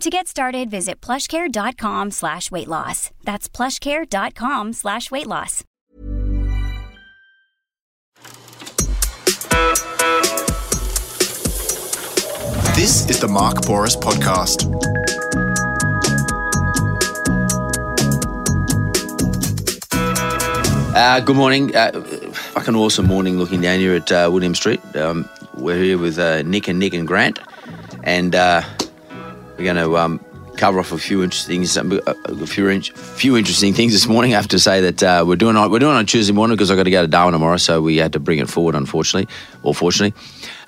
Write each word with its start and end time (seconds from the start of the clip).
To 0.00 0.10
get 0.10 0.28
started, 0.28 0.70
visit 0.70 1.00
plushcare.com 1.00 2.10
slash 2.10 2.50
weight 2.50 2.68
loss. 2.68 3.10
That's 3.24 3.48
plushcare.com 3.48 4.74
slash 4.74 5.10
weight 5.10 5.26
loss. 5.26 5.64
This 12.76 13.08
is 13.08 13.20
the 13.20 13.28
Mark 13.28 13.62
Bouris 13.62 13.96
Podcast. 13.96 14.66
Uh, 20.94 21.20
good 21.20 21.36
morning. 21.36 21.74
Uh, 21.74 22.02
fucking 22.52 22.74
awesome 22.74 23.06
morning 23.06 23.38
looking 23.38 23.62
down 23.62 23.78
here 23.78 23.94
at 23.94 24.12
uh, 24.12 24.28
William 24.30 24.54
Street. 24.54 24.80
Um, 24.94 25.26
we're 25.54 25.82
here 25.82 25.96
with 25.96 26.18
uh, 26.18 26.42
Nick 26.42 26.68
and 26.68 26.78
Nick 26.78 26.92
and 26.92 27.06
Grant, 27.08 27.38
and 28.04 28.34
uh, 28.34 28.60
we're 29.58 29.64
going 29.64 29.76
to 29.76 29.96
um, 29.96 30.24
cover 30.56 30.80
off 30.80 30.92
a 30.92 30.98
few 30.98 31.22
interesting 31.22 31.62
a 31.62 32.46
few, 32.46 32.80
few 32.80 33.36
interesting 33.36 33.74
things 33.74 33.92
this 33.92 34.06
morning. 34.06 34.32
I 34.32 34.36
have 34.36 34.48
to 34.48 34.58
say 34.58 34.80
that 34.82 35.02
uh, 35.02 35.24
we're 35.26 35.36
doing 35.36 35.56
we're 35.70 35.78
doing 35.78 35.96
on 35.96 36.06
Tuesday 36.06 36.32
morning 36.32 36.56
because 36.56 36.70
I've 36.70 36.76
got 36.76 36.84
to 36.84 36.90
go 36.90 37.02
to 37.02 37.08
Darwin 37.08 37.32
tomorrow, 37.32 37.56
so 37.56 37.82
we 37.82 37.96
had 37.96 38.12
to 38.14 38.20
bring 38.20 38.38
it 38.38 38.48
forward, 38.48 38.74
unfortunately, 38.74 39.32
or 39.62 39.74
fortunately. 39.74 40.18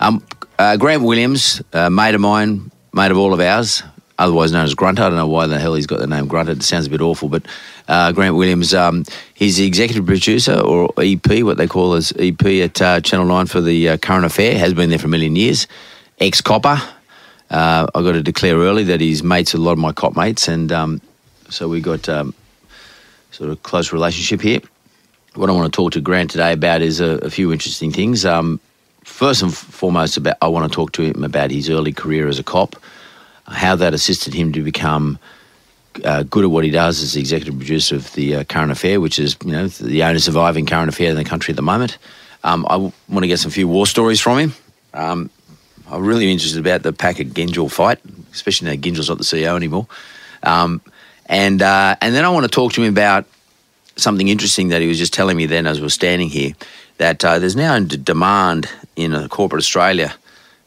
Um, 0.00 0.24
uh, 0.58 0.76
Grant 0.76 1.02
Williams, 1.02 1.62
uh, 1.72 1.90
mate 1.90 2.14
of 2.14 2.20
mine, 2.20 2.70
mate 2.92 3.10
of 3.10 3.18
all 3.18 3.32
of 3.32 3.40
ours, 3.40 3.82
otherwise 4.18 4.52
known 4.52 4.64
as 4.64 4.74
Grunter. 4.74 5.02
I 5.02 5.08
don't 5.08 5.16
know 5.16 5.28
why 5.28 5.46
the 5.46 5.58
hell 5.58 5.74
he's 5.74 5.86
got 5.86 6.00
the 6.00 6.06
name 6.06 6.28
Grunter. 6.28 6.52
It 6.52 6.62
sounds 6.62 6.86
a 6.86 6.90
bit 6.90 7.00
awful, 7.00 7.28
but 7.28 7.46
uh, 7.88 8.12
Grant 8.12 8.36
Williams, 8.36 8.74
um, 8.74 9.04
he's 9.34 9.56
the 9.56 9.66
executive 9.66 10.06
producer 10.06 10.58
or 10.60 10.92
EP, 10.98 11.42
what 11.42 11.56
they 11.56 11.66
call 11.66 11.94
as 11.94 12.12
EP 12.18 12.44
at 12.44 12.82
uh, 12.82 13.00
Channel 13.00 13.26
9 13.26 13.46
for 13.46 13.60
the 13.60 13.90
uh, 13.90 13.96
Current 13.98 14.24
Affair, 14.24 14.58
has 14.58 14.74
been 14.74 14.90
there 14.90 14.98
for 14.98 15.06
a 15.06 15.10
million 15.10 15.36
years. 15.36 15.66
Ex 16.20 16.40
copper. 16.40 16.80
Uh, 17.50 17.86
I 17.94 18.02
got 18.02 18.12
to 18.12 18.22
declare 18.22 18.56
early 18.56 18.84
that 18.84 19.00
he's 19.00 19.22
mates 19.22 19.52
with 19.52 19.62
a 19.62 19.64
lot 19.64 19.72
of 19.72 19.78
my 19.78 19.92
cop 19.92 20.16
mates, 20.16 20.48
and 20.48 20.70
um, 20.70 21.00
so 21.48 21.68
we 21.68 21.80
got 21.80 22.08
um, 22.08 22.34
sort 23.30 23.50
of 23.50 23.62
close 23.62 23.92
relationship 23.92 24.40
here. 24.40 24.60
What 25.34 25.48
I 25.48 25.52
want 25.52 25.72
to 25.72 25.76
talk 25.76 25.92
to 25.92 26.00
Grant 26.00 26.30
today 26.30 26.52
about 26.52 26.82
is 26.82 27.00
a, 27.00 27.18
a 27.18 27.30
few 27.30 27.52
interesting 27.52 27.92
things. 27.92 28.26
Um, 28.26 28.60
first 29.04 29.42
and 29.42 29.54
foremost, 29.54 30.16
about 30.16 30.36
I 30.42 30.48
want 30.48 30.70
to 30.70 30.74
talk 30.74 30.92
to 30.92 31.02
him 31.02 31.24
about 31.24 31.50
his 31.50 31.70
early 31.70 31.92
career 31.92 32.28
as 32.28 32.38
a 32.38 32.44
cop 32.44 32.76
how 33.50 33.74
that 33.76 33.94
assisted 33.94 34.34
him 34.34 34.52
to 34.52 34.62
become 34.62 35.18
uh, 36.04 36.22
good 36.24 36.44
at 36.44 36.50
what 36.50 36.64
he 36.64 36.70
does 36.70 37.02
as 37.02 37.14
the 37.14 37.20
executive 37.20 37.56
producer 37.56 37.96
of 37.96 38.12
the 38.12 38.36
uh, 38.36 38.44
Current 38.44 38.70
Affair, 38.70 39.00
which 39.00 39.18
is 39.18 39.36
you 39.44 39.52
know 39.52 39.68
the 39.68 40.02
only 40.02 40.20
surviving 40.20 40.66
current 40.66 40.88
affair 40.88 41.10
in 41.10 41.16
the 41.16 41.24
country 41.24 41.52
at 41.52 41.56
the 41.56 41.62
moment. 41.62 41.98
Um, 42.44 42.62
want 42.64 43.22
to 43.22 43.26
get 43.26 43.38
some 43.38 43.50
few 43.50 43.66
war 43.66 43.86
stories 43.86 44.20
from 44.20 44.38
him. 44.38 44.52
Um, 44.94 45.30
I'm 45.90 46.04
really 46.04 46.30
interested 46.30 46.60
about 46.60 46.82
the 46.82 46.92
Packer 46.92 47.24
Gyngell 47.24 47.70
fight, 47.70 47.98
especially 48.32 48.68
now 48.68 48.74
Gyngell's 48.74 49.08
not 49.08 49.18
the 49.18 49.24
CEO 49.24 49.56
anymore. 49.56 49.86
Um, 50.42 50.80
and 51.26 51.60
uh, 51.62 51.96
and 52.00 52.14
then 52.14 52.24
I 52.24 52.28
want 52.30 52.44
to 52.44 52.50
talk 52.50 52.72
to 52.74 52.82
him 52.82 52.92
about 52.92 53.26
something 53.96 54.28
interesting 54.28 54.68
that 54.68 54.80
he 54.80 54.88
was 54.88 54.98
just 54.98 55.12
telling 55.12 55.36
me 55.36 55.46
then 55.46 55.66
as 55.66 55.80
we 55.80 55.86
are 55.86 55.90
standing 55.90 56.28
here 56.28 56.52
that 56.98 57.24
uh, 57.24 57.38
there's 57.38 57.56
now 57.56 57.74
a 57.76 57.80
demand 57.80 58.68
in 58.96 59.14
uh, 59.14 59.28
corporate 59.28 59.60
Australia 59.60 60.14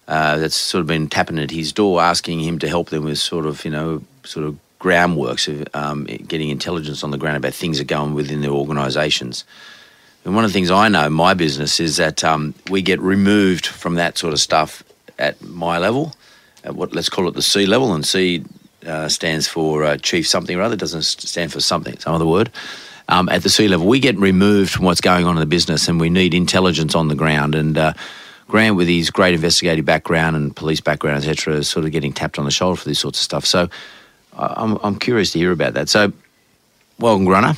uh, 0.07 0.37
that's 0.37 0.55
sort 0.55 0.81
of 0.81 0.87
been 0.87 1.07
tapping 1.07 1.39
at 1.39 1.51
his 1.51 1.71
door, 1.71 2.01
asking 2.01 2.39
him 2.39 2.59
to 2.59 2.67
help 2.67 2.89
them 2.89 3.05
with 3.05 3.19
sort 3.19 3.45
of, 3.45 3.63
you 3.63 3.71
know, 3.71 4.01
sort 4.23 4.45
of 4.45 4.57
groundworks 4.79 5.47
of 5.47 5.67
um, 5.75 6.05
getting 6.05 6.49
intelligence 6.49 7.03
on 7.03 7.11
the 7.11 7.17
ground 7.17 7.37
about 7.37 7.53
things 7.53 7.77
that 7.77 7.83
are 7.83 7.95
going 7.95 8.13
within 8.13 8.41
their 8.41 8.51
organisations. 8.51 9.45
And 10.25 10.35
one 10.35 10.43
of 10.43 10.49
the 10.49 10.53
things 10.53 10.71
I 10.71 10.87
know 10.87 11.05
in 11.05 11.13
my 11.13 11.33
business 11.33 11.79
is 11.79 11.97
that 11.97 12.23
um, 12.23 12.53
we 12.69 12.81
get 12.81 12.99
removed 12.99 13.65
from 13.65 13.95
that 13.95 14.17
sort 14.17 14.33
of 14.33 14.39
stuff 14.39 14.83
at 15.19 15.41
my 15.41 15.77
level, 15.77 16.13
at 16.63 16.75
what 16.75 16.94
let's 16.94 17.09
call 17.09 17.27
it 17.27 17.33
the 17.33 17.41
C 17.41 17.66
level, 17.66 17.94
and 17.94 18.05
C 18.05 18.44
uh, 18.85 19.07
stands 19.07 19.47
for 19.47 19.83
uh, 19.83 19.97
chief 19.97 20.27
something 20.27 20.57
or 20.57 20.61
other. 20.61 20.75
Doesn't 20.75 21.03
stand 21.03 21.51
for 21.51 21.61
something, 21.61 21.97
some 21.99 22.13
other 22.13 22.25
word. 22.25 22.51
Um, 23.09 23.27
at 23.29 23.44
the 23.44 23.49
C 23.49 23.67
level, 23.67 23.88
we 23.88 23.99
get 23.99 24.17
removed 24.17 24.72
from 24.72 24.85
what's 24.85 25.01
going 25.01 25.25
on 25.25 25.35
in 25.35 25.39
the 25.39 25.45
business, 25.45 25.88
and 25.88 25.99
we 25.99 26.09
need 26.09 26.33
intelligence 26.33 26.95
on 26.95 27.07
the 27.07 27.16
ground. 27.16 27.55
And 27.55 27.77
uh, 27.77 27.94
Grant, 28.47 28.75
with 28.75 28.88
his 28.88 29.09
great 29.09 29.33
investigative 29.33 29.85
background 29.85 30.35
and 30.35 30.55
police 30.55 30.81
background, 30.81 31.17
etc., 31.17 31.55
is 31.55 31.69
sort 31.69 31.85
of 31.85 31.91
getting 31.91 32.13
tapped 32.13 32.39
on 32.39 32.45
the 32.45 32.51
shoulder 32.51 32.78
for 32.78 32.88
these 32.88 32.99
sorts 32.99 33.19
of 33.19 33.23
stuff. 33.23 33.45
So 33.45 33.69
I'm, 34.33 34.78
I'm 34.83 34.97
curious 34.97 35.31
to 35.31 35.39
hear 35.39 35.51
about 35.51 35.73
that. 35.73 35.89
So, 35.89 36.13
welcome, 36.99 37.25
Grunter. 37.25 37.57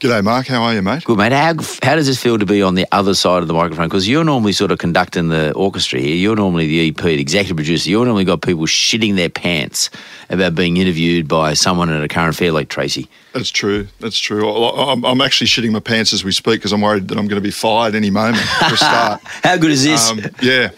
G'day, 0.00 0.24
Mark. 0.24 0.46
How 0.46 0.62
are 0.62 0.72
you, 0.72 0.80
mate? 0.80 1.04
Good, 1.04 1.18
mate. 1.18 1.30
How, 1.30 1.52
how 1.82 1.94
does 1.94 2.06
this 2.06 2.18
feel 2.18 2.38
to 2.38 2.46
be 2.46 2.62
on 2.62 2.74
the 2.74 2.86
other 2.90 3.12
side 3.12 3.42
of 3.42 3.48
the 3.48 3.52
microphone? 3.52 3.86
Because 3.86 4.08
you're 4.08 4.24
normally 4.24 4.52
sort 4.52 4.70
of 4.70 4.78
conducting 4.78 5.28
the 5.28 5.52
orchestra 5.52 6.00
here. 6.00 6.16
You're 6.16 6.36
normally 6.36 6.66
the 6.68 6.88
EP, 6.88 6.96
the 6.96 7.20
executive 7.20 7.58
producer. 7.58 7.90
You're 7.90 8.06
normally 8.06 8.24
got 8.24 8.40
people 8.40 8.64
shitting 8.64 9.16
their 9.16 9.28
pants 9.28 9.90
about 10.30 10.54
being 10.54 10.78
interviewed 10.78 11.28
by 11.28 11.52
someone 11.52 11.90
at 11.90 12.02
a 12.02 12.08
current 12.08 12.34
affair 12.34 12.50
like 12.50 12.70
Tracy. 12.70 13.10
That's 13.34 13.50
true. 13.50 13.88
That's 13.98 14.18
true. 14.18 14.50
I'm 14.50 15.20
actually 15.20 15.48
shitting 15.48 15.72
my 15.72 15.80
pants 15.80 16.14
as 16.14 16.24
we 16.24 16.32
speak 16.32 16.60
because 16.60 16.72
I'm 16.72 16.80
worried 16.80 17.08
that 17.08 17.18
I'm 17.18 17.28
going 17.28 17.42
to 17.42 17.46
be 17.46 17.50
fired 17.50 17.94
any 17.94 18.08
moment 18.08 18.38
for 18.38 18.72
a 18.72 18.76
start. 18.78 19.20
how 19.24 19.58
good 19.58 19.70
is 19.70 19.84
this? 19.84 20.10
Um, 20.10 20.20
yeah. 20.40 20.70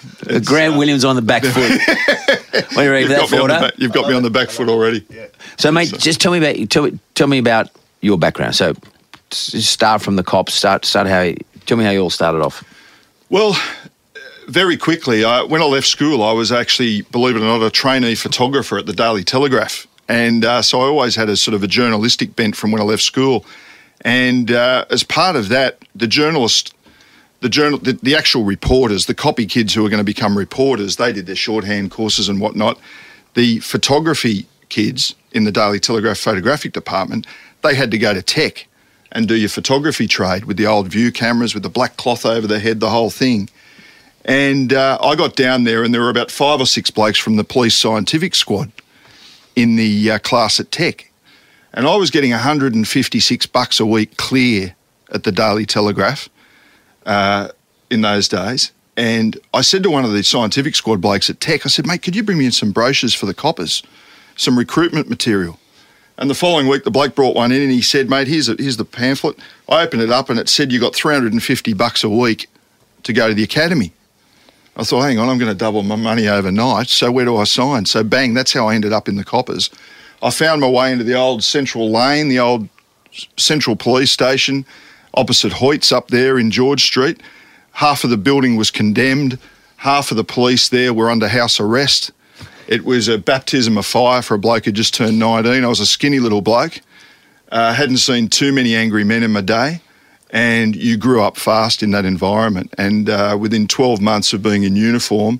Grant 0.44 0.74
uh, 0.74 0.78
Williams 0.78 1.04
on 1.04 1.14
the 1.14 1.22
back 1.22 1.44
foot. 1.44 1.54
what 2.50 2.70
do 2.74 2.82
you 2.82 2.90
reckon 2.90 3.10
that, 3.10 3.60
back, 3.60 3.74
You've 3.78 3.92
got 3.92 4.08
me 4.08 4.16
on 4.16 4.24
the 4.24 4.30
back 4.30 4.50
foot 4.50 4.68
already. 4.68 5.06
Yeah. 5.08 5.26
So, 5.58 5.70
mate, 5.70 5.90
so. 5.90 5.96
just 5.96 6.20
tell 6.20 6.32
me 6.32 6.38
about 6.38 6.68
tell, 6.70 6.90
tell 7.14 7.28
me 7.28 7.38
about 7.38 7.70
your 8.00 8.18
background. 8.18 8.56
So, 8.56 8.74
start 9.34 10.02
from 10.02 10.16
the 10.16 10.22
cops. 10.22 10.54
Start 10.54 10.84
start 10.84 11.06
how. 11.06 11.32
Tell 11.66 11.76
me 11.76 11.84
how 11.84 11.90
you 11.90 12.00
all 12.00 12.10
started 12.10 12.42
off. 12.42 12.64
Well, 13.30 13.56
very 14.48 14.76
quickly, 14.76 15.24
I, 15.24 15.42
when 15.42 15.62
I 15.62 15.64
left 15.64 15.86
school, 15.86 16.22
I 16.22 16.32
was 16.32 16.50
actually, 16.52 17.02
believe 17.02 17.36
it 17.36 17.38
or 17.40 17.44
not, 17.44 17.62
a 17.62 17.70
trainee 17.70 18.14
photographer 18.14 18.78
at 18.78 18.86
the 18.86 18.92
Daily 18.92 19.24
Telegraph, 19.24 19.86
and 20.08 20.44
uh, 20.44 20.62
so 20.62 20.80
I 20.80 20.84
always 20.84 21.16
had 21.16 21.28
a 21.28 21.36
sort 21.36 21.54
of 21.54 21.62
a 21.62 21.66
journalistic 21.68 22.36
bent 22.36 22.56
from 22.56 22.72
when 22.72 22.80
I 22.80 22.84
left 22.84 23.02
school. 23.02 23.46
And 24.04 24.50
uh, 24.50 24.84
as 24.90 25.04
part 25.04 25.36
of 25.36 25.48
that, 25.48 25.78
the 25.94 26.08
journalist, 26.08 26.74
the 27.40 27.48
journal, 27.48 27.78
the, 27.78 27.92
the 28.02 28.16
actual 28.16 28.44
reporters, 28.44 29.06
the 29.06 29.14
copy 29.14 29.46
kids 29.46 29.72
who 29.74 29.86
are 29.86 29.88
going 29.88 30.00
to 30.00 30.04
become 30.04 30.36
reporters, 30.36 30.96
they 30.96 31.12
did 31.12 31.26
their 31.26 31.36
shorthand 31.36 31.90
courses 31.90 32.28
and 32.28 32.40
whatnot. 32.40 32.78
The 33.34 33.60
photography 33.60 34.46
kids 34.68 35.14
in 35.30 35.44
the 35.44 35.52
Daily 35.52 35.78
Telegraph 35.78 36.18
photographic 36.18 36.72
department, 36.72 37.26
they 37.62 37.74
had 37.74 37.90
to 37.92 37.98
go 37.98 38.12
to 38.12 38.22
tech 38.22 38.66
and 39.12 39.28
do 39.28 39.36
your 39.36 39.48
photography 39.48 40.08
trade 40.08 40.46
with 40.46 40.56
the 40.56 40.66
old 40.66 40.88
view 40.88 41.12
cameras 41.12 41.54
with 41.54 41.62
the 41.62 41.68
black 41.68 41.96
cloth 41.96 42.26
over 42.26 42.46
the 42.46 42.58
head, 42.58 42.80
the 42.80 42.90
whole 42.90 43.10
thing. 43.10 43.48
And 44.24 44.72
uh, 44.72 44.98
I 45.02 45.14
got 45.14 45.36
down 45.36 45.64
there, 45.64 45.84
and 45.84 45.92
there 45.92 46.00
were 46.00 46.10
about 46.10 46.30
five 46.30 46.60
or 46.60 46.66
six 46.66 46.90
blokes 46.90 47.18
from 47.18 47.36
the 47.36 47.44
police 47.44 47.76
scientific 47.76 48.34
squad 48.34 48.72
in 49.54 49.76
the 49.76 50.12
uh, 50.12 50.18
class 50.18 50.58
at 50.58 50.70
Tech. 50.70 51.10
And 51.74 51.86
I 51.86 51.96
was 51.96 52.10
getting 52.10 52.30
156 52.30 53.46
bucks 53.46 53.80
a 53.80 53.86
week 53.86 54.16
clear 54.16 54.74
at 55.12 55.24
the 55.24 55.32
Daily 55.32 55.66
Telegraph 55.66 56.28
uh, 57.04 57.48
in 57.90 58.00
those 58.00 58.28
days. 58.28 58.72
And 58.96 59.38
I 59.52 59.62
said 59.62 59.82
to 59.84 59.90
one 59.90 60.04
of 60.04 60.12
the 60.12 60.22
scientific 60.22 60.74
squad 60.74 61.00
blokes 61.00 61.28
at 61.30 61.40
Tech, 61.40 61.66
I 61.66 61.68
said, 61.68 61.86
mate, 61.86 62.02
could 62.02 62.14
you 62.14 62.22
bring 62.22 62.38
me 62.38 62.46
in 62.46 62.52
some 62.52 62.72
brochures 62.72 63.14
for 63.14 63.26
the 63.26 63.34
coppers, 63.34 63.82
some 64.36 64.58
recruitment 64.58 65.08
material? 65.08 65.58
And 66.22 66.30
the 66.30 66.36
following 66.36 66.68
week, 66.68 66.84
the 66.84 66.90
bloke 66.92 67.16
brought 67.16 67.34
one 67.34 67.50
in 67.50 67.62
and 67.62 67.72
he 67.72 67.82
said, 67.82 68.08
mate, 68.08 68.28
here's, 68.28 68.48
a, 68.48 68.54
here's 68.56 68.76
the 68.76 68.84
pamphlet. 68.84 69.36
I 69.68 69.82
opened 69.82 70.02
it 70.02 70.10
up 70.10 70.30
and 70.30 70.38
it 70.38 70.48
said 70.48 70.70
you 70.70 70.78
got 70.78 70.94
350 70.94 71.72
bucks 71.72 72.04
a 72.04 72.08
week 72.08 72.46
to 73.02 73.12
go 73.12 73.26
to 73.26 73.34
the 73.34 73.42
academy. 73.42 73.92
I 74.76 74.84
thought, 74.84 75.00
hang 75.00 75.18
on, 75.18 75.28
I'm 75.28 75.38
going 75.38 75.50
to 75.50 75.58
double 75.58 75.82
my 75.82 75.96
money 75.96 76.28
overnight. 76.28 76.90
So 76.90 77.10
where 77.10 77.24
do 77.24 77.38
I 77.38 77.42
sign? 77.42 77.86
So 77.86 78.04
bang, 78.04 78.34
that's 78.34 78.52
how 78.52 78.68
I 78.68 78.76
ended 78.76 78.92
up 78.92 79.08
in 79.08 79.16
the 79.16 79.24
coppers. 79.24 79.68
I 80.22 80.30
found 80.30 80.60
my 80.60 80.68
way 80.68 80.92
into 80.92 81.02
the 81.02 81.14
old 81.14 81.42
Central 81.42 81.90
Lane, 81.90 82.28
the 82.28 82.38
old 82.38 82.68
Central 83.36 83.74
Police 83.74 84.12
Station, 84.12 84.64
opposite 85.14 85.54
Hoyts 85.54 85.90
up 85.90 86.06
there 86.06 86.38
in 86.38 86.52
George 86.52 86.84
Street. 86.84 87.20
Half 87.72 88.04
of 88.04 88.10
the 88.10 88.16
building 88.16 88.54
was 88.54 88.70
condemned. 88.70 89.40
Half 89.78 90.12
of 90.12 90.16
the 90.16 90.22
police 90.22 90.68
there 90.68 90.94
were 90.94 91.10
under 91.10 91.26
house 91.26 91.58
arrest. 91.58 92.12
It 92.72 92.86
was 92.86 93.06
a 93.06 93.18
baptism 93.18 93.76
of 93.76 93.84
fire 93.84 94.22
for 94.22 94.32
a 94.32 94.38
bloke 94.38 94.64
who 94.64 94.72
just 94.72 94.94
turned 94.94 95.18
19. 95.18 95.62
I 95.62 95.68
was 95.68 95.78
a 95.78 95.84
skinny 95.84 96.20
little 96.20 96.40
bloke. 96.40 96.80
Uh, 97.50 97.74
hadn't 97.74 97.98
seen 97.98 98.28
too 98.28 98.50
many 98.50 98.74
angry 98.74 99.04
men 99.04 99.22
in 99.22 99.30
my 99.30 99.42
day. 99.42 99.82
And 100.30 100.74
you 100.74 100.96
grew 100.96 101.20
up 101.20 101.36
fast 101.36 101.82
in 101.82 101.90
that 101.90 102.06
environment. 102.06 102.72
And 102.78 103.10
uh, 103.10 103.36
within 103.38 103.68
12 103.68 104.00
months 104.00 104.32
of 104.32 104.42
being 104.42 104.62
in 104.62 104.74
uniform, 104.74 105.38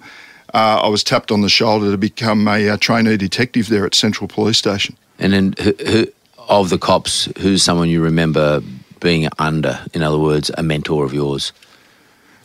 uh, 0.53 0.83
I 0.83 0.89
was 0.89 1.03
tapped 1.03 1.33
on 1.33 1.41
the 1.41 1.49
shoulder 1.49 1.91
to 1.91 1.97
become 1.97 2.47
a, 2.47 2.69
uh, 2.69 2.77
trainee 2.77 3.17
detective 3.17 3.71
there 3.71 3.87
at 3.87 3.95
Central 3.95 4.29
Police 4.29 4.59
Station. 4.59 4.99
And 5.19 5.33
then, 5.33 5.55
who, 5.59 5.73
who, 5.87 6.07
of 6.37 6.69
the 6.69 6.77
cops, 6.77 7.31
who's 7.39 7.63
someone 7.63 7.89
you 7.89 8.03
remember 8.03 8.61
being 9.01 9.27
under? 9.39 9.81
In 9.95 10.03
other 10.03 10.19
words, 10.19 10.51
a 10.59 10.63
mentor 10.63 11.07
of 11.07 11.15
yours? 11.15 11.55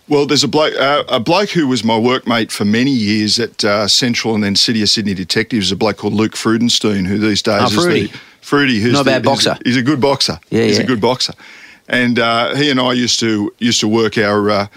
Well, 0.09 0.25
there's 0.25 0.43
a 0.43 0.47
bloke, 0.47 0.73
uh, 0.75 1.03
a 1.09 1.19
bloke 1.19 1.49
who 1.49 1.67
was 1.67 1.83
my 1.83 1.95
workmate 1.99 2.49
for 2.51 2.63
many 2.63 2.91
years 2.91 3.39
at 3.39 3.63
uh, 3.65 3.87
Central 3.89 4.35
and 4.35 4.43
then 4.43 4.55
City 4.55 4.81
of 4.81 4.87
Sydney 4.89 5.13
Detectives, 5.13 5.71
a 5.71 5.75
bloke 5.75 5.97
called 5.97 6.13
Luke 6.13 6.33
Frudenstein, 6.33 7.05
who 7.05 7.17
these 7.17 7.41
days 7.41 7.61
Oh, 7.61 7.65
is 7.65 7.85
the 7.85 8.19
Fruity, 8.41 8.79
who's 8.79 8.93
Not 8.93 9.01
a 9.01 9.03
the- 9.03 9.11
bad 9.11 9.23
boxer. 9.23 9.53
He's, 9.65 9.75
he's 9.75 9.77
a 9.77 9.85
good 9.85 9.99
boxer. 9.99 10.39
Yeah, 10.49 10.63
he's 10.63 10.77
yeah. 10.77 10.83
a 10.85 10.87
good 10.87 11.01
boxer, 11.01 11.33
and 11.89 12.17
uh, 12.17 12.55
he 12.55 12.71
and 12.71 12.79
I 12.79 12.93
used 12.93 13.19
to 13.19 13.53
used 13.59 13.81
to 13.81 13.87
work 13.87 14.17
our. 14.17 14.49
Uh, 14.49 14.67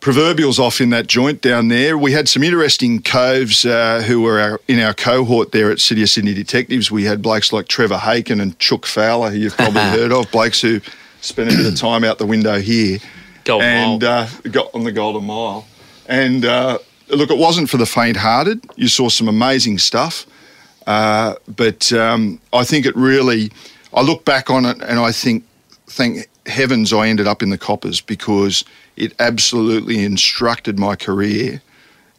Proverbials 0.00 0.58
off 0.58 0.82
in 0.82 0.90
that 0.90 1.06
joint 1.06 1.40
down 1.40 1.68
there. 1.68 1.96
We 1.96 2.12
had 2.12 2.28
some 2.28 2.42
interesting 2.42 3.00
coves 3.00 3.64
uh, 3.64 4.02
who 4.06 4.20
were 4.20 4.38
our, 4.38 4.60
in 4.68 4.78
our 4.78 4.92
cohort 4.92 5.52
there 5.52 5.70
at 5.70 5.80
City 5.80 6.02
of 6.02 6.10
Sydney 6.10 6.34
Detectives. 6.34 6.90
We 6.90 7.04
had 7.04 7.22
blokes 7.22 7.54
like 7.54 7.68
Trevor 7.68 7.96
Haken 7.96 8.38
and 8.42 8.58
Chook 8.58 8.84
Fowler, 8.84 9.30
who 9.30 9.38
you've 9.38 9.56
probably 9.56 9.80
heard 9.98 10.12
of, 10.12 10.30
blokes 10.30 10.60
who 10.60 10.82
spent 11.22 11.50
a 11.54 11.56
bit 11.56 11.64
of 11.64 11.76
time 11.76 12.04
out 12.04 12.18
the 12.18 12.26
window 12.26 12.60
here 12.60 12.98
Golden 13.44 13.68
and 13.68 14.02
Mile. 14.02 14.10
uh, 14.10 14.28
got 14.50 14.74
on 14.74 14.84
the 14.84 14.92
Golden 14.92 15.24
Mile. 15.24 15.66
And 16.06 16.44
uh, 16.44 16.78
look, 17.08 17.30
it 17.30 17.38
wasn't 17.38 17.70
for 17.70 17.76
the 17.76 17.86
faint-hearted. 17.86 18.64
You 18.76 18.88
saw 18.88 19.08
some 19.08 19.28
amazing 19.28 19.78
stuff, 19.78 20.26
uh, 20.86 21.34
but 21.48 21.92
um, 21.92 22.40
I 22.52 22.64
think 22.64 22.86
it 22.86 22.96
really. 22.96 23.50
I 23.92 24.02
look 24.02 24.24
back 24.24 24.50
on 24.50 24.66
it 24.66 24.82
and 24.82 24.98
I 24.98 25.12
think, 25.12 25.44
thank 25.86 26.28
heavens, 26.46 26.92
I 26.92 27.08
ended 27.08 27.26
up 27.26 27.42
in 27.42 27.50
the 27.50 27.58
coppers 27.58 28.00
because 28.00 28.64
it 28.96 29.14
absolutely 29.18 30.04
instructed 30.04 30.78
my 30.78 30.96
career. 30.96 31.62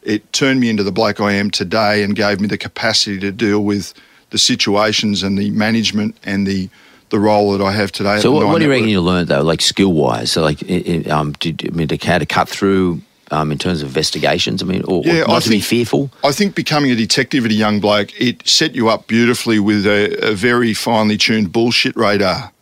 It 0.02 0.32
turned 0.32 0.60
me 0.60 0.70
into 0.70 0.82
the 0.82 0.92
bloke 0.92 1.20
I 1.20 1.32
am 1.32 1.50
today 1.50 2.02
and 2.02 2.14
gave 2.14 2.40
me 2.40 2.46
the 2.46 2.58
capacity 2.58 3.18
to 3.20 3.32
deal 3.32 3.64
with 3.64 3.92
the 4.30 4.38
situations 4.38 5.22
and 5.22 5.38
the 5.38 5.50
management 5.50 6.16
and 6.24 6.46
the 6.46 6.68
the 7.10 7.20
role 7.20 7.52
that 7.56 7.62
I 7.64 7.72
have 7.72 7.92
today. 7.92 8.20
So, 8.20 8.32
what, 8.32 8.46
what 8.46 8.58
do 8.58 8.64
you 8.64 8.70
reckon 8.70 8.88
you 8.88 9.00
learned 9.00 9.28
though, 9.28 9.42
like 9.42 9.60
skill 9.60 9.92
wise? 9.92 10.32
So, 10.32 10.42
like, 10.42 10.62
i- 10.68 11.04
i- 11.06 11.10
um, 11.10 11.32
did 11.32 11.62
I 11.66 11.70
mean, 11.74 11.88
to, 11.88 11.96
how 12.06 12.18
to 12.18 12.26
cut 12.26 12.48
through 12.48 13.00
um, 13.30 13.52
in 13.52 13.58
terms 13.58 13.82
of 13.82 13.88
investigations? 13.88 14.62
I 14.62 14.66
mean, 14.66 14.82
or, 14.82 14.98
or 14.98 15.02
Yeah, 15.04 15.20
not 15.20 15.30
I 15.30 15.40
to 15.40 15.48
be 15.48 15.54
think- 15.56 15.64
fearful. 15.64 16.10
I 16.24 16.32
think 16.32 16.54
becoming 16.54 16.90
a 16.90 16.96
detective 16.96 17.44
at 17.44 17.50
a 17.50 17.54
young 17.54 17.80
bloke, 17.80 18.18
it 18.20 18.46
set 18.48 18.74
you 18.74 18.88
up 18.88 19.06
beautifully 19.06 19.58
with 19.60 19.86
a, 19.86 20.30
a 20.30 20.34
very 20.34 20.74
finely 20.74 21.16
tuned 21.16 21.52
bullshit 21.52 21.96
radar. 21.96 22.52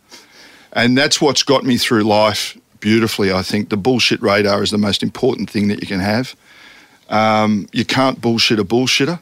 And 0.73 0.99
that's 0.99 1.20
what's 1.20 1.43
got 1.43 1.64
me 1.64 1.76
through 1.79 2.02
life 2.02 2.58
beautifully. 2.81 3.32
I 3.32 3.43
think 3.43 3.69
the 3.70 3.76
bullshit 3.76 4.20
radar 4.20 4.62
is 4.62 4.70
the 4.70 4.79
most 4.79 5.02
important 5.02 5.49
thing 5.49 5.69
that 5.69 5.81
you 5.81 5.87
can 5.87 6.00
have. 6.00 6.35
Um, 7.08 7.67
you 7.73 7.85
can't 7.85 8.20
bullshit 8.20 8.58
a 8.58 8.64
bullshitter, 8.64 9.20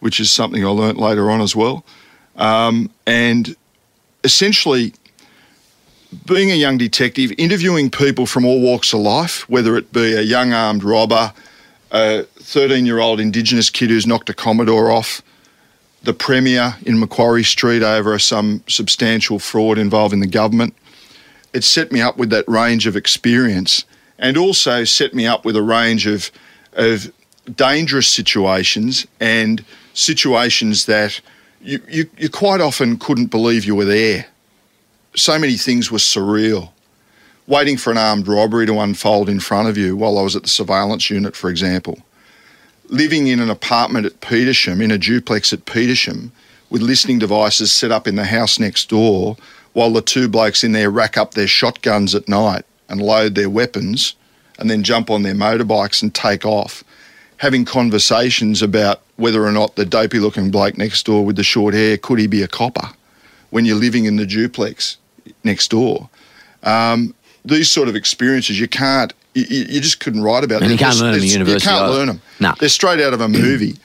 which 0.00 0.18
is 0.20 0.30
something 0.30 0.64
I 0.64 0.68
learnt 0.68 0.98
later 0.98 1.30
on 1.30 1.40
as 1.40 1.54
well. 1.54 1.84
Um, 2.36 2.90
and 3.06 3.54
essentially, 4.28 4.92
being 6.26 6.50
a 6.50 6.54
young 6.54 6.76
detective, 6.76 7.32
interviewing 7.38 7.90
people 7.90 8.26
from 8.26 8.44
all 8.44 8.60
walks 8.60 8.92
of 8.92 9.00
life, 9.00 9.48
whether 9.48 9.74
it 9.74 9.90
be 9.90 10.12
a 10.12 10.20
young 10.20 10.52
armed 10.52 10.84
robber, 10.84 11.32
a 11.90 12.24
13 12.24 12.84
year 12.84 12.98
old 12.98 13.20
Indigenous 13.20 13.70
kid 13.70 13.88
who's 13.88 14.06
knocked 14.06 14.28
a 14.28 14.34
Commodore 14.34 14.90
off, 14.90 15.22
the 16.02 16.12
Premier 16.12 16.76
in 16.84 16.98
Macquarie 16.98 17.42
Street 17.42 17.82
over 17.82 18.18
some 18.18 18.62
substantial 18.68 19.38
fraud 19.38 19.78
involving 19.78 20.20
the 20.20 20.26
government. 20.26 20.76
It 21.54 21.64
set 21.64 21.90
me 21.90 22.02
up 22.02 22.18
with 22.18 22.28
that 22.28 22.46
range 22.46 22.86
of 22.86 22.96
experience 22.96 23.86
and 24.18 24.36
also 24.36 24.84
set 24.84 25.14
me 25.14 25.26
up 25.26 25.46
with 25.46 25.56
a 25.56 25.62
range 25.62 26.06
of, 26.06 26.30
of 26.74 27.10
dangerous 27.56 28.08
situations 28.08 29.06
and 29.20 29.64
situations 29.94 30.84
that 30.84 31.22
you, 31.60 31.80
you, 31.88 32.10
you 32.16 32.28
quite 32.28 32.60
often 32.60 32.98
couldn't 32.98 33.26
believe 33.26 33.64
you 33.64 33.74
were 33.74 33.84
there. 33.84 34.26
So 35.16 35.38
many 35.38 35.56
things 35.56 35.90
were 35.90 35.98
surreal 35.98 36.70
waiting 37.48 37.78
for 37.78 37.90
an 37.90 37.96
armed 37.96 38.28
robbery 38.28 38.66
to 38.66 38.78
unfold 38.78 39.28
in 39.28 39.40
front 39.40 39.68
of 39.68 39.76
you 39.76 39.96
while 39.96 40.18
I 40.18 40.22
was 40.22 40.36
at 40.36 40.42
the 40.42 40.48
surveillance 40.48 41.08
unit, 41.10 41.34
for 41.34 41.48
example. 41.48 41.98
Living 42.88 43.26
in 43.26 43.40
an 43.40 43.50
apartment 43.50 44.06
at 44.06 44.20
Petersham, 44.20 44.82
in 44.82 44.90
a 44.90 44.98
duplex 44.98 45.52
at 45.52 45.64
Petersham, 45.64 46.30
with 46.70 46.82
listening 46.82 47.18
devices 47.18 47.72
set 47.72 47.90
up 47.90 48.06
in 48.06 48.16
the 48.16 48.26
house 48.26 48.58
next 48.58 48.90
door, 48.90 49.36
while 49.72 49.90
the 49.90 50.02
two 50.02 50.28
blokes 50.28 50.62
in 50.62 50.72
there 50.72 50.90
rack 50.90 51.16
up 51.16 51.32
their 51.32 51.46
shotguns 51.46 52.14
at 52.14 52.28
night 52.28 52.64
and 52.88 53.00
load 53.00 53.34
their 53.34 53.50
weapons 53.50 54.14
and 54.58 54.70
then 54.70 54.82
jump 54.82 55.08
on 55.08 55.22
their 55.22 55.34
motorbikes 55.34 56.02
and 56.02 56.14
take 56.14 56.44
off. 56.44 56.84
Having 57.38 57.64
conversations 57.64 58.60
about 58.60 59.00
whether 59.18 59.44
or 59.44 59.52
not 59.52 59.74
the 59.76 59.84
dopey 59.84 60.18
looking 60.18 60.50
bloke 60.50 60.78
next 60.78 61.04
door 61.04 61.24
with 61.24 61.36
the 61.36 61.42
short 61.44 61.74
hair 61.74 61.98
could 61.98 62.18
he 62.18 62.26
be 62.26 62.42
a 62.42 62.48
copper 62.48 62.88
when 63.50 63.64
you're 63.66 63.76
living 63.76 64.04
in 64.06 64.16
the 64.16 64.24
duplex 64.26 64.96
next 65.44 65.68
door 65.70 66.08
um, 66.62 67.14
these 67.44 67.68
sort 67.70 67.88
of 67.88 67.94
experiences 67.96 68.58
you 68.58 68.68
can't 68.68 69.12
you, 69.34 69.44
you 69.48 69.80
just 69.80 70.00
couldn't 70.00 70.22
write 70.22 70.42
about 70.44 70.62
And 70.62 70.70
them. 70.70 70.72
you 70.72 70.78
can't 70.78 70.96
learn 70.98 71.14
'em 71.14 71.20
in 71.20 71.26
university 71.26 71.64
you 71.64 71.70
can't 71.70 71.82
either. 71.84 71.94
learn 71.94 72.06
them 72.08 72.22
No. 72.40 72.54
they're 72.58 72.68
straight 72.68 73.00
out 73.00 73.12
of 73.12 73.20
a 73.20 73.28
movie 73.28 73.76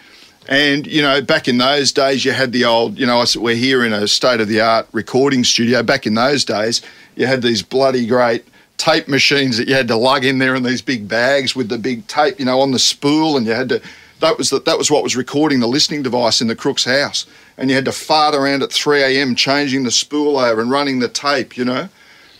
and 0.48 0.86
you 0.88 1.02
know 1.02 1.22
back 1.22 1.48
in 1.48 1.58
those 1.58 1.92
days 1.92 2.26
you 2.26 2.32
had 2.32 2.52
the 2.52 2.66
old 2.66 2.98
you 3.00 3.06
know 3.06 3.20
I 3.20 3.26
said 3.26 3.42
we're 3.42 3.56
here 3.56 3.84
in 3.86 3.94
a 3.94 4.08
state 4.08 4.40
of 4.42 4.48
the 4.48 4.62
art 4.62 4.88
recording 4.92 5.44
studio 5.44 5.82
back 5.84 6.06
in 6.06 6.14
those 6.16 6.44
days 6.46 6.82
you 7.16 7.26
had 7.28 7.42
these 7.42 7.62
bloody 7.62 8.06
great 8.06 8.44
tape 8.78 9.08
machines 9.08 9.58
that 9.58 9.68
you 9.70 9.74
had 9.76 9.88
to 9.88 9.96
lug 9.96 10.26
in 10.26 10.40
there 10.40 10.56
in 10.56 10.64
these 10.64 10.82
big 10.82 11.08
bags 11.08 11.56
with 11.56 11.70
the 11.70 11.78
big 11.78 12.06
tape 12.08 12.38
you 12.40 12.46
know 12.46 12.60
on 12.60 12.72
the 12.72 12.80
spool 12.80 13.38
and 13.38 13.46
you 13.46 13.54
had 13.54 13.70
to 13.70 13.82
that 14.24 14.38
was 14.38 14.50
the, 14.50 14.60
that 14.62 14.78
was 14.78 14.90
what 14.90 15.04
was 15.04 15.16
recording 15.16 15.60
the 15.60 15.68
listening 15.68 16.02
device 16.02 16.42
in 16.42 16.48
the 16.48 16.56
crook's 16.56 16.86
house 16.86 17.26
and 17.58 17.70
you 17.70 17.76
had 17.76 17.86
to 17.86 17.92
fart 17.92 18.34
around 18.34 18.64
at 18.64 18.72
3 18.72 19.02
a.m 19.04 19.36
changing 19.36 19.84
the 19.84 19.92
spool 19.92 20.38
over 20.38 20.62
and 20.62 20.72
running 20.72 21.00
the 21.00 21.08
tape 21.08 21.56
you 21.56 21.66
know 21.66 21.88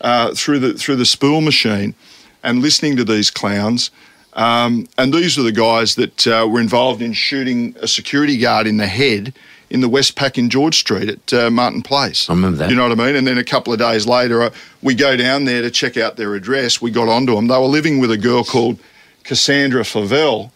uh, 0.02 0.34
through 0.36 0.60
the 0.60 0.74
through 0.74 0.98
the 0.98 1.06
spool 1.06 1.42
machine 1.42 1.96
and 2.44 2.62
listening 2.62 2.96
to 2.98 3.04
these 3.04 3.32
clowns. 3.32 3.90
Um, 4.34 4.88
and 4.98 5.14
these 5.14 5.38
are 5.38 5.44
the 5.44 5.52
guys 5.52 5.96
that 5.96 6.28
uh, 6.28 6.48
were 6.50 6.60
involved 6.60 7.02
in 7.02 7.14
shooting 7.14 7.76
a 7.80 7.88
security 7.88 8.38
guard 8.38 8.68
in 8.68 8.78
the 8.78 8.88
head 8.88 9.34
in 9.70 9.82
the 9.82 9.90
Westpac 9.90 10.38
in 10.38 10.50
George 10.50 10.78
Street 10.78 11.10
at 11.10 11.34
uh, 11.34 11.50
Martin 11.50 11.82
Place. 11.82 12.30
I 12.30 12.34
remember 12.34 12.58
that. 12.58 12.70
You 12.70 12.76
know 12.76 12.88
what 12.88 13.00
I 13.00 13.06
mean? 13.06 13.16
And 13.16 13.26
then 13.26 13.38
a 13.38 13.44
couple 13.44 13.74
of 13.74 13.80
days 13.80 14.06
later, 14.06 14.42
uh, 14.44 14.50
we 14.82 14.94
go 14.94 15.16
down 15.16 15.46
there 15.46 15.62
to 15.62 15.72
check 15.72 15.98
out 15.98 16.16
their 16.16 16.36
address. 16.36 16.82
We 16.82 16.92
got 16.92 17.08
onto 17.08 17.36
them. 17.36 17.48
They 17.48 17.58
were 17.58 17.64
living 17.64 18.00
with 18.00 18.12
a 18.12 18.18
girl 18.18 18.44
called 18.44 18.78
Cassandra 19.24 19.84
Favell, 19.84 20.52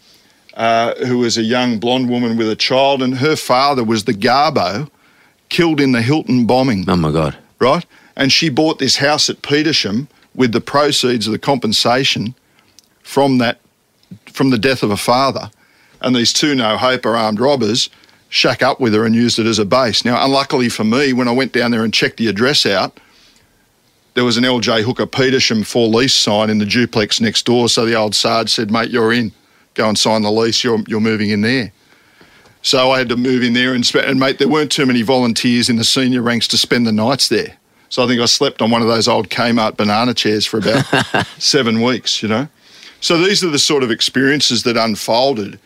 uh, 0.58 0.94
who 1.06 1.18
was 1.18 1.38
a 1.38 1.42
young 1.42 1.78
blonde 1.78 2.10
woman 2.10 2.36
with 2.36 2.50
a 2.50 2.56
child, 2.56 3.00
and 3.00 3.18
her 3.18 3.36
father 3.36 3.84
was 3.84 4.04
the 4.04 4.12
Garbo 4.12 4.90
killed 5.48 5.80
in 5.80 5.92
the 5.92 6.02
Hilton 6.02 6.46
bombing 6.46 6.84
Oh 6.88 6.96
my 6.96 7.10
god! 7.12 7.38
right? 7.58 7.86
And 8.16 8.32
she 8.32 8.50
bought 8.50 8.78
this 8.78 8.96
house 8.96 9.30
at 9.30 9.40
Petersham 9.40 10.08
with 10.34 10.52
the 10.52 10.60
proceeds 10.60 11.26
of 11.26 11.32
the 11.32 11.38
compensation 11.38 12.34
from 13.02 13.38
that, 13.38 13.60
from 14.26 14.50
the 14.50 14.58
death 14.58 14.82
of 14.82 14.90
a 14.90 14.96
father. 14.96 15.50
And 16.00 16.14
these 16.14 16.32
two 16.32 16.54
no 16.54 16.76
hoper 16.76 17.16
armed 17.16 17.40
robbers 17.40 17.88
shack 18.28 18.62
up 18.62 18.80
with 18.80 18.92
her 18.94 19.04
and 19.04 19.14
used 19.14 19.38
it 19.38 19.46
as 19.46 19.58
a 19.58 19.64
base. 19.64 20.04
Now, 20.04 20.22
unluckily 20.24 20.68
for 20.68 20.84
me, 20.84 21.12
when 21.12 21.28
I 21.28 21.32
went 21.32 21.52
down 21.52 21.70
there 21.70 21.84
and 21.84 21.94
checked 21.94 22.18
the 22.18 22.26
address 22.26 22.66
out, 22.66 22.98
there 24.14 24.24
was 24.24 24.36
an 24.36 24.44
LJ 24.44 24.82
Hooker 24.82 25.06
Petersham 25.06 25.64
for 25.64 25.86
lease 25.86 26.14
sign 26.14 26.50
in 26.50 26.58
the 26.58 26.66
duplex 26.66 27.20
next 27.20 27.46
door. 27.46 27.68
So 27.68 27.86
the 27.86 27.94
old 27.94 28.16
Sarge 28.16 28.50
said, 28.50 28.70
mate, 28.70 28.90
you're 28.90 29.12
in. 29.12 29.32
Go 29.78 29.88
and 29.88 29.96
sign 29.96 30.22
the 30.22 30.32
lease. 30.32 30.64
You're, 30.64 30.80
you're 30.88 31.00
moving 31.00 31.30
in 31.30 31.42
there. 31.42 31.70
So 32.62 32.90
I 32.90 32.98
had 32.98 33.08
to 33.10 33.16
move 33.16 33.44
in 33.44 33.52
there 33.52 33.74
and, 33.74 33.88
and 33.94 34.18
mate, 34.18 34.40
there 34.40 34.48
weren't 34.48 34.72
too 34.72 34.84
many 34.84 35.02
volunteers 35.02 35.68
in 35.70 35.76
the 35.76 35.84
senior 35.84 36.20
ranks 36.20 36.48
to 36.48 36.58
spend 36.58 36.84
the 36.84 36.92
nights 36.92 37.28
there. 37.28 37.56
So 37.88 38.02
I 38.02 38.08
think 38.08 38.20
I 38.20 38.24
slept 38.24 38.60
on 38.60 38.72
one 38.72 38.82
of 38.82 38.88
those 38.88 39.06
old 39.06 39.30
Kmart 39.30 39.76
banana 39.76 40.14
chairs 40.14 40.44
for 40.44 40.58
about 40.58 40.84
seven 41.38 41.80
weeks, 41.80 42.24
you 42.24 42.28
know. 42.28 42.48
So 43.00 43.18
these 43.18 43.44
are 43.44 43.50
the 43.50 43.58
sort 43.60 43.84
of 43.84 43.92
experiences 43.92 44.64
that 44.64 44.76
unfolded 44.76 45.60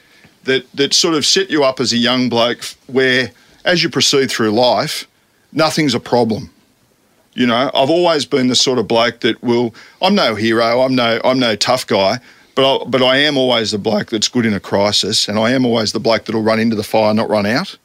that, 0.45 0.71
that 0.73 0.93
sort 0.93 1.15
of 1.15 1.25
set 1.25 1.49
you 1.49 1.65
up 1.65 1.81
as 1.81 1.95
a 1.95 1.97
young 1.97 2.29
bloke 2.29 2.63
where, 2.87 3.31
as 3.65 3.83
you 3.83 3.89
proceed 3.89 4.31
through 4.31 4.51
life, 4.51 5.09
nothing's 5.53 5.95
a 5.95 6.01
problem. 6.01 6.51
You 7.33 7.47
know, 7.47 7.71
I've 7.75 7.89
always 7.89 8.27
been 8.27 8.49
the 8.49 8.55
sort 8.55 8.79
of 8.79 8.87
bloke 8.87 9.21
that 9.21 9.43
will. 9.43 9.75
I'm 10.03 10.15
no 10.15 10.35
hero. 10.35 10.83
I'm 10.83 10.95
no. 10.95 11.19
I'm 11.25 11.39
no 11.39 11.57
tough 11.57 11.87
guy. 11.87 12.21
But 12.55 12.83
I, 12.83 12.85
but 12.85 13.03
I 13.03 13.17
am 13.19 13.39
always 13.39 13.71
the 13.71 13.79
bloke 13.79 14.11
that's 14.11 14.29
good 14.29 14.45
in 14.45 14.53
a 14.53 14.61
crisis, 14.61 15.29
and 15.29 15.39
I 15.39 15.53
am 15.53 15.65
always 15.65 15.93
the 15.93 16.01
bloke 16.01 16.27
that'll 16.27 16.43
run 16.43 16.61
into 16.61 16.77
the 16.77 16.83
fire, 16.83 17.15
not 17.15 17.31
run 17.31 17.47
out. 17.47 17.79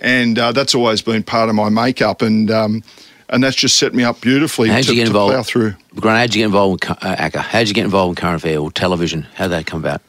And 0.00 0.38
uh, 0.38 0.50
that's 0.52 0.74
always 0.74 1.02
been 1.02 1.22
part 1.22 1.48
of 1.48 1.54
my 1.54 1.68
makeup, 1.68 2.22
and 2.22 2.50
um, 2.50 2.82
and 3.28 3.42
that's 3.42 3.56
just 3.56 3.76
set 3.76 3.94
me 3.94 4.04
up 4.04 4.20
beautifully 4.20 4.68
How'd 4.68 4.84
to, 4.84 4.90
you 4.90 4.96
get 4.96 5.04
to 5.04 5.10
involved? 5.10 5.32
plough 5.32 5.42
through. 5.42 5.74
Grant, 5.94 6.18
how'd 6.18 6.34
you 6.34 6.40
get 6.40 6.46
involved 6.46 6.84
with 6.84 7.04
uh, 7.04 7.16
ACCA? 7.16 7.40
How'd 7.40 7.68
you 7.68 7.74
get 7.74 7.84
involved 7.84 8.18
in 8.18 8.20
current 8.20 8.36
affair 8.36 8.58
or 8.58 8.70
television? 8.72 9.22
How'd 9.34 9.52
that 9.52 9.66
come 9.66 9.80
about? 9.80 10.02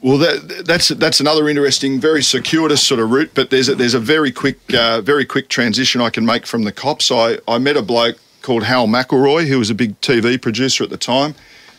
Well, 0.00 0.18
that, 0.18 0.64
that's 0.64 0.88
that's 0.88 1.20
another 1.20 1.48
interesting, 1.48 2.00
very 2.00 2.22
circuitous 2.22 2.86
sort 2.86 3.00
of 3.00 3.10
route. 3.10 3.32
But 3.34 3.50
there's 3.50 3.68
a, 3.68 3.74
there's 3.74 3.94
a 3.94 4.00
very 4.00 4.32
quick, 4.32 4.58
uh, 4.72 5.00
very 5.00 5.24
quick 5.24 5.48
transition 5.48 6.00
I 6.00 6.10
can 6.10 6.24
make 6.24 6.46
from 6.46 6.64
the 6.64 6.72
cops. 6.72 7.10
I, 7.10 7.38
I 7.46 7.58
met 7.58 7.76
a 7.76 7.82
bloke 7.82 8.18
called 8.42 8.62
Hal 8.62 8.86
McElroy, 8.86 9.46
who 9.46 9.58
was 9.58 9.70
a 9.70 9.74
big 9.74 10.00
TV 10.00 10.40
producer 10.40 10.84
at 10.84 10.90
the 10.90 10.96
time, 10.96 11.34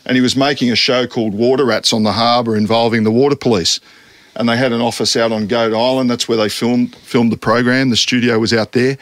and 0.06 0.16
he 0.16 0.20
was 0.20 0.36
making 0.36 0.70
a 0.70 0.76
show 0.76 1.06
called 1.06 1.34
Water 1.34 1.64
Rats 1.64 1.92
on 1.92 2.02
the 2.02 2.12
harbour 2.12 2.56
involving 2.56 3.04
the 3.04 3.10
water 3.10 3.36
police. 3.36 3.80
And 4.36 4.48
they 4.48 4.56
had 4.56 4.72
an 4.72 4.80
office 4.80 5.16
out 5.16 5.32
on 5.32 5.46
Goat 5.46 5.74
Island. 5.74 6.10
That's 6.10 6.28
where 6.28 6.38
they 6.38 6.48
filmed 6.48 6.94
filmed 6.96 7.32
the 7.32 7.36
program. 7.36 7.90
The 7.90 7.96
studio 7.96 8.38
was 8.38 8.52
out 8.52 8.72
there, 8.72 8.96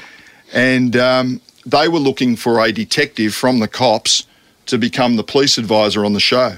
and 0.53 0.97
um, 0.97 1.41
they 1.67 1.89
were 1.89 1.99
looking 1.99 2.35
for 2.35 2.65
a 2.65 2.73
detective 2.73 3.35
from 3.35 3.59
the 3.59 3.69
cops 3.69 4.27
to 4.67 4.79
become 4.79 5.17
the 5.17 5.23
police 5.23 5.59
advisor 5.59 6.05
on 6.05 6.15
the 6.15 6.21
show. 6.21 6.57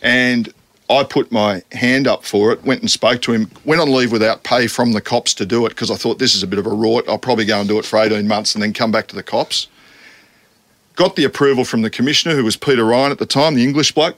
And 0.00 0.52
I 0.88 1.04
put 1.04 1.32
my 1.32 1.62
hand 1.72 2.06
up 2.06 2.24
for 2.24 2.52
it, 2.52 2.64
went 2.64 2.80
and 2.82 2.90
spoke 2.90 3.22
to 3.22 3.32
him, 3.32 3.50
went 3.64 3.80
on 3.80 3.92
leave 3.92 4.12
without 4.12 4.44
pay 4.44 4.66
from 4.66 4.92
the 4.92 5.00
cops 5.00 5.32
to 5.34 5.46
do 5.46 5.64
it 5.66 5.70
because 5.70 5.90
I 5.90 5.96
thought 5.96 6.18
this 6.18 6.34
is 6.34 6.42
a 6.42 6.46
bit 6.46 6.58
of 6.58 6.66
a 6.66 6.70
rort. 6.70 7.08
I'll 7.08 7.18
probably 7.18 7.46
go 7.46 7.58
and 7.58 7.68
do 7.68 7.78
it 7.78 7.84
for 7.84 7.98
18 7.98 8.28
months 8.28 8.54
and 8.54 8.62
then 8.62 8.72
come 8.72 8.92
back 8.92 9.08
to 9.08 9.16
the 9.16 9.22
cops. 9.22 9.68
Got 10.94 11.16
the 11.16 11.24
approval 11.24 11.64
from 11.64 11.82
the 11.82 11.90
commissioner, 11.90 12.34
who 12.34 12.44
was 12.44 12.56
Peter 12.56 12.84
Ryan 12.84 13.12
at 13.12 13.18
the 13.18 13.26
time, 13.26 13.54
the 13.54 13.64
English 13.64 13.92
bloke. 13.92 14.16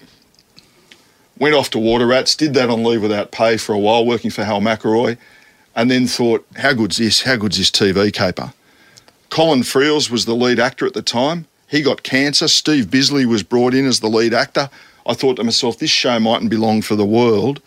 Went 1.39 1.55
off 1.55 1.71
to 1.71 1.79
Water 1.79 2.07
Rats, 2.07 2.35
did 2.35 2.55
that 2.55 2.71
on 2.71 2.85
leave 2.85 3.03
without 3.03 3.33
pay 3.33 3.57
for 3.57 3.73
a 3.73 3.79
while, 3.79 4.05
working 4.05 4.31
for 4.31 4.45
Hal 4.45 4.61
McElroy, 4.61 5.17
and 5.75 5.91
then 5.91 6.07
thought, 6.07 6.47
how 6.57 6.73
good's 6.73 6.97
this? 6.97 7.23
How 7.23 7.37
good's 7.37 7.59
this 7.59 7.71
TV 7.71 8.13
caper? 8.13 8.53
Colin 9.31 9.61
Friels 9.61 10.11
was 10.11 10.27
the 10.27 10.35
lead 10.35 10.61
actor 10.61 10.87
at 10.87 10.95
the 10.95 11.03
time. 11.03 11.47
He 11.67 11.83
got 11.83 12.05
cancer. 12.05 12.47
Steve 12.47 12.91
Bisley 12.91 13.27
was 13.27 13.43
brought 13.43 13.75
in 13.75 13.87
as 13.87 14.01
the 14.01 14.09
lead 14.09 14.33
actor. 14.33 14.71
I 15.07 15.15
thought 15.15 15.37
to 15.37 15.45
myself, 15.45 15.79
this 15.79 15.91
show 15.91 16.19
mightn't 16.21 16.51
be 16.51 16.57
long 16.57 16.83
for 16.83 16.95
the 16.95 17.05
world. 17.05 17.61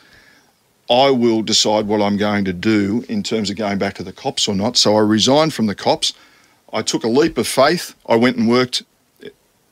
I 0.89 1.09
will 1.09 1.41
decide 1.41 1.87
what 1.87 2.01
I'm 2.01 2.15
going 2.15 2.45
to 2.45 2.53
do 2.53 3.03
in 3.09 3.21
terms 3.21 3.49
of 3.49 3.57
going 3.57 3.77
back 3.77 3.95
to 3.95 4.03
the 4.03 4.13
cops 4.13 4.47
or 4.47 4.55
not. 4.55 4.77
So 4.77 4.95
I 4.95 5.01
resigned 5.01 5.53
from 5.53 5.65
the 5.65 5.75
cops. 5.75 6.13
I 6.71 6.81
took 6.81 7.03
a 7.03 7.09
leap 7.09 7.37
of 7.37 7.47
faith. 7.47 7.95
I 8.07 8.15
went 8.15 8.37
and 8.37 8.47
worked. 8.47 8.83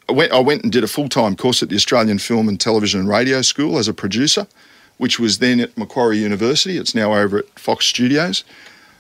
I 0.08 0.12
went, 0.12 0.32
I 0.32 0.40
went 0.40 0.64
and 0.64 0.72
did 0.72 0.84
a 0.84 0.88
full 0.88 1.10
time 1.10 1.36
course 1.36 1.64
at 1.64 1.70
the 1.70 1.76
Australian 1.76 2.20
Film 2.20 2.48
and 2.48 2.60
Television 2.60 3.00
and 3.02 3.10
Radio 3.10 3.42
School 3.42 3.78
as 3.78 3.88
a 3.88 3.94
producer, 3.94 4.48
which 4.98 5.20
was 5.20 5.40
then 5.40 5.60
at 5.60 5.78
Macquarie 5.78 6.20
University. 6.20 6.78
It's 6.78 6.94
now 6.94 7.14
over 7.14 7.40
at 7.40 7.60
Fox 7.60 7.86
Studios. 7.86 8.44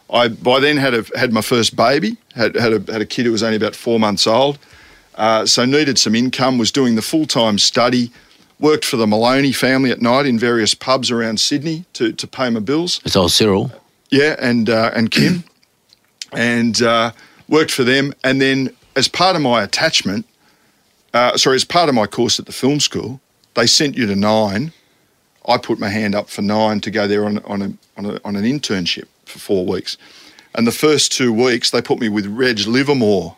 I 0.09 0.27
by 0.29 0.59
then 0.59 0.77
had 0.77 0.93
a, 0.93 1.05
had 1.17 1.33
my 1.33 1.41
first 1.41 1.75
baby, 1.75 2.17
had 2.33 2.55
had 2.55 2.73
a, 2.73 2.91
had 2.91 3.01
a 3.01 3.05
kid 3.05 3.25
who 3.25 3.31
was 3.31 3.43
only 3.43 3.57
about 3.57 3.75
four 3.75 3.99
months 3.99 4.27
old, 4.27 4.57
uh, 5.15 5.45
so 5.45 5.65
needed 5.65 5.97
some 5.97 6.15
income. 6.15 6.57
Was 6.57 6.71
doing 6.71 6.95
the 6.95 7.01
full 7.01 7.25
time 7.25 7.57
study, 7.57 8.11
worked 8.59 8.85
for 8.85 8.97
the 8.97 9.07
Maloney 9.07 9.51
family 9.51 9.91
at 9.91 10.01
night 10.01 10.25
in 10.25 10.37
various 10.37 10.73
pubs 10.73 11.11
around 11.11 11.39
Sydney 11.39 11.85
to 11.93 12.11
to 12.13 12.27
pay 12.27 12.49
my 12.49 12.59
bills. 12.59 13.01
It's 13.05 13.15
old 13.15 13.31
Cyril. 13.31 13.71
Yeah, 14.09 14.35
and 14.39 14.69
uh, 14.69 14.91
and 14.95 15.09
Kim, 15.09 15.43
and 16.31 16.81
uh, 16.81 17.11
worked 17.47 17.71
for 17.71 17.83
them. 17.83 18.13
And 18.23 18.39
then 18.39 18.75
as 18.95 19.07
part 19.07 19.35
of 19.35 19.41
my 19.41 19.63
attachment, 19.63 20.25
uh, 21.15 21.37
sorry, 21.37 21.55
as 21.55 21.63
part 21.63 21.87
of 21.87 21.95
my 21.95 22.05
course 22.05 22.39
at 22.39 22.45
the 22.45 22.51
film 22.51 22.81
school, 22.81 23.21
they 23.53 23.65
sent 23.65 23.97
you 23.97 24.05
to 24.05 24.15
nine. 24.15 24.73
I 25.47 25.57
put 25.57 25.79
my 25.79 25.87
hand 25.87 26.13
up 26.13 26.29
for 26.29 26.41
nine 26.41 26.81
to 26.81 26.91
go 26.91 27.07
there 27.07 27.25
on 27.25 27.39
on 27.45 27.61
a, 27.61 27.73
on, 27.97 28.05
a, 28.05 28.19
on 28.25 28.35
an 28.35 28.43
internship 28.43 29.05
for 29.25 29.39
four 29.39 29.65
weeks, 29.65 29.95
and 30.55 30.67
the 30.67 30.73
first 30.73 31.13
two 31.13 31.31
weeks 31.31 31.71
they 31.71 31.81
put 31.81 31.99
me 31.99 32.09
with 32.09 32.25
Reg 32.25 32.59
Livermore 32.67 33.37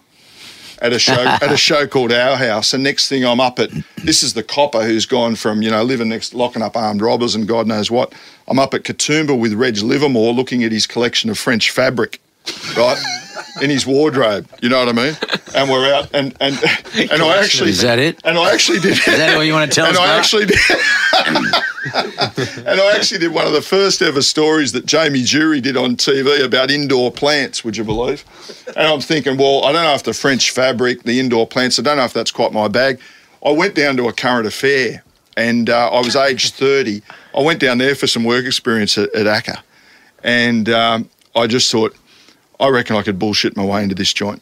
at 0.81 0.91
a 0.91 0.97
show 0.97 1.13
at 1.41 1.51
a 1.51 1.57
show 1.57 1.85
called 1.85 2.11
Our 2.11 2.35
House. 2.35 2.73
And 2.73 2.83
next 2.83 3.09
thing 3.09 3.23
I'm 3.23 3.39
up 3.39 3.59
at 3.59 3.69
this 3.97 4.23
is 4.23 4.33
the 4.33 4.43
copper 4.43 4.83
who's 4.83 5.05
gone 5.05 5.35
from 5.35 5.61
you 5.61 5.69
know 5.69 5.83
living 5.83 6.09
next 6.09 6.33
locking 6.33 6.63
up 6.63 6.75
armed 6.75 7.01
robbers 7.01 7.35
and 7.35 7.47
God 7.47 7.67
knows 7.67 7.91
what. 7.91 8.11
I'm 8.47 8.57
up 8.57 8.73
at 8.73 8.83
Katoomba 8.83 9.37
with 9.37 9.53
Reg 9.53 9.77
Livermore 9.77 10.33
looking 10.33 10.63
at 10.63 10.71
his 10.71 10.87
collection 10.87 11.29
of 11.29 11.37
French 11.37 11.69
fabric, 11.69 12.19
right. 12.75 12.97
In 13.61 13.69
his 13.69 13.87
wardrobe, 13.87 14.47
you 14.61 14.69
know 14.69 14.79
what 14.79 14.89
I 14.89 14.91
mean, 14.91 15.15
and 15.55 15.69
we're 15.69 15.93
out, 15.93 16.09
and 16.13 16.35
and 16.39 16.55
and 16.95 17.21
I 17.21 17.43
actually 17.43 17.71
Is 17.71 17.81
that 17.81 17.99
it? 17.99 18.19
And 18.23 18.37
I 18.37 18.53
actually 18.53 18.79
did. 18.79 18.91
Is 18.91 19.05
that 19.05 19.35
what 19.35 19.45
you 19.45 19.53
want 19.53 19.71
to 19.71 19.75
tell 19.75 19.87
and 19.87 19.97
us? 19.97 20.01
I 20.01 20.05
Grant? 20.05 20.19
actually 20.19 20.45
did. 20.45 20.59
and 22.67 22.79
I 22.81 22.93
actually 22.95 23.19
did 23.19 23.33
one 23.33 23.47
of 23.47 23.53
the 23.53 23.61
first 23.61 24.01
ever 24.01 24.21
stories 24.21 24.71
that 24.73 24.85
Jamie 24.85 25.23
Durie 25.23 25.61
did 25.61 25.77
on 25.77 25.95
TV 25.95 26.43
about 26.43 26.69
indoor 26.69 27.11
plants, 27.11 27.63
would 27.63 27.77
you 27.77 27.83
believe? 27.83 28.23
And 28.67 28.87
I'm 28.87 28.99
thinking, 29.01 29.37
well, 29.37 29.63
I 29.63 29.71
don't 29.71 29.83
know 29.83 29.93
if 29.93 30.03
the 30.03 30.13
French 30.13 30.51
fabric, 30.51 31.03
the 31.03 31.19
indoor 31.19 31.47
plants, 31.47 31.79
I 31.79 31.83
don't 31.83 31.97
know 31.97 32.05
if 32.05 32.13
that's 32.13 32.31
quite 32.31 32.51
my 32.51 32.67
bag. 32.67 32.99
I 33.45 33.51
went 33.51 33.75
down 33.75 33.97
to 33.97 34.07
a 34.07 34.13
current 34.13 34.47
affair 34.47 35.03
and 35.35 35.69
uh, 35.69 35.89
I 35.91 35.99
was 36.01 36.15
aged 36.15 36.55
30. 36.55 37.01
I 37.35 37.41
went 37.41 37.59
down 37.59 37.77
there 37.77 37.95
for 37.95 38.07
some 38.07 38.23
work 38.23 38.45
experience 38.45 38.97
at, 38.97 39.13
at 39.15 39.25
ACCA. 39.25 39.61
And 40.23 40.67
um, 40.69 41.09
I 41.35 41.47
just 41.47 41.71
thought, 41.71 41.95
I 42.59 42.69
reckon 42.69 42.95
I 42.95 43.03
could 43.03 43.19
bullshit 43.19 43.55
my 43.55 43.63
way 43.63 43.83
into 43.83 43.95
this 43.95 44.13
joint. 44.13 44.41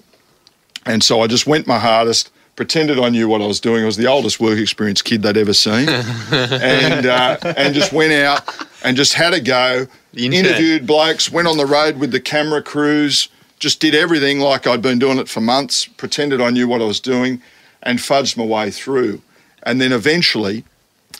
And 0.86 1.04
so 1.04 1.22
I 1.22 1.28
just 1.28 1.48
went 1.48 1.68
my 1.68 1.80
hardest, 1.80 2.32
pretended 2.56 3.00
I 3.00 3.10
knew 3.10 3.28
what 3.28 3.42
I 3.42 3.48
was 3.48 3.60
doing. 3.60 3.84
I 3.84 3.86
was 3.86 3.98
the 3.98 4.08
oldest 4.08 4.40
work 4.40 4.58
experience 4.58 5.02
kid 5.02 5.24
they'd 5.24 5.38
ever 5.38 5.54
seen, 5.54 5.90
and 6.32 7.06
uh, 7.06 7.38
and 7.58 7.74
just 7.74 7.92
went 7.92 8.14
out 8.14 8.44
and 8.84 8.96
just 8.96 9.14
had 9.14 9.34
a 9.34 9.42
go. 9.42 9.88
Interviewed 10.16 10.88
blokes, 10.88 11.30
went 11.30 11.48
on 11.48 11.58
the 11.58 11.66
road 11.66 11.98
with 11.98 12.12
the 12.12 12.22
camera 12.22 12.62
crews, 12.62 13.28
just 13.60 13.82
did 13.82 13.94
everything 13.94 14.40
like 14.40 14.66
I'd 14.66 14.82
been 14.82 15.00
doing 15.00 15.18
it 15.18 15.28
for 15.28 15.42
months. 15.42 15.86
Pretended 15.86 16.40
I 16.40 16.52
knew 16.52 16.68
what 16.68 16.82
I 16.82 16.86
was 16.86 17.00
doing, 17.00 17.42
and 17.84 18.00
fudged 18.00 18.38
my 18.38 18.46
way 18.46 18.72
through. 18.72 19.22
And 19.64 19.82
then 19.82 19.92
eventually, 19.92 20.64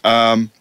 um, 0.04 0.52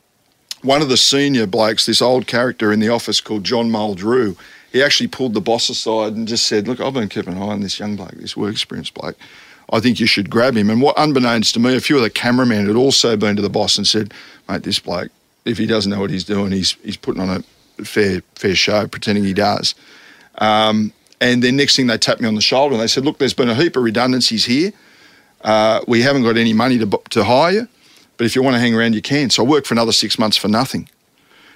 one 0.62 0.81
of 0.83 0.88
the 0.88 0.97
senior 0.97 1.47
blokes, 1.47 1.87
this 1.87 2.00
old 2.00 2.26
character 2.26 2.73
in 2.73 2.81
the 2.81 2.88
office 2.88 3.21
called 3.21 3.45
John 3.45 3.71
Muldrew, 3.71 4.37
he 4.75 4.83
actually 4.83 5.07
pulled 5.07 5.35
the 5.35 5.40
boss 5.40 5.69
aside 5.69 6.14
and 6.14 6.26
just 6.26 6.49
said, 6.49 6.66
Look, 6.66 6.81
I've 6.81 6.93
been 6.93 7.09
keeping 7.09 7.35
an 7.35 7.38
eye 7.38 7.47
on 7.47 7.61
this 7.61 7.78
young 7.78 7.95
bloke, 7.95 8.11
this 8.11 8.37
work 8.37 8.50
experience 8.50 8.90
bloke. 8.90 9.16
I 9.71 9.78
think 9.78 10.00
you 10.00 10.07
should 10.07 10.28
grab 10.28 10.57
him. 10.57 10.69
And 10.69 10.83
what, 10.83 10.99
unbeknownst 10.99 11.54
to 11.54 11.61
me, 11.61 11.76
a 11.76 11.81
few 11.81 11.97
of 11.97 12.02
the 12.02 12.11
cameramen 12.11 12.66
had 12.66 12.75
also 12.75 13.16
been 13.16 13.37
to 13.37 13.43
the 13.43 13.49
boss 13.49 13.78
and 13.78 13.87
said, 13.87 14.12
Mate, 14.49 14.64
this 14.64 14.81
bloke, 14.81 15.12
if 15.45 15.59
he 15.59 15.66
doesn't 15.66 15.93
know 15.93 16.00
what 16.00 16.11
he's 16.11 16.25
doing, 16.25 16.50
he's, 16.50 16.73
he's 16.83 16.97
putting 16.97 17.23
on 17.23 17.45
a 17.78 17.85
fair, 17.85 18.21
fair 18.35 18.57
show, 18.57 18.88
pretending 18.88 19.23
he 19.23 19.33
does. 19.33 19.76
Um, 20.38 20.93
and 21.21 21.40
then 21.40 21.54
next 21.54 21.76
thing 21.76 21.87
they 21.87 21.97
tapped 21.97 22.21
me 22.21 22.26
on 22.26 22.35
the 22.35 22.40
shoulder 22.40 22.75
and 22.75 22.83
they 22.83 22.88
said, 22.88 23.04
Look, 23.04 23.19
there's 23.19 23.33
been 23.33 23.49
a 23.49 23.54
heap 23.54 23.76
of 23.76 23.85
redundancies 23.85 24.45
here. 24.45 24.73
Uh, 25.43 25.83
we 25.87 26.02
haven't 26.02 26.25
got 26.25 26.37
any 26.37 26.52
money 26.52 26.78
to, 26.78 27.00
to 27.11 27.23
hire 27.23 27.52
you, 27.52 27.69
but 28.16 28.25
if 28.25 28.35
you 28.35 28.43
want 28.43 28.54
to 28.54 28.61
hang 28.61 28.75
around, 28.75 28.95
you 28.97 29.02
can. 29.02 29.31
So 29.31 29.45
I 29.45 29.49
worked 29.49 29.69
for 29.69 29.75
another 29.75 29.93
six 29.93 30.19
months 30.19 30.37
for 30.37 30.49
nothing 30.49 30.88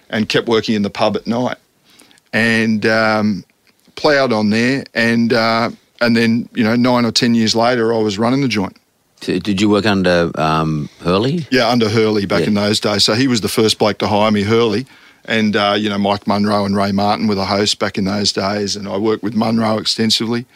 and 0.08 0.28
kept 0.28 0.46
working 0.46 0.76
in 0.76 0.82
the 0.82 0.90
pub 0.90 1.16
at 1.16 1.26
night 1.26 1.58
and 2.32 2.84
um, 2.86 3.44
ploughed 3.96 4.32
on 4.32 4.50
there. 4.50 4.84
And, 4.94 5.32
uh, 5.32 5.70
and 6.00 6.16
then, 6.16 6.48
you 6.54 6.64
know, 6.64 6.76
nine 6.76 7.04
or 7.04 7.12
10 7.12 7.34
years 7.34 7.54
later, 7.54 7.92
I 7.94 7.98
was 7.98 8.18
running 8.18 8.40
the 8.42 8.48
joint. 8.48 8.76
Did 9.20 9.60
you 9.60 9.68
work 9.68 9.84
under 9.84 10.30
um, 10.40 10.88
Hurley? 11.00 11.46
Yeah, 11.50 11.68
under 11.68 11.88
Hurley 11.88 12.24
back 12.24 12.42
Yeah. 12.42 12.48
in 12.48 12.54
those 12.54 12.78
days. 12.78 13.02
So 13.04 13.14
he 13.14 13.26
was 13.26 13.40
the 13.40 13.48
first 13.48 13.78
bloke 13.78 13.98
to 13.98 14.06
hire 14.06 14.30
me, 14.30 14.42
Hurley. 14.42 14.86
And, 15.24 15.56
uh, 15.56 15.74
you 15.76 15.88
know, 15.88 15.98
Mike 15.98 16.26
Munro 16.28 16.64
and 16.64 16.76
Ray 16.76 16.92
Martin 16.92 17.26
were 17.26 17.34
the 17.34 17.44
hosts 17.46 17.74
back 17.74 17.98
in 17.98 18.04
those 18.04 18.32
days. 18.32 18.76
And 18.76 18.86
I 18.88 18.96
worked 18.96 19.24
with 19.24 19.34
Munro 19.34 19.78
extensively. 19.78 20.46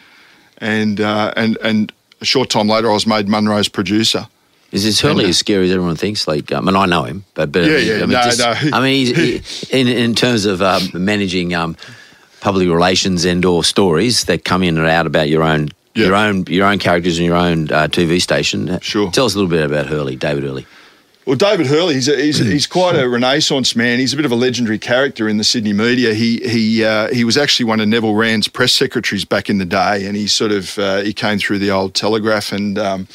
And, 0.58 1.00
uh, 1.00 1.32
and, 1.36 1.58
and 1.62 1.92
a 2.20 2.24
short 2.24 2.50
time 2.50 2.68
later, 2.68 2.88
I 2.88 2.94
was 2.94 3.06
made 3.06 3.28
Munro's 3.28 3.68
producer. 3.68 4.28
Is 4.72 4.84
this 4.84 5.00
Hurley 5.00 5.26
uh, 5.26 5.28
as 5.28 5.38
scary 5.38 5.66
as 5.66 5.72
everyone 5.72 5.96
thinks? 5.96 6.26
Like, 6.26 6.50
I 6.50 6.60
mean, 6.60 6.74
I 6.74 6.86
know 6.86 7.04
him, 7.04 7.24
but, 7.34 7.52
but 7.52 7.64
Yeah, 7.64 7.72
I 7.72 7.76
mean, 7.76 7.86
yeah, 7.86 7.94
I 7.94 7.98
mean, 8.00 8.10
no, 8.10 8.22
just- 8.22 8.38
no. 8.40 8.76
I 8.76 8.80
mean, 8.82 9.06
he's, 9.14 9.68
he, 9.68 9.80
in 9.80 9.86
in 9.88 10.14
terms 10.14 10.46
of 10.46 10.62
um, 10.62 10.82
managing 10.94 11.54
um, 11.54 11.76
public 12.40 12.68
relations 12.68 13.24
and 13.24 13.44
or 13.44 13.62
stories 13.62 14.24
that 14.24 14.44
come 14.44 14.62
in 14.62 14.78
and 14.78 14.86
out 14.86 15.06
about 15.06 15.28
your 15.28 15.42
own. 15.42 15.68
Yeah. 15.94 16.06
Your 16.06 16.14
own, 16.14 16.44
your 16.46 16.66
own 16.66 16.78
characters 16.78 17.18
and 17.18 17.26
your 17.26 17.36
own 17.36 17.70
uh, 17.70 17.86
TV 17.86 18.18
station. 18.18 18.80
Sure. 18.80 19.10
Tell 19.10 19.26
us 19.26 19.34
a 19.34 19.36
little 19.36 19.50
bit 19.50 19.62
about 19.62 19.84
Hurley, 19.88 20.16
David 20.16 20.42
Hurley. 20.42 20.64
Well, 21.26 21.36
David 21.36 21.66
Hurley, 21.66 21.92
he's, 21.96 22.08
a, 22.08 22.16
he's, 22.16 22.38
he's 22.56 22.66
quite 22.66 22.96
a 22.96 23.06
renaissance 23.06 23.76
man. 23.76 23.98
He's 23.98 24.14
a 24.14 24.16
bit 24.16 24.24
of 24.24 24.32
a 24.32 24.34
legendary 24.34 24.78
character 24.78 25.28
in 25.28 25.36
the 25.36 25.44
Sydney 25.44 25.74
media. 25.74 26.14
He 26.14 26.38
he 26.38 26.82
uh, 26.82 27.12
he 27.12 27.24
was 27.24 27.36
actually 27.36 27.66
one 27.66 27.78
of 27.78 27.88
Neville 27.88 28.14
Wran's 28.14 28.48
press 28.48 28.72
secretaries 28.72 29.26
back 29.26 29.50
in 29.50 29.58
the 29.58 29.66
day, 29.66 30.06
and 30.06 30.16
he 30.16 30.26
sort 30.26 30.50
of 30.50 30.78
uh, 30.78 31.02
he 31.02 31.12
came 31.12 31.38
through 31.38 31.58
the 31.58 31.70
old 31.70 31.92
Telegraph, 31.94 32.52
and 32.52 32.78
um, 32.78 33.06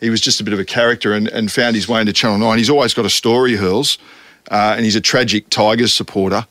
he 0.00 0.10
was 0.10 0.20
just 0.20 0.40
a 0.40 0.44
bit 0.44 0.52
of 0.52 0.60
a 0.60 0.64
character, 0.64 1.12
and, 1.12 1.28
and 1.28 1.50
found 1.50 1.76
his 1.76 1.88
way 1.88 2.00
into 2.00 2.12
Channel 2.12 2.38
Nine. 2.38 2.58
He's 2.58 2.70
always 2.70 2.94
got 2.94 3.04
a 3.04 3.10
story, 3.10 3.56
Hurls, 3.56 3.98
uh, 4.50 4.74
and 4.76 4.84
he's 4.84 4.96
a 4.96 5.00
tragic 5.00 5.48
Tigers 5.50 5.92
supporter. 5.94 6.46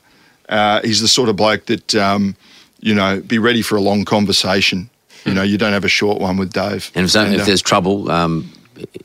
Uh, 0.50 0.82
he's 0.84 1.02
the 1.02 1.08
sort 1.08 1.30
of 1.30 1.36
bloke 1.36 1.66
that 1.66 1.96
um, 1.96 2.36
you 2.80 2.94
know 2.94 3.22
be 3.22 3.40
ready 3.40 3.62
for 3.62 3.76
a 3.76 3.82
long 3.82 4.06
conversation 4.06 4.90
You 5.28 5.34
know, 5.34 5.44
you 5.44 5.58
don't 5.58 5.74
have 5.74 5.84
a 5.84 5.90
short 5.90 6.22
one 6.22 6.38
with 6.38 6.54
Dave. 6.54 6.90
And 6.96 7.06
if, 7.06 7.12
so, 7.12 7.26
if 7.26 7.42
uh, 7.42 7.46
there's 7.46 7.62
trouble, 7.62 8.10
um, 8.10 8.50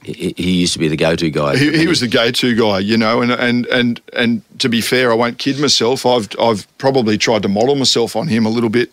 he, 0.02 0.32
he 0.36 0.52
used 0.60 0.72
to 0.74 0.78
be 0.78 0.86
the 0.86 0.96
go-to 0.96 1.30
guy. 1.30 1.56
he, 1.56 1.76
he 1.76 1.86
was 1.88 2.00
the 2.00 2.08
go-to 2.08 2.54
guy, 2.54 2.78
you 2.78 2.96
know, 2.96 3.22
and 3.22 3.32
and 3.32 3.66
and 3.66 4.00
and 4.12 4.42
to 4.60 4.68
be 4.68 4.80
fair, 4.80 5.10
I 5.10 5.14
won't 5.14 5.38
kid 5.38 5.58
myself. 5.58 6.06
I've 6.06 6.28
I've 6.38 6.66
probably 6.78 7.18
tried 7.18 7.42
to 7.42 7.48
model 7.48 7.74
myself 7.74 8.14
on 8.14 8.28
him 8.28 8.46
a 8.46 8.50
little 8.50 8.70
bit, 8.70 8.92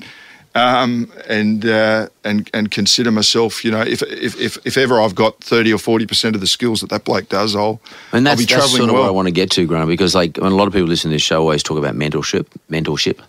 um, 0.59 1.11
and 1.27 1.65
uh, 1.65 2.07
and 2.23 2.49
and 2.53 2.69
consider 2.71 3.11
myself, 3.11 3.63
you 3.65 3.71
know, 3.71 3.81
if 3.81 4.01
if 4.03 4.39
if, 4.39 4.57
if 4.65 4.77
ever 4.77 4.99
I've 5.01 5.15
got 5.15 5.43
thirty 5.43 5.71
or 5.73 5.77
forty 5.79 6.05
percent 6.05 6.35
of 6.35 6.41
the 6.41 6.47
skills 6.47 6.81
that 6.81 6.89
that 6.89 7.03
bloke 7.05 7.29
does, 7.29 7.55
I'll 7.55 7.79
And 8.11 8.27
I'll 8.27 8.35
that's, 8.35 8.45
be 8.45 8.53
that's 8.55 8.69
sort 8.71 8.89
of 8.89 8.93
well. 8.93 9.03
what 9.03 9.07
I 9.07 9.11
want 9.11 9.27
to 9.27 9.31
get 9.41 9.51
to, 9.51 9.65
Grant, 9.65 9.87
because 9.87 10.15
like 10.15 10.37
when 10.37 10.51
a 10.51 10.55
lot 10.55 10.67
of 10.67 10.73
people 10.73 10.87
listen 10.87 11.09
to 11.11 11.15
this 11.15 11.21
show 11.21 11.39
always 11.41 11.63
talk 11.63 11.77
about 11.77 11.95
mentorship, 11.95 12.45
mentorship. 12.69 13.19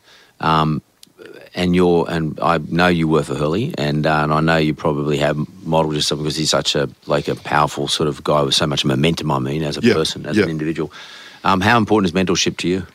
Um, 0.40 0.82
and 1.54 1.74
you're, 1.74 2.08
and 2.08 2.38
I 2.40 2.58
know 2.58 2.86
you 2.86 3.08
work 3.08 3.24
for 3.24 3.34
Hurley, 3.34 3.74
and, 3.76 4.06
uh, 4.06 4.20
and 4.22 4.32
I 4.32 4.40
know 4.40 4.56
you 4.56 4.72
probably 4.72 5.18
have 5.18 5.36
modeled 5.66 5.96
yourself 5.96 6.20
because 6.20 6.36
he's 6.36 6.50
such 6.50 6.76
a 6.76 6.88
like 7.06 7.26
a 7.26 7.34
powerful 7.34 7.88
sort 7.88 8.08
of 8.08 8.22
guy 8.22 8.40
with 8.42 8.54
so 8.54 8.66
much 8.68 8.84
momentum. 8.84 9.32
I 9.32 9.40
mean, 9.40 9.64
as 9.64 9.76
a 9.76 9.80
Yeah, 9.82 9.94
person, 9.94 10.26
as 10.26 10.36
yeah. 10.36 10.44
an 10.44 10.50
individual. 10.50 10.92
Um, 11.42 11.60
how 11.60 11.76
important 11.76 12.08
is 12.08 12.14
mentorship 12.14 12.56
to 12.58 12.68
you? 12.68 12.86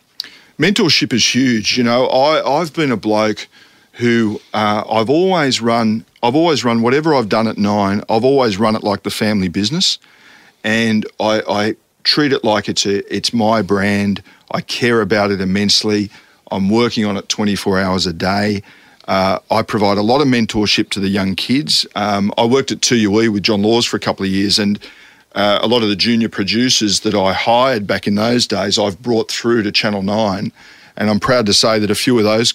mentorship 0.58 1.12
is 1.12 1.26
huge. 1.36 1.78
You 1.78 1.84
know, 1.84 2.06
I, 2.08 2.60
I've 2.62 2.72
been 2.74 2.92
a 2.92 2.98
bloke 2.98 3.48
who 3.96 4.42
uh, 4.54 4.84
I've 4.90 5.10
always 5.10 5.62
run. 5.62 6.06
I've 6.22 6.36
always 6.36 6.64
run 6.64 6.82
whatever 6.82 7.16
I've 7.16 7.30
done 7.30 7.48
at 7.48 7.58
nine. 7.58 8.02
I've 8.10 8.26
always 8.26 8.58
run 8.58 8.76
it 8.76 8.84
like 8.84 9.04
the 9.04 9.10
family 9.10 9.48
business, 9.48 10.00
and 10.64 11.06
I, 11.20 11.42
I 11.48 11.76
treat 12.04 12.34
it 12.34 12.44
like 12.44 12.68
it's 12.68 12.86
a, 12.86 13.14
it's 13.14 13.34
my 13.34 13.62
brand. 13.62 14.22
I 14.52 14.62
care 14.62 15.02
about 15.02 15.32
it 15.32 15.42
immensely. 15.42 16.10
I'm 16.52 16.70
working 16.70 17.06
on 17.06 17.18
it 17.18 17.28
24 17.30 17.80
hours 17.80 18.06
a 18.06 18.14
day. 18.14 18.62
Uh, 19.08 19.40
I 19.50 19.62
provide 19.62 19.98
a 19.98 20.02
lot 20.02 20.22
of 20.22 20.28
mentorship 20.28 20.90
to 20.92 21.00
the 21.00 21.10
young 21.10 21.36
kids. 21.36 21.86
Um, 21.96 22.34
I 22.38 22.46
worked 22.46 22.72
at 22.72 22.82
2UE 22.82 23.30
with 23.30 23.44
John 23.44 23.62
Laws 23.62 23.86
for 23.86 23.98
a 23.98 24.00
couple 24.00 24.26
of 24.26 24.32
years, 24.32 24.60
and 24.60 24.80
uh, 25.36 25.60
a 25.62 25.68
lot 25.68 25.84
of 25.84 25.90
the 25.90 25.96
junior 25.96 26.30
producers 26.30 27.02
that 27.02 27.14
I 27.14 27.34
hired 27.34 27.88
back 27.88 28.08
in 28.08 28.16
those 28.16 28.48
days, 28.48 28.78
I've 28.80 29.02
brought 29.02 29.32
through 29.32 29.64
to 29.64 29.72
Channel 29.72 30.02
9. 30.02 30.52
And 30.98 31.10
I'm 31.10 31.20
proud 31.20 31.46
to 31.48 31.54
say 31.54 31.78
that 31.80 31.92
a 31.92 31.96
few 31.96 32.18
of 32.18 32.24
those 32.24 32.54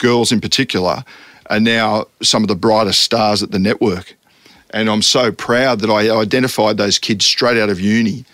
girls 0.00 0.32
in 0.32 0.40
particular 0.40 1.04
are 1.48 1.60
now 1.60 2.06
some 2.22 2.42
of 2.42 2.48
the 2.48 2.56
brightest 2.56 3.02
stars 3.02 3.42
at 3.42 3.52
the 3.52 3.58
network. 3.58 4.16
And 4.70 4.88
I'm 4.88 5.02
so 5.02 5.32
proud 5.32 5.80
that 5.80 5.90
I 5.90 6.10
identified 6.10 6.76
those 6.76 6.98
kids 6.98 7.24
straight 7.24 7.56
out 7.56 7.70
of 7.70 7.80
uni 7.80 8.24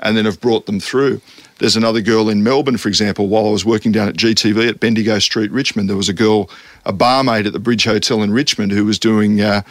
and 0.00 0.16
then 0.16 0.24
have 0.24 0.40
brought 0.40 0.66
them 0.66 0.80
through. 0.80 1.20
There's 1.58 1.76
another 1.76 2.00
girl 2.00 2.28
in 2.28 2.42
Melbourne, 2.42 2.76
for 2.76 2.88
example, 2.88 3.28
while 3.28 3.46
I 3.46 3.50
was 3.50 3.64
working 3.64 3.92
down 3.92 4.08
at 4.08 4.16
GTV 4.16 4.68
at 4.68 4.80
Bendigo 4.80 5.18
Street, 5.20 5.52
Richmond. 5.52 5.88
There 5.88 5.96
was 5.96 6.08
a 6.08 6.12
girl, 6.12 6.50
a 6.84 6.92
barmaid 6.92 7.46
at 7.46 7.52
the 7.52 7.60
Bridge 7.60 7.84
Hotel 7.84 8.22
in 8.22 8.32
Richmond, 8.32 8.72
who 8.72 8.84
was 8.84 8.98
doing, 8.98 9.40
uh, 9.40 9.62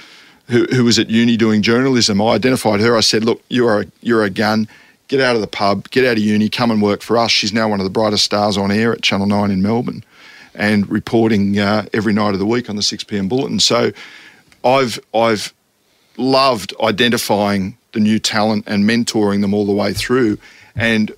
who, 0.48 0.66
who 0.66 0.86
was 0.86 0.98
at 0.98 1.10
uni 1.10 1.36
doing 1.36 1.62
journalism. 1.62 2.22
I 2.22 2.36
identified 2.36 2.80
her. 2.80 2.96
I 2.96 3.02
said, 3.02 3.26
"Look, 3.26 3.42
you 3.50 3.68
are 3.68 3.82
a, 3.82 3.86
you're 4.02 4.24
a 4.24 4.30
gun. 4.30 4.68
Get 5.10 5.20
out 5.20 5.36
of 5.36 5.42
the 5.42 5.48
pub. 5.48 5.90
Get 5.90 6.06
out 6.06 6.14
of 6.14 6.24
uni. 6.24 6.48
Come 6.48 6.72
and 6.72 6.82
work 6.82 7.02
for 7.02 7.18
us." 7.18 7.32
She's 7.32 7.54
now 7.54 7.68
one 7.68 7.82
of 7.82 7.84
the 7.84 7.90
brightest 7.90 8.24
stars 8.24 8.58
on 8.58 8.72
air 8.72 8.94
at 8.94 9.02
Channel 9.02 9.28
Nine 9.28 9.52
in 9.52 9.62
Melbourne, 9.62 10.06
and 10.56 10.90
reporting 10.90 11.58
uh, 11.60 11.86
every 11.94 12.14
night 12.14 12.34
of 12.34 12.40
the 12.40 12.46
week 12.46 12.70
on 12.70 12.76
the 12.76 12.84
6 12.84 13.04
p.m. 13.06 13.28
bulletin. 13.28 13.60
So, 13.60 13.92
I've 14.64 15.00
I've 15.14 15.54
loved 16.18 16.74
identifying 16.82 17.78
the 17.94 18.00
new 18.00 18.20
talent 18.20 18.66
and 18.68 18.84
mentoring 18.84 19.42
them 19.42 19.54
all 19.54 19.66
the 19.66 19.74
way 19.74 19.94
through 19.94 20.38
and 20.76 21.12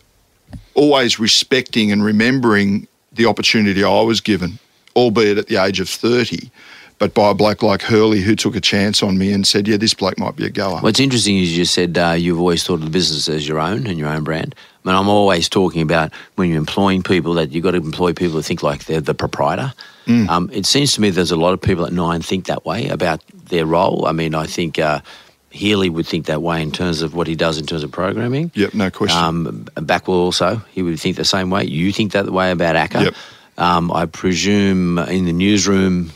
always 0.74 1.20
respecting 1.20 1.92
and 1.92 2.04
remembering 2.04 2.88
the 3.12 3.26
opportunity 3.26 3.84
I 3.84 4.02
was 4.02 4.22
given, 4.22 4.60
albeit 4.96 5.38
at 5.38 5.48
the 5.48 5.58
age 5.58 5.80
of 5.80 5.90
30, 5.90 6.52
but 6.98 7.14
by 7.14 7.32
a 7.32 7.34
bloke 7.34 7.62
like 7.62 7.82
Hurley 7.82 8.22
who 8.22 8.36
took 8.36 8.56
a 8.56 8.62
chance 8.62 9.04
on 9.04 9.18
me 9.18 9.32
and 9.32 9.46
said, 9.46 9.68
yeah, 9.68 9.78
this 9.78 9.94
bloke 9.94 10.18
might 10.18 10.36
be 10.36 10.46
a 10.46 10.50
goer. 10.50 10.80
What's 10.80 11.00
interesting 11.00 11.38
is 11.38 11.58
you 11.58 11.66
said 11.66 11.98
uh, 11.98 12.16
you've 12.18 12.40
always 12.40 12.64
thought 12.64 12.76
of 12.76 12.86
the 12.86 12.90
business 12.90 13.28
as 13.28 13.48
your 13.48 13.60
own 13.60 13.86
and 13.88 13.98
your 13.98 14.10
own 14.10 14.24
brand. 14.24 14.56
I 14.84 14.90
mean, 14.90 14.96
I'm 14.98 15.10
always 15.10 15.50
talking 15.50 15.82
about 15.82 16.12
when 16.36 16.50
you're 16.50 16.58
employing 16.58 17.04
people 17.04 17.34
that 17.34 17.52
you've 17.52 17.64
got 17.64 17.72
to 17.72 17.78
employ 17.78 18.14
people 18.14 18.36
that 18.36 18.44
think 18.44 18.64
like 18.64 18.86
they're 18.86 19.02
the 19.02 19.14
proprietor. 19.16 19.74
Um, 20.08 20.52
it 20.54 20.68
seems 20.68 20.94
to 20.94 21.02
me 21.02 21.10
there's 21.10 21.32
a 21.32 21.36
lot 21.36 21.54
of 21.54 21.62
people 21.62 21.84
at 21.86 21.92
Nine 21.92 22.22
think 22.22 22.46
that 22.46 22.64
way 22.64 22.90
about 22.90 23.22
their 23.50 23.66
role. 23.66 24.06
I 24.06 24.12
mean, 24.12 24.36
I 24.36 24.46
think 24.46 24.78
uh, 24.78 25.02
Healy 25.50 25.90
would 25.90 26.06
think 26.06 26.28
that 26.28 26.44
way 26.44 26.62
in 26.62 26.72
terms 26.72 27.02
of 27.02 27.16
what 27.16 27.26
he 27.26 27.36
does 27.36 27.58
in 27.58 27.66
terms 27.66 27.82
of 27.84 27.92
programming. 27.92 28.52
Yep, 28.54 28.76
no 28.76 28.92
question. 28.92 29.20
Um, 29.20 29.66
Backwell 29.76 30.20
also, 30.20 30.58
he 30.72 30.84
would 30.84 31.00
think 31.00 31.18
the 31.18 31.26
same 31.26 31.50
way. 31.50 31.64
You 31.64 31.92
think 31.92 32.12
that 32.12 32.30
way 32.30 32.52
about 32.52 32.76
ACCA. 32.76 33.06
Yep. 33.06 33.16
Um, 33.58 33.92
I 33.92 34.06
presume 34.06 35.00
in 35.00 35.26
the 35.26 35.34
newsroom, 35.34 36.12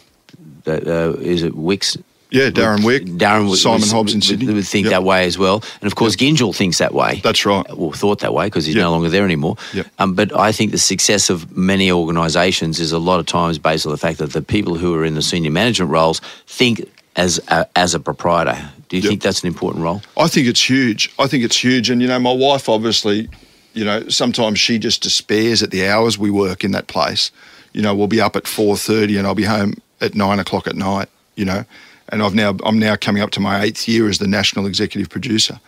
uh, 0.67 1.13
is 1.19 1.43
it 1.43 1.55
Wicks? 1.55 1.97
yeah, 2.31 2.51
Darren 2.51 2.85
Wick, 2.85 3.05
Darren 3.05 3.49
would, 3.49 3.57
Simon 3.57 3.81
would- 3.81 3.89
Hobbs 3.89 4.13
in 4.13 4.21
Sydney. 4.21 4.53
would 4.53 4.67
think 4.67 4.85
Yep. 4.85 4.91
that 4.91 5.03
way 5.03 5.25
as 5.25 5.37
well. 5.39 5.63
And 5.81 5.87
of 5.87 5.95
course, 5.95 6.15
Gyngell 6.15 6.55
thinks 6.55 6.77
that 6.77 6.93
way. 6.93 7.21
That's 7.23 7.43
right. 7.43 7.65
Well, 7.75 7.91
thought 7.91 8.19
that 8.19 8.33
way 8.35 8.45
because 8.45 8.67
he's 8.67 8.75
Yep. 8.75 8.83
no 8.83 8.91
longer 8.91 9.09
there 9.09 9.25
anymore. 9.25 9.55
Yep. 9.73 9.87
Um, 9.97 10.13
but 10.13 10.37
I 10.37 10.51
think 10.51 10.71
the 10.71 10.77
success 10.77 11.31
of 11.31 11.57
many 11.57 11.91
organisations 11.91 12.79
is 12.79 12.91
a 12.91 12.99
lot 12.99 13.19
of 13.19 13.25
times 13.25 13.57
based 13.57 13.87
on 13.87 13.91
the 13.91 13.97
fact 13.97 14.19
that 14.19 14.33
the 14.33 14.43
people 14.43 14.75
who 14.75 14.93
are 14.93 15.03
in 15.03 15.15
the 15.15 15.23
senior 15.23 15.49
management 15.49 15.89
roles 15.91 16.21
think 16.45 16.85
as 17.15 17.39
a, 17.47 17.65
as 17.75 17.95
a 17.95 17.99
proprietor. 17.99 18.57
Do 18.89 18.97
you 18.97 19.01
Yep. 19.03 19.09
think 19.09 19.21
that's 19.23 19.41
an 19.41 19.47
important 19.47 19.83
role? 19.83 20.01
I 20.15 20.27
think 20.27 20.45
it's 20.47 20.61
huge. 20.69 21.09
I 21.17 21.25
think 21.25 21.43
it's 21.43 21.57
huge. 21.63 21.89
And, 21.89 21.99
you 21.99 22.07
know, 22.07 22.19
my 22.19 22.31
wife 22.31 22.69
obviously, 22.69 23.27
you 23.73 23.83
know, 23.83 24.07
sometimes 24.07 24.59
she 24.59 24.77
just 24.77 25.01
despairs 25.01 25.63
at 25.63 25.71
the 25.71 25.87
hours 25.87 26.19
we 26.19 26.29
work 26.29 26.63
in 26.63 26.71
that 26.73 26.85
place. 26.87 27.31
You 27.73 27.81
know, 27.81 27.95
we'll 27.95 28.07
be 28.07 28.21
up 28.21 28.35
at 28.35 28.43
4.30 28.43 29.17
and 29.17 29.25
I'll 29.27 29.33
be 29.35 29.43
home 29.45 29.73
at 30.01 30.15
9 30.15 30.39
o'clock 30.39 30.67
at 30.67 30.75
night, 30.75 31.09
you 31.35 31.45
know. 31.45 31.65
And 32.09 32.23
I've 32.23 32.33
now, 32.33 32.55
I'm 32.63 32.79
now 32.79 32.95
coming 32.95 33.21
up 33.21 33.31
to 33.31 33.39
my 33.39 33.61
eighth 33.61 33.87
year 33.87 34.09
as 34.09 34.17
the 34.17 34.27
national 34.27 34.65
executive 34.65 35.09
producer. 35.09 35.59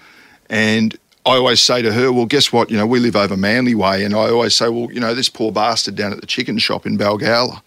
And 0.50 0.98
I 1.26 1.36
always 1.36 1.62
say 1.62 1.82
to 1.84 1.94
her, 1.94 2.12
well, 2.12 2.26
guess 2.26 2.52
what? 2.52 2.72
You 2.72 2.78
know, 2.78 2.88
we 2.88 3.00
live 3.00 3.16
over 3.16 3.38
Manly 3.38 3.76
Way. 3.76 4.04
And 4.04 4.16
I 4.16 4.30
always 4.30 4.56
say, 4.56 4.70
well, 4.70 4.92
you 4.92 5.00
know, 5.00 5.14
this 5.14 5.30
poor 5.30 5.52
bastard 5.52 5.96
down 5.96 6.12
at 6.12 6.20
the 6.20 6.26
chicken 6.26 6.58
shop 6.58 6.86
in 6.86 6.98
Balgowlah, 6.98 7.62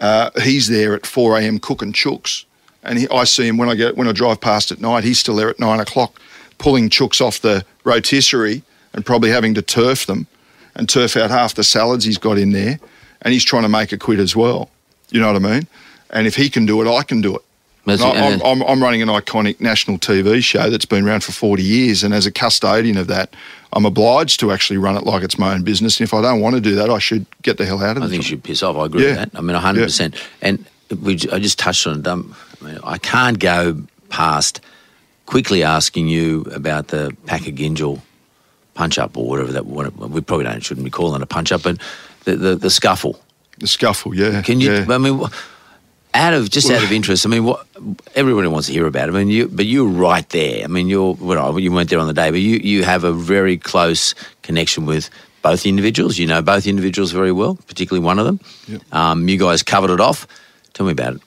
uh, 0.00 0.30
he's 0.42 0.68
there 0.68 0.94
at 0.94 1.06
4 1.06 1.38
a.m. 1.38 1.58
cooking 1.58 1.92
chooks. 1.92 2.44
And 2.82 2.98
he, 2.98 3.08
I 3.08 3.24
see 3.24 3.46
him 3.46 3.56
when 3.56 3.68
I 3.68 3.74
get 3.74 3.96
when 3.96 4.08
I 4.08 4.12
drive 4.12 4.40
past 4.40 4.72
at 4.72 4.80
night. 4.80 5.04
He's 5.04 5.18
still 5.18 5.36
there 5.36 5.50
at 5.50 5.58
nine 5.58 5.80
o'clock, 5.80 6.20
pulling 6.58 6.88
chooks 6.88 7.20
off 7.20 7.40
the 7.40 7.64
rotisserie 7.84 8.62
and 8.94 9.04
probably 9.04 9.30
having 9.30 9.52
to 9.54 9.62
turf 9.62 10.06
them 10.06 10.26
and 10.74 10.88
turf 10.88 11.16
out 11.16 11.30
half 11.30 11.54
the 11.54 11.64
salads 11.64 12.04
he's 12.04 12.18
got 12.18 12.38
in 12.38 12.52
there. 12.52 12.78
And 13.22 13.34
he's 13.34 13.44
trying 13.44 13.64
to 13.64 13.68
make 13.68 13.92
a 13.92 13.98
quid 13.98 14.18
as 14.18 14.34
well. 14.34 14.70
You 15.10 15.20
know 15.20 15.32
what 15.32 15.36
I 15.36 15.38
mean? 15.54 15.66
And 16.10 16.26
if 16.26 16.36
he 16.36 16.50
can 16.50 16.66
do 16.66 16.80
it, 16.82 16.92
I 16.92 17.02
can 17.02 17.20
do 17.20 17.36
it. 17.36 17.42
I'm, 17.86 18.42
I'm, 18.44 18.62
I'm 18.62 18.82
running 18.82 19.00
an 19.02 19.08
iconic 19.08 19.60
national 19.60 19.98
TV 19.98 20.42
show 20.42 20.68
that's 20.70 20.84
been 20.84 21.06
around 21.06 21.24
for 21.24 21.32
40 21.32 21.62
years. 21.62 22.04
And 22.04 22.12
as 22.12 22.26
a 22.26 22.30
custodian 22.30 22.96
of 22.98 23.06
that, 23.08 23.34
I'm 23.72 23.84
obliged 23.86 24.38
to 24.40 24.52
actually 24.52 24.76
run 24.76 24.96
it 24.96 25.04
like 25.04 25.22
it's 25.22 25.38
my 25.38 25.54
own 25.54 25.62
business. 25.64 25.98
And 25.98 26.04
if 26.04 26.12
I 26.14 26.20
don't 26.20 26.40
want 26.40 26.54
to 26.56 26.60
do 26.60 26.74
that, 26.76 26.90
I 26.90 26.98
should 26.98 27.26
get 27.42 27.56
the 27.58 27.64
hell 27.64 27.82
out 27.82 27.96
of 27.96 28.02
it. 28.02 28.06
I 28.06 28.08
think 28.10 28.22
you 28.22 28.28
should 28.28 28.44
piss 28.44 28.62
off. 28.62 28.76
I 28.76 28.86
agree 28.86 29.04
Yeah. 29.04 29.20
with 29.20 29.32
that. 29.32 29.38
I 29.38 29.40
mean, 29.40 29.56
100%. 29.56 30.14
And 30.42 30.64
we, 31.00 31.14
I 31.32 31.38
just 31.38 31.58
touched 31.58 31.86
on 31.86 32.00
it. 32.00 32.06
Um, 32.06 32.34
I, 32.60 32.64
mean, 32.64 32.78
I 32.84 32.98
can't 32.98 33.38
go 33.38 33.82
past 34.10 34.60
quickly 35.26 35.62
asking 35.62 36.08
you 36.08 36.42
about 36.54 36.88
the 36.88 37.16
Packer 37.26 37.50
Gyngell 37.50 38.00
punch 38.74 38.98
up 38.98 39.16
or 39.16 39.26
whatever 39.28 39.52
that 39.52 39.66
we 39.66 40.20
probably 40.20 40.44
don't 40.44 40.60
shouldn't 40.60 40.84
be 40.84 40.90
calling 40.90 41.20
it 41.20 41.22
a 41.22 41.26
punch 41.26 41.50
up, 41.50 41.62
but 41.62 41.78
the, 42.24 42.36
the, 42.36 42.56
the 42.56 42.70
scuffle. 42.70 43.20
The 43.60 43.68
scuffle, 43.68 44.14
yeah. 44.14 44.42
Can 44.42 44.60
you? 44.60 44.72
yeah. 44.72 44.86
I 44.88 44.98
mean, 44.98 45.22
out 46.14 46.34
of 46.34 46.50
just 46.50 46.70
out 46.70 46.82
of 46.82 46.90
interest. 46.92 47.24
I 47.24 47.28
mean, 47.28 47.44
what 47.44 47.66
everybody 48.14 48.48
wants 48.48 48.66
to 48.66 48.72
hear 48.72 48.86
about 48.86 49.08
it. 49.08 49.14
I 49.14 49.18
mean, 49.18 49.28
you 49.28 49.48
but 49.48 49.66
you're 49.66 49.86
right 49.88 50.28
there. 50.30 50.64
I 50.64 50.66
mean, 50.66 50.88
you're 50.88 51.14
well, 51.14 51.58
you 51.58 51.70
weren't 51.72 51.88
there 51.90 51.98
on 51.98 52.06
the 52.06 52.12
day, 52.12 52.30
but 52.30 52.40
you 52.40 52.56
you 52.56 52.84
have 52.84 53.04
a 53.04 53.12
very 53.12 53.56
close 53.56 54.14
connection 54.42 54.86
with 54.86 55.08
both 55.42 55.64
individuals. 55.66 56.18
You 56.18 56.26
know 56.26 56.42
both 56.42 56.66
individuals 56.66 57.12
very 57.12 57.32
well, 57.32 57.56
particularly 57.66 58.04
one 58.04 58.18
of 58.18 58.26
them. 58.26 58.40
Um, 58.92 59.28
you 59.28 59.38
guys 59.38 59.62
covered 59.62 59.90
it 59.90 60.00
off. 60.00 60.26
Tell 60.72 60.86
me 60.86 60.92
about 60.92 61.14
it. 61.16 61.20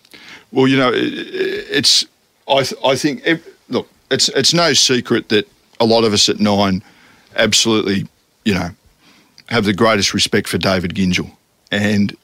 Well, 0.51 0.67
you 0.67 0.77
know, 0.77 0.91
it, 0.91 1.03
it's. 1.03 2.05
I 2.47 2.63
th- 2.63 2.81
I 2.83 2.95
think 2.95 3.21
ev- 3.23 3.47
look, 3.69 3.87
it's 4.11 4.27
it's 4.29 4.53
no 4.53 4.73
secret 4.73 5.29
that 5.29 5.47
a 5.79 5.85
lot 5.85 6.03
of 6.03 6.13
us 6.13 6.29
at 6.29 6.39
nine 6.39 6.83
absolutely, 7.35 8.07
you 8.43 8.53
know, 8.53 8.69
have 9.47 9.65
the 9.65 9.73
greatest 9.73 10.13
respect 10.13 10.47
for 10.47 10.57
David 10.57 10.93
Gyngell, 10.93 11.31
and 11.71 12.15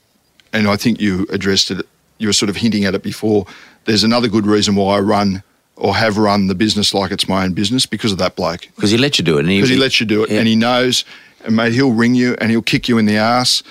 and 0.54 0.68
I 0.68 0.76
think 0.76 1.00
you 1.02 1.26
addressed 1.30 1.72
it. 1.72 1.86
You 2.18 2.28
were 2.28 2.34
sort 2.34 2.50
of 2.50 2.56
hinting 2.58 2.86
at 2.86 2.96
it 2.96 3.04
before. 3.04 3.46
There's 3.86 4.04
another 4.04 4.28
good 4.28 4.46
reason 4.46 4.76
why 4.76 4.98
I 4.98 5.00
run 5.00 5.44
or 5.76 5.96
have 5.96 6.18
run 6.18 6.48
the 6.48 6.56
business 6.56 6.94
like 6.94 7.12
it's 7.12 7.28
my 7.30 7.46
own 7.46 7.54
business 7.54 7.86
because 7.86 8.12
of 8.12 8.18
that 8.18 8.36
bloke 8.36 8.68
Because 8.76 8.92
he 8.92 8.98
let 8.98 9.18
you 9.18 9.24
do 9.24 9.38
it, 9.38 9.44
because 9.44 9.70
he 9.70 9.78
lets 9.78 10.00
you 10.02 10.06
do 10.06 10.24
it 10.24 10.30
Yeah. 10.30 10.40
and 10.40 10.48
he 10.48 10.56
knows 10.58 11.06
and 11.46 11.56
mate 11.56 11.72
he'll 11.72 11.94
ring 11.94 12.16
you 12.16 12.36
and 12.42 12.52
he'll 12.52 12.62
kick 12.62 12.90
you 12.90 12.98
in 12.98 13.06
the 13.06 13.16
ass 13.16 13.64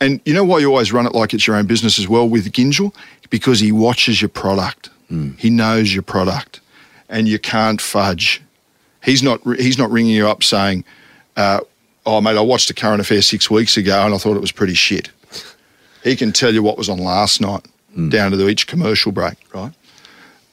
and 0.00 0.20
you 0.24 0.34
know 0.34 0.42
why 0.42 0.58
you 0.58 0.66
always 0.68 0.92
run 0.92 1.06
it 1.06 1.14
like 1.14 1.32
it's 1.32 1.46
your 1.46 1.54
own 1.54 1.66
business 1.66 2.00
as 2.00 2.08
well 2.08 2.28
with 2.28 2.50
Gyngell 2.52 2.92
because 3.30 3.60
he 3.60 3.70
watches 3.70 4.20
your 4.20 4.28
product 4.28 4.90
he 5.38 5.50
knows 5.50 5.94
your 5.94 6.02
product 6.02 6.60
and 7.08 7.28
you 7.28 7.38
can't 7.38 7.80
fudge 7.80 8.42
he's 9.04 9.22
not 9.22 9.40
he's 9.60 9.78
not 9.78 9.88
ringing 9.92 10.16
you 10.16 10.26
up 10.26 10.42
saying 10.42 10.84
uh, 11.36 11.60
oh 12.06 12.20
mate 12.20 12.36
I 12.36 12.40
watched 12.40 12.66
the 12.66 12.74
current 12.74 13.00
affair 13.00 13.22
six 13.22 13.48
weeks 13.48 13.76
ago 13.76 14.04
and 14.04 14.12
I 14.14 14.18
thought 14.18 14.36
it 14.36 14.40
was 14.40 14.50
pretty 14.52 14.74
shit 14.74 15.10
he 16.02 16.16
can 16.16 16.32
tell 16.32 16.52
you 16.52 16.62
what 16.62 16.78
was 16.78 16.88
on 16.88 16.98
last 16.98 17.40
night 17.40 17.66
down 18.08 18.30
to 18.30 18.36
the 18.36 18.48
each 18.48 18.66
commercial 18.66 19.12
break 19.12 19.36
right 19.54 19.72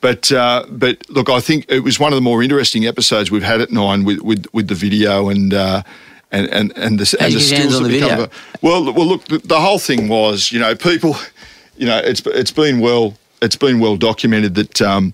But 0.01 0.31
uh, 0.31 0.65
but 0.69 1.09
look, 1.09 1.29
I 1.29 1.41
think 1.41 1.65
it 1.67 1.81
was 1.81 1.99
one 1.99 2.13
of 2.13 2.17
the 2.17 2.21
more 2.21 2.41
interesting 2.41 2.85
episodes 2.85 3.31
we've 3.31 3.43
had 3.43 3.61
at 3.61 3.71
Nine 3.71 4.05
with 4.05 4.19
with, 4.21 4.45
with 4.53 4.67
the 4.67 4.75
video 4.75 5.29
and. 5.29 5.53
Uh, 5.53 5.83
and 6.31 6.47
and 6.49 6.71
and 6.77 6.99
the, 6.99 7.17
and 7.19 7.33
the 7.33 7.39
get 7.39 7.49
hands 7.49 7.73
stills 7.73 7.75
on 7.77 7.83
that 7.83 7.89
the 7.89 7.99
become 7.99 8.09
video? 8.09 8.25
a- 8.25 8.29
well, 8.61 8.93
well, 8.93 9.07
look, 9.07 9.25
the, 9.25 9.39
the 9.39 9.59
whole 9.59 9.79
thing 9.79 10.07
was, 10.07 10.51
you 10.51 10.59
know, 10.59 10.75
people, 10.75 11.15
you 11.75 11.87
know, 11.87 11.97
it's 11.97 12.21
it's 12.27 12.51
been 12.51 12.79
well 12.79 13.17
it's 13.41 13.55
been 13.55 13.79
well 13.79 13.97
documented 13.97 14.53
that 14.53 14.79
um, 14.79 15.11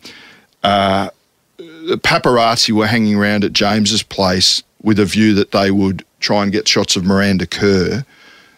uh, 0.63 1.09
the 1.57 1.97
paparazzi 2.03 2.71
were 2.71 2.87
hanging 2.87 3.15
around 3.15 3.45
at 3.45 3.53
James's 3.53 4.03
place 4.03 4.61
with 4.83 4.99
a 4.99 5.05
view 5.05 5.33
that 5.35 5.51
they 5.51 5.71
would 5.71 6.03
try 6.19 6.43
and 6.43 6.51
get 6.51 6.67
shots 6.67 6.97
of 6.97 7.05
Miranda 7.05 7.47
Kerr 7.47 8.03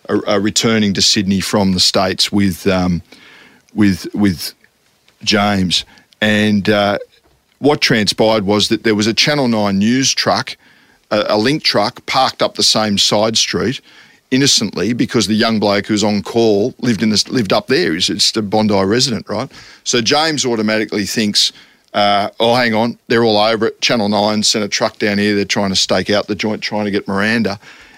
uh, 0.10 0.20
uh, 0.28 0.40
returning 0.40 0.94
to 0.94 1.02
Sydney 1.02 1.42
from 1.42 1.74
the 1.74 1.80
states 1.80 2.32
with 2.32 2.66
um, 2.68 3.02
with 3.74 4.08
with 4.14 4.54
James, 5.24 5.86
and 6.22 6.70
uh, 6.70 6.98
what 7.60 7.82
transpired 7.82 8.46
was 8.46 8.70
that 8.70 8.84
there 8.84 8.96
was 8.96 9.08
a 9.08 9.14
Channel 9.14 9.48
Nine 9.48 9.80
news 9.80 10.14
truck, 10.14 10.58
a, 11.12 11.26
a 11.30 11.38
link 11.38 11.64
truck, 11.64 12.06
parked 12.06 12.42
up 12.42 12.56
the 12.56 12.64
same 12.64 12.98
side 12.98 13.38
street. 13.38 13.82
Innocently, 14.30 14.92
because 14.92 15.28
the 15.28 15.36
young 15.36 15.58
bloke 15.58 15.86
who's 15.86 16.04
on 16.04 16.22
call 16.22 16.76
lived 16.80 17.02
in 17.02 17.12
this, 17.12 17.30
lived 17.30 17.54
up 17.54 17.68
there. 17.68 17.94
He's 17.94 18.08
just 18.08 18.36
a 18.36 18.42
Bondi 18.42 18.84
resident, 18.84 19.30
right? 19.30 19.50
So 19.86 20.02
James 20.02 20.46
automatically 20.46 21.06
thinks, 21.06 21.54
uh, 21.94 22.30
"Oh, 22.38 22.54
hang 22.54 22.74
on, 22.74 23.00
they're 23.08 23.24
all 23.24 23.38
over 23.38 23.68
it." 23.68 23.80
Channel 23.80 24.10
Nine 24.10 24.44
sent 24.44 24.66
a 24.66 24.68
truck 24.68 25.00
down 25.00 25.18
here. 25.18 25.34
They're 25.34 25.46
trying 25.46 25.70
to 25.70 25.78
stake 25.78 26.10
out 26.10 26.28
the 26.28 26.36
joint, 26.36 26.62
trying 26.62 26.84
to 26.84 26.92
get 26.92 27.08
Miranda, 27.08 27.58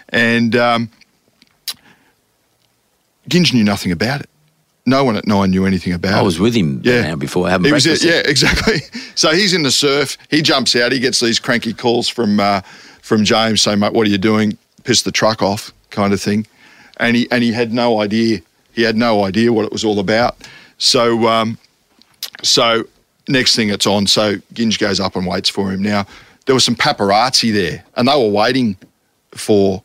and 0.09 0.55
um, 0.55 0.89
Ginge 3.29 3.53
knew 3.53 3.63
nothing 3.63 3.91
about 3.91 4.21
it. 4.21 4.29
No 4.85 5.03
one 5.03 5.15
at 5.15 5.27
Nine 5.27 5.51
knew 5.51 5.65
anything 5.65 5.93
about 5.93 6.13
it. 6.13 6.19
I 6.19 6.21
was 6.23 6.39
with 6.39 6.55
him 6.55 6.81
Yeah. 6.83 7.01
now 7.01 7.15
before 7.15 7.47
having 7.49 7.65
He 7.65 7.71
was, 7.71 7.85
yeah, 8.03 8.21
exactly. 8.25 8.79
So 9.15 9.31
he's 9.33 9.53
in 9.53 9.63
the 9.63 9.71
surf. 9.71 10.17
He 10.29 10.41
jumps 10.41 10.75
out. 10.75 10.91
He 10.93 10.99
gets 10.99 11.19
these 11.19 11.39
cranky 11.39 11.73
calls 11.73 12.07
from 12.07 12.39
uh, 12.39 12.61
from 13.01 13.25
James 13.25 13.61
saying, 13.61 13.79
"Mate, 13.79 13.93
what 13.93 14.07
are 14.07 14.09
you 14.09 14.17
doing? 14.17 14.57
Piss 14.85 15.01
the 15.03 15.11
truck 15.11 15.41
off," 15.41 15.73
kind 15.89 16.13
of 16.13 16.21
thing. 16.21 16.47
And 16.97 17.15
he 17.17 17.27
and 17.29 17.43
he 17.43 17.51
had 17.51 17.73
no 17.73 17.99
idea. 18.01 18.39
He 18.73 18.83
had 18.83 18.95
no 18.95 19.25
idea 19.25 19.51
what 19.51 19.65
it 19.65 19.71
was 19.73 19.83
all 19.83 19.99
about. 19.99 20.37
So 20.77 21.27
um, 21.27 21.57
so 22.43 22.85
next 23.27 23.55
thing 23.57 23.69
it's 23.69 23.85
on. 23.85 24.07
So 24.07 24.35
Ginge 24.53 24.79
goes 24.79 24.99
up 25.01 25.15
and 25.17 25.27
waits 25.27 25.49
for 25.49 25.69
him. 25.71 25.83
Now 25.83 26.07
there 26.45 26.55
was 26.55 26.63
some 26.63 26.75
paparazzi 26.77 27.51
there, 27.53 27.83
and 27.97 28.07
they 28.07 28.15
were 28.15 28.29
waiting 28.31 28.77
for 29.31 29.83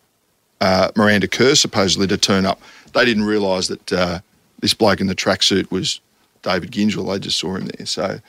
uh, 0.61 0.91
Miranda 0.97 1.27
Kerr 1.29 1.55
supposedly 1.57 2.07
to 2.07 2.17
turn 2.17 2.47
up. 2.47 2.61
They 2.95 3.05
didn't 3.05 3.25
realise 3.25 3.69
that 3.69 3.93
uh, 3.93 4.21
this 4.61 4.75
bloke 4.75 5.01
in 5.01 5.07
the 5.07 5.15
tracksuit 5.15 5.71
was 5.71 6.01
David 6.43 6.71
Gyngell. 6.71 7.13
They 7.13 7.19
just 7.19 7.39
saw 7.39 7.57
him 7.57 7.67
there. 7.67 7.87
So 7.87 8.21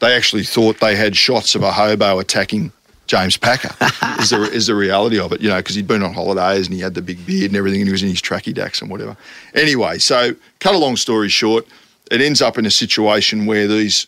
they 0.00 0.14
actually 0.14 0.44
thought 0.44 0.80
they 0.80 0.96
had 0.96 1.16
shots 1.16 1.54
of 1.54 1.62
a 1.62 1.72
hobo 1.72 2.18
attacking 2.18 2.72
James 3.06 3.36
Packer. 3.36 3.74
is, 4.20 4.30
the, 4.30 4.42
is 4.52 4.66
the 4.66 4.74
reality 4.74 5.18
of 5.18 5.32
it, 5.32 5.40
you 5.40 5.48
know, 5.48 5.56
because 5.56 5.74
he'd 5.74 5.86
been 5.86 6.02
on 6.02 6.14
holidays 6.14 6.66
and 6.66 6.74
he 6.74 6.80
had 6.80 6.94
the 6.94 7.02
big 7.02 7.24
beard 7.26 7.50
and 7.50 7.56
everything 7.56 7.80
and 7.80 7.88
he 7.88 7.92
was 7.92 8.02
in 8.02 8.08
his 8.08 8.22
tracky 8.22 8.54
dacks 8.54 8.80
and 8.80 8.90
whatever. 8.90 9.16
Anyway, 9.54 9.98
so 9.98 10.34
cut 10.60 10.74
a 10.74 10.78
long 10.78 10.96
story 10.96 11.28
short, 11.28 11.66
it 12.10 12.20
ends 12.20 12.40
up 12.40 12.58
in 12.58 12.66
a 12.66 12.70
situation 12.70 13.46
where 13.46 13.66
these 13.66 14.06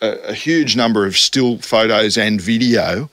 a, 0.00 0.12
a 0.28 0.34
huge 0.34 0.76
number 0.76 1.06
of 1.06 1.16
still 1.16 1.58
photos 1.58 2.16
and 2.16 2.40
video 2.40 3.10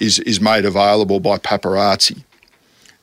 is 0.00 0.18
is 0.20 0.40
made 0.40 0.64
available 0.64 1.20
by 1.20 1.38
paparazzi. 1.38 2.24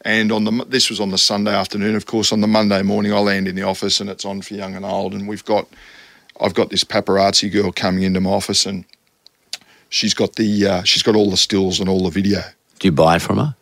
And 0.07 0.31
on 0.31 0.45
the 0.45 0.65
this 0.69 0.89
was 0.89 1.01
on 1.01 1.11
the 1.11 1.17
Sunday 1.17 1.53
afternoon. 1.53 1.93
Of 1.93 2.05
course, 2.05 2.31
on 2.31 2.39
the 2.39 2.47
Monday 2.47 2.81
morning, 2.81 3.13
I 3.13 3.19
land 3.19 3.45
in 3.45 3.57
the 3.57 3.63
office 3.63 3.99
and 3.99 4.09
it's 4.09 4.23
on 4.23 4.41
for 4.41 4.53
young 4.53 4.73
and 4.73 4.85
old. 4.85 5.13
And 5.13 5.27
we've 5.27 5.43
got 5.43 5.67
I've 6.39 6.53
got 6.53 6.69
this 6.69 6.85
paparazzi 6.85 7.51
girl 7.51 7.73
coming 7.73 8.03
into 8.03 8.21
my 8.21 8.29
office 8.29 8.65
and 8.65 8.85
she's 9.89 10.13
got 10.13 10.37
the 10.37 10.65
uh, 10.65 10.83
she's 10.83 11.03
got 11.03 11.17
all 11.17 11.29
the 11.29 11.35
stills 11.35 11.81
and 11.81 11.89
all 11.89 12.05
the 12.05 12.09
video. 12.09 12.39
Do 12.79 12.87
you 12.87 12.93
buy 12.93 13.17
it 13.17 13.21
from 13.21 13.37
her? 13.37 13.55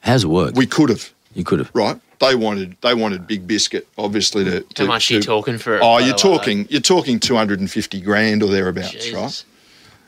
How's 0.00 0.24
it 0.24 0.28
work? 0.28 0.54
We 0.54 0.64
could 0.66 0.88
have 0.88 1.12
you 1.34 1.44
could 1.44 1.58
have. 1.58 1.70
right. 1.74 2.00
They 2.18 2.34
wanted 2.34 2.76
they 2.80 2.94
wanted 2.94 3.26
Big 3.26 3.46
Biscuit 3.46 3.86
obviously 3.98 4.44
to. 4.44 4.60
to 4.62 4.82
How 4.84 4.88
much 4.88 5.10
are 5.10 5.14
you 5.14 5.20
talking 5.20 5.58
for? 5.58 5.80
Oh, 5.82 5.98
you're 5.98 6.12
like 6.12 6.16
talking 6.16 6.66
you're 6.70 6.80
talking 6.80 7.20
two 7.20 7.36
hundred 7.36 7.60
and 7.60 7.70
fifty 7.70 8.00
grand 8.00 8.42
or 8.42 8.48
thereabouts, 8.48 9.10
that? 9.10 9.14
right? 9.14 9.44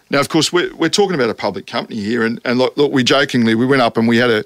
Now, 0.08 0.20
of 0.20 0.30
course, 0.30 0.52
we're, 0.52 0.74
we're 0.74 0.90
talking 0.90 1.14
about 1.14 1.30
a 1.30 1.34
public 1.34 1.66
company 1.66 2.00
here, 2.00 2.22
and, 2.22 2.38
and 2.44 2.58
look, 2.58 2.76
look, 2.76 2.92
we 2.92 3.02
jokingly 3.02 3.54
we 3.54 3.66
went 3.66 3.82
up 3.82 3.98
and 3.98 4.08
we 4.08 4.16
had 4.16 4.30
a 4.30 4.44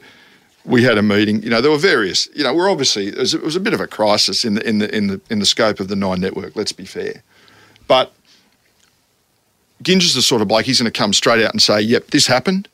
we 0.66 0.82
had 0.82 0.98
a 0.98 1.02
meeting. 1.02 1.42
You 1.42 1.50
know, 1.50 1.60
there 1.60 1.70
were 1.70 1.78
various. 1.78 2.28
You 2.34 2.42
know, 2.42 2.52
we're 2.52 2.70
obviously 2.70 3.06
it 3.08 3.16
was, 3.16 3.34
it 3.34 3.42
was 3.42 3.56
a 3.56 3.60
bit 3.60 3.72
of 3.72 3.80
a 3.80 3.86
crisis 3.86 4.44
in 4.44 4.54
the 4.54 4.68
in 4.68 4.78
the 4.80 4.94
in 4.94 5.06
the 5.06 5.20
in 5.30 5.38
the 5.38 5.46
scope 5.46 5.80
of 5.80 5.88
the 5.88 5.96
Nine 5.96 6.20
Network. 6.20 6.56
Let's 6.56 6.72
be 6.72 6.84
fair, 6.84 7.22
but 7.86 8.12
Ginger's 9.82 10.14
the 10.14 10.22
sort 10.22 10.42
of 10.42 10.48
bloke 10.48 10.64
he's 10.64 10.80
going 10.80 10.90
to 10.90 10.98
come 10.98 11.12
straight 11.12 11.42
out 11.42 11.52
and 11.52 11.62
say, 11.62 11.80
"Yep, 11.80 12.08
this 12.08 12.26
happened. 12.26 12.68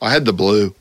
I 0.00 0.10
had 0.10 0.24
the 0.24 0.32
blue. 0.32 0.74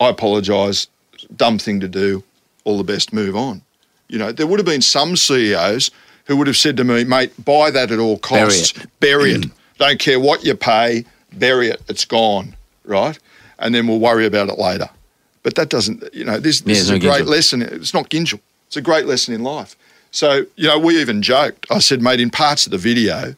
I 0.00 0.08
apologise. 0.08 0.88
Dumb 1.36 1.58
thing 1.58 1.80
to 1.80 1.88
do. 1.88 2.24
All 2.64 2.78
the 2.78 2.84
best. 2.84 3.12
Move 3.12 3.36
on." 3.36 3.62
You 4.08 4.18
know, 4.18 4.32
there 4.32 4.46
would 4.46 4.58
have 4.58 4.66
been 4.66 4.82
some 4.82 5.16
CEOs 5.16 5.90
who 6.24 6.36
would 6.36 6.46
have 6.46 6.56
said 6.56 6.76
to 6.78 6.84
me, 6.84 7.04
"Mate, 7.04 7.32
buy 7.44 7.70
that 7.70 7.90
at 7.90 7.98
all 7.98 8.16
Bury 8.16 8.46
costs. 8.46 8.78
it. 8.78 8.88
Bury 9.00 9.32
it. 9.32 9.46
Don't 9.78 9.98
care 9.98 10.18
what 10.18 10.42
you 10.42 10.54
pay. 10.54 11.04
Bury 11.34 11.68
it. 11.68 11.82
It's 11.88 12.06
gone, 12.06 12.56
right? 12.84 13.18
And 13.58 13.74
then 13.74 13.86
we'll 13.86 14.00
worry 14.00 14.24
about 14.24 14.48
it 14.48 14.58
later." 14.58 14.88
But 15.46 15.54
that 15.54 15.68
doesn't, 15.68 16.02
you 16.12 16.24
know, 16.24 16.40
this, 16.40 16.62
this 16.62 16.80
it's 16.80 16.88
is 16.88 16.90
a 16.90 16.98
great 16.98 17.22
Gyngell. 17.22 17.28
lesson. 17.28 17.62
It's 17.62 17.94
not 17.94 18.10
Gyngell. 18.10 18.40
It's 18.66 18.76
a 18.76 18.82
great 18.82 19.06
lesson 19.06 19.32
in 19.32 19.44
life. 19.44 19.76
So, 20.10 20.44
you 20.56 20.66
know, 20.66 20.76
we 20.76 21.00
even 21.00 21.22
joked. 21.22 21.66
I 21.70 21.78
said, 21.78 22.02
mate, 22.02 22.18
in 22.18 22.30
parts 22.30 22.66
of 22.66 22.72
the 22.72 22.78
video, 22.78 23.36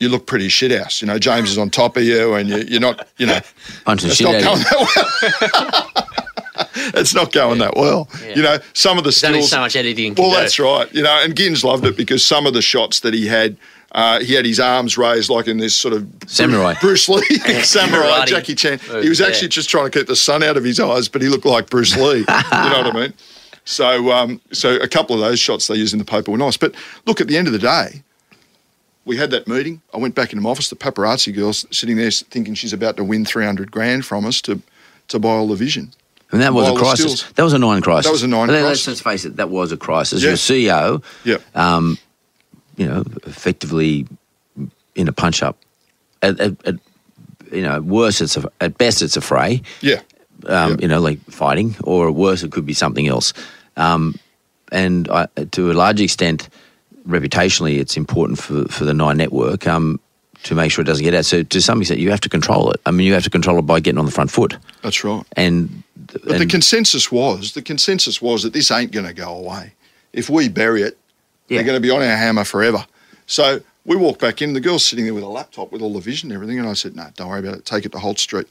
you 0.00 0.08
look 0.08 0.26
pretty 0.26 0.48
shit 0.48 0.70
house. 0.70 1.02
You 1.02 1.06
know, 1.08 1.18
James 1.18 1.50
is 1.50 1.58
on 1.58 1.68
top 1.68 1.98
of 1.98 2.02
you 2.02 2.32
and 2.32 2.48
you, 2.48 2.64
you're 2.66 2.80
not, 2.80 3.06
you 3.18 3.26
know, 3.26 3.40
Punching 3.84 4.08
it's 4.08 4.16
shit 4.16 4.24
not 4.24 4.42
going 4.42 4.58
that 4.58 5.92
well. 5.94 6.66
it's 6.94 7.14
not 7.14 7.30
going 7.30 7.58
that 7.58 7.76
well. 7.76 8.08
You 8.34 8.40
know, 8.40 8.56
some 8.72 8.96
of 8.96 9.04
the 9.04 9.10
There's 9.10 9.24
only 9.24 9.40
stills. 9.40 9.50
so 9.50 9.60
much 9.60 9.76
editing. 9.76 10.14
Well, 10.14 10.30
do. 10.30 10.36
that's 10.36 10.58
right. 10.58 10.90
You 10.94 11.02
know, 11.02 11.20
and 11.22 11.36
Gins 11.36 11.62
loved 11.62 11.84
it 11.84 11.98
because 11.98 12.24
some 12.24 12.46
of 12.46 12.54
the 12.54 12.62
shots 12.62 13.00
that 13.00 13.12
he 13.12 13.26
had, 13.26 13.58
uh, 13.92 14.20
he 14.20 14.34
had 14.34 14.44
his 14.44 14.60
arms 14.60 14.98
raised 14.98 15.30
like 15.30 15.48
in 15.48 15.58
this 15.58 15.74
sort 15.74 15.94
of 15.94 16.06
Samurai. 16.26 16.74
Bruce 16.80 17.08
Lee 17.08 17.22
samurai 17.62 18.20
Karate. 18.20 18.26
Jackie 18.26 18.54
Chan. 18.54 18.78
He 18.78 19.08
was 19.08 19.20
yeah. 19.20 19.26
actually 19.26 19.48
just 19.48 19.68
trying 19.70 19.90
to 19.90 19.98
keep 19.98 20.06
the 20.06 20.16
sun 20.16 20.42
out 20.42 20.56
of 20.56 20.64
his 20.64 20.78
eyes, 20.80 21.08
but 21.08 21.22
he 21.22 21.28
looked 21.28 21.46
like 21.46 21.70
Bruce 21.70 21.96
Lee. 21.96 22.18
you 22.18 22.24
know 22.26 22.82
what 22.82 22.86
I 22.86 22.92
mean? 22.92 23.14
So, 23.64 24.12
um, 24.12 24.40
so 24.52 24.76
a 24.76 24.88
couple 24.88 25.14
of 25.14 25.20
those 25.20 25.40
shots 25.40 25.66
they 25.66 25.74
used 25.74 25.92
in 25.92 25.98
the 25.98 26.04
paper 26.04 26.30
were 26.30 26.38
nice. 26.38 26.56
But 26.56 26.74
look, 27.04 27.20
at 27.20 27.26
the 27.26 27.36
end 27.36 27.48
of 27.48 27.52
the 27.52 27.58
day, 27.58 28.02
we 29.04 29.16
had 29.16 29.30
that 29.30 29.48
meeting. 29.48 29.80
I 29.94 29.98
went 29.98 30.14
back 30.14 30.32
into 30.32 30.42
my 30.42 30.50
office. 30.50 30.68
The 30.68 30.76
paparazzi 30.76 31.34
girl's 31.34 31.66
sitting 31.76 31.96
there 31.96 32.10
thinking 32.10 32.54
she's 32.54 32.72
about 32.72 32.96
to 32.96 33.04
win 33.04 33.24
three 33.24 33.44
hundred 33.44 33.70
grand 33.70 34.04
from 34.04 34.26
us 34.26 34.40
to 34.42 34.60
to 35.08 35.18
buy 35.18 35.30
all 35.30 35.48
the 35.48 35.56
vision. 35.56 35.92
And 36.32 36.42
that 36.42 36.52
was 36.52 36.68
a 36.68 36.74
crisis. 36.74 37.22
That 37.32 37.44
was 37.44 37.52
a 37.52 37.58
nine 37.58 37.82
crisis. 37.82 38.06
That 38.06 38.12
was 38.12 38.24
a 38.24 38.28
nine 38.28 38.48
crisis. 38.48 38.64
Let's, 38.64 38.86
let's 38.88 39.00
face 39.00 39.24
it, 39.24 39.36
that 39.36 39.48
was 39.48 39.70
a 39.70 39.76
crisis. 39.76 40.22
Your 40.22 40.32
CEO, 40.32 41.02
Yeah. 41.24 41.36
um, 41.54 41.98
you 42.76 42.86
know, 42.86 43.04
effectively 43.24 44.06
in 44.94 45.08
a 45.08 45.12
punch 45.12 45.42
up. 45.42 45.56
At, 46.22 46.40
at, 46.40 46.66
at 46.66 46.74
you 47.52 47.62
know, 47.62 47.80
worse 47.80 48.20
it's 48.20 48.36
a, 48.36 48.50
at 48.60 48.78
best 48.78 49.02
it's 49.02 49.16
a 49.16 49.20
fray. 49.20 49.62
Yeah. 49.80 50.00
Um, 50.46 50.70
Yeah. 50.70 50.76
You 50.80 50.88
know, 50.88 51.00
like 51.00 51.20
fighting, 51.30 51.76
or 51.84 52.10
worse 52.10 52.42
it 52.42 52.52
could 52.52 52.66
be 52.66 52.74
something 52.74 53.06
else. 53.06 53.32
Um, 53.76 54.18
and 54.72 55.08
I, 55.08 55.26
to 55.52 55.70
a 55.70 55.74
large 55.74 56.00
extent, 56.00 56.48
reputationally, 57.06 57.78
it's 57.78 57.96
important 57.96 58.38
for 58.38 58.64
for 58.66 58.84
the 58.84 58.94
Nine 58.94 59.16
Network. 59.16 59.66
Um, 59.66 60.00
to 60.42 60.54
make 60.54 60.70
sure 60.70 60.82
it 60.82 60.86
doesn't 60.86 61.02
get 61.02 61.14
out. 61.14 61.24
So 61.24 61.42
to 61.42 61.60
some 61.60 61.80
extent, 61.80 62.00
you 62.00 62.10
have 62.10 62.20
to 62.20 62.28
control 62.28 62.70
it. 62.70 62.80
I 62.86 62.92
mean, 62.92 63.06
you 63.06 63.14
have 63.14 63.24
to 63.24 63.30
control 63.30 63.58
it 63.58 63.62
by 63.62 63.80
getting 63.80 63.98
on 63.98 64.06
the 64.06 64.12
front 64.12 64.30
foot. 64.30 64.56
That's 64.82 65.02
right. 65.02 65.24
And, 65.36 65.82
But 65.96 66.38
the 66.38 66.46
consensus 66.46 67.10
was 67.10 67.52
the 67.52 67.62
consensus 67.62 68.22
was 68.22 68.42
that 68.42 68.52
this 68.52 68.70
ain't 68.70 68.92
going 68.92 69.06
to 69.06 69.14
go 69.14 69.34
away. 69.34 69.72
If 70.12 70.30
we 70.30 70.48
bury 70.48 70.82
it, 70.82 70.98
Yeah. 71.48 71.58
they're 71.58 71.66
going 71.66 71.76
to 71.76 71.80
be 71.80 71.90
on 71.90 72.02
our 72.02 72.16
hammer 72.16 72.44
forever. 72.44 72.84
So 73.26 73.60
we 73.84 73.96
walked 73.96 74.20
back 74.20 74.42
in. 74.42 74.52
The 74.52 74.60
girl's 74.60 74.84
sitting 74.86 75.04
there 75.04 75.14
with 75.14 75.22
a 75.24 75.28
laptop 75.28 75.72
with 75.72 75.82
all 75.82 75.92
the 75.92 76.00
vision 76.00 76.30
and 76.30 76.34
everything, 76.36 76.58
and 76.58 76.68
I 76.68 76.72
said, 76.74 76.96
"No, 76.96 77.06
don't 77.16 77.28
worry 77.28 77.40
about 77.40 77.54
it. 77.58 77.64
Take 77.64 77.84
it 77.86 77.92
to 77.92 77.98
Holt 77.98 78.18
Street. 78.18 78.46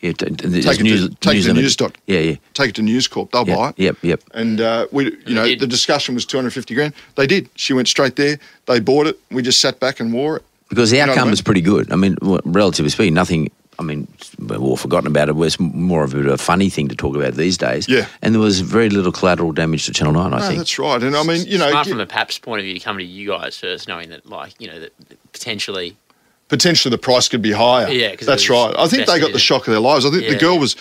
Yeah, 0.00 0.12
t- 0.12 0.26
t- 0.26 0.34
Take 0.34 0.50
there's 0.50 0.78
it 0.78 0.82
news, 0.82 1.08
to, 1.08 1.14
take 1.16 1.38
it 1.38 1.42
to 1.44 1.54
News 1.54 1.74
Doc. 1.74 1.96
Yeah, 2.06 2.18
yeah. 2.20 2.36
Take 2.52 2.68
it 2.70 2.74
to 2.76 2.82
News 2.82 3.08
Corp. 3.08 3.30
They'll 3.32 3.46
buy 3.46 3.70
it. 3.70 3.78
yep, 3.78 3.96
yep. 4.02 4.22
And 4.34 4.60
uh, 4.60 4.86
we, 4.92 5.16
you 5.26 5.34
know, 5.34 5.46
the 5.46 5.66
discussion 5.66 6.14
was 6.14 6.26
250 6.26 6.74
grand. 6.74 6.92
They 7.14 7.26
did. 7.26 7.48
She 7.54 7.72
went 7.72 7.88
straight 7.88 8.14
there. 8.16 8.38
They 8.66 8.78
bought 8.78 9.06
it. 9.06 9.18
We 9.30 9.40
just 9.42 9.58
sat 9.60 9.80
back 9.80 9.98
and 9.98 10.12
wore 10.12 10.36
it. 10.36 10.44
Because 10.68 10.90
the 10.90 10.98
You 10.98 11.06
know 11.06 11.12
I 11.12 11.14
outcome 11.14 11.28
mean? 11.28 11.32
is 11.32 11.40
pretty 11.40 11.62
good. 11.62 11.90
I 11.92 11.96
mean, 11.96 12.16
well, 12.20 12.40
relatively 12.44 12.90
speaking, 12.90 13.14
nothing. 13.14 13.50
I 13.78 13.82
mean, 13.82 14.08
we've 14.38 14.60
all 14.60 14.76
forgotten 14.76 15.06
about 15.06 15.28
it. 15.28 15.36
It's 15.36 15.60
more 15.60 16.02
of 16.04 16.14
a 16.14 16.38
funny 16.38 16.70
thing 16.70 16.88
to 16.88 16.96
talk 16.96 17.14
about 17.14 17.34
these 17.34 17.58
days. 17.58 17.88
Yeah. 17.88 18.06
And 18.22 18.34
there 18.34 18.40
was 18.40 18.60
very 18.60 18.88
little 18.88 19.12
collateral 19.12 19.52
damage 19.52 19.86
to 19.86 19.92
Channel 19.92 20.14
Nine. 20.14 20.32
I 20.32 20.38
No, 20.38 20.46
think. 20.46 20.58
that's 20.58 20.78
right. 20.78 21.02
And 21.02 21.16
I 21.16 21.22
mean, 21.22 21.46
you 21.46 21.58
know, 21.58 21.70
Smart 21.70 21.86
from 21.88 22.00
a 22.00 22.06
PAP's 22.06 22.38
point 22.38 22.60
of 22.60 22.64
view 22.64 22.74
to 22.74 22.80
come 22.80 22.96
to 22.98 23.04
you 23.04 23.28
guys 23.28 23.58
first, 23.58 23.86
knowing 23.88 24.08
that, 24.10 24.26
like, 24.26 24.54
you 24.58 24.68
know, 24.68 24.80
that 24.80 24.92
potentially. 25.32 25.96
potentially 26.48 26.90
the 26.90 26.98
price 26.98 27.28
could 27.28 27.42
be 27.42 27.52
higher. 27.52 27.88
Yeah. 27.88 28.16
that's 28.16 28.48
right. 28.48 28.74
I 28.78 28.86
think 28.88 29.06
they 29.06 29.06
got 29.06 29.06
the 29.06 29.14
invested 29.14 29.30
in 29.30 29.36
it. 29.36 29.40
shock 29.40 29.66
of 29.66 29.72
their 29.72 29.80
lives. 29.80 30.06
I 30.06 30.10
think 30.10 30.26
the 30.28 30.36
girl 30.38 30.54
yeah. 30.54 30.60
was, 30.60 30.76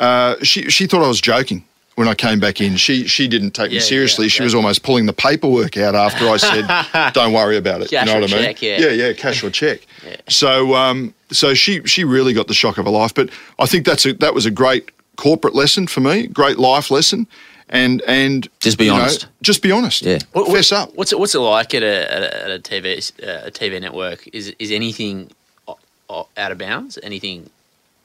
uh, 0.00 0.36
she 0.42 0.70
she 0.70 0.86
thought 0.86 1.02
I 1.02 1.08
was 1.08 1.20
joking 1.20 1.64
when 1.98 2.06
I 2.06 2.14
came 2.14 2.38
back 2.38 2.60
in. 2.60 2.76
She 2.76 3.06
she 3.08 3.26
didn't 3.26 3.50
take 3.50 3.72
me 3.72 3.80
seriously. 3.80 4.26
yeah, 4.26 4.30
she 4.30 4.38
yeah. 4.38 4.44
was 4.44 4.54
almost 4.54 4.84
pulling 4.84 5.06
the 5.06 5.12
paperwork 5.12 5.76
out 5.76 5.94
after 5.96 6.28
I 6.28 6.36
said, 6.36 7.12
"Don't 7.12 7.32
worry 7.32 7.56
about 7.56 7.82
it." 7.82 7.90
Cash 7.90 8.06
you 8.06 8.12
know 8.12 8.18
or 8.18 8.22
what 8.22 8.32
I 8.32 8.36
mean? 8.36 8.44
check, 8.44 8.62
yeah. 8.62 8.78
yeah, 8.78 8.90
yeah, 8.90 9.12
cash 9.12 9.42
or 9.42 9.50
check. 9.50 9.80
So 10.28 10.74
um, 10.74 11.12
so 11.30 11.54
she 11.54 11.82
she 11.84 12.04
really 12.04 12.32
got 12.32 12.46
the 12.46 12.54
shock 12.54 12.78
of 12.78 12.84
her 12.86 12.90
life. 12.90 13.12
But 13.14 13.30
I 13.58 13.66
think 13.66 13.84
that's 13.84 14.06
a, 14.06 14.12
that 14.14 14.32
was 14.32 14.46
a 14.46 14.50
great 14.50 14.90
corporate 15.16 15.54
lesson 15.54 15.86
for 15.88 16.00
me, 16.00 16.26
great 16.28 16.58
life 16.58 16.90
lesson, 16.90 17.26
and 17.68 18.00
and 18.06 18.48
Just 18.60 18.78
be 18.78 18.84
you 18.84 18.92
know, 18.92 18.98
honest. 19.00 19.26
just 19.42 19.60
be 19.62 19.72
honest. 19.72 20.02
Yeah. 20.02 20.18
What- 20.32 20.46
what- 20.48 20.56
Fess 20.56 20.70
up. 20.72 20.94
What's 20.94 21.12
it, 21.12 21.18
what's 21.18 21.34
it 21.34 21.40
like 21.40 21.74
at 21.74 21.82
a, 21.82 22.14
at 22.44 22.50
a, 22.50 22.58
TV 22.60 23.12
uh, 23.22 23.46
a 23.48 23.50
TV 23.50 23.80
network? 23.80 24.28
Is 24.32 24.54
is 24.58 24.70
anything 24.70 25.30
o- 25.66 25.78
o- 26.08 26.28
out 26.36 26.52
of 26.52 26.58
bounds? 26.58 26.98
Anything 27.02 27.50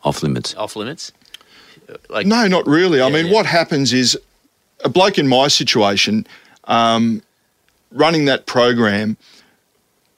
Off 0.04 0.24
limits. 0.24 0.56
off 0.56 0.76
limits? 0.76 1.12
Like 2.10 2.26
No, 2.26 2.48
not 2.48 2.65
really. 2.67 3.02
I 3.02 3.10
mean, 3.10 3.28
yeah. 3.28 3.34
what 3.34 3.46
happens 3.46 3.93
is 3.93 4.17
a 4.84 4.89
bloke 4.89 5.17
in 5.17 5.28
my 5.28 5.48
situation, 5.48 6.28
um, 6.65 7.22
running 7.91 8.26
that 8.26 8.46
program, 8.46 9.17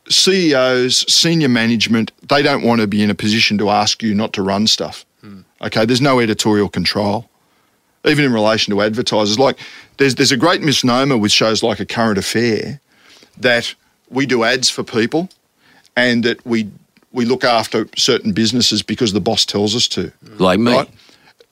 CEOs, 0.10 1.12
senior 1.14 1.50
management, 1.50 2.12
they 2.28 2.42
don't 2.42 2.64
want 2.64 2.82
to 2.82 2.88
be 2.88 3.02
in 3.02 3.10
a 3.10 3.16
position 3.16 3.58
to 3.58 3.70
ask 3.70 4.04
you 4.04 4.14
not 4.14 4.34
to 4.34 4.42
run 4.42 4.68
stuff. 4.68 5.06
Okay, 5.62 5.86
there's 5.86 6.02
no 6.02 6.20
editorial 6.20 6.70
control, 6.70 7.30
even 8.04 8.26
in 8.26 8.34
relation 8.34 8.74
to 8.74 8.82
advertisers. 8.82 9.40
Like, 9.40 9.58
there's 9.98 10.16
there's 10.16 10.32
a 10.32 10.38
great 10.38 10.62
misnomer 10.62 11.18
with 11.18 11.32
shows 11.32 11.64
like 11.64 11.80
A 11.80 11.86
Current 11.86 12.18
Affair 12.18 12.82
that 13.38 13.74
we 14.10 14.26
do 14.26 14.44
ads 14.44 14.70
for 14.70 14.84
people, 14.84 15.30
and 15.96 16.24
that 16.24 16.46
we 16.46 16.70
we 17.14 17.26
look 17.26 17.44
after 17.44 17.88
certain 17.96 18.34
businesses 18.34 18.84
because 18.84 19.14
the 19.14 19.22
boss 19.22 19.46
tells 19.46 19.76
us 19.76 19.88
to 19.90 20.12
Like 20.38 20.60
me. 20.60 20.74
Right. 20.74 20.90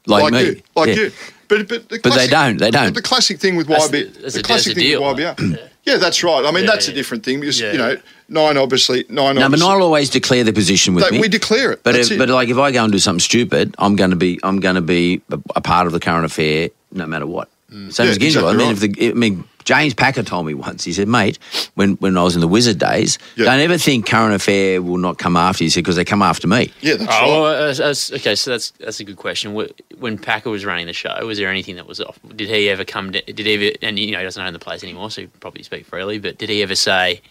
Like, 0.06 0.34
me. 0.34 0.44
you, 0.44 0.62
like 0.76 0.88
Yeah. 0.90 0.96
you. 0.96 1.12
But 1.48 1.68
but, 1.68 1.90
the 1.90 2.00
But 2.02 2.16
they 2.16 2.28
don't, 2.28 2.58
they 2.58 2.72
don't. 2.72 2.94
The 2.96 3.02
classic 3.02 3.40
thing 3.40 3.56
with 3.56 3.68
YB, 3.68 3.92
the- 3.92 4.20
that's 4.22 4.34
the 4.34 4.40
a- 4.40 4.44
classic 4.44 4.76
thing 4.76 4.84
deal. 4.86 5.04
with 5.04 5.18
YBR. 5.38 5.70
Yeah, 5.84 5.98
that's 5.98 6.24
right. 6.24 6.44
I 6.46 6.52
mean, 6.52 6.64
Yeah, 6.64 6.72
that's 6.72 6.88
a 6.88 6.94
different 6.94 7.24
thing 7.26 7.42
because 7.42 7.60
Yeah, 7.60 7.74
you 7.74 7.78
know 7.78 7.98
nine 8.30 8.56
obviously 8.58 9.06
nine. 9.10 9.36
No, 9.36 9.42
but 9.42 9.46
obviously, 9.46 9.68
not 9.68 9.82
always 9.82 10.10
declare 10.10 10.44
their 10.46 10.54
position 10.54 10.94
with 10.96 11.04
That 11.04 11.12
me. 11.14 11.20
we 11.20 11.28
declare 11.28 11.74
it. 11.74 11.84
But 11.84 11.96
if, 11.96 12.10
it. 12.12 12.18
but 12.18 12.30
like 12.30 12.48
if 12.50 12.58
I 12.58 12.72
go 12.72 12.84
and 12.84 12.92
do 12.92 13.00
something 13.00 13.20
stupid, 13.20 13.76
I'm 13.78 13.96
going 13.98 14.10
to 14.12 14.16
be 14.16 14.40
I'm 14.44 14.60
going 14.62 14.76
to 14.76 14.82
be 14.82 15.22
a, 15.30 15.40
a 15.58 15.62
part 15.62 15.86
of 15.86 15.94
the 15.94 16.00
current 16.00 16.26
affair 16.26 16.70
no 16.92 17.06
matter 17.06 17.28
what. 17.28 17.50
Same 17.70 17.90
Mm. 17.90 18.00
Yeah, 18.00 18.06
as 18.12 18.18
Ginger. 18.18 18.46
I 18.46 18.54
mean, 18.54 18.68
right. 18.68 18.72
if 18.72 18.80
the 18.80 19.10
I 19.10 19.14
mean 19.14 19.44
James 19.64 19.94
Packer 19.94 20.24
told 20.24 20.46
me 20.46 20.54
once. 20.54 20.84
He 20.84 20.94
said, 20.94 21.08
"Mate, 21.08 21.40
when 21.76 21.94
when 21.96 22.18
I 22.18 22.24
was 22.24 22.36
in 22.36 22.42
the 22.42 22.48
Wizard 22.48 22.80
days, 22.80 23.18
Yeah. 23.36 23.46
don't 23.46 23.60
ever 23.60 23.78
think 23.78 24.06
current 24.06 24.34
affair 24.36 24.82
will 24.82 24.98
not 24.98 25.18
come 25.18 25.36
after 25.38 25.64
you." 25.64 25.72
Because 25.74 25.96
they 25.96 26.06
come 26.06 26.22
after 26.22 26.48
me. 26.48 26.72
yeah, 26.82 26.96
that's 26.96 27.12
Oh, 27.12 27.20
right. 27.22 27.28
well, 27.30 27.46
uh, 27.46 27.50
uh, 27.50 27.74
that's- 27.74 27.78
that's- 27.78 28.12
okay. 28.14 28.36
So 28.36 28.52
that's 28.52 28.72
that's 28.80 29.00
a 29.00 29.04
good 29.04 29.18
question. 29.18 29.54
When 30.00 30.18
Packer 30.18 30.50
was 30.50 30.66
running 30.66 30.88
the 30.88 30.94
show, 30.94 31.14
was 31.26 31.38
there 31.38 31.50
anything 31.50 31.76
that 31.78 31.88
was 31.88 32.00
off? 32.02 32.20
Did 32.36 32.50
he 32.50 32.70
ever 32.70 32.84
come? 32.86 33.12
To, 33.14 33.22
did 33.22 33.40
he 33.46 33.54
ever? 33.68 33.76
And 33.82 33.98
you 34.00 34.12
know, 34.12 34.20
he 34.20 34.24
doesn't 34.24 34.42
own 34.44 34.54
the 34.54 34.60
place 34.60 34.84
anymore, 34.84 35.12
so 35.12 35.22
he 35.22 35.28
probably 35.40 35.64
speak 35.64 35.86
freely. 35.86 36.20
But 36.20 36.38
did 36.38 36.50
he 36.50 36.62
ever 36.64 36.76
say, 36.76 37.22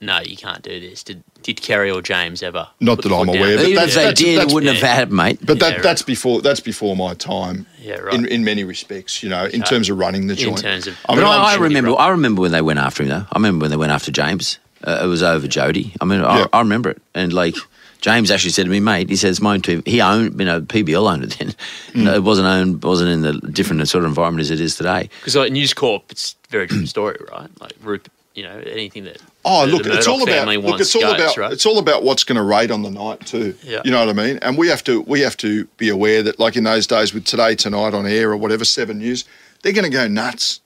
"No, 0.00 0.20
you 0.20 0.36
can't 0.36 0.62
do 0.62 0.80
this"? 0.80 1.02
Did 1.02 1.22
Did 1.42 1.60
Kerry 1.62 1.90
or 1.90 2.02
James 2.02 2.42
ever? 2.42 2.68
Not 2.80 2.96
put 2.96 3.02
that 3.04 3.08
the 3.10 3.14
I'm 3.16 3.26
foot 3.26 3.32
down? 3.34 3.42
aware, 3.42 3.56
but 3.56 3.62
Even 3.64 3.74
that's- 3.76 3.88
if 3.90 3.94
they 3.94 4.00
that's- 4.02 4.18
did, 4.18 4.28
it 4.28 4.36
that's- 4.36 4.54
wouldn't 4.54 4.74
have 4.74 4.82
yeah. 4.82 4.94
had, 4.94 5.10
mate. 5.12 5.38
But 5.42 5.58
that 5.60 5.68
Yeah, 5.68 5.74
right. 5.76 5.82
that's 5.82 6.02
before 6.02 6.42
that's 6.42 6.60
before 6.60 6.94
my 6.96 7.14
time. 7.14 7.66
Yeah, 7.82 7.94
right. 7.96 8.14
In 8.14 8.26
in 8.26 8.44
many 8.44 8.64
respects, 8.64 9.22
you 9.22 9.28
know, 9.30 9.44
in 9.46 9.62
Okay. 9.62 9.70
terms 9.70 9.88
of 9.88 9.98
running 9.98 10.26
the 10.26 10.34
joint. 10.34 10.48
In 10.48 10.54
joint. 10.56 10.62
terms 10.64 10.86
of- 10.88 10.96
I 11.08 11.14
mean, 11.14 11.24
I'm 11.24 11.40
I, 11.40 11.52
I 11.52 11.54
remember. 11.56 11.98
I 11.98 12.08
remember 12.08 12.42
when 12.42 12.52
they 12.52 12.60
went 12.62 12.78
after 12.78 13.02
him. 13.02 13.08
Though 13.08 13.26
I 13.32 13.36
remember 13.36 13.62
when 13.64 13.70
they 13.70 13.76
went 13.76 13.92
after 13.92 14.10
James. 14.10 14.58
Uh, 14.82 15.00
it 15.04 15.06
was 15.06 15.22
over 15.22 15.46
Jodhi. 15.46 15.92
I 16.00 16.06
mean, 16.06 16.22
I, 16.22 16.38
Yeah. 16.38 16.46
I 16.54 16.60
remember 16.60 16.88
it. 16.88 17.02
And 17.14 17.34
like 17.34 17.54
James 18.00 18.30
actually 18.30 18.52
said 18.52 18.64
to 18.64 18.70
me, 18.70 18.80
mate, 18.80 19.10
he 19.10 19.16
says, 19.16 19.38
"Mine 19.38 19.60
too." 19.60 19.82
He 19.84 20.00
owned, 20.00 20.38
you 20.40 20.46
know, 20.46 20.62
PBL 20.62 21.06
owned 21.06 21.22
it 21.24 21.36
then. 21.38 21.48
Mm. 21.92 22.04
No, 22.04 22.14
it 22.14 22.22
wasn't 22.22 22.46
owned, 22.48 22.82
wasn't 22.82 23.10
in 23.10 23.20
the 23.20 23.34
different 23.52 23.86
sort 23.88 24.04
of 24.04 24.08
environment 24.10 24.40
as 24.40 24.50
it 24.50 24.58
is 24.60 24.76
today. 24.76 25.10
Because 25.20 25.36
like 25.36 25.52
News 25.52 25.74
Corp, 25.74 26.04
it's 26.10 26.34
a 26.48 26.50
very 26.50 26.66
different 26.66 26.88
story, 26.88 27.18
right? 27.30 27.48
Like 27.60 27.72
Rupert, 27.82 28.10
you 28.34 28.42
know, 28.42 28.58
anything 28.66 29.04
that. 29.04 29.18
Oh, 29.44 29.64
look, 29.64 29.86
it's 29.86 30.06
all 30.06 30.22
about 30.22 30.48
look, 30.48 30.80
it's 30.80 30.94
all 30.94 31.00
goes, 31.00 31.14
about 31.14 31.36
right? 31.38 31.52
it's 31.52 31.64
all 31.64 31.78
about 31.78 32.02
what's 32.02 32.24
going 32.24 32.36
to 32.36 32.42
rate 32.42 32.70
on 32.70 32.82
the 32.82 32.90
night 32.90 33.24
too. 33.26 33.54
Yeah. 33.62 33.80
You 33.84 33.90
know 33.90 34.04
what 34.04 34.10
I 34.10 34.12
mean? 34.26 34.38
And 34.42 34.58
we 34.58 34.68
have 34.68 34.84
to 34.84 35.00
we 35.02 35.20
have 35.20 35.36
to 35.38 35.64
be 35.78 35.88
aware 35.88 36.22
that 36.22 36.38
like 36.38 36.56
in 36.56 36.64
those 36.64 36.86
days 36.86 37.14
with 37.14 37.24
today 37.24 37.54
tonight 37.54 37.94
on 37.94 38.06
air 38.06 38.30
or 38.30 38.36
whatever 38.36 38.66
seven 38.66 38.98
news, 38.98 39.24
they're 39.62 39.72
going 39.72 39.90
to 39.90 39.90
go 39.90 40.06
nuts. 40.06 40.60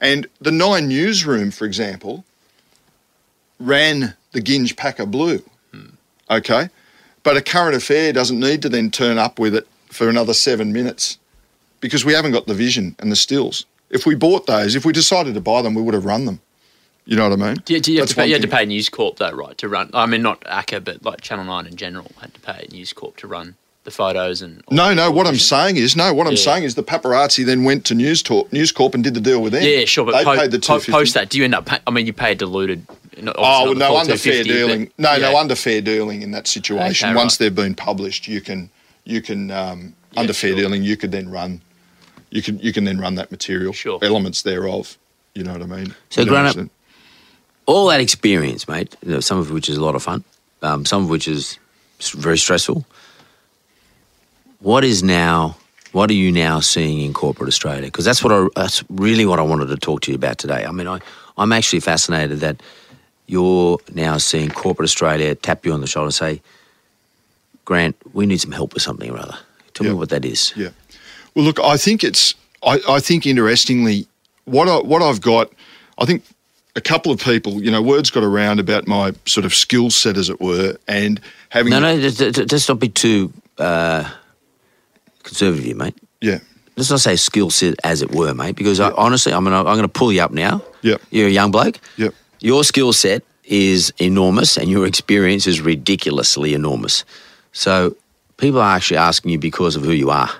And 0.00 0.26
the 0.40 0.52
Nine 0.52 0.88
newsroom, 0.88 1.50
for 1.50 1.64
example, 1.64 2.24
ran 3.60 4.14
the 4.32 4.40
Ginge 4.40 4.76
Packer 4.76 5.06
Blue. 5.06 5.42
Okay, 6.30 6.68
but 7.22 7.36
a 7.36 7.42
current 7.42 7.74
affair 7.76 8.12
doesn't 8.12 8.38
need 8.38 8.62
to 8.62 8.68
then 8.68 8.90
turn 8.90 9.16
up 9.16 9.38
with 9.38 9.54
it 9.54 9.66
for 9.86 10.08
another 10.08 10.34
seven 10.34 10.72
minutes 10.72 11.18
because 11.80 12.04
we 12.04 12.12
haven't 12.12 12.32
got 12.32 12.46
the 12.46 12.54
vision 12.54 12.96
and 12.98 13.10
the 13.10 13.16
stills. 13.16 13.64
If 13.90 14.04
we 14.04 14.14
bought 14.14 14.46
those, 14.46 14.74
if 14.74 14.84
we 14.84 14.92
decided 14.92 15.34
to 15.34 15.40
buy 15.40 15.62
them, 15.62 15.74
we 15.74 15.82
would 15.82 15.94
have 15.94 16.04
run 16.04 16.26
them. 16.26 16.40
You 17.08 17.16
know 17.16 17.26
what 17.26 17.40
I 17.40 17.42
mean? 17.46 17.56
Do 17.64 17.72
you, 17.72 17.80
do 17.80 17.90
you 17.90 18.00
have 18.00 18.08
to 18.10 18.14
pay, 18.14 18.26
you 18.26 18.34
had 18.34 18.42
to 18.42 18.48
pay 18.48 18.66
News 18.66 18.90
Corp 18.90 19.16
though, 19.16 19.30
right, 19.30 19.56
to 19.56 19.66
run? 19.68 19.88
I 19.94 20.04
mean, 20.04 20.20
not 20.20 20.42
ACCA, 20.42 20.84
but 20.84 21.02
like 21.02 21.22
Channel 21.22 21.46
Nine 21.46 21.66
in 21.66 21.74
general 21.74 22.10
had 22.20 22.34
to 22.34 22.40
pay 22.40 22.66
News 22.70 22.92
Corp 22.92 23.16
to 23.16 23.26
run 23.26 23.54
the 23.84 23.90
photos 23.90 24.42
and. 24.42 24.62
No, 24.70 24.92
no. 24.92 25.10
What 25.10 25.26
I'm 25.26 25.36
saying 25.38 25.78
is, 25.78 25.96
no. 25.96 26.12
What 26.12 26.26
I'm 26.26 26.34
Yeah. 26.34 26.38
saying 26.42 26.64
is, 26.64 26.74
the 26.74 26.82
paparazzi 26.82 27.46
then 27.46 27.64
went 27.64 27.86
to 27.86 27.94
News, 27.94 28.22
Talk, 28.22 28.52
News 28.52 28.72
Corp 28.72 28.94
and 28.94 29.02
did 29.02 29.14
the 29.14 29.22
deal 29.22 29.40
with 29.40 29.54
them. 29.54 29.62
Yeah, 29.62 29.86
sure, 29.86 30.04
but 30.04 30.18
they 30.18 30.24
po- 30.24 30.36
paid 30.36 30.50
the 30.50 30.58
po- 30.58 30.80
two 30.80 30.92
post 30.92 31.14
that, 31.14 31.30
do 31.30 31.38
you 31.38 31.44
end 31.44 31.54
up? 31.54 31.64
Pay, 31.64 31.78
I 31.86 31.90
mean, 31.90 32.04
you 32.04 32.12
pay 32.12 32.32
a 32.32 32.34
diluted. 32.34 32.86
not- 33.22 33.36
Oh 33.38 33.42
obviously 33.42 33.64
well, 33.64 33.66
not 33.66 33.74
the 33.74 33.78
no, 33.94 33.96
under 34.00 34.16
fair 34.18 34.32
250, 34.44 34.48
but- 34.48 34.54
dealing. 34.54 34.90
No, 34.98 35.16
no, 35.32 35.38
under 35.38 35.54
fair 35.54 35.80
dealing 35.80 36.20
in 36.20 36.30
that 36.32 36.46
situation. 36.46 37.08
Okay, 37.08 37.16
Once 37.16 37.32
right. 37.40 37.46
they've 37.46 37.54
been 37.54 37.74
published, 37.74 38.28
you 38.28 38.42
can, 38.42 38.68
you 39.04 39.22
can 39.22 39.50
um, 39.50 39.94
Yeah, 40.12 40.20
under 40.20 40.34
fair 40.34 40.50
sure. 40.50 40.56
dealing, 40.58 40.82
you 40.82 40.98
could 40.98 41.10
then 41.10 41.30
run, 41.30 41.62
you 42.30 42.42
can, 42.42 42.58
you 42.58 42.74
can 42.74 42.84
then 42.84 42.98
run 43.00 43.14
that 43.14 43.30
material, 43.30 43.72
Sure. 43.72 43.98
elements 44.02 44.42
thereof. 44.42 44.98
You 45.34 45.44
know 45.44 45.52
what 45.52 45.62
I 45.62 45.66
mean? 45.66 45.94
So, 46.10 46.20
You 46.20 46.26
know, 46.26 46.32
Grant, 46.32 46.54
so- 46.54 46.68
all 47.68 47.86
that 47.88 48.00
experience, 48.00 48.66
mate. 48.66 48.96
You 49.04 49.12
know, 49.12 49.20
some 49.20 49.38
of 49.38 49.50
which 49.50 49.68
is 49.68 49.76
a 49.76 49.84
lot 49.84 49.94
of 49.94 50.02
fun, 50.02 50.24
um, 50.62 50.84
some 50.86 51.02
of 51.04 51.10
which 51.10 51.28
is 51.28 51.58
very 52.16 52.38
stressful. 52.38 52.84
What 54.60 54.84
is 54.84 55.02
now? 55.02 55.56
What 55.92 56.10
are 56.10 56.14
you 56.14 56.32
now 56.32 56.60
seeing 56.60 57.00
in 57.00 57.12
corporate 57.12 57.48
Australia? 57.48 57.82
Because 57.84 58.04
that's 58.04 58.24
what 58.24 58.32
I, 58.32 58.46
that's 58.56 58.82
really 58.88 59.24
what 59.26 59.38
I 59.38 59.42
wanted 59.42 59.66
to 59.66 59.76
talk 59.76 60.00
to 60.02 60.10
you 60.10 60.16
about 60.16 60.38
today. 60.38 60.64
I 60.64 60.70
mean, 60.72 60.86
I, 60.88 60.98
I'm 61.36 61.52
actually 61.52 61.80
fascinated 61.80 62.40
that 62.40 62.60
you're 63.26 63.78
now 63.94 64.16
seeing 64.18 64.50
corporate 64.50 64.84
Australia 64.88 65.34
tap 65.34 65.64
you 65.66 65.72
on 65.72 65.80
the 65.80 65.86
shoulder 65.86 66.06
and 66.06 66.14
say, 66.14 66.42
"Grant, 67.66 67.96
we 68.14 68.26
need 68.26 68.40
some 68.40 68.52
help 68.52 68.74
with 68.74 68.82
something 68.82 69.10
or 69.10 69.18
other." 69.18 69.38
Tell 69.74 69.86
Yeah. 69.86 69.92
me 69.92 69.98
what 69.98 70.08
that 70.08 70.24
is. 70.24 70.52
Yeah. 70.56 70.70
Well, 71.34 71.44
look, 71.44 71.60
I 71.60 71.76
think 71.76 72.02
it's. 72.02 72.34
I, 72.62 72.80
I 72.88 73.00
think 73.00 73.24
interestingly, 73.26 74.06
what 74.44 74.68
I, 74.68 74.78
what 74.78 75.00
I've 75.02 75.20
got, 75.20 75.52
I 75.98 76.04
think 76.06 76.24
a 76.78 76.80
couple 76.80 77.10
of 77.10 77.20
people, 77.20 77.62
you 77.62 77.70
know, 77.70 77.82
words 77.82 78.08
got 78.10 78.22
around 78.22 78.60
about 78.60 78.86
my 78.86 79.12
sort 79.26 79.44
of 79.44 79.52
skill 79.52 79.90
set, 79.90 80.16
as 80.16 80.30
it 80.30 80.40
were, 80.40 80.76
and 80.86 81.20
having. 81.50 81.70
No, 81.70 81.80
no, 81.80 82.00
just 82.00 82.68
not 82.68 82.78
be 82.78 82.88
too 82.88 83.32
uh, 83.58 84.08
conservative, 85.24 85.76
mate. 85.76 85.96
Yeah. 86.20 86.38
let's 86.76 86.90
not 86.90 87.00
say 87.00 87.16
skill 87.16 87.50
set 87.50 87.74
as 87.84 88.00
it 88.00 88.12
were, 88.12 88.32
mate, 88.32 88.54
because 88.56 88.78
I, 88.80 88.92
honestly, 88.92 89.32
I'm 89.32 89.44
gonna 89.44 89.58
I'm 89.58 89.76
gonna 89.76 89.88
pull 89.88 90.12
you 90.12 90.22
up 90.22 90.30
now. 90.30 90.62
Yep. 90.82 91.02
You're 91.10 91.26
a 91.26 91.30
young 91.30 91.50
bloke. 91.50 91.80
Yep. 91.96 92.14
Your 92.40 92.62
skill 92.62 92.92
set 92.92 93.24
is 93.44 93.92
enormous, 93.98 94.56
and 94.56 94.68
your 94.70 94.86
experience 94.86 95.46
is 95.46 95.60
ridiculously 95.60 96.54
enormous. 96.54 97.04
So 97.52 97.96
people 98.36 98.60
are 98.60 98.76
actually 98.76 98.98
asking 98.98 99.32
you 99.32 99.38
because 99.38 99.74
of 99.74 99.82
who 99.82 99.92
you 99.92 100.10
are, 100.10 100.30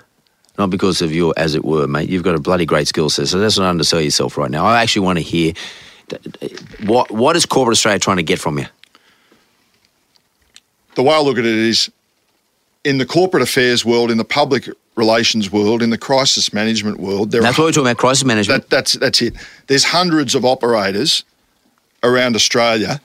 not 0.57 0.69
because 0.69 1.01
of 1.01 1.13
your, 1.13 1.33
as 1.35 1.55
it 1.55 1.65
were, 1.65 1.87
mate. 1.87 2.09
You've 2.09 2.23
got 2.23 2.35
a 2.35 2.39
bloody 2.39 2.65
great 2.65 2.87
skill 2.87 3.09
set. 3.09 3.27
So 3.27 3.37
let's 3.37 3.57
not 3.57 3.69
undersell 3.69 3.99
yourself 3.99 4.37
right 4.37 4.49
now. 4.49 4.65
I 4.65 4.81
actually 4.81 5.05
want 5.05 5.17
to 5.17 5.23
hear 5.23 5.53
what 6.85 7.11
what 7.11 7.35
is 7.35 7.45
corporate 7.45 7.75
Australia 7.75 7.99
trying 7.99 8.17
to 8.17 8.23
get 8.23 8.39
from 8.39 8.57
you. 8.57 8.65
The 10.95 11.03
way 11.03 11.15
I 11.15 11.19
look 11.19 11.37
at 11.37 11.45
it 11.45 11.53
is, 11.53 11.91
in 12.83 12.97
the 12.97 13.05
corporate 13.05 13.43
affairs 13.43 13.85
world, 13.85 14.11
in 14.11 14.17
the 14.17 14.25
public 14.25 14.69
relations 14.95 15.51
world, 15.51 15.81
in 15.81 15.89
the 15.89 15.97
crisis 15.97 16.51
management 16.51 16.99
world, 16.99 17.31
there 17.31 17.41
That's 17.41 17.57
are 17.57 17.61
what 17.61 17.67
we're 17.67 17.71
talking 17.71 17.87
about, 17.87 17.97
crisis 17.97 18.25
management. 18.25 18.63
That, 18.63 18.69
that's 18.69 18.93
that's 18.93 19.21
it. 19.21 19.35
There's 19.67 19.85
hundreds 19.85 20.35
of 20.35 20.43
operators 20.43 21.23
around 22.03 22.35
Australia 22.35 22.99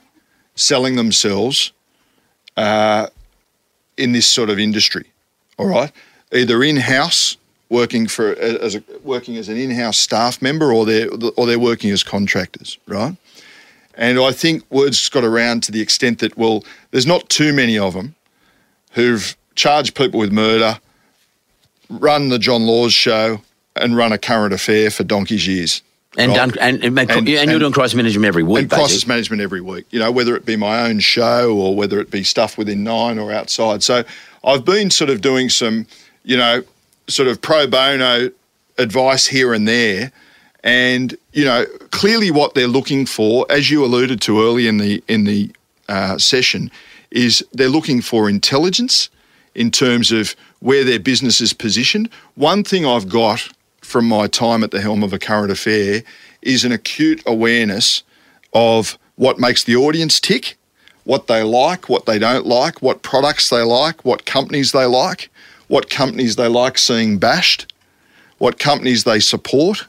selling 0.54 0.96
themselves 0.96 1.72
uh, 2.56 3.08
in 3.96 4.12
this 4.12 4.26
sort 4.26 4.50
of 4.50 4.58
industry. 4.58 5.06
All 5.58 5.66
right, 5.66 5.92
either 6.32 6.62
in 6.62 6.76
house 6.76 7.36
working 7.68 8.06
for 8.06 8.32
as 8.36 8.74
a, 8.74 8.82
working 9.02 9.36
as 9.36 9.48
an 9.48 9.56
in-house 9.56 9.98
staff 9.98 10.40
member, 10.42 10.72
or 10.72 10.84
they're 10.86 11.08
or 11.36 11.46
they're 11.46 11.58
working 11.58 11.90
as 11.90 12.02
contractors. 12.02 12.78
Right. 12.86 13.16
And 13.96 14.18
I 14.18 14.32
think 14.32 14.64
word's 14.70 15.08
got 15.08 15.24
around 15.24 15.62
to 15.64 15.72
the 15.72 15.80
extent 15.80 16.18
that 16.18 16.36
well, 16.36 16.64
there's 16.90 17.06
not 17.06 17.28
too 17.28 17.52
many 17.52 17.78
of 17.78 17.94
them 17.94 18.14
who've 18.92 19.36
charged 19.54 19.94
people 19.94 20.18
with 20.20 20.32
murder, 20.32 20.78
run 21.88 22.28
the 22.28 22.38
John 22.38 22.66
Laws 22.66 22.92
show, 22.92 23.40
and 23.76 23.96
run 23.96 24.12
a 24.12 24.18
current 24.18 24.52
affair 24.54 24.90
for 24.90 25.04
donkey's 25.04 25.46
years. 25.46 25.82
and, 26.16 26.30
right? 26.30 26.36
done, 26.36 26.52
and, 26.60 26.84
and, 26.84 26.98
And- 26.98 27.28
and 27.28 27.50
you're 27.50 27.58
doing 27.60 27.72
crisis 27.72 27.94
management 27.94 28.24
every 28.26 28.42
week, 28.44 28.62
and 28.62 28.70
crisis 28.70 28.92
basically. 28.92 29.08
management 29.14 29.42
every 29.42 29.60
week. 29.60 29.84
You 29.90 29.98
know, 29.98 30.12
whether 30.12 30.36
it 30.36 30.44
be 30.46 30.56
my 30.56 30.82
own 30.88 31.00
show 31.00 31.56
or 31.56 31.74
whether 31.74 31.98
it 32.00 32.10
be 32.10 32.22
stuff 32.24 32.56
within 32.56 32.84
Nine 32.84 33.18
or 33.18 33.32
outside. 33.32 33.82
So 33.82 34.04
I've 34.44 34.64
been 34.64 34.90
sort 34.90 35.10
of 35.10 35.20
doing 35.20 35.48
some, 35.50 35.86
you 36.24 36.36
know, 36.36 36.62
sort 37.08 37.28
of 37.28 37.40
pro 37.40 37.66
bono 37.66 38.30
advice 38.78 39.26
here 39.26 39.52
and 39.52 39.66
there. 39.68 40.12
And 40.62 41.16
you 41.32 41.44
know, 41.44 41.66
clearly, 41.90 42.30
what 42.30 42.54
they're 42.54 42.66
looking 42.66 43.06
for, 43.06 43.46
as 43.50 43.70
you 43.70 43.84
alluded 43.84 44.20
to 44.22 44.42
early 44.42 44.66
in 44.66 44.78
the 44.78 45.02
in 45.08 45.24
the 45.24 45.50
uh, 45.88 46.18
session, 46.18 46.70
is 47.10 47.44
they're 47.52 47.68
looking 47.68 48.00
for 48.00 48.28
intelligence 48.28 49.10
in 49.54 49.70
terms 49.70 50.10
of 50.10 50.34
where 50.60 50.84
their 50.84 50.98
business 50.98 51.40
is 51.40 51.52
positioned. 51.52 52.08
One 52.34 52.64
thing 52.64 52.86
I've 52.86 53.08
got 53.08 53.48
from 53.82 54.08
my 54.08 54.26
time 54.26 54.64
at 54.64 54.70
the 54.70 54.80
helm 54.80 55.02
of 55.02 55.12
a 55.12 55.18
current 55.18 55.52
affair 55.52 56.02
is 56.42 56.64
an 56.64 56.72
acute 56.72 57.22
awareness 57.26 58.02
of 58.54 58.98
what 59.16 59.38
makes 59.38 59.64
the 59.64 59.76
audience 59.76 60.18
tick, 60.18 60.56
what 61.04 61.26
they 61.26 61.42
like, 61.42 61.88
what 61.88 62.06
they 62.06 62.18
don't 62.18 62.46
like, 62.46 62.80
what 62.80 63.02
products 63.02 63.50
they 63.50 63.62
like, 63.62 64.04
what 64.04 64.24
companies 64.24 64.72
they 64.72 64.86
like, 64.86 65.30
what 65.68 65.90
companies 65.90 66.36
they 66.36 66.48
like 66.48 66.78
seeing 66.78 67.18
bashed, 67.18 67.72
what 68.38 68.58
companies 68.58 69.04
they 69.04 69.20
support. 69.20 69.86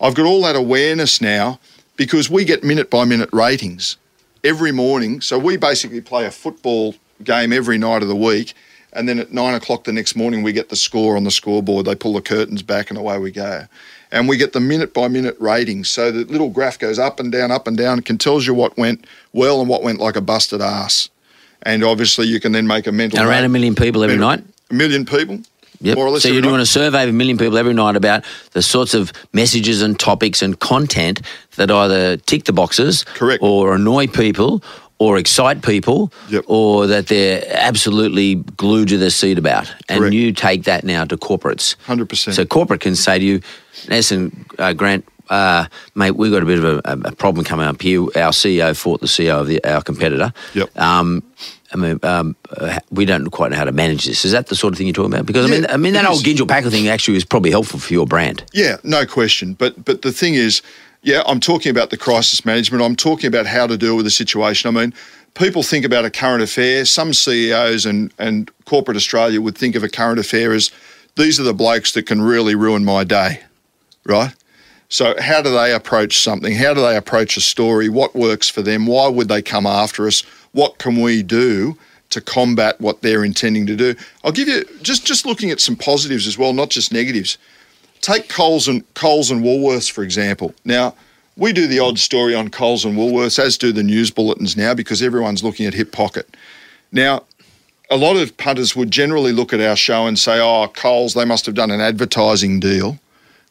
I've 0.00 0.14
got 0.14 0.26
all 0.26 0.42
that 0.42 0.56
awareness 0.56 1.20
now 1.20 1.60
because 1.96 2.28
we 2.28 2.44
get 2.44 2.64
minute 2.64 2.90
by 2.90 3.04
minute 3.04 3.30
ratings 3.32 3.96
every 4.44 4.72
morning. 4.72 5.20
So 5.20 5.38
we 5.38 5.56
basically 5.56 6.00
play 6.00 6.26
a 6.26 6.30
football 6.30 6.94
game 7.22 7.52
every 7.52 7.78
night 7.78 8.02
of 8.02 8.08
the 8.08 8.16
week. 8.16 8.54
And 8.92 9.08
then 9.08 9.18
at 9.18 9.32
nine 9.32 9.54
o'clock 9.54 9.84
the 9.84 9.92
next 9.92 10.16
morning, 10.16 10.42
we 10.42 10.52
get 10.52 10.68
the 10.68 10.76
score 10.76 11.16
on 11.16 11.24
the 11.24 11.30
scoreboard. 11.30 11.86
They 11.86 11.94
pull 11.94 12.12
the 12.12 12.20
curtains 12.20 12.62
back 12.62 12.90
and 12.90 12.98
away 12.98 13.18
we 13.18 13.30
go. 13.30 13.66
And 14.10 14.28
we 14.28 14.36
get 14.36 14.52
the 14.52 14.60
minute 14.60 14.92
by 14.92 15.08
minute 15.08 15.36
ratings. 15.40 15.88
So 15.88 16.10
the 16.12 16.24
little 16.24 16.50
graph 16.50 16.78
goes 16.78 16.98
up 16.98 17.18
and 17.18 17.32
down, 17.32 17.50
up 17.50 17.66
and 17.66 17.76
down, 17.76 17.94
and 17.94 18.04
can 18.04 18.18
tells 18.18 18.46
you 18.46 18.52
what 18.52 18.76
went 18.76 19.06
well 19.32 19.60
and 19.60 19.68
what 19.68 19.82
went 19.82 19.98
like 19.98 20.16
a 20.16 20.20
busted 20.20 20.60
ass. 20.60 21.08
And 21.62 21.82
obviously, 21.82 22.26
you 22.26 22.38
can 22.38 22.52
then 22.52 22.66
make 22.66 22.86
a 22.86 22.92
mental. 22.92 23.22
Around 23.22 23.44
a 23.44 23.48
million 23.48 23.74
people 23.74 24.02
every 24.02 24.18
mental- 24.18 24.44
night. 24.44 24.54
A 24.72 24.74
million 24.74 25.04
people. 25.04 25.38
Yep. 25.82 25.96
More 25.96 26.06
or 26.06 26.10
less 26.10 26.22
so 26.22 26.28
you're 26.30 26.40
doing 26.42 26.54
night. 26.56 26.62
a 26.62 26.66
survey 26.66 27.02
of 27.02 27.10
a 27.10 27.12
million 27.12 27.36
people 27.36 27.58
every 27.58 27.74
night 27.74 27.94
about 27.96 28.24
the 28.52 28.62
sorts 28.62 28.94
of 28.94 29.12
messages 29.32 29.82
and 29.82 29.98
topics 29.98 30.40
and 30.40 30.58
content 30.60 31.20
that 31.56 31.70
either 31.70 32.16
tick 32.16 32.44
the 32.44 32.52
boxes, 32.52 33.04
Correct. 33.04 33.42
or 33.42 33.74
annoy 33.74 34.06
people, 34.06 34.62
or 34.98 35.18
excite 35.18 35.62
people, 35.62 36.12
Yep. 36.30 36.44
or 36.46 36.86
that 36.86 37.08
they're 37.08 37.44
absolutely 37.50 38.36
glued 38.36 38.88
to 38.90 38.98
their 38.98 39.10
seat 39.10 39.38
about. 39.38 39.70
And 39.88 39.98
Correct. 39.98 40.14
you 40.14 40.32
take 40.32 40.62
that 40.64 40.84
now 40.84 41.04
to 41.04 41.16
corporates. 41.16 41.74
100%. 41.86 42.32
So 42.34 42.44
corporate 42.46 42.80
can 42.80 42.94
say 42.96 43.18
to 43.18 43.24
you, 43.24 43.40
listen, 43.88 44.46
uh, 44.60 44.72
Grant, 44.74 45.04
uh, 45.30 45.66
mate, 45.96 46.12
we've 46.12 46.30
got 46.30 46.42
a 46.42 46.46
bit 46.46 46.62
of 46.62 46.64
a, 46.84 47.08
a 47.08 47.12
problem 47.16 47.44
coming 47.44 47.66
up 47.66 47.82
here. 47.82 48.02
Our 48.02 48.30
CEO 48.32 48.76
fought 48.76 49.00
the 49.00 49.06
CEO 49.08 49.40
of 49.40 49.48
the, 49.48 49.62
our 49.64 49.82
competitor. 49.82 50.32
Yep. 50.54 50.78
Um, 50.78 51.22
I 51.72 51.76
mean, 51.76 51.98
um, 52.02 52.36
uh, 52.56 52.78
we 52.90 53.04
don't 53.04 53.30
quite 53.30 53.50
know 53.50 53.56
how 53.56 53.64
to 53.64 53.72
manage 53.72 54.04
this. 54.04 54.24
Is 54.24 54.32
that 54.32 54.48
the 54.48 54.54
sort 54.54 54.74
of 54.74 54.78
thing 54.78 54.86
you're 54.86 54.94
talking 54.94 55.12
about? 55.12 55.26
Because 55.26 55.46
I 55.46 55.48
mean, 55.48 55.66
I 55.68 55.76
mean 55.76 55.94
that 55.94 56.04
old. 56.04 56.22
Gyngell 56.22 56.48
Packer 56.48 56.70
thing 56.70 56.88
actually 56.88 57.14
was 57.14 57.24
probably 57.24 57.50
helpful 57.50 57.80
for 57.80 57.92
your 57.92 58.06
brand. 58.06 58.44
Yeah, 58.52 58.76
no 58.84 59.06
question. 59.06 59.54
But 59.54 59.84
but 59.84 60.02
the 60.02 60.12
thing 60.12 60.34
is, 60.34 60.62
yeah, 61.02 61.22
I'm 61.26 61.40
talking 61.40 61.70
about 61.70 61.90
the 61.90 61.96
crisis 61.96 62.44
management. 62.44 62.82
I'm 62.82 62.96
talking 62.96 63.26
about 63.26 63.46
how 63.46 63.66
to 63.66 63.76
deal 63.76 63.96
with 63.96 64.04
the 64.04 64.10
situation. 64.10 64.68
I 64.74 64.80
mean, 64.80 64.94
people 65.34 65.62
think 65.62 65.84
about 65.84 66.04
a 66.04 66.10
current 66.10 66.42
affair. 66.42 66.84
Some 66.84 67.12
CEOs 67.12 67.86
and 67.86 68.12
and 68.18 68.50
corporate 68.66 68.96
Australia 68.96 69.40
would 69.40 69.56
think 69.56 69.74
of 69.74 69.82
a 69.82 69.88
current 69.88 70.18
affair 70.18 70.52
as 70.52 70.70
these 71.16 71.40
are 71.40 71.44
the 71.44 71.54
blokes 71.54 71.92
that 71.92 72.06
can 72.06 72.20
really 72.22 72.54
ruin 72.54 72.84
my 72.84 73.04
day, 73.04 73.40
right? 74.04 74.34
So 74.92 75.14
how 75.18 75.40
do 75.40 75.50
they 75.50 75.72
approach 75.72 76.18
something? 76.18 76.54
How 76.54 76.74
do 76.74 76.82
they 76.82 76.98
approach 76.98 77.38
a 77.38 77.40
story? 77.40 77.88
What 77.88 78.14
works 78.14 78.50
for 78.50 78.60
them? 78.60 78.86
Why 78.86 79.08
would 79.08 79.28
they 79.28 79.40
come 79.40 79.64
after 79.64 80.06
us? 80.06 80.22
What 80.52 80.78
can 80.78 81.00
we 81.00 81.22
do 81.22 81.76
to 82.10 82.20
combat 82.20 82.80
what 82.80 83.02
they're 83.02 83.24
intending 83.24 83.66
to 83.66 83.76
do? 83.76 83.94
I'll 84.24 84.32
give 84.32 84.48
you 84.48 84.64
just 84.82 85.06
just 85.06 85.26
looking 85.26 85.50
at 85.50 85.60
some 85.60 85.76
positives 85.76 86.26
as 86.26 86.38
well, 86.38 86.52
not 86.52 86.70
just 86.70 86.92
negatives 86.92 87.38
take 88.02 88.28
Coles 88.28 88.68
and 88.68 88.82
Coles 88.94 89.30
and 89.30 89.42
Woolworths 89.42 89.90
for 89.90 90.04
example. 90.04 90.54
Now 90.66 90.94
we 91.36 91.54
do 91.54 91.66
the 91.66 91.78
odd 91.78 91.98
story 91.98 92.34
on 92.34 92.50
Coles 92.50 92.84
and 92.84 92.94
Woolworths, 92.98 93.38
as 93.38 93.56
do 93.56 93.72
the 93.72 93.82
news 93.82 94.10
bulletins 94.10 94.54
now, 94.54 94.74
because 94.74 95.00
everyone's 95.00 95.42
looking 95.42 95.64
at 95.64 95.72
hip 95.72 95.90
pocket. 95.90 96.36
Now, 96.90 97.24
a 97.90 97.96
lot 97.96 98.16
of 98.16 98.36
punters 98.36 98.76
would 98.76 98.90
generally 98.90 99.32
look 99.32 99.54
at 99.54 99.60
our 99.60 99.76
show 99.76 100.06
and 100.06 100.18
say, 100.18 100.38
"Oh, 100.38 100.68
Coles, 100.68 101.14
they 101.14 101.24
must 101.24 101.46
have 101.46 101.54
done 101.54 101.70
an 101.70 101.80
advertising 101.80 102.60
deal." 102.60 102.98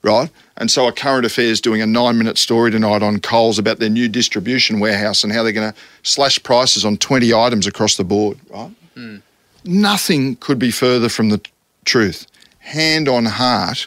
Right? 0.04 0.30
And 0.58 0.72
so 0.72 0.88
a 0.88 0.92
current 0.92 1.26
affairs 1.26 1.62
doing 1.62 1.82
a 1.82 1.86
nine 1.86 2.18
minute 2.18 2.38
story 2.38 2.72
tonight 2.72 3.04
on 3.04 3.20
Coles 3.20 3.60
about 3.60 3.80
their 3.80 3.90
new 3.90 4.08
distribution 4.08 4.80
warehouse 4.80 5.24
and 5.24 5.32
how 5.32 5.44
they're 5.44 5.52
going 5.52 5.72
to 5.72 5.78
slash 6.04 6.42
prices 6.42 6.84
on 6.86 6.98
20 6.98 7.34
items 7.34 7.68
across 7.68 7.98
the 7.98 8.04
board, 8.04 8.40
right? 8.50 8.72
Hmm. 8.96 9.18
Nothing 9.64 10.38
could 10.38 10.58
be 10.58 10.72
further 10.72 11.08
from 11.08 11.30
the 11.30 11.38
t- 11.38 11.52
truth. 11.86 12.26
Hand 12.60 13.08
on 13.08 13.26
heart, 13.26 13.86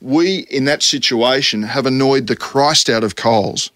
we 0.00 0.46
in 0.50 0.64
that 0.64 0.82
situation 0.82 1.62
have 1.62 1.84
annoyed 1.84 2.26
the 2.26 2.36
Christ 2.36 2.88
out 2.88 3.04
of 3.04 3.16
Coles 3.16 3.70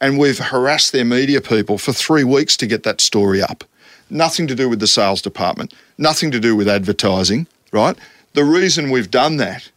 and 0.00 0.18
we've 0.18 0.38
harassed 0.38 0.92
their 0.92 1.04
media 1.04 1.40
people 1.40 1.78
for 1.78 1.92
three 1.92 2.24
weeks 2.24 2.56
to 2.58 2.66
get 2.66 2.82
that 2.82 3.00
story 3.00 3.42
up. 3.42 3.64
Nothing 4.10 4.46
to 4.46 4.54
do 4.54 4.68
with 4.68 4.80
the 4.80 4.86
sales 4.86 5.22
department, 5.22 5.74
nothing 5.98 6.30
to 6.30 6.40
do 6.40 6.54
with 6.54 6.68
advertising, 6.68 7.46
right? 7.72 7.96
The 8.34 8.44
reason 8.44 8.90
we've 8.90 9.10
done 9.10 9.38
that 9.38 9.70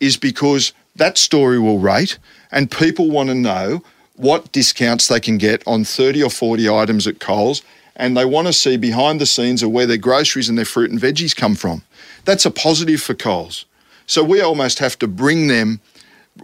is 0.00 0.16
because 0.16 0.72
that 0.96 1.18
story 1.18 1.58
will 1.58 1.78
rate 1.78 2.18
and 2.50 2.70
people 2.70 3.10
want 3.10 3.28
to 3.28 3.34
know 3.34 3.82
what 4.16 4.50
discounts 4.52 5.08
they 5.08 5.20
can 5.20 5.38
get 5.38 5.62
on 5.66 5.84
30 5.84 6.22
or 6.22 6.30
40 6.30 6.68
items 6.68 7.06
at 7.06 7.20
Coles 7.20 7.62
and 7.96 8.16
they 8.16 8.24
want 8.24 8.46
to 8.46 8.52
see 8.52 8.76
behind 8.76 9.20
the 9.20 9.26
scenes 9.26 9.62
of 9.62 9.70
where 9.70 9.86
their 9.86 9.96
groceries 9.96 10.48
and 10.48 10.58
their 10.58 10.64
fruit 10.64 10.90
and 10.90 11.00
veggies 11.00 11.34
come 11.34 11.54
from. 11.54 11.82
That's 12.24 12.44
a 12.44 12.50
positive 12.50 13.00
for 13.00 13.14
Coles. 13.14 13.64
So 14.06 14.22
we 14.22 14.40
almost 14.40 14.78
have 14.78 14.98
to 15.00 15.08
bring 15.08 15.48
them 15.48 15.80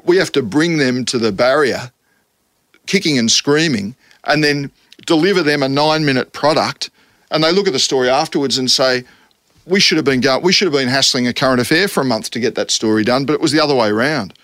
we 0.05 0.17
have 0.17 0.33
to 0.33 0.43
bring 0.43 0.79
them 0.79 1.05
to 1.05 1.19
the 1.19 1.33
barrier 1.33 1.93
kicking 2.87 3.19
and 3.19 3.31
screaming 3.31 3.95
and 4.25 4.43
then 4.43 4.71
deliver 5.05 5.43
them 5.43 5.62
a 5.62 5.69
9 5.69 6.05
minute 6.05 6.33
product 6.33 6.91
and 7.31 7.45
they 7.45 7.53
look 7.53 7.67
at 7.67 7.73
the 7.73 7.79
story 7.79 8.09
afterwards 8.09 8.59
and 8.59 8.71
say 8.71 9.05
we 9.67 9.81
should 9.81 9.97
have 9.97 10.05
been 10.05 10.21
going, 10.21 10.43
we 10.43 10.53
should 10.53 10.67
have 10.67 10.73
been 10.73 10.88
hassling 10.88 11.27
a 11.27 11.33
current 11.33 11.61
affair 11.61 11.88
for 11.88 12.01
a 12.01 12.05
month 12.05 12.31
to 12.31 12.41
get 12.41 12.55
that 12.57 12.71
story 12.71 13.05
done, 13.05 13.25
but 13.25 13.35
it 13.35 13.41
was 13.41 13.53
the 13.53 13.62
other 13.62 13.75
way 13.75 13.88
around. 13.88 14.35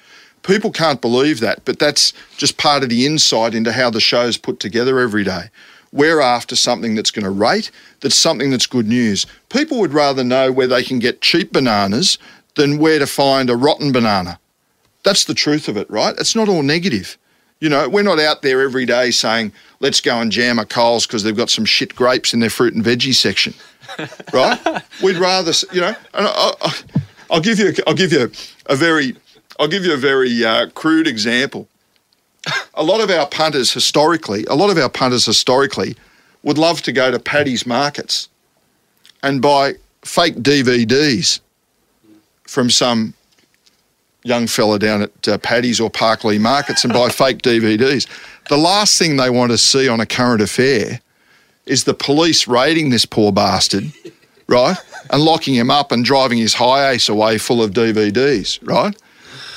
People 0.49 0.73
can't 0.73 1.03
believe 1.03 1.41
that, 1.41 1.63
but 1.67 1.79
that's 1.79 2.15
just 2.39 2.57
part 2.57 2.83
of 2.83 2.89
the 2.89 3.05
insight 3.05 3.55
into 3.55 3.71
how 3.71 3.91
the 3.91 4.01
show's 4.01 4.39
put 4.39 4.61
together 4.61 4.99
every 4.99 5.23
day. 5.23 5.51
We're 5.93 6.23
after 6.23 6.57
something 6.57 6.95
that's 6.95 7.11
going 7.11 7.27
to 7.27 7.31
rate, 7.31 7.71
that's 8.01 8.17
something 8.17 8.51
that's 8.51 8.67
good 8.67 8.89
news. 8.89 9.27
People 9.51 9.79
would 9.79 9.93
rather 9.93 10.25
know 10.25 10.51
where 10.51 10.67
they 10.67 10.83
can 10.83 11.01
get 11.01 11.21
cheap 11.21 11.53
bananas 11.53 12.17
than 12.55 12.79
where 12.79 12.99
to 12.99 13.07
find 13.07 13.51
a 13.51 13.57
rotten 13.57 13.93
banana. 13.93 14.41
That's 15.03 15.27
the 15.27 15.35
truth 15.35 15.69
of 15.69 15.77
it, 15.77 15.89
right? 15.91 16.15
It's 16.19 16.35
not 16.35 16.49
all 16.49 16.63
negative. 16.63 17.19
You 17.61 17.69
know, 17.69 17.87
we're 17.87 18.03
not 18.03 18.19
out 18.19 18.41
there 18.41 18.63
every 18.63 18.87
day 18.87 19.11
saying, 19.11 19.53
let's 19.81 20.01
go 20.01 20.19
and 20.19 20.33
jam 20.33 20.59
a 20.59 20.65
Coles 20.65 21.07
because 21.07 21.25
they've 21.25 21.37
got 21.37 21.51
some 21.51 21.67
shit 21.67 21.95
grapes 21.95 22.33
in 22.33 22.41
their 22.41 22.49
fruit 22.49 22.73
and 22.73 22.83
veggie 22.83 23.15
section, 23.15 23.53
right? 24.33 24.83
We'd 25.03 25.17
rather, 25.17 25.53
you 25.73 25.83
know, 25.83 25.95
and 26.15 26.27
I, 26.27 26.53
I, 26.63 26.75
I'll 27.31 27.41
give 27.41 27.59
you, 27.59 27.75
I'll 27.87 27.93
give 27.93 28.13
you 28.13 28.31
a 28.65 28.77
very, 28.77 29.15
I'll 29.59 29.69
give 29.69 29.85
you 29.85 29.93
a 29.93 29.99
very 29.99 30.45
uh, 30.45 30.69
crude 30.71 31.07
example. 31.07 31.69
A 32.75 32.83
lot 32.83 33.01
of 33.01 33.11
our 33.11 33.27
punters 33.27 33.73
historically, 33.73 34.45
a 34.45 34.55
lot 34.55 34.71
of 34.71 34.79
our 34.79 34.89
punters 34.89 35.27
historically 35.27 35.97
would 36.43 36.59
love 36.59 36.81
to 36.83 36.93
go 36.93 37.11
to 37.11 37.19
Paddy's 37.19 37.67
markets 37.67 38.29
and 39.23 39.43
buy 39.43 39.75
fake 40.03 40.37
DVDs 40.37 41.41
from 42.45 42.71
some 42.71 43.15
young 44.23 44.47
fella 44.47 44.79
down 44.79 45.03
at 45.03 45.29
uh, 45.29 45.39
Paddy's 45.39 45.81
or 45.81 45.91
Parkley 45.91 46.41
markets 46.41 46.85
and 46.85 46.93
buy 46.93 47.09
fake 47.09 47.43
DVDs. 47.43 48.07
The 48.49 48.57
last 48.57 48.99
thing 48.99 49.17
they 49.17 49.31
want 49.31 49.51
to 49.51 49.59
see 49.59 49.89
on 49.89 50.01
a 50.01 50.07
current 50.07 50.41
affair 50.41 51.01
is 51.67 51.85
the 51.85 51.95
police 51.95 52.49
raiding 52.49 52.91
this 52.91 53.05
poor 53.05 53.33
bastard, 53.33 53.93
right? 54.47 54.77
And 55.11 55.23
locking 55.23 55.55
him 55.55 55.71
up 55.71 55.93
and 55.93 56.05
driving 56.05 56.39
his 56.39 56.55
HiAce 56.55 57.11
away 57.11 57.39
full 57.39 57.63
of 57.63 57.73
DVDs, 57.73 58.59
right? 58.63 58.97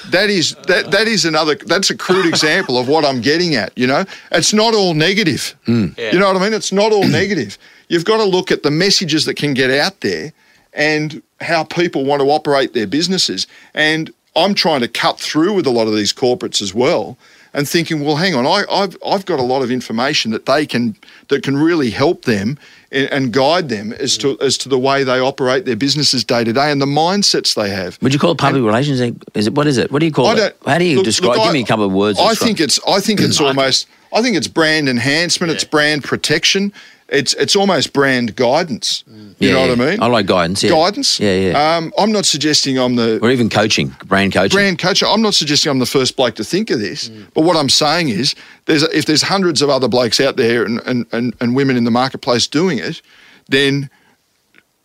That 0.10 0.30
is 0.30 0.56
that 0.68 0.92
that 0.92 1.08
is 1.08 1.26
another 1.26 1.56
that's 1.56 1.90
a 1.90 1.98
crude 1.98 2.26
example 2.34 2.78
of 2.78 2.88
what 2.88 3.06
I'm 3.06 3.22
getting 3.22 3.56
at, 3.56 3.78
you 3.78 3.88
know? 3.88 4.06
It's 4.32 4.54
not 4.54 4.74
all 4.74 4.94
negative. 4.94 5.56
Hmm. 5.66 5.90
You 5.98 6.20
know 6.20 6.28
what 6.28 6.38
I 6.38 6.44
mean? 6.44 6.54
It's 6.54 6.72
not 6.72 6.92
all 6.92 7.08
negative. 7.20 7.58
You've 7.88 8.06
got 8.06 8.18
to 8.18 8.26
look 8.26 8.52
at 8.52 8.64
the 8.64 8.72
messages 8.72 9.26
that 9.26 9.36
can 9.36 9.54
get 9.54 9.70
out 9.70 10.00
there 10.02 10.34
and 10.74 11.22
how 11.42 11.64
people 11.64 12.06
want 12.06 12.22
to 12.22 12.30
operate 12.30 12.74
their 12.74 12.88
businesses. 12.88 13.48
And 13.74 14.14
I'm 14.36 14.54
trying 14.54 14.80
to 14.82 14.88
cut 14.88 15.20
through 15.20 15.54
with 15.54 15.68
a 15.68 15.72
lot 15.72 15.88
of 15.88 15.96
these 15.96 16.14
corporates 16.14 16.62
as 16.62 16.74
well 16.74 17.18
and 17.54 17.68
thinking, 17.68 18.04
well, 18.04 18.16
hang 18.16 18.34
on, 18.34 18.46
I, 18.46 18.64
I've, 18.72 18.96
I've 19.06 19.26
got 19.26 19.40
a 19.40 19.44
lot 19.44 19.62
of 19.62 19.72
information 19.72 20.32
that 20.32 20.46
they 20.46 20.66
can 20.66 20.96
that 21.28 21.44
can 21.44 21.58
really 21.58 21.90
help 21.90 22.24
them 22.26 22.58
and, 22.92 23.12
and 23.12 23.34
guide 23.34 23.70
them 23.70 23.92
as 23.94 24.18
to 24.20 24.40
as 24.40 24.58
to 24.60 24.70
the 24.70 24.80
way 24.80 25.04
they 25.04 25.20
operate 25.20 25.66
their 25.66 25.76
businesses 25.76 26.24
day 26.24 26.44
to 26.44 26.54
day 26.54 26.72
and 26.72 26.82
the 26.82 26.86
mindsets 26.86 27.54
they 27.56 27.70
have. 27.70 27.98
Would 28.02 28.14
you 28.14 28.20
call 28.20 28.32
it 28.32 28.38
public 28.38 28.64
relations? 28.64 29.02
Is 29.34 29.48
it 29.48 29.54
what 29.54 29.68
is 29.68 29.78
it? 29.78 29.92
What 29.92 30.00
do 30.00 30.06
you 30.06 30.12
call 30.12 30.38
it? 30.38 30.58
How 30.66 30.78
do 30.78 30.86
you 30.86 30.98
look- 30.98 31.06
describe? 31.06 31.36
look, 31.36 31.44
give 31.44 31.50
I- 31.50 31.54
me 31.54 31.62
a 31.62 31.66
couple 31.66 31.86
of 31.86 31.92
words. 31.92 32.20
I 32.20 32.36
think 32.36 32.60
it's 32.60 32.80
I 32.88 33.00
think 33.00 33.20
it's 33.22 33.40
almost 33.40 33.88
I 34.14 34.22
think 34.22 34.36
it's 34.36 34.48
brand 34.48 34.90
enhancement, 34.90 35.52
it's 35.52 35.64
brand 35.64 36.04
protection. 36.04 36.74
It's 37.12 37.34
it's 37.36 37.56
almost 37.56 37.94
brand 37.94 38.36
guidance. 38.36 39.04
You 39.08 39.36
Yeah, 39.40 39.54
know 39.54 39.68
what. 39.68 39.80
I 39.82 39.92
mean? 39.92 40.02
I 40.02 40.08
like 40.08 40.26
guidance. 40.26 40.64
Yeah. 40.64 40.72
Guidance. 40.72 41.20
Yeah, 41.20 41.36
yeah. 41.36 41.76
Um, 41.78 41.94
I'm 41.98 42.12
not 42.12 42.26
suggesting 42.26 42.78
I'm 42.80 42.96
the 42.96 43.20
or 43.22 43.30
even 43.30 43.50
coaching, 43.50 43.94
brand 44.06 44.34
coaching. 44.34 44.56
brand 44.56 44.80
coach. 44.80 45.04
I'm 45.04 45.22
not 45.22 45.34
suggesting 45.34 45.70
I'm 45.72 45.80
the 45.80 45.86
first 45.86 46.16
bloke 46.16 46.36
to 46.36 46.44
think 46.44 46.70
of 46.72 46.80
this, 46.80 47.10
but 47.34 47.42
what 47.44 47.58
I'm 47.58 47.70
saying 47.70 48.10
is, 48.10 48.34
there's 48.66 48.84
if 48.84 49.06
there's 49.06 49.22
hundreds 49.24 49.62
of 49.62 49.70
other 49.70 49.88
blokes 49.90 50.20
out 50.20 50.38
there 50.38 50.64
and, 50.64 50.80
and, 50.86 51.06
and, 51.12 51.36
and 51.42 51.56
women 51.56 51.76
in 51.78 51.84
the 51.84 51.92
marketplace 51.92 52.48
doing 52.48 52.78
it, 52.80 53.02
then 53.50 53.90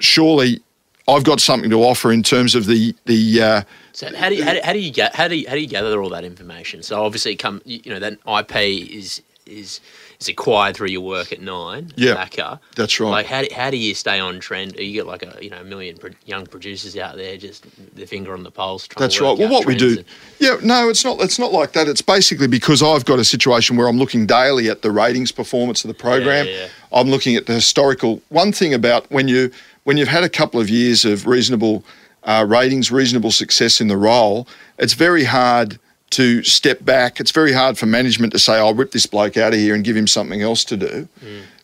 surely 0.00 0.60
I've 1.08 1.24
got 1.24 1.40
something 1.40 1.70
to 1.70 1.82
offer 1.84 2.10
in 2.12 2.22
terms 2.22 2.54
of 2.54 2.66
the 2.66 2.94
the. 3.04 3.42
Uh, 3.42 3.62
So 3.92 4.14
how 4.16 4.28
do 4.28 4.34
you 4.34 4.44
how 4.44 4.52
do, 4.54 4.60
how 4.64 4.72
do 4.72 4.78
you 4.80 4.90
get 4.92 5.14
how 5.14 5.28
do 5.28 5.36
you, 5.36 5.48
how 5.48 5.54
do 5.54 5.60
you 5.60 5.68
gather 5.68 6.02
all 6.02 6.10
that 6.10 6.24
information? 6.24 6.82
So 6.82 7.02
obviously, 7.04 7.36
come 7.36 7.62
you 7.64 7.80
you 7.84 7.92
know 7.92 8.00
that 8.00 8.14
IP 8.26 8.56
is 8.90 9.22
is 9.46 9.80
is 10.26 10.32
acquired 10.32 10.76
through 10.76 10.88
your 10.88 11.02
work 11.02 11.32
at 11.32 11.40
nine. 11.40 11.92
Yeah, 11.96 12.14
Backer. 12.14 12.58
that's 12.74 12.98
right. 13.00 13.10
Like 13.10 13.26
how 13.26 13.42
do, 13.42 13.48
how 13.54 13.70
do 13.70 13.76
you 13.76 13.94
stay 13.94 14.20
on 14.20 14.40
trend? 14.40 14.76
You 14.78 14.92
get 14.92 15.06
like 15.06 15.22
a 15.22 15.36
you 15.40 15.50
know 15.50 15.60
a 15.60 15.64
million 15.64 15.96
pro- 15.96 16.10
young 16.24 16.46
producers 16.46 16.96
out 16.96 17.16
there 17.16 17.36
just 17.36 17.66
the 17.94 18.06
finger 18.06 18.32
on 18.32 18.42
the 18.42 18.50
pulse. 18.50 18.86
Trying 18.86 19.02
That's 19.02 19.20
right. 19.20 19.36
Well, 19.38 19.50
what 19.50 19.66
we 19.66 19.76
do, 19.76 19.98
and- 19.98 20.04
yeah, 20.38 20.56
no, 20.62 20.88
it's 20.88 21.04
not. 21.04 21.20
It's 21.20 21.38
not 21.38 21.52
like 21.52 21.72
that. 21.72 21.88
It's 21.88 22.02
basically 22.02 22.48
because 22.48 22.82
I've 22.82 23.04
got 23.04 23.18
a 23.18 23.24
situation 23.24 23.76
where 23.76 23.88
I'm 23.88 23.98
looking 23.98 24.26
daily 24.26 24.68
at 24.68 24.82
the 24.82 24.90
ratings 24.90 25.32
performance 25.32 25.84
of 25.84 25.88
the 25.88 25.94
program. 25.94 26.46
Yeah, 26.46 26.52
yeah, 26.52 26.60
yeah. 26.60 26.68
I'm 26.92 27.08
looking 27.08 27.36
at 27.36 27.46
the 27.46 27.54
historical. 27.54 28.20
One 28.28 28.52
thing 28.52 28.74
about 28.74 29.10
when 29.10 29.28
you 29.28 29.50
when 29.84 29.96
you've 29.96 30.08
had 30.08 30.24
a 30.24 30.28
couple 30.28 30.60
of 30.60 30.68
years 30.68 31.04
of 31.04 31.26
reasonable 31.26 31.84
uh, 32.24 32.44
ratings, 32.48 32.90
reasonable 32.90 33.30
success 33.30 33.80
in 33.80 33.88
the 33.88 33.96
role, 33.96 34.48
it's 34.78 34.94
very 34.94 35.24
hard 35.24 35.78
to 36.10 36.42
step 36.42 36.84
back. 36.84 37.20
It's 37.20 37.32
very 37.32 37.52
hard 37.52 37.76
for 37.78 37.86
management 37.86 38.32
to 38.32 38.38
say, 38.38 38.54
"I'll 38.54 38.74
rip 38.74 38.92
this 38.92 39.06
bloke 39.06 39.36
out 39.36 39.52
of 39.52 39.58
here 39.58 39.74
and 39.74 39.84
give 39.84 39.96
him 39.96 40.06
something 40.06 40.42
else 40.42 40.64
to 40.64 40.76
do," 40.76 41.08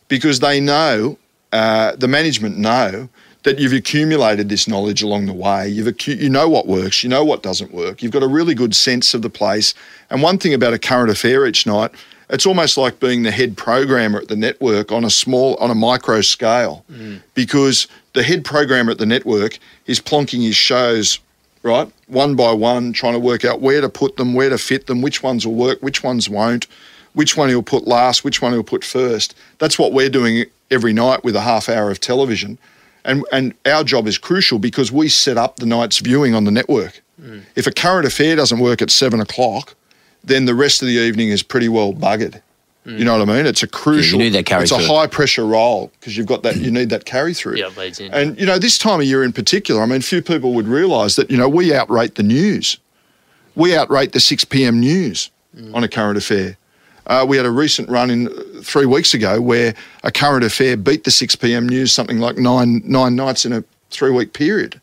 because 0.07 0.39
they 0.39 0.59
know 0.59 1.17
uh, 1.51 1.95
the 1.95 2.07
management 2.07 2.57
know 2.57 3.09
that 3.43 3.59
you've 3.59 3.73
accumulated 3.73 4.49
this 4.49 4.67
knowledge 4.67 5.03
along 5.03 5.25
the 5.25 5.33
way. 5.33 5.67
You've 5.67 5.87
acu- 5.87 6.17
you 6.17 6.29
know 6.29 6.47
what 6.47 6.65
works, 6.65 7.03
you 7.03 7.09
know 7.09 7.25
what 7.25 7.43
doesn't 7.43 7.73
work. 7.73 8.01
You've 8.01 8.11
got 8.11 8.23
a 8.23 8.27
really 8.27 8.55
good 8.55 8.73
sense 8.75 9.13
of 9.13 9.21
the 9.21 9.29
place. 9.29 9.73
And 10.09 10.21
one 10.23 10.37
thing 10.37 10.53
about 10.53 10.73
a 10.73 10.79
current 10.79 11.09
affair 11.11 11.45
each 11.45 11.67
night, 11.67 11.91
it's 12.29 12.45
almost 12.45 12.77
like 12.77 12.99
being 13.01 13.23
the 13.23 13.31
head 13.31 13.57
programmer 13.57 14.19
at 14.19 14.29
the 14.29 14.37
network 14.37 14.91
on 14.93 15.03
a 15.03 15.09
small, 15.09 15.55
on 15.55 15.69
a 15.69 15.75
micro 15.75 16.21
scale, 16.21 16.85
because 17.33 17.87
the 18.13 18.23
head 18.23 18.45
programmer 18.45 18.91
at 18.91 18.97
the 18.97 19.05
network 19.05 19.59
is 19.87 19.99
plonking 19.99 20.41
his 20.41 20.55
shows 20.55 21.19
right, 21.63 21.89
one 22.13 22.35
by 22.35 22.51
one, 22.51 22.93
trying 22.93 23.13
to 23.13 23.19
work 23.19 23.43
out 23.43 23.59
where 23.59 23.81
to 23.81 23.89
put 23.89 24.15
them, 24.15 24.33
where 24.33 24.49
to 24.49 24.57
fit 24.57 24.87
them, 24.87 25.01
which 25.01 25.21
ones 25.23 25.45
will 25.45 25.55
work, 25.55 25.79
which 25.81 26.03
ones 26.03 26.29
won't, 26.29 26.67
which 27.13 27.35
one 27.35 27.49
he'll 27.49 27.63
put 27.63 27.87
last, 27.87 28.23
which 28.23 28.41
one 28.41 28.53
he'll 28.53 28.63
put 28.63 28.83
first. 28.83 29.35
That's 29.57 29.77
what 29.77 29.93
we're 29.93 30.09
doing 30.09 30.45
every 30.71 30.93
night 30.93 31.23
with 31.23 31.35
a 31.35 31.41
half 31.41 31.69
hour 31.69 31.91
of 31.91 31.99
television. 31.99 32.57
And, 33.05 33.25
and 33.31 33.53
our 33.65 33.83
job 33.83 34.07
is 34.07 34.17
crucial 34.17 34.59
because 34.59 34.91
we 34.91 35.09
set 35.09 35.37
up 35.37 35.57
the 35.57 35.65
night's 35.65 35.99
viewing 35.99 36.33
on 36.35 36.45
the 36.45 36.51
network. 36.51 37.01
Mm. 37.21 37.43
If 37.55 37.67
a 37.67 37.71
current 37.71 38.05
affair 38.05 38.35
doesn't 38.35 38.59
work 38.59 38.81
at 38.81 38.89
seven 38.89 39.19
o'clock, 39.19 39.75
then 40.23 40.45
the 40.45 40.55
rest 40.55 40.81
of 40.81 40.87
the 40.87 40.93
evening 40.93 41.29
is 41.29 41.43
pretty 41.43 41.67
well 41.67 41.93
buggered. 41.93 42.41
You 42.85 43.05
know 43.05 43.17
what 43.17 43.29
I 43.29 43.33
mean? 43.33 43.45
It's 43.45 43.63
a 43.63 43.67
crucial. 43.67 44.19
You 44.19 44.25
need 44.25 44.33
that 44.33 44.45
carry 44.45 44.63
It's 44.63 44.71
a 44.71 44.77
high 44.77 45.07
pressure 45.07 45.45
role 45.45 45.89
because 45.99 46.17
you've 46.17 46.27
got 46.27 46.43
that. 46.43 46.57
You 46.57 46.69
need 46.69 46.89
that 46.89 47.05
carry 47.05 47.33
through. 47.33 47.55
Yeah, 47.55 47.67
it 47.67 47.77
leads 47.77 47.99
in. 47.99 48.13
And 48.13 48.37
you 48.37 48.45
know, 48.45 48.59
this 48.59 48.77
time 48.77 48.99
of 48.99 49.05
year 49.05 49.23
in 49.23 49.31
particular, 49.31 49.81
I 49.81 49.85
mean, 49.85 50.01
few 50.01 50.21
people 50.21 50.53
would 50.53 50.67
realise 50.67 51.15
that 51.15 51.31
you 51.31 51.37
know 51.37 51.47
we 51.47 51.69
outrate 51.69 52.15
the 52.15 52.23
news. 52.23 52.77
We 53.55 53.69
outrate 53.69 54.11
the 54.11 54.19
six 54.19 54.43
pm 54.43 54.79
news 54.79 55.29
on 55.73 55.83
a 55.83 55.87
current 55.87 56.17
affair. 56.17 56.57
Uh, 57.07 57.25
we 57.27 57.37
had 57.37 57.45
a 57.45 57.51
recent 57.51 57.89
run 57.89 58.09
in 58.09 58.27
uh, 58.27 58.61
three 58.63 58.85
weeks 58.85 59.13
ago 59.13 59.39
where 59.39 59.75
a 60.03 60.11
current 60.11 60.43
affair 60.43 60.75
beat 60.75 61.03
the 61.03 61.11
six 61.11 61.35
pm 61.35 61.67
news 61.67 61.91
something 61.93 62.19
like 62.19 62.37
nine 62.37 62.81
nine 62.85 63.15
nights 63.15 63.45
in 63.45 63.53
a 63.53 63.63
three 63.91 64.11
week 64.11 64.33
period. 64.33 64.81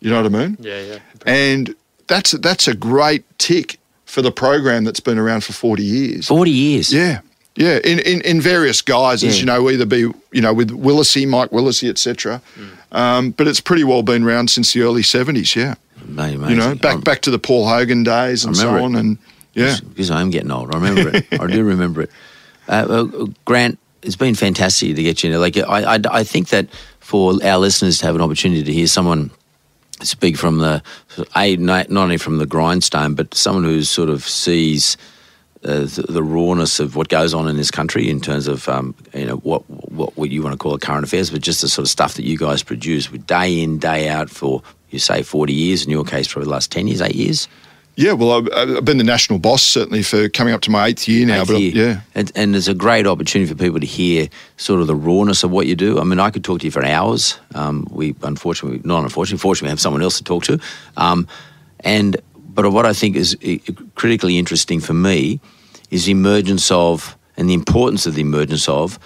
You 0.00 0.10
know 0.10 0.22
what 0.22 0.34
I 0.34 0.46
mean? 0.46 0.56
yeah, 0.60 0.80
yeah. 0.80 0.98
And 1.26 1.74
that's 2.06 2.30
that's 2.32 2.68
a 2.68 2.74
great 2.74 3.24
tick 3.38 3.78
for 4.04 4.22
the 4.22 4.30
program 4.30 4.84
that's 4.84 5.00
been 5.00 5.18
around 5.18 5.42
for 5.44 5.52
forty 5.52 5.82
years. 5.84 6.28
Forty 6.28 6.50
years. 6.50 6.92
Yeah. 6.92 7.20
Yeah, 7.56 7.78
in, 7.84 7.98
in, 8.00 8.20
in 8.20 8.40
various 8.40 8.82
guises, 8.82 9.36
Yeah. 9.36 9.40
you 9.40 9.46
know, 9.46 9.70
either 9.70 9.86
be, 9.86 9.98
you 10.32 10.42
know, 10.42 10.52
with 10.52 10.70
Willesee, 10.70 11.26
Mike 11.26 11.50
Willesee, 11.50 11.88
etc. 11.88 12.42
Um, 12.92 13.30
but 13.30 13.48
it's 13.48 13.60
pretty 13.60 13.82
well 13.84 14.02
been 14.02 14.24
around 14.24 14.50
since 14.50 14.72
the 14.74 14.82
early 14.82 15.02
70s, 15.02 15.56
yeah. 15.56 15.74
Amazing. 16.06 16.50
You 16.50 16.56
know, 16.56 16.74
back 16.74 17.02
back 17.02 17.22
to 17.22 17.30
the 17.30 17.38
Paul 17.38 17.66
Hogan 17.66 18.04
days 18.04 18.44
and 18.44 18.54
so 18.56 18.66
remember 18.66 18.80
it. 18.80 18.84
on. 18.84 18.94
And 18.96 19.18
yeah. 19.54 19.76
Because 19.88 20.10
I'm 20.10 20.30
getting 20.30 20.50
old. 20.50 20.74
I 20.74 20.78
remember 20.78 21.16
it. 21.16 21.26
I 21.40 21.46
do 21.46 21.64
remember 21.64 22.02
it. 22.02 22.10
Uh, 22.68 22.86
well, 22.88 23.28
Grant, 23.46 23.78
it's 24.02 24.16
been 24.16 24.34
fantastic 24.34 24.94
to 24.94 25.02
get 25.02 25.24
you. 25.24 25.32
in. 25.32 25.40
Like 25.40 25.56
I, 25.56 25.94
I, 25.96 26.00
I 26.10 26.24
think 26.24 26.50
that 26.50 26.68
for 27.00 27.34
our 27.42 27.58
listeners 27.58 27.98
to 27.98 28.06
have 28.06 28.14
an 28.14 28.20
opportunity 28.20 28.62
to 28.62 28.72
hear 28.72 28.86
someone 28.86 29.30
speak 30.02 30.36
from 30.36 30.58
the 30.58 30.82
a 31.34 31.56
not 31.56 31.90
only 31.90 32.18
from 32.18 32.36
the 32.38 32.46
grindstone, 32.46 33.14
but 33.14 33.34
someone 33.34 33.64
who 33.64 33.82
sort 33.82 34.10
of 34.10 34.22
sees 34.28 34.96
uh, 35.66 35.80
the, 35.80 36.06
the 36.08 36.22
rawness 36.22 36.80
of 36.80 36.96
what 36.96 37.08
goes 37.08 37.34
on 37.34 37.48
in 37.48 37.56
this 37.56 37.70
country 37.70 38.08
in 38.08 38.20
terms 38.20 38.46
of 38.46 38.68
um, 38.68 38.94
you 39.12 39.26
know 39.26 39.36
what, 39.36 39.68
what 39.68 40.16
what 40.16 40.30
you 40.30 40.42
want 40.42 40.52
to 40.52 40.58
call 40.58 40.74
it 40.74 40.80
current 40.80 41.04
affairs, 41.04 41.30
but 41.30 41.40
just 41.40 41.60
the 41.60 41.68
sort 41.68 41.84
of 41.84 41.90
stuff 41.90 42.14
that 42.14 42.24
you 42.24 42.38
guys 42.38 42.62
produce 42.62 43.10
with 43.10 43.26
day 43.26 43.60
in 43.60 43.78
day 43.78 44.08
out 44.08 44.30
for 44.30 44.62
you 44.90 44.98
say 44.98 45.22
forty 45.22 45.52
years. 45.52 45.84
In 45.84 45.90
your 45.90 46.04
case, 46.04 46.28
probably 46.28 46.46
the 46.46 46.52
last 46.52 46.70
ten 46.70 46.86
years, 46.86 47.02
eight 47.02 47.16
years. 47.16 47.48
Yeah, 47.98 48.12
well, 48.12 48.32
I've, 48.32 48.76
I've 48.76 48.84
been 48.84 48.98
the 48.98 49.04
national 49.04 49.38
boss 49.38 49.62
certainly 49.62 50.02
for 50.02 50.28
coming 50.28 50.52
up 50.52 50.60
to 50.62 50.70
my 50.70 50.88
eighth 50.88 51.08
year 51.08 51.26
now. 51.26 51.40
Eighth 51.40 51.48
but 51.48 51.60
year. 51.60 51.72
yeah. 51.74 52.00
And, 52.14 52.30
and 52.36 52.52
there's 52.52 52.68
a 52.68 52.74
great 52.74 53.06
opportunity 53.06 53.50
for 53.50 53.56
people 53.56 53.80
to 53.80 53.86
hear 53.86 54.28
sort 54.58 54.82
of 54.82 54.86
the 54.86 54.94
rawness 54.94 55.42
of 55.42 55.50
what 55.50 55.66
you 55.66 55.74
do. 55.74 55.98
I 55.98 56.04
mean, 56.04 56.20
I 56.20 56.30
could 56.30 56.44
talk 56.44 56.60
to 56.60 56.66
you 56.66 56.70
for 56.70 56.84
hours. 56.84 57.38
Um, 57.54 57.88
we 57.90 58.14
unfortunately, 58.22 58.82
not 58.84 59.02
unfortunately, 59.02 59.40
fortunately, 59.40 59.68
we 59.68 59.70
have 59.70 59.80
someone 59.80 60.02
else 60.02 60.18
to 60.18 60.24
talk 60.24 60.44
to. 60.44 60.60
Um, 60.98 61.26
and 61.80 62.18
but 62.36 62.70
what 62.70 62.84
I 62.84 62.92
think 62.92 63.16
is 63.16 63.34
critically 63.94 64.38
interesting 64.38 64.78
for 64.80 64.92
me 64.92 65.40
is 65.90 66.04
the 66.06 66.12
emergence 66.12 66.70
of 66.70 67.16
and 67.36 67.48
the 67.50 67.54
importance 67.54 68.06
of 68.06 68.14
the 68.14 68.22
emergence 68.22 68.68
of 68.68 68.98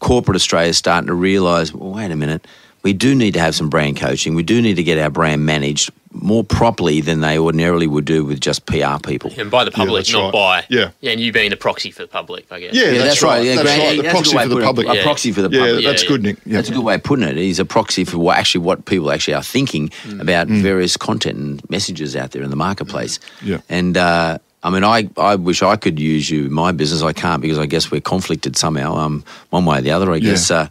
corporate 0.00 0.36
Australia 0.36 0.72
starting 0.72 1.08
to 1.08 1.14
realise. 1.14 1.72
Well, 1.74 1.90
wait 1.90 2.10
a 2.10 2.16
minute. 2.16 2.46
We 2.82 2.92
do 2.92 3.14
need 3.14 3.34
to 3.34 3.40
have 3.40 3.54
some 3.54 3.68
brand 3.68 3.96
coaching. 3.98 4.34
We 4.34 4.44
do 4.44 4.62
need 4.62 4.76
to 4.76 4.82
get 4.82 4.98
our 4.98 5.10
brand 5.10 5.44
managed 5.44 5.90
more 6.12 6.42
properly 6.42 7.00
than 7.02 7.20
they 7.20 7.38
ordinarily 7.38 7.86
would 7.86 8.04
do 8.06 8.24
with 8.24 8.40
just 8.40 8.64
PR 8.66 8.98
people. 9.02 9.30
And 9.36 9.50
by 9.50 9.64
the 9.64 9.70
public, 9.70 9.98
that's 10.06 10.12
not 10.12 10.32
right. 10.32 10.62
by 10.68 10.74
Yeah. 10.74 10.90
yeah, 11.00 11.10
and 11.12 11.20
you 11.20 11.32
being 11.32 11.50
the 11.50 11.56
proxy 11.56 11.90
for 11.90 12.02
the 12.02 12.08
public, 12.08 12.46
I 12.50 12.60
guess. 12.60 12.74
Yeah, 12.74 12.92
Yeah, 12.92 12.98
that's, 13.04 13.22
right. 13.22 13.44
Yeah, 13.44 13.56
that's 13.56 13.68
right. 13.78 13.96
The 13.96 14.02
that's 14.02 14.12
proxy 14.14 14.38
for 14.38 14.48
the 14.48 14.60
public. 14.62 14.88
A 14.88 15.02
proxy 15.02 15.32
for 15.32 15.42
the 15.42 15.50
Yeah, 15.50 15.66
public. 15.66 15.84
that's 15.84 16.02
yeah. 16.04 16.08
good, 16.08 16.22
Nick. 16.22 16.36
Yeah. 16.46 16.52
That's 16.56 16.70
a 16.70 16.72
good 16.72 16.84
way 16.84 16.94
of 16.94 17.02
putting 17.02 17.28
it. 17.28 17.36
He's 17.36 17.58
a 17.58 17.64
proxy 17.64 18.04
for 18.04 18.18
what 18.18 18.38
actually 18.38 18.64
what 18.64 18.84
people 18.86 19.10
actually 19.10 19.34
are 19.34 19.42
thinking 19.42 19.90
about 20.18 20.46
various 20.48 20.96
content 20.96 21.36
and 21.38 21.70
messages 21.70 22.16
out 22.16 22.30
there 22.30 22.42
in 22.42 22.50
the 22.50 22.56
marketplace. 22.56 23.18
Yeah. 23.42 23.58
And 23.68 23.96
uh, 23.96 24.38
I 24.62 24.70
mean, 24.70 24.82
I, 24.84 25.08
I 25.16 25.36
wish 25.36 25.62
I 25.62 25.76
could 25.76 25.98
use 26.00 26.28
you 26.28 26.46
in 26.46 26.52
my 26.52 26.72
business. 26.72 27.02
I 27.02 27.12
can't 27.12 27.40
because 27.40 27.58
I 27.58 27.66
guess 27.66 27.90
we're 27.90 28.00
conflicted 28.00 28.56
somehow, 28.56 28.96
um, 28.96 29.24
one 29.50 29.64
way 29.64 29.78
or 29.78 29.82
the 29.82 29.92
other. 29.92 30.10
I 30.12 30.16
Yeah. 30.16 30.30
guess. 30.30 30.50
Uh, 30.50 30.68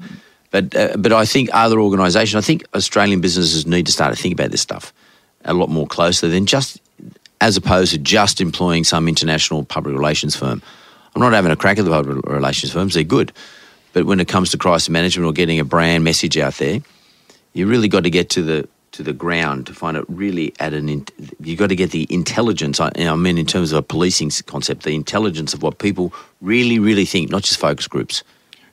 but 0.51 0.75
uh, 0.75 0.95
but 0.97 1.11
I 1.13 1.25
think 1.25 1.49
other 1.53 1.79
organisations, 1.79 2.35
I 2.43 2.45
think 2.45 2.65
Australian 2.75 3.21
businesses 3.21 3.65
need 3.65 3.85
to 3.85 3.91
start 3.91 4.15
to 4.15 4.21
think 4.21 4.33
about 4.33 4.51
this 4.51 4.61
stuff 4.61 4.93
a 5.45 5.53
lot 5.53 5.69
more 5.69 5.87
closely 5.87 6.29
than 6.29 6.45
just 6.45 6.81
as 7.39 7.55
opposed 7.55 7.91
to 7.93 7.97
just 7.97 8.41
employing 8.41 8.83
some 8.83 9.07
international 9.07 9.63
public 9.63 9.95
relations 9.95 10.35
firm. 10.35 10.61
I'm 11.15 11.21
not 11.21 11.33
having 11.33 11.51
a 11.51 11.55
crack 11.55 11.77
at 11.79 11.85
the 11.85 11.91
public 11.91 12.25
relations 12.25 12.71
firms; 12.73 12.93
they're 12.93 13.03
good. 13.03 13.31
But 13.93 14.05
when 14.05 14.19
it 14.19 14.27
comes 14.27 14.51
to 14.51 14.57
crisis 14.57 14.89
management 14.89 15.25
or 15.27 15.33
getting 15.33 15.59
a 15.59 15.65
brand 15.65 16.03
message 16.03 16.37
out 16.37 16.55
there, 16.55 16.81
you 17.53 17.67
really 17.67 17.87
got 17.87 18.03
to 18.03 18.09
get 18.09 18.29
to 18.31 18.41
the 18.43 18.67
to 18.93 19.03
the 19.03 19.13
ground 19.13 19.67
to 19.67 19.73
find 19.73 19.97
it 19.97 20.05
really 20.07 20.53
at 20.59 20.73
an. 20.73 20.89
In, 20.89 21.05
you 21.39 21.55
got 21.55 21.67
to 21.67 21.75
get 21.75 21.91
the 21.91 22.07
intelligence. 22.09 22.79
I, 22.79 22.91
I 22.97 23.15
mean, 23.15 23.37
in 23.37 23.45
terms 23.45 23.71
of 23.71 23.79
a 23.79 23.81
policing 23.81 24.31
concept, 24.45 24.83
the 24.83 24.95
intelligence 24.95 25.53
of 25.53 25.61
what 25.61 25.77
people 25.77 26.13
really, 26.41 26.79
really 26.79 27.05
think, 27.05 27.29
not 27.29 27.43
just 27.43 27.59
focus 27.59 27.87
groups. 27.87 28.23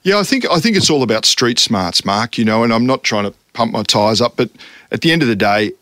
Yeah, 0.02 0.18
I 0.18 0.22
think 0.22 0.48
I 0.50 0.60
think 0.60 0.76
it's 0.76 0.90
all 0.90 1.02
about 1.02 1.24
street 1.24 1.58
smarts, 1.58 2.04
Mark. 2.04 2.38
You 2.38 2.44
know, 2.44 2.62
and 2.62 2.72
I'm 2.72 2.86
not 2.86 3.02
trying 3.02 3.24
to 3.24 3.34
pump 3.52 3.72
my 3.72 3.82
tyres 3.82 4.20
up, 4.20 4.36
but 4.36 4.50
at 4.90 5.00
the 5.00 5.12
end 5.12 5.22
of 5.22 5.28
the 5.28 5.36
day, 5.36 5.72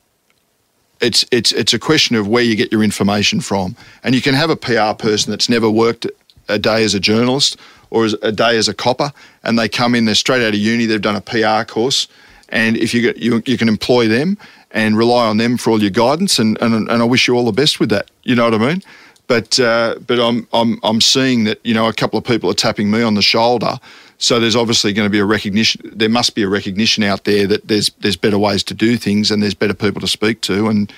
it's 1.00 1.24
it's 1.30 1.52
it's 1.52 1.74
a 1.74 1.78
question 1.78 2.16
of 2.16 2.28
where 2.28 2.42
you 2.42 2.56
get 2.56 2.72
your 2.72 2.82
information 2.82 3.40
from, 3.40 3.76
and 4.04 4.14
you 4.14 4.22
can 4.22 4.34
have 4.34 4.50
a 4.50 4.56
PR 4.56 4.94
person 4.96 5.30
that's 5.30 5.48
never 5.48 5.68
worked 5.68 6.06
a 6.48 6.58
day 6.58 6.84
as 6.84 6.94
a 6.94 7.00
journalist 7.00 7.56
or 7.90 8.04
as 8.04 8.14
a 8.22 8.32
day 8.32 8.56
as 8.56 8.68
a 8.68 8.74
copper, 8.74 9.12
and 9.42 9.58
they 9.58 9.68
come 9.68 9.94
in, 9.94 10.06
they're 10.06 10.14
straight 10.14 10.42
out 10.42 10.54
of 10.54 10.60
uni, 10.60 10.86
they've 10.86 11.02
done 11.02 11.16
a 11.16 11.20
PR 11.20 11.70
course, 11.70 12.08
and 12.52 12.76
if 12.76 12.94
you 12.94 13.00
get 13.00 13.16
you 13.16 13.42
you 13.46 13.58
can 13.58 13.68
employ 13.68 14.06
them 14.06 14.38
and 14.70 14.96
rely 14.96 15.26
on 15.26 15.38
them 15.38 15.56
for 15.56 15.70
all 15.70 15.80
your 15.80 15.90
guidance, 15.90 16.38
and 16.38 16.60
and, 16.60 16.88
and 16.88 17.02
I 17.02 17.04
wish 17.04 17.26
you 17.26 17.34
all 17.34 17.44
the 17.44 17.52
best 17.52 17.80
with 17.80 17.88
that. 17.88 18.10
You 18.22 18.36
know 18.36 18.44
what 18.44 18.54
I 18.54 18.58
mean? 18.58 18.82
But 19.26 19.58
uh, 19.58 19.96
but 20.06 20.20
I'm 20.20 20.46
I'm 20.52 20.78
I'm 20.82 21.00
seeing 21.00 21.44
that 21.44 21.58
you 21.64 21.74
know 21.74 21.88
a 21.88 21.92
couple 21.92 22.18
of 22.18 22.24
people 22.24 22.50
are 22.50 22.54
tapping 22.54 22.90
me 22.90 23.02
on 23.02 23.14
the 23.14 23.22
shoulder. 23.22 23.80
So 24.18 24.38
there's 24.38 24.54
obviously 24.54 24.92
going 24.92 25.06
to 25.06 25.10
be 25.10 25.18
a 25.18 25.24
recognition. 25.24 25.80
There 25.92 26.08
must 26.08 26.36
be 26.36 26.44
a 26.44 26.48
recognition 26.48 27.02
out 27.02 27.24
there 27.24 27.46
that 27.48 27.66
there's 27.66 27.90
there's 28.00 28.16
better 28.16 28.38
ways 28.38 28.62
to 28.64 28.74
do 28.74 28.96
things 28.96 29.30
and 29.30 29.42
there's 29.42 29.54
better 29.54 29.74
people 29.74 30.00
to 30.00 30.06
speak 30.06 30.42
to. 30.42 30.68
And 30.68 30.92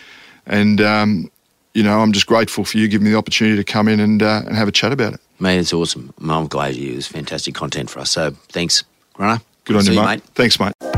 and 0.46 0.80
um, 0.80 1.30
you 1.72 1.82
know 1.82 2.00
I'm 2.00 2.12
just 2.12 2.26
grateful 2.26 2.64
for 2.64 2.76
you 2.78 2.88
giving 2.88 3.04
me 3.04 3.12
the 3.12 3.18
opportunity 3.18 3.56
to 3.56 3.64
come 3.64 3.88
in 3.88 4.00
and 4.00 4.22
uh, 4.22 4.42
and 4.46 4.56
have 4.56 4.68
a 4.68 4.72
chat 4.72 4.92
about 4.92 5.14
it. 5.14 5.20
Mate, 5.38 5.58
it's 5.58 5.72
awesome. 5.72 6.12
I'm 6.28 6.48
glad 6.48 6.74
you. 6.74 6.96
It's 6.96 7.06
fantastic 7.06 7.54
content 7.54 7.90
for 7.90 8.00
us. 8.00 8.10
So 8.10 8.32
thanks. 8.48 8.84
Grunner. 9.14 9.40
Good 9.64 9.76
on 9.76 9.86
you, 9.86 9.92
mate. 9.94 10.04
mate. 10.04 10.22
Thanks, 10.34 10.60
mate. 10.60 10.93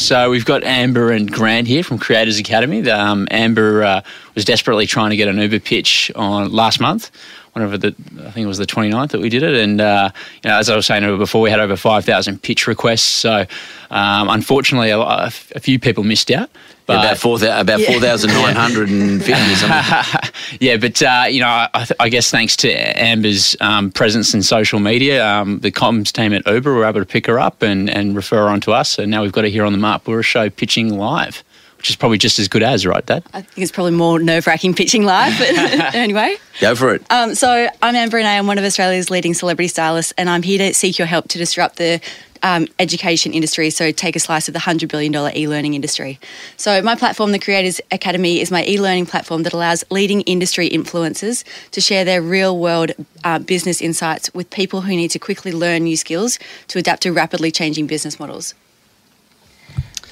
So 0.00 0.30
we've 0.30 0.46
got 0.46 0.64
Amber 0.64 1.12
and 1.12 1.30
Grant 1.30 1.68
here 1.68 1.84
from 1.84 1.98
Creators 1.98 2.38
Academy. 2.38 2.88
Um, 2.90 3.28
Amber 3.30 3.84
uh, 3.84 4.00
was 4.34 4.46
desperately 4.46 4.86
trying 4.86 5.10
to 5.10 5.16
get 5.16 5.28
an 5.28 5.36
Uber 5.36 5.60
pitch 5.60 6.10
on 6.16 6.50
last 6.50 6.80
month. 6.80 7.10
Whenever 7.52 7.76
the, 7.76 7.88
I 8.20 8.30
think 8.30 8.44
it 8.44 8.46
was 8.46 8.58
the 8.58 8.66
29th 8.66 9.10
that 9.10 9.20
we 9.20 9.28
did 9.28 9.42
it, 9.42 9.54
and 9.56 9.80
uh, 9.80 10.10
you 10.42 10.48
know, 10.48 10.56
as 10.56 10.70
I 10.70 10.76
was 10.76 10.86
saying 10.86 11.18
before, 11.18 11.42
we 11.42 11.50
had 11.50 11.60
over 11.60 11.76
5,000 11.76 12.42
pitch 12.42 12.66
requests. 12.66 13.02
So 13.02 13.44
um, 13.90 14.28
unfortunately, 14.30 14.90
a 14.90 15.30
few 15.30 15.78
people 15.78 16.02
missed 16.02 16.30
out. 16.30 16.48
But 16.90 17.04
about 17.04 17.18
four 17.18 17.38
thou- 17.38 17.60
about 17.60 17.80
four 17.82 18.00
thousand 18.00 18.30
nine 18.30 18.56
hundred 18.56 18.88
and 18.88 19.22
fifty 19.22 19.54
something. 19.54 20.30
yeah, 20.60 20.76
but 20.76 21.00
uh, 21.02 21.26
you 21.30 21.40
know, 21.40 21.46
I, 21.46 21.86
I 22.00 22.08
guess 22.08 22.30
thanks 22.30 22.56
to 22.58 22.70
Amber's 22.70 23.56
um, 23.60 23.92
presence 23.92 24.34
in 24.34 24.42
social 24.42 24.80
media, 24.80 25.24
um, 25.24 25.60
the 25.60 25.70
comms 25.70 26.10
team 26.12 26.32
at 26.32 26.46
Uber 26.46 26.74
were 26.74 26.84
able 26.84 27.00
to 27.00 27.06
pick 27.06 27.26
her 27.26 27.38
up 27.38 27.62
and, 27.62 27.88
and 27.88 28.16
refer 28.16 28.38
her 28.38 28.48
on 28.48 28.60
to 28.62 28.72
us. 28.72 28.88
So 28.88 29.04
now 29.04 29.22
we've 29.22 29.32
got 29.32 29.44
her 29.44 29.50
here 29.50 29.64
on 29.64 29.72
the 29.72 29.78
map. 29.78 30.08
We're 30.08 30.20
a 30.20 30.24
show 30.24 30.50
pitching 30.50 30.98
live, 30.98 31.44
which 31.76 31.90
is 31.90 31.96
probably 31.96 32.18
just 32.18 32.38
as 32.38 32.48
good 32.48 32.62
as, 32.62 32.84
right, 32.84 33.04
Dad? 33.06 33.22
I 33.32 33.42
think 33.42 33.58
it's 33.58 33.70
probably 33.72 33.92
more 33.92 34.18
nerve 34.18 34.46
wracking 34.46 34.74
pitching 34.74 35.04
live, 35.04 35.38
but 35.38 35.48
anyway. 35.94 36.36
Go 36.60 36.74
for 36.74 36.94
it. 36.94 37.02
Um, 37.10 37.34
so 37.34 37.68
I'm 37.82 37.94
Amber 37.94 38.18
and 38.18 38.26
I 38.26 38.32
am 38.32 38.46
one 38.46 38.58
of 38.58 38.64
Australia's 38.64 39.10
leading 39.10 39.34
celebrity 39.34 39.68
stylists, 39.68 40.12
and 40.18 40.28
I'm 40.28 40.42
here 40.42 40.58
to 40.58 40.74
seek 40.74 40.98
your 40.98 41.06
help 41.06 41.28
to 41.28 41.38
disrupt 41.38 41.76
the 41.76 42.00
um, 42.42 42.66
education 42.78 43.32
industry. 43.32 43.70
So 43.70 43.92
take 43.92 44.16
a 44.16 44.20
slice 44.20 44.48
of 44.48 44.54
the 44.54 44.60
$100 44.60 44.88
billion 44.88 45.14
e-learning 45.36 45.74
industry. 45.74 46.18
So 46.56 46.80
my 46.82 46.94
platform, 46.94 47.32
the 47.32 47.38
Creators 47.38 47.80
Academy, 47.90 48.40
is 48.40 48.50
my 48.50 48.64
e-learning 48.66 49.06
platform 49.06 49.42
that 49.44 49.52
allows 49.52 49.84
leading 49.90 50.22
industry 50.22 50.68
influencers 50.68 51.44
to 51.72 51.80
share 51.80 52.04
their 52.04 52.22
real-world 52.22 52.92
uh, 53.24 53.38
business 53.38 53.80
insights 53.80 54.32
with 54.34 54.50
people 54.50 54.82
who 54.82 54.96
need 54.96 55.10
to 55.12 55.18
quickly 55.18 55.52
learn 55.52 55.84
new 55.84 55.96
skills 55.96 56.38
to 56.68 56.78
adapt 56.78 57.02
to 57.02 57.12
rapidly 57.12 57.50
changing 57.50 57.86
business 57.86 58.18
models. 58.18 58.54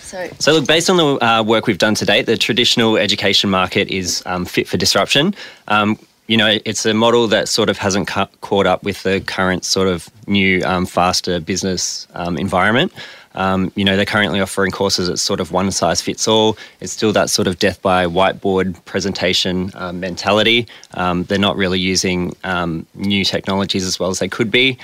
So 0.08 0.26
So, 0.38 0.52
look, 0.52 0.66
based 0.66 0.88
on 0.88 0.96
the 0.96 1.24
uh, 1.24 1.42
work 1.42 1.66
we've 1.66 1.76
done 1.76 1.94
to 1.96 2.06
date, 2.06 2.24
the 2.24 2.38
traditional 2.38 2.96
education 2.96 3.50
market 3.50 3.88
is 3.88 4.22
um, 4.24 4.46
fit 4.46 4.66
for 4.66 4.78
disruption. 4.78 5.34
Um, 5.68 5.98
you 6.28 6.36
know, 6.36 6.58
it's 6.64 6.86
a 6.86 6.94
model 6.94 7.26
that 7.28 7.48
sort 7.48 7.70
of 7.70 7.78
hasn't 7.78 8.06
ca- 8.06 8.28
caught 8.42 8.66
up 8.66 8.84
with 8.84 9.02
the 9.02 9.20
current 9.20 9.64
sort 9.64 9.88
of 9.88 10.08
new, 10.28 10.62
um, 10.64 10.86
faster 10.86 11.40
business 11.40 12.06
um, 12.14 12.36
environment. 12.36 12.92
Um, 13.34 13.72
you 13.76 13.84
know, 13.84 13.96
they're 13.96 14.04
currently 14.04 14.40
offering 14.40 14.70
courses 14.70 15.08
at 15.08 15.18
sort 15.18 15.40
of 15.40 15.52
one 15.52 15.70
size 15.70 16.02
fits 16.02 16.28
all. 16.28 16.58
It's 16.80 16.92
still 16.92 17.12
that 17.12 17.30
sort 17.30 17.46
of 17.48 17.58
death 17.58 17.80
by 17.80 18.04
whiteboard 18.06 18.84
presentation 18.84 19.70
um, 19.74 20.00
mentality. 20.00 20.66
Um, 20.94 21.24
they're 21.24 21.38
not 21.38 21.56
really 21.56 21.78
using 21.78 22.36
um, 22.44 22.86
new 22.94 23.24
technologies 23.24 23.84
as 23.84 23.98
well 23.98 24.10
as 24.10 24.18
they 24.18 24.28
could 24.28 24.50
be. 24.50 24.78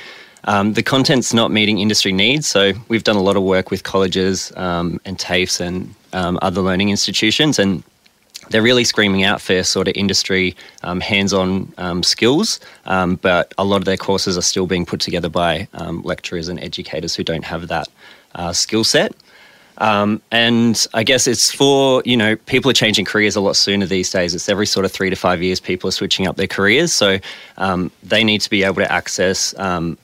Um, 0.45 0.75
the 0.75 0.83
content's 0.83 1.33
not 1.35 1.51
meeting 1.51 1.79
industry 1.79 2.13
needs, 2.13 2.47
so 2.47 2.73
we've 2.89 3.05
done 3.05 3.17
a 3.17 3.23
lot 3.23 3.37
of 3.37 3.43
work 3.43 3.71
with 3.71 3.83
colleges 3.83 4.53
um, 4.57 5.01
and 5.05 5.19
TAFEs 5.19 5.61
and 5.61 5.95
um, 6.13 6.39
other 6.43 6.61
learning 6.61 6.91
institutions, 6.91 7.59
and 7.59 7.83
they're 8.51 8.63
really 8.63 8.85
screaming 8.85 9.25
out 9.25 9.41
for 9.41 9.63
sort 9.63 9.89
of 9.89 9.97
industry 9.97 10.55
um, 10.83 11.01
hands-on 11.01 11.73
um, 11.79 12.03
skills, 12.03 12.61
um, 12.87 13.17
but 13.17 13.53
a 13.59 13.65
lot 13.65 13.79
of 13.79 13.85
their 13.85 13.97
courses 13.97 14.37
are 14.37 14.43
still 14.43 14.67
being 14.67 14.87
put 14.87 15.01
together 15.01 15.29
by 15.29 15.69
um, 15.75 16.03
lecturers 16.03 16.49
and 16.49 16.61
educators 16.61 17.15
who 17.15 17.25
don't 17.25 17.45
have 17.45 17.69
that 17.69 17.89
uh, 18.35 18.53
skill 18.53 18.85
set. 18.85 19.15
Um, 19.79 20.23
and 20.31 20.87
I 20.95 21.03
guess 21.03 21.27
it's 21.27 21.51
for, 21.51 22.01
you 22.05 22.17
know, 22.17 22.37
people 22.37 22.71
are 22.71 22.75
changing 22.75 23.07
careers 23.07 23.35
a 23.35 23.41
lot 23.41 23.57
sooner 23.57 23.87
these 23.87 24.09
days. 24.09 24.33
It's 24.33 24.49
every 24.49 24.67
sort 24.67 24.85
of 24.85 24.93
three 24.93 25.11
to 25.11 25.17
five 25.17 25.43
years 25.43 25.59
people 25.59 25.89
are 25.89 25.93
switching 25.93 26.29
up 26.29 26.37
their 26.37 26.47
careers. 26.47 26.93
So 26.93 27.19
um, 27.59 27.91
they 28.05 28.23
need 28.23 28.41
to 28.43 28.51
be 28.51 28.63
able 28.63 28.77
to 28.77 28.93
access 28.93 29.53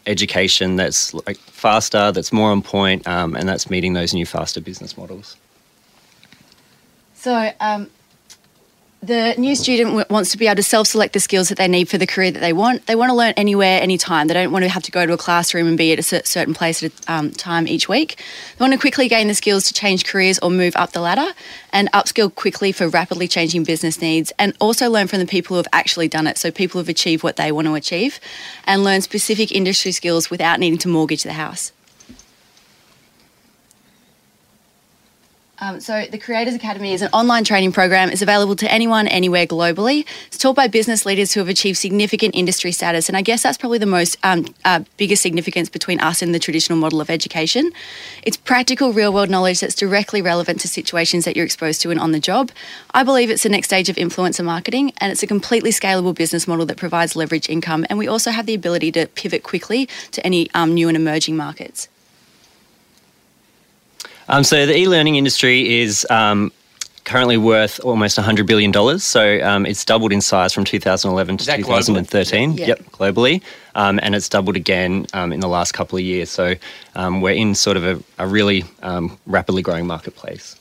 education 0.07 0.75
that's 0.75 1.15
like 1.15 1.37
faster, 1.39 2.11
that's 2.11 2.33
more 2.33 2.51
on 2.51 2.63
point, 2.63 3.07
and 3.07 3.49
that's 3.49 3.71
meeting 3.71 3.93
those 3.93 4.13
new 4.13 4.27
faster 4.27 4.61
business 4.61 4.97
models. 4.97 5.37
So, 7.15 7.53
the 9.03 9.35
new 9.39 9.55
student 9.55 10.11
wants 10.11 10.31
to 10.33 10.39
be 10.39 10.47
able 10.47 10.57
to 10.57 10.63
self 10.63 10.87
select 10.87 11.15
the 11.15 11.21
skills 11.21 11.49
that 11.49 11.57
they 11.57 11.69
need 11.69 11.89
for 11.89 11.97
the 11.97 12.07
career 12.07 12.31
that 12.31 12.41
they 12.41 12.53
want. 12.53 12.87
They 12.87 12.95
want 12.95 13.11
to 13.11 13.15
learn 13.15 13.33
anywhere, 13.37 13.81
anytime. 13.81 14.29
They 14.29 14.35
don't 14.35 14.53
want 14.53 14.65
to 14.65 14.69
have 14.69 14.83
to 14.85 14.91
go 14.91 15.07
to 15.07 15.13
a 15.13 15.17
classroom 15.17 15.67
and 15.67 15.79
be 15.79 15.93
at 15.93 15.99
a 15.99 16.03
certain 16.03 16.53
place 16.53 16.83
at 16.83 16.93
a 17.09 17.13
um, 17.13 17.31
time 17.31 17.67
each 17.67 17.89
week. 17.89 18.23
They 18.59 18.63
want 18.63 18.75
to 18.75 18.79
quickly 18.79 19.09
gain 19.09 19.29
the 19.29 19.35
skills 19.35 19.67
to 19.69 19.75
change 19.75 20.05
careers 20.05 20.39
or 20.41 20.51
move 20.51 20.77
up 20.77 20.93
the 20.93 21.01
ladder 21.01 21.33
and 21.73 21.91
upskill 21.93 22.35
quickly 22.35 22.73
for 22.73 22.89
rapidly 22.89 23.27
changing 23.27 23.65
business 23.65 24.03
needs 24.03 24.33
and 24.39 24.55
also 24.61 24.91
learn 24.91 25.07
from 25.07 25.21
the 25.21 25.27
people 25.27 25.55
who 25.55 25.59
have 25.59 25.69
actually 25.73 26.09
done 26.09 26.27
it. 26.27 26.37
So, 26.37 26.51
people 26.51 26.79
have 26.79 26.89
achieved 26.89 27.23
what 27.23 27.37
they 27.37 27.53
want 27.53 27.69
to 27.69 27.75
achieve 27.75 28.21
and 28.65 28.85
learn 28.85 29.01
specific 29.01 29.51
industry 29.51 29.93
skills 29.93 30.31
without 30.31 30.61
needing 30.61 30.79
to 30.81 30.89
mortgage 30.89 31.23
the 31.23 31.33
house. 31.33 31.73
Um, 35.63 35.79
so, 35.79 36.07
the 36.11 36.17
Creators 36.17 36.55
Academy 36.55 36.95
is 36.95 37.03
an 37.03 37.11
online 37.13 37.45
training 37.45 37.73
program. 37.73 38.09
It's 38.09 38.23
available 38.23 38.57
to 38.57 38.73
anyone, 38.73 39.07
anywhere 39.07 39.47
globally. 39.47 40.07
It's 40.29 40.39
taught 40.39 40.57
by 40.57 40.69
business 40.69 41.05
leaders 41.05 41.35
who 41.35 41.41
have 41.41 41.51
achieved 41.51 41.77
significant 41.77 42.35
industry 42.35 42.73
status, 42.73 43.09
and 43.09 43.17
I 43.17 43.21
guess 43.21 43.43
that's 43.43 43.59
probably 43.59 43.77
the 43.77 43.85
most 43.85 44.17
um, 44.23 44.47
uh, 44.65 44.81
biggest 44.97 45.21
significance 45.23 45.69
between 45.69 46.01
us 46.01 46.23
and 46.23 46.35
the 46.35 46.39
traditional 46.39 46.79
model 46.79 46.99
of 46.99 47.11
education. 47.11 47.73
It's 48.23 48.39
practical, 48.39 48.95
real-world 48.95 49.29
knowledge 49.29 49.61
that's 49.61 49.75
directly 49.75 50.23
relevant 50.23 50.61
to 50.61 50.69
situations 50.69 51.27
that 51.27 51.37
you're 51.37 51.45
exposed 51.45 51.83
to 51.83 51.91
and 51.91 52.01
on 52.01 52.13
the 52.13 52.21
job. 52.21 52.51
I 52.95 53.03
believe 53.03 53.29
it's 53.29 53.43
the 53.43 53.51
next 53.51 53.67
stage 53.67 53.91
of 53.91 53.97
influencer 53.97 54.45
marketing, 54.45 54.95
and 54.97 55.13
it's 55.13 55.23
a 55.23 55.27
completely 55.27 55.73
scalable 55.73 56.15
business 56.15 56.49
model 56.49 56.65
that 56.67 56.79
provides 56.79 57.17
leverage 57.17 57.51
income. 57.51 57.85
And 57.91 57.99
we 57.99 58.09
also 58.09 58.31
have 58.31 58.47
the 58.47 58.55
ability 58.55 58.93
to 58.93 59.09
pivot 59.09 59.43
quickly 59.43 59.91
to 60.13 60.25
any 60.25 60.51
um, 60.55 60.73
new 60.73 60.89
and 60.89 60.97
emerging 60.97 61.37
markets. 61.37 61.89
Um, 64.31 64.45
so 64.45 64.65
the 64.65 64.77
e-learning 64.77 65.17
industry 65.17 65.81
is 65.81 66.07
um, 66.09 66.53
currently 67.05 67.37
worth 67.37 67.81
almost 67.85 68.17
$100 68.17 68.47
billion. 68.47 68.99
So 69.01 69.41
um, 69.43 69.67
it's 69.67 69.85
doubled 69.85 70.13
in 70.13 70.21
size 70.21 70.53
from 70.53 70.65
2011 70.65 71.39
to 71.39 71.47
that 71.47 71.59
globally? 71.59 71.65
2013. 71.65 72.53
Yeah. 72.53 72.67
Yep, 72.67 72.79
globally. 72.93 73.43
Um, 73.75 73.99
and 74.01 74.15
it's 74.15 74.29
doubled 74.29 74.55
again 74.55 75.07
um, 75.13 75.33
in 75.33 75.41
the 75.41 75.49
last 75.49 75.73
couple 75.73 75.99
of 75.99 76.05
years. 76.05 76.31
So 76.31 76.55
um, 76.95 77.21
we're 77.21 77.35
in 77.35 77.57
sort 77.57 77.77
of 77.77 77.85
a, 77.85 78.03
a 78.19 78.27
really 78.29 78.65
um, 78.85 79.19
rapidly 79.27 79.63
growing 79.63 79.89
marketplace. 79.89 80.57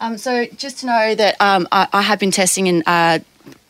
Um, 0.00 0.16
so 0.16 0.46
just 0.56 0.78
to 0.78 0.86
know 0.86 1.16
that 1.16 1.40
um, 1.40 1.66
I, 1.72 1.88
I 1.92 2.02
have 2.02 2.20
been 2.20 2.30
testing 2.30 2.68
and 2.68 2.84
uh, 2.86 3.18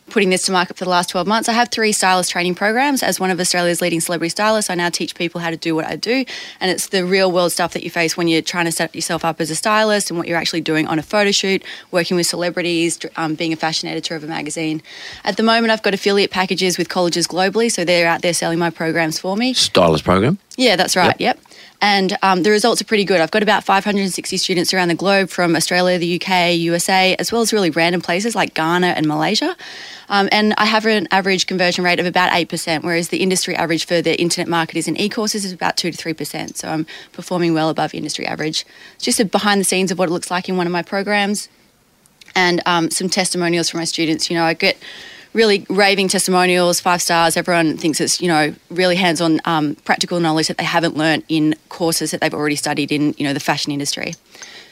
putting 0.09 0.29
this 0.29 0.43
to 0.43 0.51
market 0.51 0.77
for 0.77 0.83
the 0.83 0.89
last 0.89 1.09
12 1.09 1.27
months. 1.27 1.49
I 1.49 1.53
have 1.53 1.69
three 1.69 1.91
stylist 1.91 2.31
training 2.31 2.55
programs. 2.55 3.03
As 3.03 3.19
one 3.19 3.29
of 3.29 3.39
Australia's 3.39 3.81
leading 3.81 4.01
celebrity 4.01 4.29
stylists, 4.29 4.69
I 4.69 4.75
now 4.75 4.89
teach 4.89 5.15
people 5.15 5.41
how 5.41 5.49
to 5.49 5.57
do 5.57 5.75
what 5.75 5.85
I 5.85 5.95
do. 5.95 6.25
And 6.59 6.71
it's 6.71 6.87
the 6.87 7.05
real 7.05 7.31
world 7.31 7.51
stuff 7.51 7.73
that 7.73 7.83
you 7.83 7.89
face 7.89 8.17
when 8.17 8.27
you're 8.27 8.41
trying 8.41 8.65
to 8.65 8.71
set 8.71 8.93
yourself 8.93 9.23
up 9.23 9.39
as 9.39 9.49
a 9.49 9.55
stylist 9.55 10.09
and 10.09 10.17
what 10.17 10.27
you're 10.27 10.37
actually 10.37 10.61
doing 10.61 10.87
on 10.87 10.99
a 10.99 11.03
photo 11.03 11.31
shoot, 11.31 11.63
working 11.91 12.17
with 12.17 12.27
celebrities, 12.27 12.99
um, 13.15 13.35
being 13.35 13.53
a 13.53 13.57
fashion 13.57 13.87
editor 13.87 14.15
of 14.15 14.23
a 14.23 14.27
magazine. 14.27 14.81
At 15.23 15.37
the 15.37 15.43
moment, 15.43 15.71
I've 15.71 15.83
got 15.83 15.93
affiliate 15.93 16.31
packages 16.31 16.77
with 16.77 16.89
colleges 16.89 17.27
globally, 17.27 17.71
so 17.71 17.85
they're 17.85 18.07
out 18.07 18.21
there 18.21 18.33
selling 18.33 18.59
my 18.59 18.69
programs 18.69 19.19
for 19.19 19.37
me. 19.37 19.53
Stylist 19.53 20.03
program. 20.03 20.39
Yeah, 20.59 20.75
that's 20.75 20.97
right. 20.97 21.15
Yep. 21.17 21.39
And 21.81 22.17
um, 22.21 22.43
the 22.43 22.51
results 22.51 22.81
are 22.81 22.85
pretty 22.85 23.05
good. 23.05 23.21
I've 23.21 23.31
got 23.31 23.43
about 23.43 23.63
560 23.63 24.35
students 24.35 24.73
around 24.73 24.89
the 24.89 24.95
globe 24.95 25.29
from 25.29 25.55
Australia, 25.55 25.97
the 25.97 26.21
UK, 26.21 26.57
USA, 26.57 27.15
as 27.15 27.31
well 27.31 27.41
as 27.41 27.53
really 27.53 27.69
random 27.69 28.01
places 28.01 28.35
like 28.35 28.53
Ghana 28.55 28.87
and 28.87 29.07
Malaysia. 29.07 29.55
Um, 30.09 30.27
and 30.33 30.53
I 30.57 30.65
have 30.65 30.85
an 30.85 31.07
average 31.11 31.47
conversion 31.47 31.85
rate 31.85 32.01
of 32.01 32.05
about 32.05 32.33
8%, 32.33 32.83
whereas 32.83 33.07
the 33.07 33.19
industry 33.23 33.55
average 33.55 33.85
for 33.85 34.01
the 34.01 34.19
internet 34.19 34.49
marketers 34.49 34.89
and 34.89 34.99
e 34.99 35.07
courses 35.07 35.45
is 35.45 35.53
about 35.53 35.77
2 35.77 35.91
to 35.91 35.97
3%. 35.97 36.57
So 36.57 36.67
I'm 36.67 36.85
performing 37.13 37.53
well 37.53 37.69
above 37.69 37.93
industry 37.93 38.27
average. 38.27 38.65
It's 38.95 39.05
just 39.05 39.21
a 39.21 39.25
behind 39.25 39.61
the 39.61 39.65
scenes 39.65 39.91
of 39.91 39.97
what 39.97 40.09
it 40.09 40.11
looks 40.11 40.29
like 40.29 40.49
in 40.49 40.57
one 40.57 40.67
of 40.67 40.73
my 40.73 40.81
programs 40.81 41.47
and 42.35 42.61
um, 42.65 42.91
some 42.91 43.07
testimonials 43.07 43.69
from 43.69 43.77
my 43.77 43.85
students. 43.85 44.29
You 44.29 44.35
know, 44.35 44.43
I 44.43 44.55
get 44.55 44.77
really 45.33 45.65
raving 45.69 46.07
testimonials, 46.07 46.79
five 46.79 47.01
stars. 47.01 47.37
Everyone 47.37 47.77
thinks 47.77 48.01
it's 48.01 48.21
you 48.21 48.27
know 48.27 48.53
really 48.69 48.95
hands-on, 48.95 49.39
um, 49.45 49.75
practical 49.85 50.19
knowledge 50.19 50.47
that 50.47 50.57
they 50.57 50.63
haven't 50.63 50.95
learnt 50.95 51.25
in 51.29 51.55
courses 51.69 52.11
that 52.11 52.21
they've 52.21 52.33
already 52.33 52.55
studied 52.55 52.91
in 52.91 53.13
you 53.17 53.25
know 53.25 53.33
the 53.33 53.39
fashion 53.39 53.71
industry. 53.71 54.13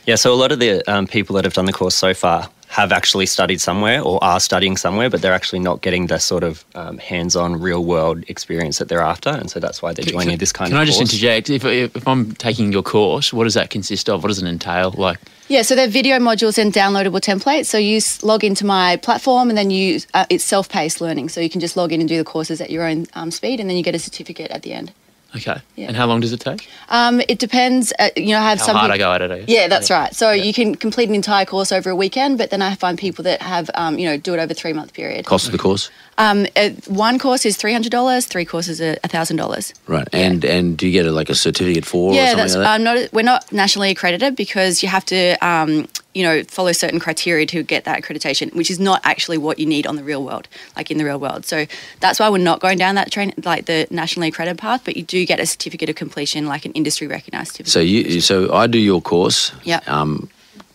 Yeah, 0.05 0.16
so 0.16 0.34
a 0.34 0.36
lot 0.36 0.51
of 0.51 0.60
the 0.60 0.82
um, 0.89 1.05
people 1.05 1.36
that 1.36 1.43
have 1.43 1.53
done 1.53 1.66
the 1.66 1.74
course 1.74 1.95
so 1.95 2.14
far 2.14 2.49
have 2.68 2.91
actually 2.91 3.26
studied 3.26 3.61
somewhere 3.61 4.01
or 4.01 4.22
are 4.24 4.39
studying 4.39 4.76
somewhere, 4.76 5.09
but 5.09 5.22
they're 5.22 5.34
actually 5.34 5.59
not 5.59 5.82
getting 5.82 6.07
the 6.07 6.20
sort 6.20 6.43
of 6.43 6.65
um, 6.76 6.97
hands-on, 6.97 7.59
real-world 7.61 8.24
experience 8.28 8.78
that 8.78 8.89
they're 8.89 9.01
after, 9.01 9.30
and 9.30 9.49
so 9.49 9.59
that's 9.59 9.82
why 9.82 9.93
they're 9.93 10.05
joining 10.05 10.38
this 10.38 10.51
kind 10.51 10.70
Can 10.70 10.78
of. 10.78 10.80
Can 10.80 10.82
I 10.82 10.86
just 10.86 10.99
course. 10.99 11.13
interject? 11.13 11.49
If, 11.49 11.63
if, 11.63 11.95
if 11.95 12.07
I'm 12.07 12.34
taking 12.34 12.72
your 12.74 12.84
course, 12.84 13.32
what 13.32 13.45
does 13.45 13.53
that 13.53 13.70
consist 13.70 14.09
of? 14.09 14.22
What 14.22 14.28
does 14.28 14.41
it 14.41 14.47
entail? 14.47 14.91
Like, 14.97 15.18
Yeah, 15.47 15.61
so 15.61 15.76
they're 15.76 15.88
video 15.88 16.18
modules 16.20 16.57
and 16.57 16.74
downloadable 16.74 17.22
templates. 17.22 17.68
So 17.68 17.78
you 17.78 17.97
s- 17.97 18.22
log 18.22 18.43
into 18.43 18.65
my 18.65 18.97
platform, 18.97 19.49
and 19.49 19.57
then 19.57 19.72
you 19.72 20.01
uh, 20.13 20.26
it's 20.30 20.43
self-paced 20.43 20.99
learning. 20.99 21.30
So 21.30 21.39
you 21.39 21.49
can 21.49 21.61
just 21.61 21.78
log 21.78 21.93
in 21.93 22.01
and 22.01 22.09
do 22.09 22.18
the 22.18 22.26
courses 22.26 22.59
at 22.59 22.70
your 22.70 22.86
own 22.86 23.07
um, 23.13 23.32
speed, 23.32 23.59
and 23.61 23.70
then 23.70 23.78
you 23.78 23.84
get 23.84 23.95
a 23.95 23.99
certificate 23.99 24.51
at 24.51 24.63
the 24.63 24.74
end. 24.74 24.91
Okay. 25.38 25.61
Yeah. 25.75 25.88
And 25.88 25.95
how 25.95 26.05
long 26.07 26.19
does 26.19 26.33
it 26.33 26.39
take? 26.39 26.67
Um, 26.89 27.21
it 27.29 27.39
depends. 27.39 27.93
Uh, 27.97 28.09
you 28.15 28.29
know, 28.29 28.39
I 28.39 28.49
have 28.49 28.59
How 28.59 28.65
some. 28.67 28.75
hard 28.75 28.89
peop- 28.91 28.95
I 28.95 28.97
go 28.97 29.13
at 29.13 29.21
it. 29.21 29.47
Yeah, 29.49 29.67
that's 29.67 29.89
right. 29.89 30.13
So 30.15 30.31
you 30.31 30.53
can 30.53 30.75
complete 30.75 31.09
an 31.09 31.15
entire 31.15 31.45
course 31.45 31.71
over 31.71 31.89
a 31.89 31.95
weekend, 31.95 32.38
but 32.38 32.49
then 32.49 32.61
I 32.61 32.75
find 32.75 32.97
people 32.97 33.23
that 33.23 33.41
have, 33.41 33.69
um, 33.75 33.97
you 33.99 34.07
know, 34.07 34.17
do 34.17 34.33
it 34.33 34.39
over 34.39 34.51
a 34.51 34.55
three 34.55 34.73
month 34.73 34.93
period. 34.93 35.25
Cost 35.25 35.45
of 35.45 35.51
the 35.51 35.57
course, 35.57 35.89
Um, 36.20 36.47
uh, 36.55 36.70
one 36.88 37.20
course 37.20 37.45
is 37.45 37.57
three 37.57 37.74
hundred 37.74 37.91
dollars. 37.91 38.26
Three 38.26 38.45
courses 38.45 38.82
are 38.82 38.95
thousand 39.07 39.38
dollars. 39.38 39.74
right? 39.88 40.07
And 40.11 40.43
and 40.43 40.76
do 40.78 40.88
you 40.88 40.91
get 40.91 41.05
a, 41.05 41.11
like 41.11 41.30
a 41.30 41.36
certificate 41.36 41.86
for? 41.86 42.11
or 42.11 42.15
Yeah, 42.15 42.28
something 42.32 42.38
that's 42.38 42.55
like 42.55 42.63
that? 42.63 42.76
um, 42.76 42.84
not. 42.84 43.13
We're 43.13 43.22
not 43.22 43.51
nationally 43.51 43.91
accredited 43.91 44.36
because 44.36 44.82
you 44.82 44.89
have 44.89 45.05
to, 45.05 45.34
um, 45.45 45.88
you 46.15 46.24
know, 46.24 46.43
follow 46.45 46.72
certain 46.72 46.99
criteria 46.99 47.45
to 47.45 47.61
get 47.61 47.84
that 47.86 48.01
accreditation, 48.01 48.51
which 48.55 48.72
is 48.72 48.80
not 48.80 48.99
actually 49.03 49.38
what 49.38 49.59
you 49.59 49.68
need 49.68 49.86
on 49.86 49.95
the 49.95 50.03
real 50.03 50.24
world, 50.24 50.47
like 50.76 50.89
in 50.89 50.97
the 50.97 51.05
real 51.05 51.20
world. 51.20 51.45
So 51.45 51.68
that's 51.99 52.20
why 52.20 52.30
we're 52.30 52.39
not 52.39 52.61
going 52.61 52.80
down 52.80 52.95
that 52.95 53.11
train, 53.11 53.32
like 53.43 53.65
the 53.65 53.86
nationally 53.91 54.30
accredited 54.30 54.57
path. 54.57 54.82
But 54.86 54.97
you 54.97 55.03
do 55.03 55.24
get 55.24 55.39
a 55.39 55.45
certificate 55.45 55.88
of 55.89 55.95
completion, 55.95 56.47
like 56.47 56.65
an 56.65 56.72
industry 56.72 57.05
recognised 57.05 57.51
certificate. 57.51 57.72
So 57.74 57.80
you, 57.80 58.22
so 58.22 58.51
I 58.55 58.65
do 58.65 58.80
your 58.80 59.01
course. 59.01 59.51
Yeah. 59.63 59.82
Um, 59.86 60.30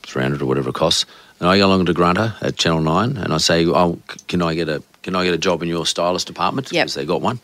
three 0.04 0.22
hundred 0.22 0.40
or 0.42 0.46
whatever 0.46 0.68
it 0.70 0.74
costs, 0.74 1.04
and 1.42 1.50
I 1.50 1.58
go 1.58 1.66
along 1.66 1.86
to 1.86 1.92
Granta 1.92 2.36
at 2.40 2.56
Channel 2.56 2.82
Nine, 2.82 3.16
and 3.16 3.34
I 3.34 3.38
say, 3.38 3.66
"Oh, 3.66 3.98
can 4.28 4.40
I 4.42 4.54
get 4.54 4.68
a 4.68 4.80
can 5.02 5.16
I 5.16 5.24
get 5.24 5.34
a 5.34 5.38
job 5.38 5.60
in 5.60 5.68
your 5.68 5.84
stylist 5.84 6.28
department?" 6.28 6.70
Yep. 6.72 6.84
Because 6.84 6.94
they 6.94 7.04
got 7.04 7.20
one. 7.20 7.40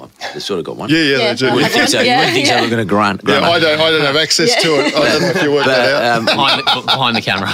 Well, 0.00 0.10
they 0.32 0.40
sort 0.40 0.58
of 0.60 0.64
got 0.64 0.76
one. 0.76 0.88
Yeah, 0.88 0.96
yeah, 0.98 1.04
Yeah, 1.18 1.32
they 1.32 1.34
do. 1.36 1.44
well, 1.46 1.54
You 1.56 1.62
wouldn't 1.62 1.72
think 1.74 1.88
so? 1.88 2.00
Yeah, 2.00 2.12
you 2.12 2.18
wouldn't 2.18 2.34
think 2.34 2.46
so? 2.46 2.54
We're 2.62 2.70
going 2.70 2.86
to 2.88 2.90
Grant. 2.90 3.20
Yeah, 3.26 3.40
I 3.40 3.58
don't, 3.60 3.80
I 3.80 3.90
don't 3.90 4.00
have 4.00 4.16
access 4.16 4.62
to 4.62 4.68
it. 4.80 4.94
I 4.94 5.08
don't 5.12 5.22
know 5.22 5.28
if 5.28 5.42
you 5.42 5.52
worked 5.52 5.66
that 5.66 5.94
out. 5.94 6.18
um, 6.18 6.24
behind, 6.24 6.58
the, 6.60 6.82
behind 6.86 7.16
the 7.16 7.20
camera. 7.20 7.50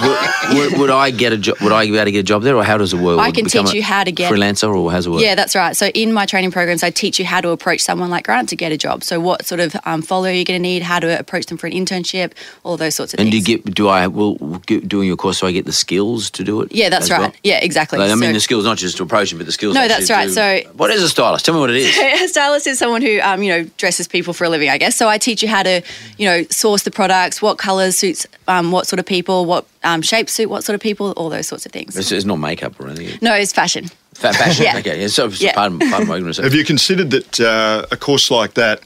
would, 0.55 0.79
would 0.81 0.91
I 0.91 1.11
get 1.11 1.33
a 1.33 1.37
job? 1.39 1.57
Would 1.61 1.73
I 1.73 1.87
be 1.87 1.97
able 1.97 2.05
to 2.05 2.13
get 2.13 2.21
a 2.21 2.23
job 2.23 2.43
there, 2.43 2.57
or 2.57 2.63
how 2.65 2.79
does 2.79 2.93
it 2.93 3.01
work? 3.01 3.19
I 3.19 3.31
can 3.33 3.47
teach 3.47 3.73
you 3.73 3.83
how 3.83 4.05
to 4.05 4.13
get- 4.13 4.33
freelancer, 4.33 4.73
or 4.75 4.91
how's 4.93 5.07
it 5.07 5.11
work? 5.11 5.23
Yeah, 5.23 5.35
that's 5.35 5.55
right. 5.57 5.77
So 5.77 5.87
in 5.89 6.13
my 6.13 6.25
training 6.27 6.53
programs, 6.53 6.83
I 6.83 6.91
teach 6.91 7.19
you 7.19 7.25
how 7.25 7.41
to 7.41 7.51
approach 7.51 7.81
someone 7.83 8.11
like 8.11 8.25
Grant 8.25 8.49
to 8.51 8.57
get 8.57 8.71
a 8.73 8.77
job. 8.77 9.03
So 9.03 9.19
what 9.19 9.45
sort 9.45 9.61
of 9.61 9.75
um, 9.85 10.03
follow 10.03 10.29
you're 10.29 10.45
going 10.45 10.59
to 10.61 10.63
need, 10.63 10.83
how 10.83 11.01
to 11.01 11.19
approach 11.19 11.47
them 11.47 11.59
for 11.59 11.67
an 11.67 11.73
internship, 11.73 12.33
all 12.63 12.77
those 12.77 12.95
sorts 12.95 13.13
of 13.13 13.19
things. 13.19 13.27
And 13.27 13.33
do 13.33 13.39
you 13.53 13.59
get? 13.59 13.75
Do 13.75 13.89
I? 13.89 14.07
Will 14.07 14.37
get- 14.67 14.87
doing 14.89 15.09
your 15.09 15.17
course, 15.17 15.39
so 15.39 15.47
I 15.47 15.53
get 15.53 15.65
the 15.65 15.73
skills 15.73 16.31
to 16.31 16.45
do 16.45 16.61
it? 16.63 16.73
yeah, 16.73 16.89
that's 16.89 17.11
right. 17.11 17.21
well? 17.21 17.33
Yeah, 17.43 17.59
exactly. 17.63 17.99
Like, 17.99 18.11
I 18.11 18.15
mean, 18.15 18.31
So- 18.31 18.35
the 18.35 18.41
skills 18.41 18.65
not 18.65 18.79
just 18.79 18.97
to 18.99 19.03
approach 19.03 19.31
them, 19.31 19.39
but 19.39 19.47
the 19.47 19.53
skills. 19.53 19.75
No, 19.75 19.89
that's 19.89 20.11
right. 20.11 20.27
to- 20.29 20.33
So- 20.33 20.61
what 20.75 20.91
is 20.91 21.03
a 21.03 21.09
stylist? 21.09 21.45
Tell 21.45 21.55
me 21.55 21.61
what 21.61 21.71
it 21.71 21.77
is. 21.77 21.97
a 22.37 22.41
stylist 22.41 22.67
is 22.67 22.79
someone 22.79 23.03
who 23.03 23.19
um, 23.21 23.43
you 23.43 23.51
know 23.51 23.63
dresses 23.77 24.07
people 24.09 24.33
for 24.35 24.45
a 24.45 24.49
living, 24.49 24.69
I 24.69 24.79
guess. 24.79 24.97
So 24.97 25.09
I 25.09 25.19
teach 25.19 25.43
you 25.43 25.49
how 25.49 25.63
to 25.63 25.83
you 26.19 26.27
know 26.27 26.45
source 26.51 26.83
the 26.83 26.91
products, 26.91 27.41
what 27.41 27.59
colours 27.59 27.99
suits 27.99 28.27
um, 28.49 28.71
what 28.73 28.87
sort 28.87 29.01
of 29.01 29.07
people, 29.07 29.47
what 29.47 29.67
um, 29.85 30.03
shapes 30.03 30.33
suit 30.33 30.51
what 30.51 30.65
sort 30.65 30.75
of 30.75 30.81
people, 30.81 31.13
all 31.13 31.31
those 31.31 31.47
sorts 31.49 31.67
of 31.67 31.73
things. 31.73 31.97
It's, 31.97 32.13
it's 32.13 32.25
not 32.25 32.37
makeup 32.37 32.79
or 32.81 32.89
anything. 32.89 33.19
No, 33.23 33.35
it's 33.35 33.53
fashion. 33.53 33.89
Fa- 34.15 34.33
Fashion. 34.33 34.65
Yeah. 34.65 34.79
Okay. 34.79 35.01
Yeah, 35.03 35.07
so, 35.09 35.29
so 35.29 35.45
Yeah. 35.45 35.55
pardon, 35.55 35.79
pardon 35.79 36.09
my 36.09 36.17
ignorance. 36.17 36.39
Have 36.39 36.55
you 36.55 36.65
considered 36.65 37.11
that 37.11 37.39
uh, 37.41 37.85
a 37.91 37.97
course 37.99 38.31
like 38.31 38.55
that, 38.55 38.81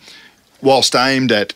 whilst 0.60 0.96
aimed 0.96 1.30
at 1.30 1.54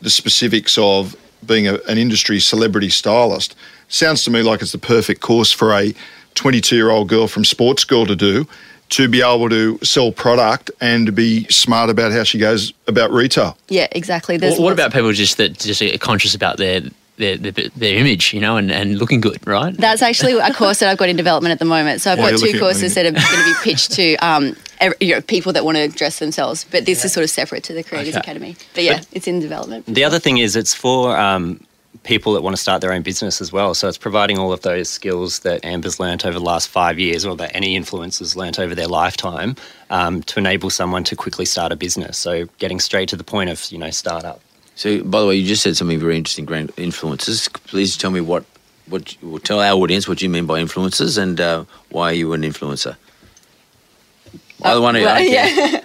the 0.00 0.10
specifics 0.10 0.78
of 0.78 1.16
being 1.44 1.66
a, 1.66 1.74
an 1.88 1.98
industry 1.98 2.38
celebrity 2.38 2.88
stylist, 2.88 3.56
sounds 3.88 4.22
to 4.24 4.30
me 4.30 4.42
like 4.42 4.62
it's 4.62 4.70
the 4.70 4.78
perfect 4.78 5.20
course 5.20 5.50
for 5.50 5.72
a 5.72 5.92
22 6.36 6.76
year 6.76 6.90
old 6.90 7.08
girl 7.08 7.26
from 7.26 7.42
Sportsgirl 7.42 8.06
to 8.06 8.14
do 8.14 8.46
to 8.88 9.08
be 9.08 9.20
able 9.20 9.48
to 9.48 9.78
sell 9.82 10.12
product 10.12 10.70
and 10.80 11.06
to 11.06 11.12
be 11.12 11.44
smart 11.48 11.90
about 11.90 12.12
how 12.12 12.22
she 12.22 12.38
goes 12.38 12.72
about 12.86 13.10
retail. 13.10 13.56
Yeah, 13.68 13.88
exactly. 13.92 14.36
There's 14.36 14.54
What, 14.54 14.64
what 14.64 14.72
about 14.72 14.92
people 14.92 15.12
just 15.12 15.36
that 15.38 15.58
just 15.58 15.82
are 15.82 15.98
conscious 15.98 16.34
about 16.34 16.56
their 16.58 16.82
their, 17.16 17.36
their, 17.36 17.68
their 17.70 17.96
image, 17.96 18.34
you 18.34 18.40
know, 18.40 18.56
and, 18.58 18.70
and 18.70 18.98
looking 18.98 19.20
good, 19.20 19.44
right? 19.46 19.74
That's 19.74 20.02
actually 20.02 20.34
a 20.38 20.52
course 20.52 20.80
that 20.80 20.90
I've 20.90 20.98
got 20.98 21.08
in 21.08 21.16
development 21.16 21.52
at 21.52 21.58
the 21.58 21.64
moment. 21.64 22.02
So 22.02 22.12
I've 22.12 22.18
Why 22.18 22.32
got 22.32 22.40
two 22.40 22.58
courses 22.58 22.94
that 22.94 23.06
are 23.06 23.12
going 23.12 23.22
to 23.22 23.44
be 23.46 23.54
pitched 23.62 23.92
to 23.92 24.16
um, 24.16 24.54
ev- 24.80 24.94
you 25.00 25.14
know, 25.14 25.20
people 25.22 25.52
that 25.54 25.64
want 25.64 25.78
to 25.78 25.88
dress 25.88 26.18
themselves. 26.18 26.66
But 26.70 26.84
this 26.84 27.04
is 27.04 27.12
sort 27.12 27.24
of 27.24 27.30
separate 27.30 27.64
to 27.64 27.72
the 27.72 27.82
Creators 27.82 28.14
Okay. 28.14 28.20
Academy. 28.20 28.56
But 28.74 28.84
yeah, 28.84 29.00
it's 29.12 29.26
in 29.26 29.40
development. 29.40 29.86
The 29.86 30.04
other 30.04 30.18
thing 30.18 30.38
is 30.38 30.56
it's 30.56 30.74
for 30.74 31.16
um, 31.16 31.60
people 32.02 32.32
that 32.34 32.42
want 32.42 32.54
to 32.54 32.60
start 32.60 32.80
their 32.80 32.92
own 32.92 33.02
business 33.02 33.40
as 33.40 33.52
well. 33.52 33.74
So 33.74 33.88
it's 33.88 33.98
providing 33.98 34.38
all 34.38 34.52
of 34.52 34.62
those 34.62 34.88
skills 34.88 35.40
that 35.40 35.64
Amber's 35.64 35.98
learnt 36.00 36.24
over 36.24 36.38
the 36.38 36.44
last 36.44 36.68
five 36.68 36.98
years 36.98 37.24
or 37.24 37.36
that 37.36 37.54
any 37.54 37.78
influencers 37.78 38.36
learnt 38.36 38.58
over 38.58 38.74
their 38.74 38.88
lifetime 38.88 39.56
um, 39.90 40.22
to 40.24 40.38
enable 40.38 40.70
someone 40.70 41.04
to 41.04 41.16
quickly 41.16 41.44
start 41.44 41.72
a 41.72 41.76
business. 41.76 42.18
So 42.18 42.46
getting 42.58 42.80
straight 42.80 43.08
to 43.10 43.16
the 43.16 43.24
point 43.24 43.50
of, 43.50 43.70
you 43.70 43.78
know, 43.78 43.90
startup. 43.90 44.40
So, 44.74 45.02
by 45.02 45.20
the 45.20 45.26
way, 45.26 45.36
you 45.36 45.46
just 45.46 45.62
said 45.62 45.76
something 45.76 45.98
very 45.98 46.16
interesting. 46.16 46.44
Grand 46.44 46.74
influencers. 46.76 47.50
Please 47.64 47.96
tell 47.96 48.10
me 48.10 48.20
what, 48.20 48.44
what, 48.86 49.16
well, 49.22 49.38
tell 49.38 49.60
our 49.60 49.72
audience 49.72 50.06
what 50.06 50.20
you 50.20 50.28
mean 50.28 50.46
by 50.46 50.60
influencers 50.60 51.16
and 51.16 51.40
uh, 51.40 51.64
why 51.90 52.10
are 52.10 52.14
you 52.14 52.32
an 52.34 52.42
influencer? 52.42 52.96
Either 54.62 54.80
one 54.80 54.96
of 54.96 55.00
you. 55.00 55.06
Well, 55.06 55.16
I 55.16 55.24
don't 55.24 55.30
care. 55.32 55.72
yeah. 55.72 55.80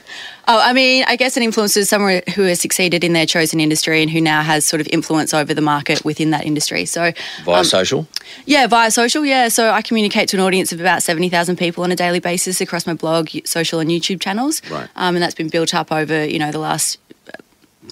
Oh, 0.48 0.60
I 0.60 0.74
mean, 0.74 1.04
I 1.08 1.16
guess 1.16 1.38
an 1.38 1.44
influencer 1.44 1.78
is 1.78 1.90
someone 1.90 2.22
who 2.36 2.44
has 2.44 2.60
succeeded 2.60 3.04
in 3.04 3.14
their 3.14 3.26
chosen 3.26 3.60
industry 3.60 4.02
and 4.02 4.10
who 4.10 4.20
now 4.20 4.42
has 4.42 4.66
sort 4.66 4.82
of 4.82 4.88
influence 4.88 5.34
over 5.34 5.54
the 5.54 5.62
market 5.62 6.04
within 6.04 6.32
that 6.32 6.46
industry. 6.46 6.86
So, 6.86 7.12
Via 7.46 7.60
um, 7.60 7.64
social. 7.64 8.08
yeah, 8.46 8.68
via 8.68 8.90
social, 8.92 9.24
yeah. 9.26 9.50
So 9.50 9.70
I 9.72 9.82
communicate 9.82 10.30
to 10.30 10.38
an 10.38 10.42
audience 10.42 10.72
of 10.72 10.80
about 10.80 11.04
70,000 11.04 11.58
people 11.58 11.84
on 11.84 11.92
a 11.92 11.96
daily 11.96 12.20
basis 12.20 12.60
across 12.62 12.88
my 12.88 12.94
blog, 12.94 13.30
social 13.46 13.80
and 13.80 13.90
YouTube 13.90 14.20
channels. 14.20 14.62
Right. 14.70 14.90
Um, 14.96 15.16
and 15.16 15.22
that's 15.24 15.36
been 15.36 15.50
built 15.50 15.74
up 15.74 15.92
over, 15.92 16.26
you 16.26 16.40
know, 16.40 16.52
the 16.52 16.60
last 16.60 16.98
uh, 17.28 17.38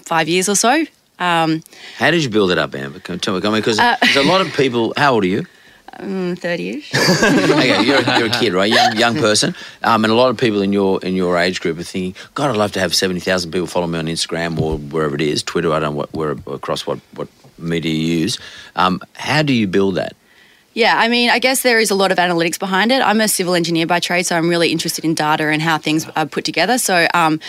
five 0.05 0.27
years 0.27 0.49
or 0.49 0.55
so. 0.55 0.85
Um, 1.19 1.61
How 1.97 2.11
did 2.11 2.23
you 2.23 2.29
build 2.29 2.49
it 2.51 2.57
up, 2.57 2.73
Amber? 2.73 2.99
Can 2.99 3.19
tell 3.19 3.33
me? 3.33 3.41
I 3.45 3.51
mean, 3.51 3.61
because 3.61 3.77
Uh, 3.79 3.95
there's 4.01 4.15
a 4.15 4.23
lot 4.23 4.41
of 4.41 4.51
people. 4.53 4.93
How 4.97 5.13
old 5.13 5.23
are 5.23 5.27
you? 5.27 5.45
30-ish. 5.99 6.93
okay, 7.51 7.83
you're, 7.83 7.99
a- 7.99 8.17
you're 8.19 8.27
a 8.27 8.31
kid, 8.31 8.53
right? 8.53 8.71
Young 8.71 8.95
young 8.95 9.15
person, 9.27 9.55
um, 9.83 10.03
and 10.03 10.11
a 10.11 10.15
lot 10.15 10.29
of 10.29 10.37
people 10.37 10.61
in 10.61 10.73
your 10.73 11.01
in 11.03 11.15
your 11.15 11.37
age 11.37 11.61
group 11.61 11.77
are 11.79 11.83
thinking, 11.83 12.15
God, 12.35 12.49
I'd 12.51 12.57
love 12.57 12.71
to 12.73 12.79
have 12.79 12.95
seventy 12.95 13.19
thousand 13.19 13.51
people 13.51 13.67
follow 13.67 13.87
me 13.87 13.99
on 13.99 14.05
Instagram 14.07 14.59
or 14.59 14.77
wherever 14.77 15.15
it 15.15 15.21
is, 15.21 15.43
Twitter. 15.43 15.71
I 15.73 15.79
don't 15.79 15.93
know 15.93 15.97
what 15.97 16.13
where 16.13 16.31
across 16.47 16.85
what 16.87 16.99
what 17.15 17.27
media 17.57 17.93
you 17.93 18.19
use. 18.19 18.39
Um, 18.75 19.01
how 19.15 19.41
do 19.43 19.53
you 19.53 19.67
build 19.67 19.95
that? 19.95 20.15
Yeah, 20.79 20.95
I 20.97 21.09
mean, 21.09 21.29
I 21.29 21.39
guess 21.39 21.61
there 21.61 21.77
is 21.77 21.91
a 21.91 21.95
lot 21.95 22.09
of 22.09 22.17
analytics 22.17 22.57
behind 22.57 22.93
it. 22.93 23.01
I'm 23.01 23.19
a 23.19 23.27
civil 23.27 23.53
engineer 23.53 23.85
by 23.85 23.99
trade, 23.99 24.25
so 24.25 24.37
I'm 24.37 24.47
really 24.47 24.71
interested 24.71 25.03
in 25.03 25.13
data 25.13 25.43
and 25.49 25.61
how 25.61 25.77
things 25.77 26.07
are 26.15 26.25
put 26.25 26.45
together. 26.45 26.77
So, 26.77 27.05
um, 27.13 27.41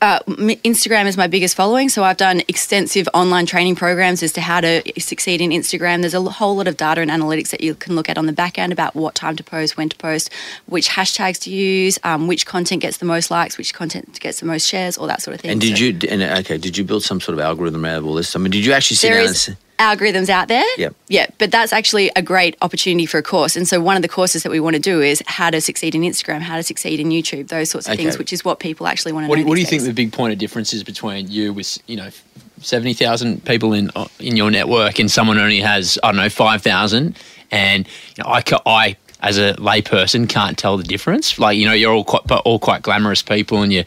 uh, 0.00 0.20
Instagram 0.64 1.04
is 1.04 1.18
my 1.18 1.26
biggest 1.26 1.54
following. 1.54 1.90
So, 1.90 2.02
I've 2.02 2.16
done 2.16 2.40
extensive 2.48 3.06
online 3.12 3.44
training 3.44 3.74
programs 3.74 4.22
as 4.22 4.32
to 4.32 4.40
how 4.40 4.62
to 4.62 4.82
succeed 4.98 5.42
in 5.42 5.50
Instagram. 5.50 6.00
There's 6.00 6.14
a 6.14 6.22
whole 6.22 6.56
lot 6.56 6.66
of 6.66 6.78
data 6.78 7.02
and 7.02 7.10
analytics 7.10 7.50
that 7.50 7.60
you 7.60 7.74
can 7.74 7.94
look 7.94 8.08
at 8.08 8.16
on 8.16 8.24
the 8.24 8.32
back 8.32 8.58
end 8.58 8.72
about 8.72 8.94
what 8.94 9.14
time 9.14 9.36
to 9.36 9.44
post, 9.44 9.76
when 9.76 9.90
to 9.90 9.96
post, 9.96 10.30
which 10.64 10.88
hashtags 10.88 11.38
to 11.40 11.50
use, 11.50 11.98
um, 12.04 12.26
which 12.26 12.46
content 12.46 12.80
gets 12.80 12.96
the 12.96 13.04
most 13.04 13.30
likes, 13.30 13.58
which 13.58 13.74
content 13.74 14.18
gets 14.18 14.40
the 14.40 14.46
most 14.46 14.66
shares, 14.66 14.96
all 14.96 15.08
that 15.08 15.20
sort 15.20 15.34
of 15.34 15.42
thing. 15.42 15.50
And 15.50 15.60
did 15.60 15.76
So- 15.76 15.84
you? 15.84 15.98
And 16.08 16.22
okay, 16.22 16.56
did 16.56 16.78
you 16.78 16.84
build 16.84 17.02
some 17.02 17.20
sort 17.20 17.36
of 17.36 17.44
algorithm 17.44 17.84
out 17.84 17.98
of 17.98 18.06
all 18.06 18.14
this? 18.14 18.34
I 18.34 18.38
mean, 18.38 18.50
did 18.50 18.64
you 18.64 18.72
actually 18.72 18.96
sit 18.96 19.10
down 19.10 19.26
and? 19.26 19.56
Algorithms 19.82 20.28
out 20.28 20.48
there. 20.48 20.64
Yep. 20.78 20.94
Yeah, 21.08 21.26
but 21.38 21.50
that's 21.50 21.72
actually 21.72 22.10
a 22.16 22.22
great 22.22 22.56
opportunity 22.62 23.06
for 23.06 23.18
a 23.18 23.22
course. 23.22 23.56
And 23.56 23.66
so 23.68 23.80
one 23.80 23.96
of 23.96 24.02
the 24.02 24.08
courses 24.08 24.42
that 24.44 24.50
we 24.50 24.60
want 24.60 24.74
to 24.74 24.80
do 24.80 25.00
is 25.00 25.22
how 25.26 25.50
to 25.50 25.60
succeed 25.60 25.94
in 25.94 26.02
Instagram, 26.02 26.40
how 26.40 26.56
to 26.56 26.62
succeed 26.62 27.00
in 27.00 27.08
YouTube, 27.10 27.48
those 27.48 27.70
sorts 27.70 27.86
of 27.88 27.94
Okay. 27.94 28.04
things, 28.04 28.18
which 28.18 28.32
is 28.32 28.44
what 28.44 28.60
people 28.60 28.86
actually 28.86 29.12
want 29.12 29.24
to 29.24 29.28
What 29.28 29.36
know. 29.38 29.44
do, 29.44 29.48
what 29.48 29.54
do 29.56 29.60
you 29.60 29.66
these 29.66 29.82
think 29.82 29.96
the 29.96 30.02
big 30.04 30.12
point 30.12 30.32
of 30.32 30.38
difference 30.38 30.72
is 30.72 30.82
between 30.84 31.28
you 31.30 31.52
with 31.52 31.78
you 31.86 31.96
know 31.96 32.08
seventy 32.60 32.94
thousand 32.94 33.44
people 33.44 33.72
in 33.72 33.90
in 34.20 34.36
your 34.36 34.50
network 34.50 34.98
and 35.00 35.10
someone 35.10 35.38
only 35.38 35.60
has 35.60 35.98
I 36.02 36.08
don't 36.08 36.16
know 36.16 36.28
five 36.28 36.62
thousand, 36.62 37.16
and 37.50 37.86
you 38.16 38.22
know, 38.24 38.30
I 38.30 38.42
I 38.66 38.96
as 39.20 39.38
a 39.38 39.54
layperson 39.54 40.28
can't 40.28 40.56
tell 40.58 40.76
the 40.76 40.82
difference. 40.84 41.38
Like 41.38 41.56
you 41.58 41.66
know 41.66 41.72
you're 41.72 41.92
all 41.92 42.04
quite 42.04 42.30
all 42.44 42.58
quite 42.58 42.82
glamorous 42.82 43.22
people 43.22 43.62
and 43.62 43.72
you 43.72 43.84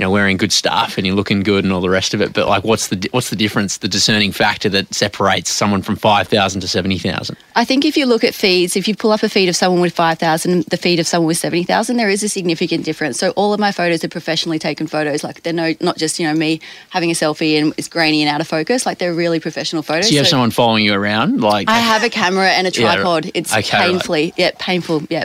you 0.00 0.06
know 0.06 0.10
wearing 0.10 0.38
good 0.38 0.50
stuff 0.50 0.96
and 0.96 1.06
you're 1.06 1.14
looking 1.14 1.42
good 1.42 1.62
and 1.62 1.74
all 1.74 1.82
the 1.82 1.90
rest 1.90 2.14
of 2.14 2.22
it. 2.22 2.32
But 2.32 2.48
like 2.48 2.64
what's 2.64 2.88
the 2.88 3.06
what's 3.10 3.28
the 3.28 3.36
difference? 3.36 3.76
The 3.76 3.88
discerning 3.88 4.32
factor 4.32 4.70
that 4.70 4.94
separates 4.94 5.50
someone 5.50 5.82
from 5.82 5.96
five 5.96 6.26
thousand 6.26 6.62
to 6.62 6.68
seventy 6.68 6.96
thousand. 6.98 7.36
I 7.54 7.66
think 7.66 7.84
if 7.84 7.98
you 7.98 8.06
look 8.06 8.24
at 8.24 8.34
feeds, 8.34 8.76
if 8.76 8.88
you 8.88 8.96
pull 8.96 9.12
up 9.12 9.22
a 9.22 9.28
feed 9.28 9.50
of 9.50 9.56
someone 9.56 9.82
with 9.82 9.92
5,000, 9.92 10.64
the 10.66 10.78
feed 10.78 10.98
of 10.98 11.06
someone 11.06 11.26
with 11.26 11.36
70,000, 11.36 11.96
there 11.98 12.08
is 12.08 12.22
a 12.22 12.28
significant 12.28 12.84
difference. 12.86 13.18
So 13.18 13.30
all 13.32 13.52
of 13.52 13.60
my 13.60 13.70
photos 13.72 14.02
are 14.02 14.08
professionally 14.08 14.58
taken 14.58 14.86
photos. 14.86 15.22
Like 15.22 15.42
they're 15.42 15.52
no, 15.52 15.74
not 15.80 15.98
just, 15.98 16.18
you 16.18 16.26
know, 16.26 16.32
me 16.32 16.60
having 16.88 17.10
a 17.10 17.12
selfie 17.14 17.60
and 17.60 17.74
it's 17.76 17.88
grainy 17.88 18.22
and 18.22 18.30
out 18.30 18.40
of 18.40 18.48
focus. 18.48 18.86
Like 18.86 18.96
they're 18.98 19.12
really 19.12 19.40
professional 19.40 19.82
photos. 19.82 20.06
So 20.06 20.12
you 20.12 20.18
have 20.18 20.26
So- 20.26 20.30
sommone 20.36 20.52
following 20.52 20.84
you 20.86 20.94
around, 20.94 21.42
like 21.42 21.68
I 21.68 21.80
have 21.80 22.02
a 22.02 22.08
camera 22.08 22.48
and 22.50 22.66
a 22.66 22.70
Yeah, 22.70 22.94
tripod. 22.94 23.30
It's 23.34 23.52
Okay, 23.54 23.76
right. 23.76 23.90
painfully, 23.90 24.32
yeah, 24.38 24.52
painful, 24.58 25.02
yeah. 25.10 25.24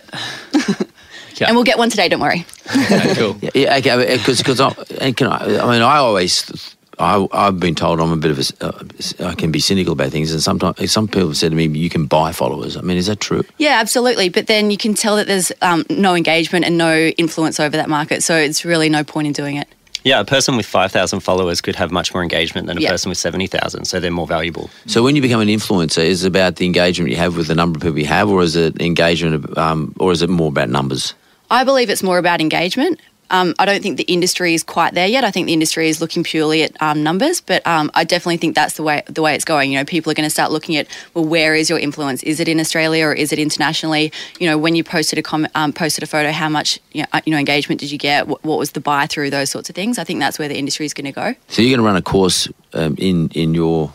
Okay. 1.35 1.45
And 1.45 1.55
we'll 1.55 1.65
get 1.65 1.77
one 1.77 1.89
today, 1.89 2.07
don't 2.07 2.21
worry. 2.21 2.45
Okay, 2.69 3.13
cool. 3.15 3.37
Yeah, 3.41 3.49
yeah 3.53 3.75
okay, 3.77 4.17
because 4.17 4.37
because 4.39 4.61
I, 4.61 5.11
can 5.11 5.27
I, 5.27 5.59
I 5.59 5.71
mean, 5.71 5.81
I 5.81 5.97
always. 5.97 6.75
I, 6.97 7.27
I've 7.33 7.59
been 7.59 7.75
told 7.75 7.99
I'm 7.99 8.13
a 8.13 8.15
bit 8.15 8.31
of 8.31 8.39
a, 8.39 8.65
uh, 8.65 9.27
I 9.31 9.35
can 9.35 9.51
be 9.51 9.59
cynical 9.59 9.91
about 9.91 10.11
things, 10.11 10.31
and 10.31 10.41
sometimes 10.41 10.89
some 10.93 11.07
people 11.09 11.27
have 11.27 11.35
said 11.35 11.49
to 11.49 11.55
me, 11.57 11.67
"You 11.67 11.89
can 11.89 12.05
buy 12.05 12.31
followers." 12.31 12.77
I 12.77 12.81
mean, 12.81 12.95
is 12.95 13.07
that 13.07 13.19
true? 13.19 13.43
Yeah, 13.57 13.81
absolutely. 13.81 14.29
But 14.29 14.47
then 14.47 14.71
you 14.71 14.77
can 14.77 14.93
tell 14.93 15.17
that 15.17 15.27
there's 15.27 15.51
um, 15.61 15.83
no 15.89 16.15
engagement 16.15 16.63
and 16.63 16.77
no 16.77 16.95
influence 17.17 17.59
over 17.59 17.75
that 17.75 17.89
market. 17.89 18.23
So 18.23 18.37
it's 18.37 18.63
really 18.63 18.87
no 18.87 19.03
point 19.03 19.27
in 19.27 19.33
doing 19.33 19.57
it. 19.57 19.67
Yeah, 20.05 20.19
a 20.19 20.23
person 20.23 20.55
with 20.55 20.67
5,000 20.67 21.19
followers 21.21 21.61
could 21.61 21.75
have 21.75 21.91
much 21.91 22.13
more 22.13 22.21
engagement 22.21 22.67
than 22.67 22.77
a 22.77 22.81
Yeah. 22.81 22.91
person 22.91 23.09
with 23.09 23.17
70,000, 23.17 23.85
so 23.85 23.99
they're 23.99 24.11
more 24.11 24.27
valuable. 24.27 24.69
So 24.85 25.01
when 25.01 25.15
you 25.15 25.21
become 25.23 25.41
an 25.41 25.47
influencer, 25.47 26.05
is 26.05 26.23
it 26.23 26.27
about 26.27 26.57
the 26.57 26.65
engagement 26.67 27.09
you 27.09 27.17
have 27.17 27.35
with 27.35 27.47
the 27.47 27.55
number 27.55 27.77
of 27.77 27.81
people 27.81 27.97
you 27.97 28.05
have, 28.05 28.29
or 28.29 28.43
is 28.43 28.55
it 28.55 28.79
engagement, 28.79 29.57
um, 29.57 29.95
or 29.99 30.11
is 30.11 30.21
it 30.21 30.29
more 30.29 30.49
about 30.49 30.69
numbers? 30.69 31.15
I 31.49 31.63
believe 31.63 31.89
it's 31.89 32.03
more 32.03 32.17
about 32.17 32.41
engagement. 32.41 32.99
um, 33.31 33.55
I 33.57 33.65
don't 33.65 33.81
think 33.81 33.97
the 33.97 34.03
industry 34.03 34.53
is 34.53 34.63
quite 34.63 34.93
there 34.93 35.07
yet. 35.07 35.23
I 35.23 35.31
think 35.31 35.47
the 35.47 35.53
industry 35.53 35.89
is 35.89 35.99
looking 35.99 36.23
purely 36.23 36.63
at 36.63 36.79
um, 36.81 37.01
numbers, 37.03 37.41
but 37.41 37.65
um, 37.65 37.89
I 37.93 38.03
definitely 38.03 38.37
think 38.37 38.55
that's 38.55 38.75
the 38.75 38.83
way 38.83 39.01
the 39.07 39.21
way 39.21 39.33
it's 39.33 39.45
going. 39.45 39.71
You 39.71 39.79
know, 39.79 39.85
people 39.85 40.11
are 40.11 40.13
going 40.13 40.27
to 40.27 40.29
start 40.29 40.51
looking 40.51 40.75
at 40.75 40.87
well, 41.13 41.25
where 41.25 41.55
is 41.55 41.69
your 41.69 41.79
influence? 41.79 42.21
Is 42.23 42.39
it 42.39 42.47
in 42.47 42.59
Australia 42.59 43.07
or 43.07 43.13
is 43.13 43.31
it 43.31 43.39
internationally? 43.39 44.11
You 44.39 44.47
know, 44.47 44.57
when 44.57 44.75
you 44.75 44.83
posted 44.83 45.17
a 45.17 45.23
comment, 45.23 45.51
um, 45.55 45.73
posted 45.73 46.03
a 46.03 46.07
photo, 46.07 46.31
how 46.31 46.49
much 46.49 46.79
you 46.91 47.01
know, 47.01 47.07
uh, 47.13 47.21
you 47.25 47.31
know 47.31 47.39
engagement 47.39 47.81
did 47.81 47.91
you 47.91 47.97
get? 47.97 48.27
What, 48.27 48.43
what 48.43 48.59
was 48.59 48.71
the 48.71 48.79
buy 48.79 49.07
through? 49.07 49.31
Those 49.31 49.49
sorts 49.49 49.69
of 49.69 49.75
things. 49.75 49.97
I 49.97 50.03
think 50.03 50.19
that's 50.19 50.37
where 50.37 50.47
the 50.47 50.57
industry 50.57 50.85
is 50.85 50.93
going 50.93 51.05
to 51.05 51.11
go. 51.11 51.33
So 51.47 51.61
you're 51.61 51.75
going 51.75 51.79
to 51.79 51.85
run 51.85 51.95
a 51.95 52.01
course 52.03 52.47
um, 52.73 52.95
in 52.97 53.29
in 53.29 53.55
your 53.55 53.91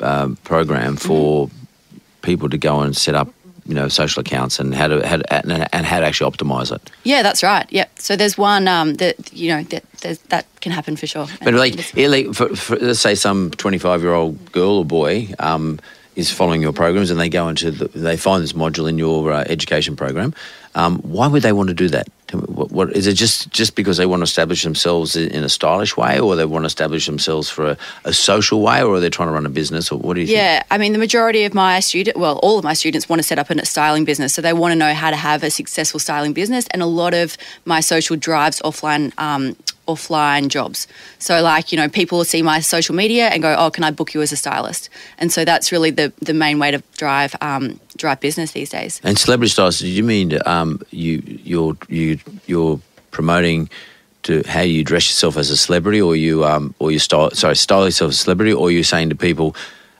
um, 0.00 0.36
program 0.44 0.96
for 0.96 1.50
people 2.22 2.48
to 2.48 2.58
go 2.58 2.80
and 2.80 2.96
set 2.96 3.14
up, 3.14 3.28
you 3.68 3.74
know, 3.74 3.86
social 3.88 4.20
accounts 4.20 4.58
and 4.58 4.74
how 4.74 4.88
to, 4.88 5.06
how 5.06 5.18
to 5.18 5.32
and, 5.32 5.68
and 5.72 5.86
how 5.86 6.00
to 6.00 6.06
actually 6.06 6.30
optimize 6.30 6.74
it. 6.74 6.90
Yeah, 7.04 7.22
that's 7.22 7.42
right. 7.42 7.70
Yep. 7.70 7.98
So 7.98 8.16
there's 8.16 8.38
one 8.38 8.66
um, 8.66 8.94
that 8.94 9.32
you 9.32 9.50
know 9.50 9.62
that 9.64 9.84
there's, 10.00 10.18
that 10.30 10.46
can 10.60 10.72
happen 10.72 10.96
for 10.96 11.06
sure. 11.06 11.26
But 11.44 11.54
like, 11.54 11.94
like 11.94 12.34
for, 12.34 12.56
for, 12.56 12.76
let's 12.76 13.00
say 13.00 13.14
some 13.14 13.50
25 13.52 14.02
year 14.02 14.14
old 14.14 14.52
girl 14.52 14.78
or 14.78 14.84
boy 14.84 15.28
um, 15.38 15.78
is 16.16 16.32
following 16.32 16.62
your 16.62 16.72
programs 16.72 17.10
and 17.10 17.20
they 17.20 17.28
go 17.28 17.48
into 17.48 17.70
the, 17.70 17.88
they 17.88 18.16
find 18.16 18.42
this 18.42 18.54
module 18.54 18.88
in 18.88 18.98
your 18.98 19.32
uh, 19.32 19.44
education 19.46 19.94
program. 19.94 20.34
Um, 20.74 20.98
why 21.00 21.26
would 21.26 21.42
they 21.42 21.52
want 21.52 21.68
to 21.68 21.74
do 21.74 21.88
that? 21.90 22.08
What, 22.32 22.70
what 22.70 22.92
is 22.96 23.06
it? 23.06 23.14
Just 23.14 23.50
just 23.50 23.74
because 23.74 23.96
they 23.96 24.06
want 24.06 24.20
to 24.20 24.24
establish 24.24 24.62
themselves 24.62 25.16
in, 25.16 25.44
a 25.44 25.48
stylish 25.48 25.96
way, 25.96 26.20
or 26.20 26.36
they 26.36 26.44
want 26.44 26.64
to 26.64 26.66
establish 26.66 27.06
themselves 27.06 27.48
for 27.48 27.70
a, 27.70 27.76
a 28.04 28.12
social 28.12 28.60
way, 28.62 28.82
or 28.82 28.94
are 28.94 29.00
they 29.00 29.10
trying 29.10 29.28
to 29.28 29.32
run 29.32 29.46
a 29.46 29.50
business, 29.50 29.90
or 29.90 29.98
what 29.98 30.14
do 30.14 30.20
you 30.20 30.26
think? 30.26 30.36
Yeah, 30.36 30.62
I 30.70 30.78
mean, 30.78 30.92
the 30.92 30.98
majority 30.98 31.44
of 31.44 31.54
my 31.54 31.80
student, 31.80 32.16
well, 32.16 32.38
all 32.42 32.58
of 32.58 32.64
my 32.64 32.74
students 32.74 33.08
want 33.08 33.20
to 33.20 33.22
set 33.22 33.38
up 33.38 33.50
a 33.50 33.66
styling 33.66 34.04
business. 34.04 34.34
So 34.34 34.42
they 34.42 34.52
want 34.52 34.72
to 34.72 34.76
know 34.76 34.94
how 34.94 35.10
to 35.10 35.16
have 35.16 35.42
a 35.42 35.50
successful 35.50 36.00
styling 36.00 36.32
business. 36.32 36.66
And 36.70 36.82
a 36.82 36.86
lot 36.86 37.14
of 37.14 37.36
my 37.64 37.80
social 37.80 38.16
drives 38.16 38.60
offline, 38.60 39.12
um, 39.18 39.56
offline 39.88 40.48
jobs. 40.48 40.86
So 41.18 41.42
like, 41.42 41.72
you 41.72 41.78
know, 41.78 41.88
people 41.88 42.22
see 42.24 42.42
my 42.42 42.60
social 42.60 42.94
media 42.94 43.28
and 43.28 43.42
go, 43.42 43.56
oh, 43.58 43.70
can 43.70 43.84
I 43.84 43.90
book 43.90 44.14
you 44.14 44.22
as 44.22 44.32
a 44.32 44.36
stylist? 44.36 44.90
And 45.18 45.32
so 45.32 45.44
that's 45.44 45.72
really 45.72 45.90
the, 45.90 46.12
the 46.20 46.34
main 46.34 46.58
way 46.58 46.70
to 46.70 46.82
drive, 46.96 47.34
um, 47.40 47.80
drive 47.96 48.20
business 48.20 48.52
these 48.52 48.70
days. 48.70 49.00
And 49.02 49.18
celebrity 49.18 49.50
stylist, 49.50 49.80
do 49.80 49.88
you 49.88 50.04
mean 50.04 50.38
um, 50.46 50.80
you 50.90 51.22
you're 51.44 51.76
you 51.88 52.18
you're 52.46 52.80
promoting 53.10 53.68
to 54.24 54.42
how 54.46 54.60
you 54.60 54.84
dress 54.84 55.08
yourself 55.08 55.36
as 55.36 55.50
a 55.50 55.56
celebrity, 55.56 56.00
or 56.00 56.14
you 56.14 56.44
um, 56.44 56.74
or 56.78 56.90
you 56.90 56.98
style 56.98 57.30
sorry 57.32 57.56
style 57.56 57.84
yourself 57.84 58.10
as 58.10 58.16
a 58.16 58.18
celebrity, 58.18 58.52
or 58.52 58.70
you're 58.70 58.84
saying 58.84 59.08
to 59.10 59.16
people, 59.16 59.56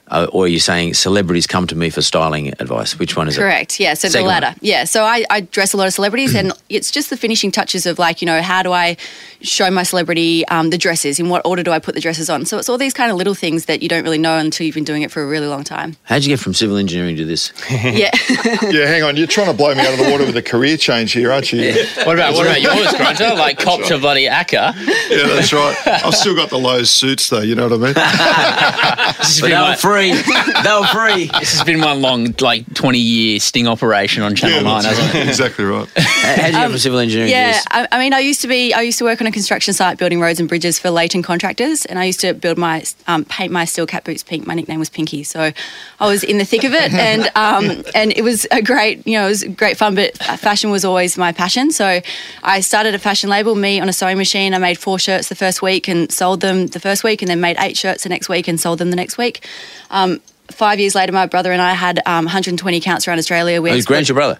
uh, 0.09 0.27
or 0.31 0.45
are 0.45 0.47
you 0.47 0.59
saying 0.59 0.93
celebrities 0.93 1.47
come 1.47 1.67
to 1.67 1.75
me 1.75 1.89
for 1.89 2.01
styling 2.01 2.49
advice? 2.59 2.97
Which 2.99 3.15
one 3.15 3.27
is 3.27 3.37
it? 3.37 3.41
Correct. 3.41 3.79
Yeah. 3.79 3.93
So 3.93 4.07
Second 4.09 4.25
the 4.25 4.31
one. 4.31 4.41
latter. 4.41 4.59
Yeah. 4.61 4.83
So 4.85 5.03
I, 5.03 5.25
I 5.29 5.41
dress 5.41 5.73
a 5.73 5.77
lot 5.77 5.87
of 5.87 5.93
celebrities, 5.93 6.35
and 6.35 6.51
it's 6.69 6.91
just 6.91 7.09
the 7.09 7.17
finishing 7.17 7.51
touches 7.51 7.85
of 7.85 7.99
like, 7.99 8.21
you 8.21 8.25
know, 8.25 8.41
how 8.41 8.63
do 8.63 8.71
I 8.71 8.97
show 9.41 9.69
my 9.71 9.83
celebrity 9.83 10.45
um, 10.47 10.69
the 10.69 10.77
dresses? 10.77 11.19
In 11.19 11.29
what 11.29 11.45
order 11.45 11.63
do 11.63 11.71
I 11.71 11.79
put 11.79 11.95
the 11.95 12.01
dresses 12.01 12.29
on? 12.29 12.45
So 12.45 12.57
it's 12.57 12.69
all 12.69 12.77
these 12.77 12.93
kind 12.93 13.11
of 13.11 13.17
little 13.17 13.33
things 13.35 13.65
that 13.65 13.81
you 13.81 13.89
don't 13.89 14.03
really 14.03 14.17
know 14.17 14.37
until 14.37 14.65
you've 14.65 14.75
been 14.75 14.83
doing 14.83 15.01
it 15.03 15.11
for 15.11 15.21
a 15.23 15.27
really 15.27 15.47
long 15.47 15.63
time. 15.63 15.95
How'd 16.03 16.23
you 16.23 16.29
get 16.29 16.39
from 16.39 16.53
civil 16.53 16.77
engineering 16.77 17.15
to 17.17 17.25
this? 17.25 17.51
yeah. 17.71 18.11
Yeah, 18.69 18.85
hang 18.87 19.03
on. 19.03 19.15
You're 19.17 19.27
trying 19.27 19.47
to 19.47 19.53
blow 19.53 19.73
me 19.73 19.81
out 19.81 19.93
of 19.93 19.99
the 19.99 20.11
water 20.11 20.25
with 20.25 20.35
a 20.37 20.41
career 20.41 20.77
change 20.77 21.11
here, 21.13 21.31
aren't 21.31 21.51
you? 21.51 21.61
Yeah, 21.61 22.05
What 22.05 22.15
about 22.15 22.33
what 22.33 22.45
about 22.45 22.61
yours, 22.61 22.87
Grunter? 22.93 23.29
Like 23.39 23.57
cop 23.57 23.81
to 23.85 23.97
bloody 23.97 24.25
ACCA. 24.27 24.73
Yeah, 25.09 25.27
that's 25.27 25.51
right. 25.53 25.75
I've 25.87 26.13
still 26.15 26.35
got 26.35 26.49
the 26.49 26.57
Lowe's 26.57 26.89
suits, 26.89 27.29
though. 27.29 27.39
You 27.41 27.55
know 27.55 27.67
what 27.67 27.73
I 27.73 27.77
mean? 27.77 27.93
This 27.93 29.17
has 29.17 29.41
been 29.41 29.49
they 29.51 29.55
were 29.55 29.61
one- 29.63 29.77
free. 29.99 30.63
they 30.63 30.79
were 30.79 30.87
free. 30.87 31.25
This 31.39 31.53
has 31.53 31.63
been 31.63 31.81
one 31.81 32.01
long, 32.01 32.33
like, 32.39 32.73
20 32.73 32.97
year 32.99 33.39
sting 33.39 33.67
operation 33.67 34.23
on 34.23 34.35
Channel 34.35 34.63
9, 34.63 34.83
hasn't 34.83 35.15
it? 35.15 35.27
exactly 35.27 35.65
right. 35.65 35.87
How'd 35.97 36.47
you 36.47 36.51
get 36.53 36.69
from 36.69 36.77
civil 36.79 36.99
engineering 36.99 37.31
Um, 37.33 37.39
Yeah. 37.39 37.61
I, 37.71 37.87
I 37.91 37.99
mean, 37.99 38.13
I 38.13 38.19
used 38.19 38.41
to 38.41 38.47
be, 38.47 38.73
I 38.73 38.81
used 38.81 38.97
to 38.99 39.03
work 39.03 39.21
on 39.21 39.27
a 39.27 39.31
construction 39.31 39.73
site 39.73 39.97
building 39.97 40.19
roads 40.19 40.39
and 40.39 40.47
bridges 40.47 40.79
for 40.79 40.89
Leighton 40.89 41.21
contractors, 41.21 41.85
and 41.85 41.99
I 41.99 42.05
used 42.05 42.19
to 42.21 42.33
build 42.33 42.57
my, 42.57 42.83
um, 43.07 43.25
paint 43.25 43.51
my 43.51 43.65
steel 43.65 43.85
cap 43.85 44.03
boots 44.05 44.23
pink. 44.23 44.47
My 44.47 44.53
nickname 44.53 44.79
was 44.79 44.89
Pinky, 44.89 45.23
so 45.23 45.51
I 45.99 46.07
was 46.07 46.23
in 46.23 46.37
the 46.37 46.45
thick 46.45 46.63
of 46.63 46.73
it, 46.73 46.93
and 46.93 47.29
um, 47.35 47.83
and 47.93 48.11
it 48.15 48.23
was 48.23 48.47
a 48.51 48.61
great, 48.61 49.05
you 49.05 49.13
know, 49.13 49.25
it 49.25 49.29
was 49.29 49.43
great 49.43 49.77
fun. 49.77 49.95
But 49.95 50.17
fashion 50.17 50.71
was 50.71 50.85
always 50.85 51.17
my 51.17 51.31
passion, 51.31 51.71
so 51.71 52.01
I 52.43 52.59
started 52.61 52.95
a 52.95 52.99
fashion 52.99 53.29
label, 53.29 53.55
me 53.55 53.79
on 53.79 53.89
a 53.89 53.93
sewing 53.93 54.17
machine. 54.17 54.53
I 54.53 54.57
made 54.57 54.77
four 54.77 54.99
shirts 54.99 55.29
the 55.29 55.35
first 55.35 55.61
week 55.61 55.87
and 55.87 56.11
sold 56.11 56.41
them 56.41 56.67
the 56.67 56.79
first 56.79 57.03
week, 57.03 57.21
and 57.21 57.29
then 57.29 57.41
made 57.41 57.57
eight 57.59 57.77
shirts 57.77 58.03
the 58.03 58.09
next 58.09 58.29
week 58.29 58.47
and 58.47 58.59
sold 58.59 58.79
them 58.79 58.89
the 58.89 58.95
next 58.95 59.17
week. 59.17 59.45
Um, 59.89 60.19
five 60.51 60.79
years 60.79 60.95
later, 60.95 61.11
my 61.11 61.25
brother 61.25 61.51
and 61.51 61.61
I 61.61 61.73
had 61.73 61.99
um, 62.05 62.25
120 62.25 62.77
accounts 62.77 63.07
around 63.07 63.19
Australia. 63.19 63.61
We 63.61 63.71
Oh, 63.71 63.81
Grant's 63.81 64.09
your 64.09 64.15
brother. 64.15 64.39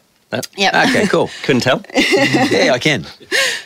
Yep. 0.57 0.73
Okay, 0.75 1.07
cool. 1.07 1.29
Couldn't 1.43 1.61
tell. 1.63 1.83
yeah, 1.95 2.71
I 2.73 2.77
can. 2.79 3.03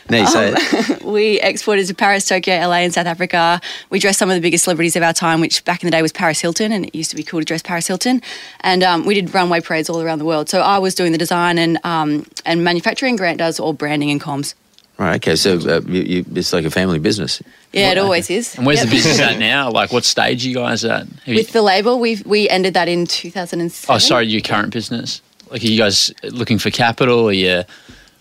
Now 0.08 0.20
you 0.20 0.26
say 0.26 0.54
it. 0.54 1.00
We 1.04 1.38
exported 1.40 1.86
to 1.88 1.94
Paris, 1.94 2.24
Tokyo, 2.26 2.54
LA, 2.54 2.76
and 2.76 2.94
South 2.94 3.06
Africa. 3.06 3.60
We 3.90 3.98
dressed 3.98 4.18
some 4.18 4.30
of 4.30 4.34
the 4.34 4.40
biggest 4.40 4.64
celebrities 4.64 4.96
of 4.96 5.02
our 5.02 5.12
time, 5.12 5.42
which 5.42 5.62
back 5.66 5.82
in 5.82 5.86
the 5.86 5.90
day 5.90 6.00
was 6.00 6.12
Paris 6.12 6.40
Hilton, 6.40 6.72
and 6.72 6.86
it 6.86 6.94
used 6.94 7.10
to 7.10 7.16
be 7.16 7.22
cool 7.22 7.40
to 7.40 7.44
dress 7.44 7.62
Paris 7.62 7.86
Hilton. 7.86 8.22
And 8.60 8.82
um, 8.82 9.04
we 9.04 9.12
did 9.12 9.34
runway 9.34 9.60
parades 9.60 9.90
all 9.90 10.00
around 10.00 10.18
the 10.18 10.24
world. 10.24 10.48
So 10.48 10.62
I 10.62 10.78
was 10.78 10.94
doing 10.94 11.12
the 11.12 11.18
design 11.18 11.58
and 11.58 11.78
um, 11.84 12.26
and 12.46 12.64
manufacturing. 12.64 13.16
Grant 13.16 13.36
does 13.38 13.60
all 13.60 13.74
branding 13.74 14.10
and 14.10 14.20
comms. 14.20 14.54
Right. 14.96 15.16
Okay. 15.16 15.34
So 15.36 15.54
uh, 15.58 15.80
you, 15.86 16.02
you, 16.02 16.24
it's 16.36 16.52
like 16.52 16.64
a 16.64 16.70
family 16.70 17.00
business. 17.00 17.42
Yeah, 17.72 17.90
it 17.90 17.98
always 17.98 18.30
is. 18.30 18.54
And 18.56 18.64
where's 18.64 18.78
Yep. 18.78 18.86
the 18.88 18.94
business 18.94 19.18
at 19.20 19.38
now? 19.52 19.70
Like, 19.70 19.92
what 19.92 20.04
stage 20.04 20.44
are 20.44 20.48
you 20.48 20.54
guys 20.54 20.84
at? 20.84 21.00
Have 21.08 21.18
you- 21.26 21.34
With 21.36 21.52
the 21.52 21.62
label, 21.62 21.98
we 21.98 22.22
we 22.24 22.48
ended 22.48 22.74
that 22.74 22.88
in 22.88 23.04
2007. 23.06 23.92
oh, 23.94 23.98
sorry, 23.98 24.26
your 24.26 24.40
current 24.40 24.72
business. 24.72 25.20
Like, 25.50 25.62
are 25.62 25.66
you 25.66 25.76
guys 25.78 26.12
looking 26.22 26.58
for 26.60 26.70
capital? 26.70 27.18
Or 27.20 27.32
you, 27.32 27.64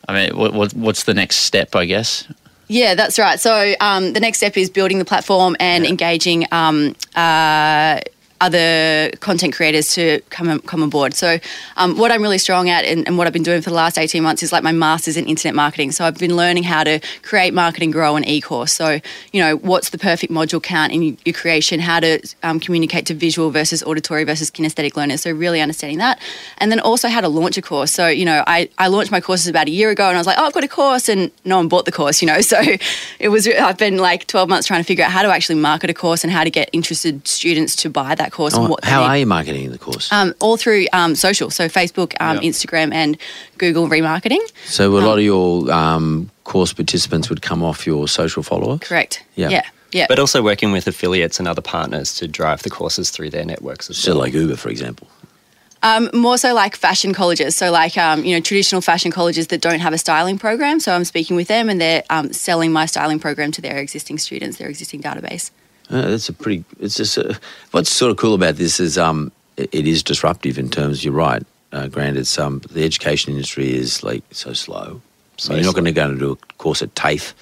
I 0.10 0.14
mean, 0.14 0.36
what, 0.38 0.54
what 0.54 0.74
what's 0.74 1.04
the 1.04 1.14
next 1.14 1.38
step? 1.38 1.76
I 1.76 1.86
guess. 1.86 2.28
Yeah, 2.70 2.96
that's 2.96 3.20
right. 3.20 3.40
So 3.40 3.76
um, 3.80 4.14
the 4.14 4.20
next 4.20 4.38
step 4.40 4.58
is 4.58 4.70
building 4.72 4.98
the 4.98 5.06
platform 5.06 5.56
and 5.60 5.86
engaging 5.86 6.48
um, 6.52 6.96
uh, 7.16 8.00
other 8.44 9.10
content 9.22 9.56
creators 9.56 9.94
to 9.94 10.20
come 10.30 10.60
come 10.60 10.84
on 10.84 10.90
board. 10.90 11.14
So 11.14 11.40
um, 11.78 11.98
what 11.98 12.12
I'm 12.12 12.22
really 12.22 12.38
strong 12.38 12.70
at 12.70 12.84
and, 12.84 13.08
and 13.08 13.18
what 13.18 13.26
I've 13.26 13.32
been 13.32 13.44
doing 13.44 13.62
for 13.62 13.70
the 13.70 13.76
last 13.76 13.98
18 13.98 14.22
months 14.22 14.44
is 14.44 14.52
like 14.52 14.64
my 14.64 14.74
masters 14.74 15.16
in 15.16 15.26
internet 15.26 15.56
marketing. 15.56 15.94
So 15.94 16.04
I've 16.04 16.18
been 16.18 16.36
learning 16.36 16.64
how 16.64 16.84
to 16.84 17.00
create, 17.22 17.54
market, 17.54 17.84
and 17.84 17.94
grow 17.94 18.18
an 18.18 18.26
e-course. 18.26 18.74
So 18.74 19.00
you 19.32 19.42
know 19.42 19.56
what's 19.56 19.92
the 19.92 19.98
perfect 19.98 20.32
module 20.32 20.62
count 20.62 20.92
in 20.92 21.18
your 21.24 21.34
creation, 21.34 21.80
how 21.80 22.02
to 22.02 22.20
um, 22.44 22.60
communicate 22.60 23.06
to 23.06 23.14
visual 23.14 23.50
versus 23.50 23.82
auditory 23.84 24.26
versus 24.26 24.52
kinesthetic 24.52 24.98
learners. 24.98 25.22
So 25.22 25.32
really 25.32 25.62
understanding 25.62 26.00
that, 26.00 26.20
and 26.58 26.70
then 26.70 26.82
also 26.82 27.08
how 27.08 27.22
to 27.22 27.30
launch 27.30 27.58
a 27.58 27.62
course. 27.62 27.94
So 27.94 28.08
you 28.08 28.26
know 28.26 28.44
I, 28.46 28.70
I 28.78 28.88
launched 28.88 29.12
my 29.12 29.22
courses 29.22 29.48
about 29.48 29.68
a 29.68 29.72
year 29.72 29.90
ago, 29.90 30.08
and 30.10 30.18
I 30.18 30.20
was 30.20 30.28
like, 30.28 30.38
oh, 30.38 30.48
I've 30.48 30.54
got 30.54 30.66
a 30.66 30.68
course, 30.68 31.08
and 31.08 31.32
no 31.46 31.56
one 31.56 31.70
bought 31.70 31.86
the 31.86 31.94
course. 31.94 32.22
You 32.22 32.28
know, 32.28 32.42
so 32.54 32.60
it 33.20 33.30
was 33.30 33.48
I've 33.48 33.78
been 33.78 33.98
like 34.00 34.28
12 34.28 34.50
months 34.50 34.68
trying 34.68 34.82
to 34.82 34.86
figure 34.86 35.06
out 35.06 35.12
how 35.12 35.22
to 35.22 35.30
actually 35.30 35.60
market 35.60 35.90
a 35.90 35.94
course 35.94 36.26
and 36.26 36.34
how 36.34 36.44
to 36.44 36.50
get 36.50 36.70
interested 36.74 37.26
students 37.26 37.76
to 37.78 37.90
buy 37.90 38.16
that 38.16 38.33
course 38.34 38.54
Oh, 38.56 38.68
what 38.68 38.84
how 38.84 39.00
need. 39.02 39.08
are 39.08 39.18
you 39.20 39.26
marketing 39.28 39.72
the 39.72 39.78
course? 39.78 40.12
Um, 40.12 40.34
all 40.42 40.58
through 40.58 40.88
um, 40.92 41.16
social, 41.16 41.50
so 41.50 41.68
Facebook, 41.70 42.14
um, 42.20 42.38
Yeah. 42.38 42.50
Instagram, 42.50 42.94
and 42.94 43.18
Google 43.58 43.88
remarketing. 43.88 44.42
so 44.66 44.84
a 44.98 45.04
lot 45.10 45.18
of 45.20 45.24
your 45.24 45.72
um, 45.72 46.30
course 46.44 46.74
participants 46.74 47.30
would 47.30 47.42
come 47.42 47.64
off 47.64 47.86
your 47.88 48.08
social 48.08 48.44
followers. 48.44 48.80
Correct. 48.82 49.24
Yeah. 49.36 49.50
Yeah. 49.50 49.66
Yeah. 49.92 50.06
But 50.10 50.18
also 50.20 50.42
working 50.42 50.72
with 50.72 50.88
affiliates 50.88 51.38
and 51.40 51.48
other 51.48 51.62
partners 51.62 52.16
to 52.20 52.28
drive 52.28 52.64
the 52.64 52.70
courses 52.70 53.12
through 53.12 53.30
their 53.30 53.46
networks 53.46 53.90
as 53.92 53.98
So 53.98 54.12
well. 54.12 54.22
like 54.22 54.34
Uber, 54.34 54.58
for 54.58 54.70
example. 54.70 55.08
Um, 55.84 56.10
more 56.14 56.38
so 56.38 56.54
like 56.54 56.78
fashion 56.78 57.14
colleges, 57.14 57.56
so 57.58 57.70
like 57.70 57.98
um, 57.98 58.24
you 58.26 58.34
know 58.36 58.40
traditional 58.42 58.82
fashion 58.82 59.12
colleges 59.12 59.48
that 59.48 59.60
don't 59.62 59.82
have 59.82 59.92
a 59.94 59.98
styling 59.98 60.40
program. 60.40 60.80
So 60.80 60.96
I'm 60.96 61.04
speaking 61.04 61.36
with 61.36 61.48
them, 61.50 61.70
and 61.70 61.80
they're 61.82 62.04
um, 62.10 62.32
selling 62.34 62.72
my 62.72 62.86
styling 62.88 63.20
program 63.20 63.52
to 63.52 63.62
their 63.62 63.78
existing 63.80 64.18
students, 64.18 64.58
their 64.58 64.70
existing 64.70 65.02
database. 65.04 65.52
Uh, 65.94 66.10
that's 66.10 66.28
a 66.28 66.34
pretty. 66.34 66.66
It's 66.80 66.98
just 66.98 67.18
uh 67.20 67.36
what's 67.72 67.92
sort 67.92 68.10
of 68.10 68.18
cool 68.18 68.34
about 68.34 68.56
this 68.56 68.80
is 68.80 68.98
um, 68.98 69.32
it, 69.58 69.70
it 69.72 69.88
is 69.88 70.02
disruptive 70.02 70.58
in 70.58 70.70
terms. 70.70 71.06
You're 71.06 71.14
right, 71.14 71.44
uh, 71.72 71.88
Grant. 71.88 72.18
It's 72.18 72.40
um, 72.40 72.62
the 72.72 72.84
education 72.84 73.32
industry 73.32 73.76
is 73.76 74.04
like 74.04 74.24
so 74.32 74.54
slow. 74.54 75.02
So 75.38 75.50
So 75.50 75.54
you're 75.56 75.66
not 75.66 75.76
going 75.76 75.86
to 75.86 75.92
go 75.92 76.10
and 76.10 76.20
do 76.20 76.32
a 76.32 76.54
course 76.58 76.82
at 76.82 76.96
TAFE. 76.96 77.34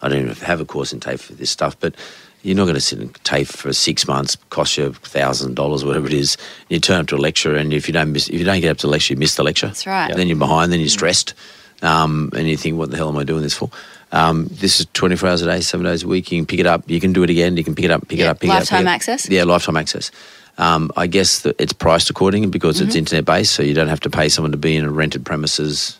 I 0.00 0.08
don't 0.08 0.20
even 0.22 0.36
have 0.36 0.60
a 0.60 0.64
course 0.64 0.92
in 0.92 1.00
TAFE 1.00 1.20
for 1.20 1.32
this 1.34 1.50
stuff, 1.50 1.78
but 1.80 1.94
you're 2.42 2.56
not 2.56 2.64
going 2.64 2.74
to 2.74 2.80
sit 2.80 3.00
in 3.00 3.08
TAFE 3.10 3.48
for 3.48 3.72
six 3.72 4.06
months, 4.06 4.36
cost 4.50 4.76
you 4.76 4.92
thousand 4.92 5.54
dollars, 5.56 5.84
whatever 5.84 6.06
it 6.06 6.12
is. 6.12 6.36
You 6.68 6.78
turn 6.78 7.00
up 7.00 7.06
to 7.08 7.16
a 7.16 7.18
lecture, 7.18 7.56
and 7.56 7.72
if 7.72 7.88
you 7.88 7.94
don't 7.94 8.12
miss, 8.12 8.28
if 8.28 8.38
you 8.38 8.44
don't 8.44 8.60
get 8.60 8.70
up 8.70 8.78
to 8.78 8.86
the 8.86 8.92
lecture, 8.92 9.14
you 9.14 9.18
miss 9.18 9.34
the 9.34 9.42
lecture. 9.42 9.68
That's 9.68 9.86
right. 9.86 10.14
Then 10.14 10.28
you're 10.28 10.36
behind. 10.36 10.72
Then 10.72 10.78
you're 10.78 10.88
stressed, 10.88 11.34
um, 11.82 12.30
and 12.36 12.48
you 12.48 12.56
think, 12.56 12.78
"What 12.78 12.90
the 12.92 12.96
hell 12.96 13.08
am 13.08 13.16
I 13.16 13.24
doing 13.24 13.42
this 13.42 13.54
for?" 13.54 13.70
Um, 14.12 14.46
this 14.50 14.78
is 14.80 14.86
24 14.92 15.28
hours 15.28 15.42
a 15.42 15.46
day, 15.46 15.60
seven 15.62 15.86
days 15.86 16.02
a 16.02 16.06
week. 16.08 16.30
You 16.30 16.38
can 16.38 16.46
pick 16.46 16.60
it 16.60 16.66
up. 16.66 16.88
You 16.88 17.00
can 17.00 17.12
do 17.12 17.22
it 17.22 17.30
again. 17.30 17.56
You 17.56 17.64
can 17.64 17.74
pick 17.74 17.86
it 17.86 17.90
up, 17.90 18.06
pick 18.08 18.18
it 18.18 18.26
up, 18.26 18.40
pick 18.40 18.48
it 18.50 18.52
up. 18.52 18.58
lifetime 18.60 18.78
pick 18.80 18.84
it 18.84 18.88
up. 18.88 18.94
access. 18.94 19.28
Yeah, 19.30 19.44
lifetime 19.44 19.76
access. 19.76 20.10
Um, 20.58 20.90
I 20.96 21.06
guess 21.06 21.40
that 21.40 21.56
it's 21.58 21.72
priced 21.72 22.10
accordingly 22.10 22.48
because 22.48 22.76
Mm-hmm. 22.76 22.86
it's 22.88 22.96
internet 22.96 23.24
based, 23.24 23.54
so 23.54 23.62
you 23.62 23.72
don't 23.74 23.88
have 23.88 24.00
to 24.00 24.10
pay 24.10 24.28
someone 24.28 24.52
to 24.52 24.58
be 24.58 24.76
in 24.76 24.84
a 24.84 24.90
rented 24.90 25.24
premises. 25.24 25.98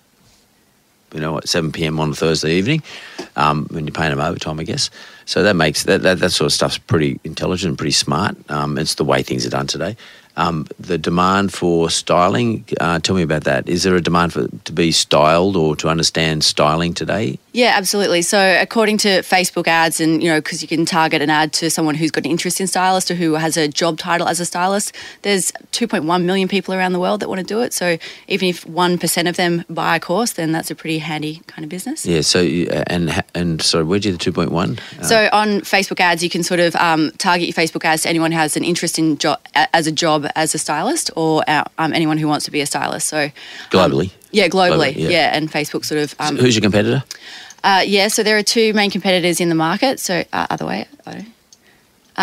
You 1.14 1.20
know, 1.20 1.36
at 1.36 1.46
7 1.46 1.72
p.m. 1.72 2.00
on 2.00 2.12
a 2.12 2.14
Thursday 2.14 2.54
evening, 2.54 2.82
um, 3.36 3.66
when 3.70 3.84
you're 3.86 3.92
paying 3.92 4.10
them 4.16 4.20
overtime, 4.20 4.58
I 4.58 4.62
guess. 4.64 4.88
So 5.26 5.42
that 5.42 5.56
makes 5.56 5.82
that, 5.84 6.00
that 6.02 6.20
that 6.20 6.30
sort 6.30 6.46
of 6.46 6.52
stuff's 6.54 6.78
pretty 6.78 7.20
intelligent 7.22 7.68
and 7.68 7.76
pretty 7.78 7.92
smart. 7.92 8.34
Um, 8.50 8.78
it's 8.78 8.94
the 8.94 9.04
way 9.04 9.22
things 9.22 9.46
are 9.46 9.50
done 9.50 9.66
today. 9.66 9.94
Um, 10.36 10.66
the 10.78 10.98
demand 10.98 11.52
for 11.52 11.90
styling. 11.90 12.64
Uh, 12.80 12.98
tell 12.98 13.14
me 13.16 13.22
about 13.22 13.44
that. 13.44 13.68
Is 13.68 13.82
there 13.82 13.94
a 13.96 14.00
demand 14.00 14.32
for 14.32 14.48
to 14.48 14.72
be 14.72 14.92
styled 14.92 15.56
or 15.56 15.76
to 15.76 15.88
understand 15.88 16.44
styling 16.44 16.94
today? 16.94 17.38
Yeah, 17.52 17.74
absolutely. 17.76 18.22
So, 18.22 18.38
according 18.60 18.98
to 18.98 19.08
Facebook 19.20 19.68
ads, 19.68 20.00
and 20.00 20.22
you 20.22 20.30
know, 20.30 20.40
because 20.40 20.62
you 20.62 20.68
can 20.68 20.86
target 20.86 21.20
an 21.20 21.28
ad 21.30 21.52
to 21.54 21.70
someone 21.70 21.94
who's 21.94 22.10
got 22.10 22.24
an 22.24 22.30
interest 22.30 22.60
in 22.60 22.66
stylist 22.66 23.10
or 23.10 23.14
who 23.14 23.34
has 23.34 23.56
a 23.56 23.68
job 23.68 23.98
title 23.98 24.26
as 24.26 24.40
a 24.40 24.46
stylist, 24.46 24.94
there's 25.20 25.52
2.1 25.72 26.24
million 26.24 26.48
people 26.48 26.74
around 26.74 26.92
the 26.92 27.00
world 27.00 27.20
that 27.20 27.28
want 27.28 27.40
to 27.40 27.46
do 27.46 27.60
it. 27.60 27.72
So, 27.74 27.98
even 28.28 28.48
if 28.48 28.64
one 28.66 28.96
percent 28.98 29.28
of 29.28 29.36
them 29.36 29.64
buy 29.68 29.96
a 29.96 30.00
course, 30.00 30.32
then 30.32 30.52
that's 30.52 30.70
a 30.70 30.74
pretty 30.74 30.98
handy 30.98 31.42
kind 31.46 31.62
of 31.64 31.68
business. 31.68 32.06
Yeah. 32.06 32.22
So 32.22 32.40
uh, 32.40 32.84
and 32.86 33.22
and 33.34 33.60
so 33.60 33.84
where'd 33.84 34.04
you 34.04 34.12
the 34.12 34.18
two 34.18 34.32
point 34.32 34.50
one? 34.50 34.78
So 35.02 35.28
on 35.32 35.60
Facebook 35.60 36.00
ads, 36.00 36.22
you 36.22 36.30
can 36.30 36.42
sort 36.42 36.60
of 36.60 36.74
um, 36.76 37.10
target 37.18 37.48
your 37.48 37.54
Facebook 37.54 37.84
ads 37.84 38.02
to 38.02 38.08
anyone 38.08 38.32
who 38.32 38.38
has 38.38 38.56
an 38.56 38.64
interest 38.64 38.98
in 38.98 39.18
jo- 39.18 39.36
a- 39.54 39.76
as 39.76 39.86
a 39.86 39.92
job 39.92 40.21
as 40.36 40.54
a 40.54 40.58
stylist, 40.58 41.10
or 41.16 41.42
uh, 41.48 41.64
um, 41.78 41.92
anyone 41.92 42.18
who 42.18 42.28
wants 42.28 42.44
to 42.46 42.50
be 42.50 42.60
a 42.60 42.66
stylist. 42.66 43.08
So 43.08 43.24
um, 43.24 43.30
globally. 43.70 44.12
yeah, 44.30 44.48
globally, 44.48 44.92
Globally, 44.92 44.96
yeah. 44.96 45.08
yeah. 45.08 45.36
and 45.36 45.50
Facebook 45.50 45.84
sort 45.84 46.00
of 46.00 46.14
um, 46.18 46.36
Who's 46.36 46.54
your 46.56 46.62
competitor? 46.62 47.04
uh, 47.64 47.82
yeah. 47.86 48.08
So 48.08 48.22
there 48.22 48.36
are 48.38 48.42
two 48.42 48.72
main 48.74 48.90
competitors 48.90 49.40
in 49.40 49.48
the 49.48 49.54
market. 49.54 50.00
So 50.00 50.24
uh, 50.32 50.46
other 50.50 50.66
way. 50.66 50.86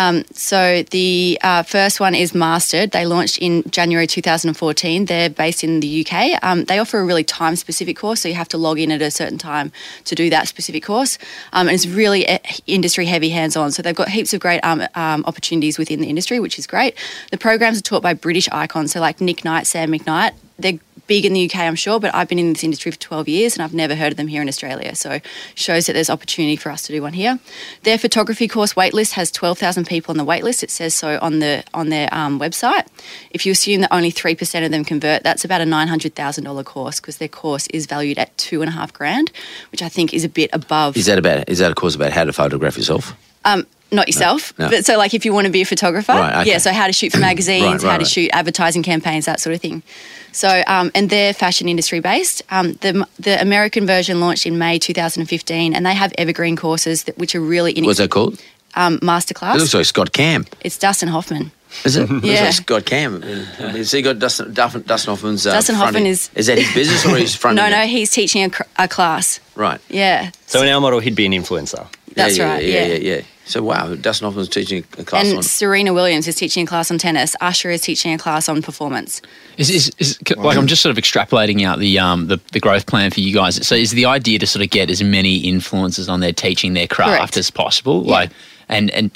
Um, 0.00 0.24
so 0.32 0.82
the 0.90 1.38
uh, 1.42 1.62
first 1.62 2.00
one 2.00 2.14
is 2.14 2.34
Mastered. 2.34 2.92
They 2.92 3.04
launched 3.04 3.36
in 3.36 3.62
January 3.70 4.06
2014. 4.06 5.04
They're 5.04 5.28
based 5.28 5.62
in 5.62 5.80
the 5.80 6.06
UK. 6.06 6.42
Um, 6.42 6.64
they 6.64 6.78
offer 6.78 6.98
a 6.98 7.04
really 7.04 7.22
time-specific 7.22 7.98
course, 7.98 8.22
so 8.22 8.28
you 8.28 8.34
have 8.34 8.48
to 8.48 8.56
log 8.56 8.78
in 8.78 8.90
at 8.92 9.02
a 9.02 9.10
certain 9.10 9.36
time 9.36 9.70
to 10.06 10.14
do 10.14 10.30
that 10.30 10.48
specific 10.48 10.84
course. 10.84 11.18
Um, 11.52 11.68
and 11.68 11.74
it's 11.74 11.86
really 11.86 12.26
uh, 12.26 12.38
industry-heavy, 12.66 13.28
hands-on. 13.28 13.72
So 13.72 13.82
they've 13.82 13.94
got 13.94 14.08
heaps 14.08 14.32
of 14.32 14.40
great 14.40 14.60
um, 14.60 14.82
um, 14.94 15.22
opportunities 15.26 15.78
within 15.78 16.00
the 16.00 16.08
industry, 16.08 16.40
which 16.40 16.58
is 16.58 16.66
great. 16.66 16.96
The 17.30 17.38
programs 17.38 17.78
are 17.78 17.82
taught 17.82 18.02
by 18.02 18.14
British 18.14 18.48
icons, 18.50 18.92
so 18.92 19.00
like 19.00 19.20
Nick 19.20 19.44
Knight, 19.44 19.66
Sam 19.66 19.92
McKnight. 19.92 20.32
They're 20.58 20.78
big 21.10 21.26
in 21.26 21.32
the 21.32 21.44
UK, 21.44 21.56
I'm 21.56 21.74
sure, 21.74 21.98
but 21.98 22.14
I've 22.14 22.28
been 22.28 22.38
in 22.38 22.52
this 22.52 22.62
industry 22.62 22.92
for 22.92 22.98
12 23.00 23.28
years 23.28 23.56
and 23.56 23.64
I've 23.64 23.74
never 23.74 23.96
heard 23.96 24.12
of 24.12 24.16
them 24.16 24.28
here 24.28 24.40
in 24.40 24.46
Australia. 24.46 24.94
So 24.94 25.18
shows 25.56 25.86
that 25.86 25.94
there's 25.94 26.08
opportunity 26.08 26.54
for 26.54 26.70
us 26.70 26.82
to 26.82 26.92
do 26.92 27.02
one 27.02 27.14
here. 27.14 27.40
Their 27.82 27.98
photography 27.98 28.46
course 28.46 28.74
waitlist 28.74 29.14
has 29.14 29.32
12,000 29.32 29.88
people 29.88 30.12
on 30.12 30.18
the 30.18 30.24
waitlist. 30.24 30.62
It 30.62 30.70
says 30.70 30.94
so 30.94 31.18
on 31.20 31.40
the 31.40 31.64
on 31.74 31.88
their 31.88 32.08
um, 32.14 32.38
website. 32.38 32.86
If 33.32 33.44
you 33.44 33.50
assume 33.50 33.80
that 33.80 33.92
only 33.92 34.12
three 34.12 34.36
percent 34.36 34.64
of 34.64 34.70
them 34.70 34.84
convert, 34.84 35.24
that's 35.24 35.44
about 35.44 35.60
a 35.60 35.64
$900,000 35.64 36.64
course 36.64 37.00
because 37.00 37.16
their 37.16 37.26
course 37.42 37.66
is 37.74 37.86
valued 37.86 38.16
at 38.16 38.38
two 38.38 38.62
and 38.62 38.68
a 38.68 38.72
half 38.72 38.92
grand, 38.92 39.32
which 39.72 39.82
I 39.82 39.88
think 39.88 40.14
is 40.14 40.22
a 40.22 40.28
bit 40.28 40.50
above. 40.52 40.96
Is 40.96 41.06
that 41.06 41.18
about? 41.18 41.48
Is 41.48 41.58
that 41.58 41.72
a 41.72 41.74
course 41.74 41.96
about 41.96 42.12
how 42.12 42.22
to 42.22 42.32
photograph 42.32 42.76
yourself? 42.76 43.16
Um, 43.44 43.66
not 43.92 44.06
yourself, 44.06 44.56
no. 44.56 44.68
but 44.70 44.84
so 44.84 44.96
like 44.96 45.14
if 45.14 45.24
you 45.24 45.32
want 45.32 45.46
to 45.46 45.50
be 45.52 45.62
a 45.62 45.64
photographer, 45.64 46.12
Right, 46.12 46.42
okay. 46.42 46.50
yeah. 46.50 46.58
So 46.58 46.72
how 46.72 46.86
to 46.86 46.92
shoot 46.92 47.10
for 47.10 47.18
magazines, 47.18 47.64
Right, 47.64 47.72
right, 47.82 47.90
how 47.90 47.96
to 47.98 48.04
right. 48.04 48.06
shoot 48.06 48.30
advertising 48.32 48.84
campaigns, 48.84 49.24
that 49.24 49.40
sort 49.40 49.52
of 49.54 49.60
thing. 49.60 49.82
So 50.30 50.62
um, 50.68 50.92
and 50.94 51.10
they're 51.10 51.32
fashion 51.34 51.68
industry 51.68 51.98
based. 51.98 52.42
Um, 52.50 52.74
the 52.82 53.04
the 53.18 53.40
American 53.42 53.86
version 53.86 54.20
launched 54.20 54.46
in 54.46 54.58
May 54.58 54.78
2015, 54.78 55.74
and 55.74 55.84
they 55.84 55.94
have 55.94 56.12
evergreen 56.18 56.54
courses 56.54 57.02
that 57.04 57.18
which 57.18 57.34
are 57.34 57.40
really 57.40 57.72
in 57.72 57.84
What's 57.84 57.98
that 57.98 58.10
called? 58.10 58.40
um, 58.76 59.00
It 59.02 59.56
looks 59.58 59.74
like 59.74 59.86
Scott 59.86 60.12
Cam. 60.12 60.46
It's 60.60 60.78
Dustin 60.78 61.08
Hoffman. 61.08 61.50
Is 61.84 61.96
it? 61.96 62.02
It 62.10 62.10
looks 62.12 62.26
Yeah. 62.26 62.44
like 62.44 62.54
Scott 62.54 62.84
Cam. 62.86 63.22
Has 63.22 63.90
he 63.90 64.02
got 64.02 64.20
Dustin, 64.20 64.54
Dustin, 64.54 64.82
Dustin 64.86 65.10
Hoffman's? 65.10 65.44
Uh, 65.46 65.52
Dustin 65.52 65.74
Hoffman 65.74 66.06
is- 66.06 66.30
Is 66.36 66.46
that 66.46 66.58
his 66.58 66.72
business 66.74 67.04
or 67.06 67.16
he's 67.16 67.34
fronting? 67.40 67.62
No, 67.64 67.66
it? 67.68 67.70
no, 67.80 67.86
he's 67.88 68.10
teaching 68.12 68.44
a, 68.44 68.50
cr- 68.50 68.62
a 68.78 68.86
class. 68.86 69.40
Right. 69.56 69.80
Yeah, 69.88 70.30
So 70.46 70.62
in 70.62 70.68
our 70.68 70.80
model, 70.80 71.00
he'd 71.00 71.14
be 71.16 71.26
an 71.26 71.32
influencer. 71.32 71.86
That's 72.14 72.38
yeah, 72.38 72.52
right. 72.52 72.64
Yeah, 72.64 72.86
yeah, 72.86 72.94
yeah, 72.94 73.14
yeah. 73.16 73.22
So 73.44 73.62
wow, 73.62 73.94
Dustin 73.96 74.26
Hoffman's 74.26 74.48
teaching 74.48 74.84
a 74.96 75.04
class 75.04 75.26
And 75.26 75.38
on. 75.38 75.42
Serena 75.42 75.92
Williams 75.92 76.28
is 76.28 76.36
teaching 76.36 76.64
a 76.64 76.66
class 76.66 76.90
on 76.90 76.98
tennis. 76.98 77.34
Usher 77.40 77.70
is 77.70 77.80
teaching 77.80 78.12
a 78.12 78.18
class 78.18 78.48
on 78.48 78.62
performance. 78.62 79.20
Is, 79.56 79.70
is, 79.70 79.92
is 79.98 80.18
like 80.36 80.56
I'm 80.56 80.68
just 80.68 80.82
sort 80.82 80.96
of 80.96 81.02
extrapolating 81.02 81.64
out 81.66 81.80
the 81.80 81.98
um 81.98 82.28
the, 82.28 82.40
the 82.52 82.60
growth 82.60 82.86
plan 82.86 83.10
for 83.10 83.20
you 83.20 83.34
guys. 83.34 83.66
So 83.66 83.74
is 83.74 83.90
the 83.90 84.06
idea 84.06 84.38
to 84.38 84.46
sort 84.46 84.64
of 84.64 84.70
get 84.70 84.88
as 84.88 85.02
many 85.02 85.38
influences 85.38 86.08
on 86.08 86.20
there 86.20 86.32
teaching 86.32 86.74
their 86.74 86.86
craft 86.86 87.18
Correct. 87.18 87.36
as 87.36 87.50
possible? 87.50 88.04
Yeah. 88.04 88.12
Like 88.12 88.30
and 88.68 88.90
and 88.92 89.10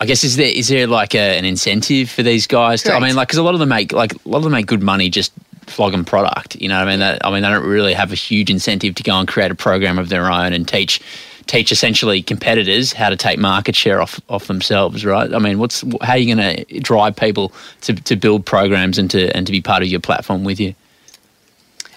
I 0.00 0.06
guess 0.06 0.22
is 0.24 0.36
there 0.36 0.46
is 0.46 0.68
there 0.68 0.86
like 0.86 1.14
a, 1.14 1.36
an 1.36 1.44
incentive 1.44 2.10
for 2.10 2.22
these 2.22 2.46
guys? 2.46 2.82
To, 2.84 2.94
I 2.94 3.00
mean, 3.00 3.16
like 3.16 3.28
because 3.28 3.38
a 3.38 3.42
lot 3.42 3.54
of 3.54 3.60
them 3.60 3.70
make 3.70 3.92
like 3.92 4.12
a 4.12 4.28
lot 4.28 4.38
of 4.38 4.44
them 4.44 4.52
make 4.52 4.66
good 4.66 4.82
money 4.82 5.10
just 5.10 5.32
flogging 5.66 6.04
product. 6.04 6.56
You 6.56 6.68
know, 6.68 6.78
what 6.78 6.88
I 6.88 6.90
mean 6.90 7.00
that 7.00 7.26
I 7.26 7.30
mean 7.30 7.42
they 7.42 7.48
don't 7.48 7.66
really 7.66 7.94
have 7.94 8.12
a 8.12 8.16
huge 8.16 8.50
incentive 8.50 8.94
to 8.94 9.02
go 9.02 9.18
and 9.18 9.26
create 9.26 9.50
a 9.50 9.54
program 9.54 9.98
of 9.98 10.08
their 10.08 10.30
own 10.30 10.52
and 10.52 10.66
teach 10.66 11.00
teach 11.50 11.72
essentially 11.72 12.22
competitors 12.22 12.92
how 12.92 13.10
to 13.10 13.16
take 13.16 13.38
market 13.38 13.74
share 13.74 14.00
off 14.00 14.20
off 14.28 14.46
themselves, 14.46 15.04
right? 15.04 15.34
I 15.34 15.38
mean, 15.38 15.58
what's 15.58 15.82
how 16.00 16.12
are 16.12 16.18
you 16.18 16.34
going 16.34 16.46
to 16.56 16.80
drive 16.80 17.16
people 17.16 17.52
to, 17.82 17.92
to 17.94 18.14
build 18.16 18.46
programs 18.46 18.98
and 18.98 19.10
to 19.10 19.20
and 19.36 19.46
to 19.46 19.52
be 19.52 19.60
part 19.60 19.82
of 19.82 19.88
your 19.88 20.00
platform 20.00 20.44
with 20.44 20.60
you? 20.60 20.74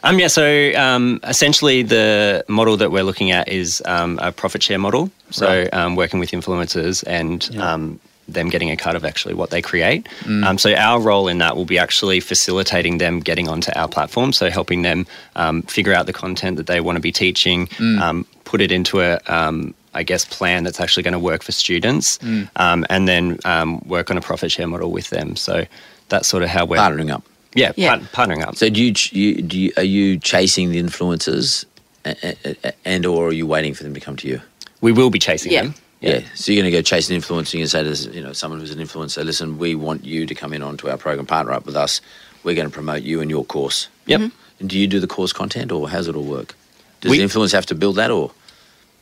Um, 0.05 0.19
yeah, 0.19 0.27
so 0.27 0.73
um, 0.75 1.19
essentially 1.23 1.83
the 1.83 2.43
model 2.49 2.75
that 2.77 2.91
we're 2.91 3.03
looking 3.05 3.31
at 3.31 3.47
is 3.47 3.81
um, 3.85 4.19
a 4.21 4.31
profit 4.31 4.61
share 4.63 4.79
model. 4.79 5.09
So 5.29 5.45
Right. 5.47 5.73
um, 5.73 5.95
working 5.95 6.19
with 6.19 6.31
influencers 6.31 7.03
and 7.07 7.39
um, 7.57 7.99
them 8.27 8.49
getting 8.49 8.69
a 8.71 8.75
cut 8.75 8.95
of 8.97 9.05
actually 9.05 9.33
what 9.33 9.49
they 9.49 9.61
create. 9.61 10.05
Mm. 10.23 10.43
Um, 10.45 10.57
so 10.57 10.73
our 10.73 10.99
role 10.99 11.29
in 11.31 11.37
that 11.37 11.55
will 11.55 11.65
be 11.65 11.77
actually 11.79 12.19
facilitating 12.19 12.97
them 12.97 13.21
getting 13.21 13.47
onto 13.47 13.71
our 13.75 13.87
platform. 13.87 14.33
So 14.33 14.49
helping 14.49 14.81
them 14.81 15.05
um, 15.37 15.61
figure 15.63 15.93
out 15.93 16.05
the 16.05 16.13
content 16.13 16.57
that 16.57 16.67
they 16.67 16.81
want 16.81 16.97
to 16.97 17.01
be 17.01 17.11
teaching, 17.11 17.67
Mm. 17.67 18.25
Put 18.53 18.61
it 18.61 18.71
into 18.71 19.01
a 19.01 19.19
um, 19.25 19.73
I 19.95 20.03
guess 20.03 20.25
plan 20.25 20.63
that's 20.63 20.79
actually 20.79 21.01
going 21.01 21.13
to 21.13 21.25
work 21.31 21.41
for 21.41 21.51
students, 21.51 22.19
Mm. 22.19 22.47
um, 22.57 22.85
and 22.87 23.07
then 23.07 23.39
um, 23.45 23.79
work 23.87 24.11
on 24.11 24.17
a 24.17 24.21
profit 24.21 24.51
share 24.51 24.67
model 24.67 24.91
with 24.91 25.09
them. 25.09 25.35
So 25.35 25.65
that's 26.09 26.27
sort 26.27 26.43
of 26.43 26.49
how 26.49 26.63
we're 26.65 26.77
Partnering 26.77 27.11
up. 27.11 27.23
Yeah, 27.55 27.71
Yeah. 27.75 27.97
Part- 27.97 28.11
partnering 28.29 28.43
up. 28.47 28.55
So 28.55 28.69
do 28.69 28.79
you, 28.83 28.93
ch- 28.93 29.11
you, 29.13 29.41
do 29.41 29.59
you 29.59 29.71
are 29.77 29.83
you 29.97 30.19
chasing 30.19 30.69
the 30.69 30.79
influencers, 30.79 31.65
a- 32.05 32.15
a- 32.29 32.55
a- 32.63 32.73
and 32.85 33.07
or 33.07 33.29
are 33.29 33.31
you 33.33 33.47
waiting 33.47 33.73
for 33.73 33.81
them 33.83 33.95
to 33.95 33.99
come 33.99 34.15
to 34.17 34.27
you? 34.27 34.39
we 34.81 34.91
will 34.91 35.09
be 35.09 35.17
chasing 35.19 35.51
Yeah. 35.51 35.61
them. 35.63 35.75
Yeah. 36.01 36.11
yeah. 36.19 36.21
So 36.35 36.51
you're 36.51 36.61
going 36.61 36.71
to 36.71 36.77
go 36.77 36.81
chasing 36.83 37.15
influencing 37.15 37.59
and 37.61 37.69
say 37.71 37.81
to 37.81 37.89
this, 37.89 38.05
you 38.05 38.21
know 38.21 38.33
someone 38.33 38.59
who's 38.59 38.71
an 38.77 38.79
influencer, 38.85 39.23
listen, 39.25 39.57
we 39.57 39.73
want 39.73 40.03
you 40.05 40.27
to 40.27 40.35
come 40.35 40.53
in 40.53 40.61
onto 40.61 40.89
our 40.91 40.97
program, 40.97 41.25
partner 41.25 41.53
up 41.53 41.65
with 41.65 41.75
us. 41.85 42.01
We're 42.43 42.53
going 42.59 42.67
to 42.69 42.73
promote 42.73 43.01
you 43.01 43.19
and 43.21 43.31
your 43.31 43.45
course. 43.45 43.87
Yep. 44.05 44.21
And 44.59 44.69
do 44.69 44.77
you 44.77 44.85
do 44.95 44.99
the 44.99 45.07
course 45.07 45.33
content, 45.33 45.71
or 45.71 45.89
how's 45.89 46.07
it 46.07 46.15
all 46.15 46.29
work? 46.37 46.53
Does 47.01 47.09
We- 47.11 47.17
the 47.19 47.23
influencer 47.25 47.53
have 47.53 47.65
to 47.67 47.75
build 47.75 47.95
that, 47.95 48.11
or 48.11 48.31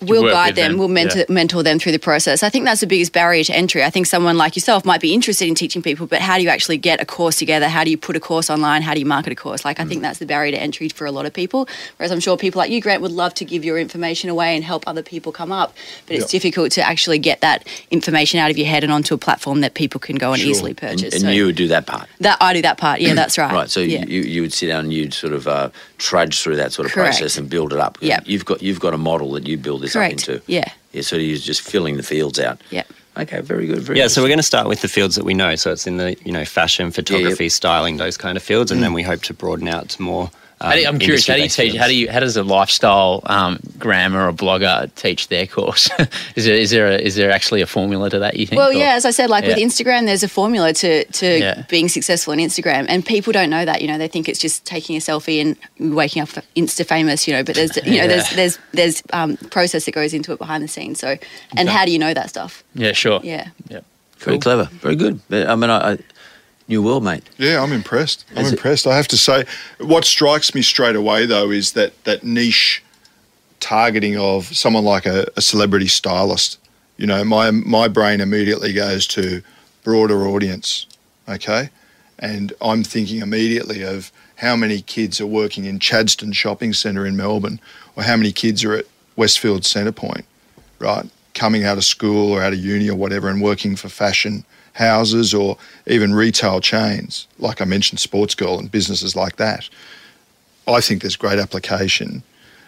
we'll 0.01 0.23
guide 0.31 0.55
them, 0.55 0.71
them, 0.73 0.79
we'll 0.79 0.87
mentor, 0.87 1.19
yeah. 1.19 1.25
mentor 1.29 1.63
them 1.63 1.79
through 1.79 1.91
the 1.91 1.99
process. 1.99 2.43
I 2.43 2.49
think 2.49 2.65
that's 2.65 2.81
the 2.81 2.87
biggest 2.87 3.13
barrier 3.13 3.43
to 3.45 3.53
entry. 3.55 3.83
I 3.83 3.89
think 3.89 4.05
someone 4.07 4.37
like 4.37 4.55
yourself 4.55 4.85
might 4.85 5.01
be 5.01 5.13
interested 5.13 5.47
in 5.47 5.55
teaching 5.55 5.81
people, 5.81 6.07
but 6.07 6.19
how 6.21 6.37
do 6.37 6.43
you 6.43 6.49
actually 6.49 6.77
get 6.77 7.01
a 7.01 7.05
course 7.05 7.37
together? 7.37 7.67
How 7.69 7.83
do 7.83 7.91
you 7.91 7.97
put 7.97 8.15
a 8.15 8.19
course 8.19 8.49
online? 8.49 8.81
How 8.81 8.93
do 8.93 8.99
you 8.99 9.05
market 9.05 9.31
a 9.31 9.35
course? 9.35 9.63
Like, 9.65 9.79
I 9.79 9.83
Mm. 9.83 9.89
think 9.89 10.01
that's 10.01 10.19
the 10.19 10.25
barrier 10.25 10.51
to 10.51 10.61
entry 10.61 10.89
for 10.89 11.05
a 11.05 11.11
lot 11.11 11.25
of 11.25 11.33
people. 11.33 11.67
Whereas 11.97 12.11
I'm 12.11 12.19
sure 12.19 12.37
people 12.37 12.59
like 12.59 12.71
you, 12.71 12.81
Grant, 12.81 13.01
would 13.01 13.11
love 13.11 13.33
to 13.35 13.45
give 13.45 13.63
your 13.65 13.77
information 13.77 14.29
away 14.29 14.55
and 14.55 14.63
help 14.63 14.83
other 14.87 15.03
people 15.03 15.31
come 15.31 15.51
up, 15.51 15.73
but 16.07 16.15
it's 16.15 16.33
Yeah. 16.33 16.39
difficult 16.39 16.71
to 16.73 16.81
actually 16.87 17.19
get 17.19 17.41
that 17.41 17.67
information 17.91 18.39
out 18.39 18.49
of 18.51 18.57
your 18.57 18.67
head 18.67 18.83
and 18.83 18.91
onto 18.91 19.13
a 19.13 19.17
platform 19.17 19.61
that 19.61 19.73
people 19.73 19.99
can 19.99 20.15
go 20.17 20.33
and 20.33 20.41
Sure. 20.41 20.51
easily 20.51 20.73
purchase. 20.73 21.13
and 21.13 21.21
So 21.23 21.29
you 21.29 21.45
would 21.45 21.55
do 21.55 21.67
that 21.69 21.85
part, 21.85 22.07
that 22.21 22.37
I 22.41 22.53
do 22.53 22.61
that 22.63 22.77
part. 22.77 23.01
Yeah, 23.01 23.13
that's 23.13 23.37
right. 23.37 23.51
right? 23.59 23.69
So 23.69 23.79
yeah. 23.81 24.05
you, 24.07 24.21
you 24.21 24.41
would 24.41 24.53
sit 24.53 24.67
down 24.67 24.85
and 24.85 24.93
you'd 24.93 25.13
sort 25.13 25.33
of 25.33 25.47
uh, 25.47 25.69
trudge 25.97 26.39
through 26.39 26.55
that 26.57 26.73
sort 26.73 26.85
of 26.87 26.91
Correct. 26.93 27.17
process 27.17 27.37
and 27.37 27.49
build 27.49 27.73
it 27.73 27.79
up. 27.79 27.97
Yep. 28.01 28.23
You've 28.25 28.45
got 28.45 28.61
you've 28.61 28.79
got 28.79 28.93
a 28.93 28.97
model 28.97 29.31
that 29.33 29.47
you 29.47 29.57
build 29.57 29.81
this 29.81 29.90
correct. 29.93 30.23
up 30.23 30.29
into. 30.29 30.41
Yeah. 30.47 30.71
Yeah. 30.91 31.01
So 31.01 31.15
you're 31.15 31.37
just 31.37 31.61
filling 31.61 31.97
the 31.97 32.03
fields 32.03 32.39
out. 32.39 32.61
Yeah. 32.69 32.83
Okay. 33.17 33.41
Very 33.41 33.67
good. 33.67 33.79
Very 33.79 33.99
Yeah, 33.99 34.07
so 34.07 34.21
we're 34.21 34.29
going 34.29 34.39
to 34.39 34.43
start 34.43 34.67
with 34.67 34.81
the 34.81 34.87
fields 34.87 35.15
that 35.15 35.25
we 35.25 35.33
know. 35.33 35.55
So 35.55 35.71
it's 35.71 35.87
in 35.87 35.97
the 35.97 36.15
you 36.23 36.31
know 36.31 36.45
fashion, 36.45 36.91
photography, 36.91 37.49
styling, 37.49 37.97
those 37.97 38.17
kind 38.17 38.37
of 38.37 38.43
fields, 38.43 38.71
and 38.71 38.79
mm. 38.79 38.83
then 38.83 38.93
we 38.93 39.03
hope 39.03 39.21
to 39.23 39.33
broaden 39.33 39.67
out 39.67 39.89
to 39.89 40.01
more. 40.01 40.31
Um, 40.61 40.69
How 40.69 40.75
do 40.75 40.85
I'm 40.87 40.99
curious. 40.99 41.27
How 41.27 41.35
do 41.35 41.41
you 41.41 41.49
teach? 41.49 41.75
How 41.75 41.87
do 41.87 41.95
you? 41.95 42.09
How 42.11 42.19
does 42.19 42.37
a 42.37 42.43
lifestyle 42.43 43.21
um, 43.25 43.59
grammar 43.79 44.27
or 44.27 44.31
blogger 44.31 44.93
teach 44.95 45.27
their 45.29 45.47
course? 45.47 45.89
is 46.35 46.45
there 46.45 46.55
is 46.55 46.69
there 46.69 46.87
a, 46.87 46.95
is 46.97 47.15
there 47.15 47.31
actually 47.31 47.61
a 47.61 47.65
formula 47.67 48.09
to 48.11 48.19
that? 48.19 48.35
You 48.37 48.45
think? 48.45 48.59
Well, 48.59 48.69
or- 48.69 48.73
yeah, 48.73 48.93
as 48.93 49.03
I 49.05 49.09
said, 49.11 49.29
like 49.31 49.43
with 49.43 49.57
Instagram, 49.57 50.05
there's 50.05 50.21
a 50.23 50.29
formula 50.29 50.71
to 50.73 51.03
to 51.03 51.39
Yeah. 51.39 51.63
being 51.67 51.89
successful 51.89 52.31
on 52.33 52.37
Instagram, 52.37 52.85
and 52.89 53.03
people 53.03 53.33
don't 53.33 53.49
know 53.49 53.65
that. 53.65 53.81
You 53.81 53.87
know, 53.87 53.97
they 53.97 54.07
think 54.07 54.29
it's 54.29 54.39
just 54.39 54.63
taking 54.65 54.95
a 54.95 54.99
selfie 54.99 55.41
and 55.41 55.95
waking 55.95 56.21
up 56.21 56.29
Insta 56.55 56.85
famous. 56.85 57.27
You 57.27 57.33
know, 57.33 57.43
but 57.43 57.55
there's 57.55 57.75
you 57.77 57.97
know 57.99 58.07
there's 58.07 58.29
Yeah. 58.29 58.35
there's 58.35 58.59
there's 58.73 59.03
um, 59.13 59.37
process 59.49 59.85
that 59.85 59.93
goes 59.95 60.13
into 60.13 60.31
it 60.31 60.37
behind 60.37 60.63
the 60.63 60.67
scenes. 60.67 60.99
So, 60.99 61.17
and 61.57 61.67
how 61.69 61.85
do 61.85 61.91
you 61.91 61.97
know 61.99 62.13
that 62.13 62.29
stuff? 62.29 62.63
Yeah. 62.75 62.91
Sure. 62.91 63.19
Yeah. 63.23 63.47
Yeah. 63.67 63.79
Very 64.19 64.37
clever. 64.37 64.65
Very 64.65 64.95
good. 64.95 65.19
I 65.31 65.55
mean, 65.55 65.71
I, 65.71 65.93
I, 65.93 65.97
new 66.67 66.81
world, 66.81 67.03
mate. 67.03 67.23
Yeah, 67.37 67.61
I'm 67.61 67.71
impressed. 67.71 68.25
I'm 68.35 68.45
impressed. 68.45 68.87
I 68.87 68.95
have 68.95 69.07
to 69.09 69.17
say, 69.17 69.45
what 69.79 70.05
strikes 70.05 70.55
me 70.55 70.61
straight 70.61 70.95
away 70.95 71.25
though 71.25 71.51
is 71.51 71.73
that 71.73 72.03
that 72.03 72.23
niche 72.23 72.83
targeting 73.59 74.17
of 74.17 74.45
someone 74.55 74.83
like 74.83 75.05
a, 75.05 75.27
a 75.35 75.41
celebrity 75.41 75.87
stylist. 75.87 76.57
You 76.97 77.07
know, 77.07 77.23
my 77.23 77.51
my 77.51 77.87
brain 77.87 78.21
immediately 78.21 78.73
goes 78.73 79.07
to 79.07 79.41
broader 79.83 80.27
audience. 80.27 80.87
Okay, 81.27 81.69
and 82.19 82.53
I'm 82.61 82.83
thinking 82.83 83.21
immediately 83.21 83.83
of 83.83 84.11
how 84.37 84.55
many 84.55 84.81
kids 84.81 85.21
are 85.21 85.27
working 85.27 85.65
in 85.65 85.79
Chadstone 85.79 86.33
Shopping 86.33 86.73
Centre 86.73 87.05
in 87.05 87.15
Melbourne, 87.15 87.59
or 87.95 88.03
how 88.03 88.17
many 88.17 88.31
kids 88.31 88.63
are 88.63 88.73
at 88.73 88.85
Westfield 89.15 89.61
Centrepoint, 89.61 90.23
right? 90.79 91.09
coming 91.33 91.63
out 91.63 91.77
of 91.77 91.83
school 91.83 92.31
or 92.31 92.41
out 92.41 92.53
of 92.53 92.59
uni 92.59 92.89
or 92.89 92.95
whatever 92.95 93.29
and 93.29 93.41
working 93.41 93.75
for 93.75 93.89
fashion 93.89 94.43
houses 94.73 95.33
or 95.33 95.57
even 95.87 96.13
retail 96.13 96.61
chains, 96.61 97.27
like 97.39 97.61
I 97.61 97.65
mentioned, 97.65 97.99
Sportsgirl 97.99 98.59
and 98.59 98.71
businesses 98.71 99.15
like 99.15 99.35
that. 99.37 99.69
I 100.67 100.81
think 100.81 101.01
there's 101.01 101.15
great 101.15 101.39
application 101.39 102.23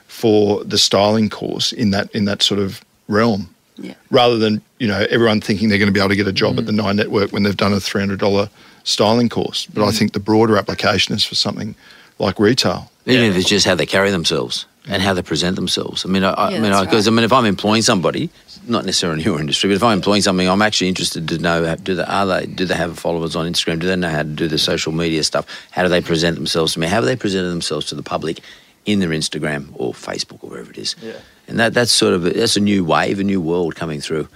for 0.07 0.63
the 0.63 0.77
styling 0.77 1.29
course 1.29 1.71
in 1.71 1.91
that 1.91 2.13
in 2.13 2.25
that 2.25 2.41
sort 2.41 2.59
of 2.59 2.83
realm. 3.07 3.49
Yeah. 3.77 3.95
Rather 4.11 4.37
than 4.37 4.61
you 4.79 4.87
know 4.87 5.05
everyone 5.09 5.41
thinking 5.41 5.69
they're 5.69 5.79
going 5.79 5.87
to 5.87 5.93
be 5.93 5.99
able 5.99 6.09
to 6.09 6.15
get 6.15 6.27
a 6.27 6.33
job 6.33 6.59
at 6.59 6.65
the 6.65 6.71
mm. 6.71 6.83
Nine 6.83 6.95
Network 6.95 7.31
when 7.31 7.43
they've 7.43 7.57
done 7.57 7.73
a 7.73 7.79
three 7.79 8.01
hundred 8.01 8.19
dollar 8.19 8.49
styling 8.83 9.29
course. 9.29 9.65
But 9.65 9.83
I 9.83 9.89
mm. 9.89 9.97
think 9.97 10.13
the 10.13 10.19
broader 10.19 10.57
application 10.57 11.15
is 11.15 11.25
for 11.25 11.35
something 11.35 11.75
like 12.19 12.39
retail. 12.39 12.89
Even 13.05 13.25
if 13.25 13.35
it's 13.35 13.49
just 13.49 13.65
how 13.65 13.75
they 13.75 13.85
carry 13.85 14.11
themselves 14.11 14.65
and 14.87 15.01
how 15.01 15.13
they 15.13 15.21
present 15.21 15.55
themselves. 15.55 16.05
I 16.05 16.09
mean, 16.09 16.23
I, 16.23 16.33
I 16.33 16.49
mean, 16.51 16.63
that's 16.63 16.85
because 16.85 17.07
I 17.07 17.11
right. 17.11 17.15
mean, 17.15 17.25
if 17.25 17.33
I'm 17.33 17.45
employing 17.45 17.81
somebody, 17.81 18.29
not 18.67 18.85
necessarily 18.85 19.21
in 19.21 19.25
your 19.25 19.39
industry, 19.39 19.69
but 19.69 19.75
if 19.75 19.83
I'm 19.83 19.97
employing 19.97 20.21
something, 20.21 20.47
I'm 20.47 20.61
actually 20.61 20.89
interested 20.89 21.27
to 21.29 21.37
know 21.37 21.75
do 21.75 21.95
they 21.95 22.03
are 22.03 22.25
they 22.25 22.45
do 22.45 22.65
they 22.65 22.75
have 22.75 22.97
followers 22.97 23.35
on 23.35 23.51
Instagram? 23.51 23.79
Do 23.79 23.87
they 23.87 23.95
know 23.95 24.09
how 24.09 24.23
to 24.23 24.29
do 24.29 24.47
the 24.47 24.57
social 24.57 24.91
media 24.91 25.23
stuff? 25.23 25.45
How 25.71 25.83
do 25.83 25.89
they 25.89 26.01
present 26.01 26.35
themselves 26.35 26.73
to 26.73 26.79
me? 26.79 26.87
How 26.87 26.99
do 26.99 27.05
they 27.05 27.15
present 27.15 27.47
themselves 27.49 27.85
to 27.87 27.95
the 27.95 28.03
public 28.03 28.41
in 28.85 28.99
their 28.99 29.09
Instagram 29.09 29.69
or 29.75 29.93
Facebook 29.93 30.43
or 30.43 30.49
wherever 30.49 30.71
it 30.71 30.77
is? 30.77 30.95
Yeah. 31.01 31.13
And 31.47 31.59
that 31.59 31.73
that's 31.73 31.91
sort 31.91 32.13
of 32.13 32.25
a, 32.25 32.31
that's 32.31 32.57
a 32.57 32.61
new 32.61 32.83
wave, 32.83 33.19
a 33.19 33.23
new 33.23 33.41
world 33.41 33.75
coming 33.75 34.01
through. 34.01 34.27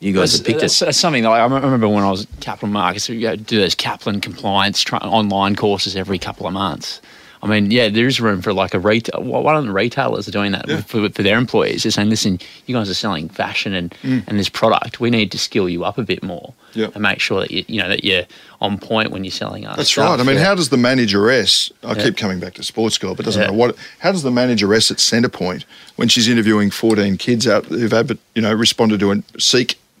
You 0.00 0.12
guys 0.12 0.32
That's, 0.32 0.38
have 0.38 0.46
picked 0.46 0.60
that's, 0.60 0.82
it. 0.82 0.84
that's 0.86 0.98
something 0.98 1.22
that 1.22 1.30
I, 1.30 1.38
I 1.40 1.44
remember 1.44 1.88
when 1.88 2.04
I 2.04 2.10
was 2.10 2.24
at 2.24 2.40
Capital 2.40 2.68
Markets, 2.68 3.08
we 3.08 3.20
go 3.20 3.34
do 3.34 3.58
those 3.58 3.74
Kaplan 3.74 4.20
compliance 4.20 4.82
tra- 4.82 4.98
online 4.98 5.56
courses 5.56 5.96
every 5.96 6.18
couple 6.18 6.46
of 6.46 6.52
months. 6.52 7.00
I 7.42 7.48
mean, 7.48 7.70
yeah, 7.70 7.88
there 7.88 8.06
is 8.06 8.20
room 8.20 8.42
for 8.42 8.52
like 8.52 8.74
a 8.74 8.78
retail. 8.80 9.22
Why 9.22 9.52
don't 9.52 9.66
the 9.66 9.72
retailers 9.72 10.26
are 10.26 10.32
doing 10.32 10.52
that 10.52 10.66
for, 10.86 11.08
for 11.10 11.22
their 11.22 11.38
employees? 11.38 11.82
They're 11.82 11.92
saying, 11.92 12.08
listen, 12.10 12.40
you 12.66 12.74
guys 12.74 12.90
are 12.90 12.94
selling 12.94 13.28
fashion 13.28 13.74
and, 13.74 13.90
mm. 14.02 14.24
and 14.26 14.38
this 14.38 14.48
product. 14.48 15.00
We 15.00 15.10
need 15.10 15.30
to 15.32 15.38
skill 15.38 15.68
you 15.68 15.84
up 15.84 15.96
a 15.98 16.02
bit 16.02 16.22
more 16.22 16.54
Yep. 16.72 16.94
and 16.94 17.02
make 17.02 17.20
sure 17.20 17.40
that 17.40 17.50
you, 17.50 17.64
you 17.68 17.80
know 17.80 17.88
that 17.88 18.04
you're 18.04 18.24
on 18.60 18.78
point 18.78 19.10
when 19.10 19.24
you're 19.24 19.30
selling 19.30 19.64
us. 19.64 19.76
That's 19.76 19.96
right. 19.96 20.18
I 20.18 20.22
mean, 20.24 20.36
how 20.36 20.54
does 20.54 20.68
the 20.68 20.76
manageress? 20.76 21.70
I 21.82 21.94
Yeah. 21.94 22.04
keep 22.04 22.16
coming 22.18 22.38
back 22.38 22.54
to 22.54 22.62
Sportsgirl, 22.62 23.16
but 23.16 23.20
it 23.20 23.24
doesn't 23.26 23.40
Yeah. 23.40 23.46
matter 23.48 23.56
what. 23.58 23.76
How 24.00 24.12
does 24.12 24.22
the 24.22 24.30
manageress 24.30 24.90
at 24.90 24.98
Centrepoint, 24.98 25.64
when 25.96 26.08
she's 26.08 26.28
interviewing 26.28 26.70
14 26.70 27.16
kids 27.16 27.46
out 27.46 27.64
who've 27.66 28.18
you 28.34 28.42
know 28.42 28.52
responded 28.52 29.00
to 29.00 29.10
a 29.12 29.22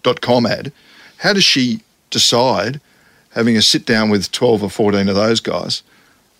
Seek.com 0.06 0.46
ad, 0.46 0.72
how 1.18 1.32
does 1.32 1.44
she 1.44 1.80
decide, 2.10 2.80
having 3.30 3.56
a 3.56 3.62
sit 3.62 3.84
down 3.86 4.08
with 4.10 4.30
12 4.32 4.62
or 4.62 4.70
14 4.70 5.08
of 5.08 5.14
those 5.14 5.40
guys, 5.40 5.82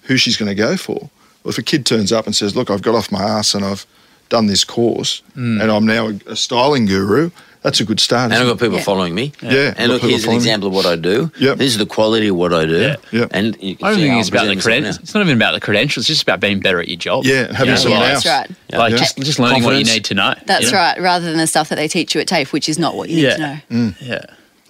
who 0.03 0.17
she's 0.17 0.37
going 0.37 0.49
to 0.49 0.55
go 0.55 0.77
for? 0.77 1.11
Well, 1.43 1.51
if 1.51 1.59
a 1.59 1.63
kid 1.63 1.85
turns 1.87 2.13
up 2.13 2.27
and 2.27 2.35
says, 2.35 2.55
"Look, 2.57 2.71
I've 2.71 2.83
got 2.83 2.95
off 2.95 3.11
my 3.13 3.23
ass 3.23 3.55
and 3.55 3.65
I've 3.65 3.87
done 4.29 4.47
this 4.47 4.65
course, 4.65 5.23
Mm. 5.37 5.63
and 5.63 5.71
I'm 5.71 5.87
now 5.87 6.09
a, 6.09 6.33
a 6.33 6.37
styling 6.37 6.87
guru," 6.87 7.31
that's 7.67 7.81
a 7.81 7.85
good 7.85 7.99
start. 8.01 8.31
And 8.33 8.35
I've 8.41 8.47
got 8.47 8.61
people 8.61 8.77
Yeah. 8.79 8.83
following 8.85 9.15
me. 9.15 9.33
Yeah, 9.43 9.75
And 9.77 9.91
look, 9.93 10.01
here's 10.03 10.15
an 10.15 10.21
following 10.21 10.31
me. 10.31 10.37
example 10.37 10.69
of 10.69 10.75
what 10.75 10.87
I 10.87 10.95
do. 10.97 11.31
Yep. 11.41 11.59
This 11.59 11.73
is 11.73 11.79
the 11.79 11.85
quality 11.87 12.29
of 12.29 12.37
what 12.37 12.53
I 12.55 12.65
do. 12.65 12.79
Yeah. 12.81 12.97
Yep. 13.11 13.29
And 13.33 13.57
you 13.61 13.75
can 13.77 13.87
I 13.87 13.91
don't 13.91 13.99
see 13.99 14.07
think 14.09 14.21
it's 14.21 14.29
about 14.29 14.47
the 14.47 14.57
credentials. 14.57 14.99
It's 15.01 15.15
not 15.15 15.21
even 15.25 15.37
about 15.37 15.53
the 15.55 15.61
credentials. 15.61 16.03
It's 16.05 16.09
just 16.19 16.23
about 16.23 16.39
being 16.41 16.61
better 16.61 16.81
at 16.81 16.87
your 16.89 16.97
job. 16.97 17.25
Yeah, 17.25 17.47
and 17.49 17.57
having 17.57 17.67
You 17.71 17.75
know, 17.77 17.81
someone 17.83 18.01
like, 18.01 18.13
else. 18.15 18.25
That's 18.25 18.49
right. 18.51 18.59
Yeah. 18.71 18.79
Like 18.79 18.93
Yeah. 18.93 18.99
just, 18.99 19.19
just 19.19 19.39
learning 19.41 19.65
what 19.65 19.77
you 19.77 19.85
need 19.85 20.05
to 20.05 20.15
know. 20.15 20.35
That's 20.47 20.67
you 20.67 20.71
know? 20.71 20.79
right, 20.79 21.01
rather 21.01 21.27
than 21.27 21.39
the 21.39 21.47
stuff 21.49 21.69
that 21.71 21.77
they 21.77 21.89
teach 21.89 22.15
you 22.15 22.21
at 22.21 22.29
TAFE, 22.29 22.53
which 22.53 22.69
is 22.69 22.79
not 22.79 22.95
what 22.97 23.09
you 23.11 23.17
need 23.17 23.23
Yeah. 23.25 23.35
to 23.37 23.41
know, 23.43 23.57
Mm. 23.73 23.95
Yeah. 24.01 24.21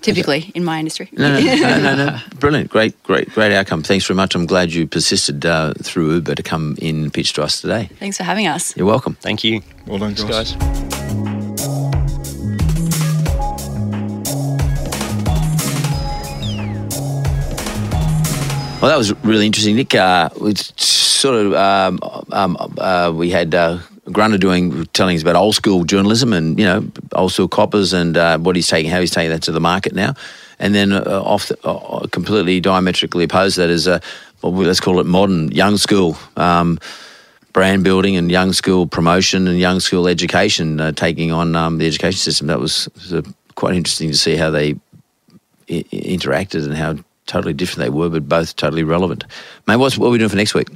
typically 0.03 0.51
in 0.55 0.65
my 0.65 0.79
industry. 0.79 1.09
No, 1.13 1.39
no, 1.39 1.55
no, 1.55 1.81
no, 1.81 1.95
no. 2.07 2.19
Brilliant. 2.39 2.71
Great, 2.71 2.95
great, 3.03 3.29
great 3.35 3.53
outcome. 3.53 3.83
Thanks 3.83 4.07
very 4.07 4.17
much. 4.17 4.35
I'm 4.35 4.47
glad 4.47 4.73
you 4.73 4.87
persisted 4.87 5.45
uh, 5.45 5.75
through 5.83 6.15
Uber 6.15 6.35
to 6.37 6.43
come 6.43 6.77
in 6.81 7.11
pitch 7.11 7.33
to 7.35 7.43
us 7.43 7.61
today. 7.61 7.91
Thanks 7.99 8.17
for 8.17 8.23
having 8.25 8.47
us. 8.47 8.75
You're 8.77 8.87
welcome. 8.87 9.17
Thank 9.21 9.45
you. 9.45 9.61
Well 9.87 9.99
done, 9.99 10.15
Guys. 10.15 10.57
Well, 18.81 18.91
that 18.91 18.99
was 18.99 19.15
really 19.25 19.47
interesting, 19.47 19.75
Nick. 19.77 19.95
Uh, 19.95 20.29
sort 20.55 21.35
of 21.35 21.55
um, 21.55 21.99
um, 22.31 22.57
uh, 22.79 23.11
we 23.15 23.31
had 23.31 23.55
uh, 23.55 23.79
doing 24.39 24.85
telling 24.93 25.17
us 25.17 25.23
about 25.23 25.35
old 25.35 25.55
school 25.55 25.85
journalism 25.85 26.35
and 26.35 26.59
you 26.59 26.67
know 26.67 26.87
old 27.15 27.33
school 27.33 27.49
coppers 27.49 27.95
and 27.95 28.19
uh, 28.19 28.39
what 28.39 28.55
he's 28.55 28.69
taking, 28.69 28.91
how 28.91 29.01
he's 29.01 29.11
taking 29.11 29.31
that 29.31 29.43
to 29.45 29.53
the 29.53 29.61
market 29.61 29.95
now, 29.95 30.15
and 30.59 30.75
then 30.75 30.93
uh, 30.93 31.23
off 31.25 31.49
the, 31.49 31.59
uh, 31.67 32.07
completely 32.09 32.61
diametrically 32.61 33.25
opposed 33.25 33.57
that 33.57 33.71
is 33.71 33.89
uh, 33.89 33.99
well, 34.43 34.53
let's 34.53 34.79
call 34.81 35.01
it 35.01 35.07
modern 35.07 35.51
young 35.53 35.79
school. 35.79 36.17
Um, 36.37 36.79
brand 37.55 37.83
building 37.83 38.17
and 38.17 38.31
young 38.31 38.53
school 38.53 38.87
promotion 38.87 39.49
and 39.49 39.59
young 39.59 39.81
school 39.81 40.07
education 40.07 40.79
uh, 40.79 40.93
taking 40.93 41.33
on 41.33 41.57
um, 41.57 41.79
the 41.79 41.87
education 41.87 42.19
system. 42.19 42.49
That 42.49 42.61
was, 42.61 42.87
was 42.95 43.15
uh, 43.15 43.23
quite 43.55 43.75
interesting 43.75 44.11
to 44.11 44.17
see 44.19 44.37
how 44.37 44.51
they 44.51 44.73
I- 45.71 45.87
interacted 45.91 46.67
and 46.67 46.75
how 46.75 46.97
totally 47.27 47.53
different 47.53 47.91
they 47.91 47.97
were, 47.97 48.09
but 48.09 48.29
both 48.29 48.57
totally 48.57 48.83
relevant. 48.83 49.25
Mate, 49.67 49.77
what's, 49.77 49.99
what 49.99 50.09
are 50.09 50.11
we 50.11 50.19
doing 50.19 50.31
for 50.31 50.37
next 50.37 50.55
week? 50.55 50.69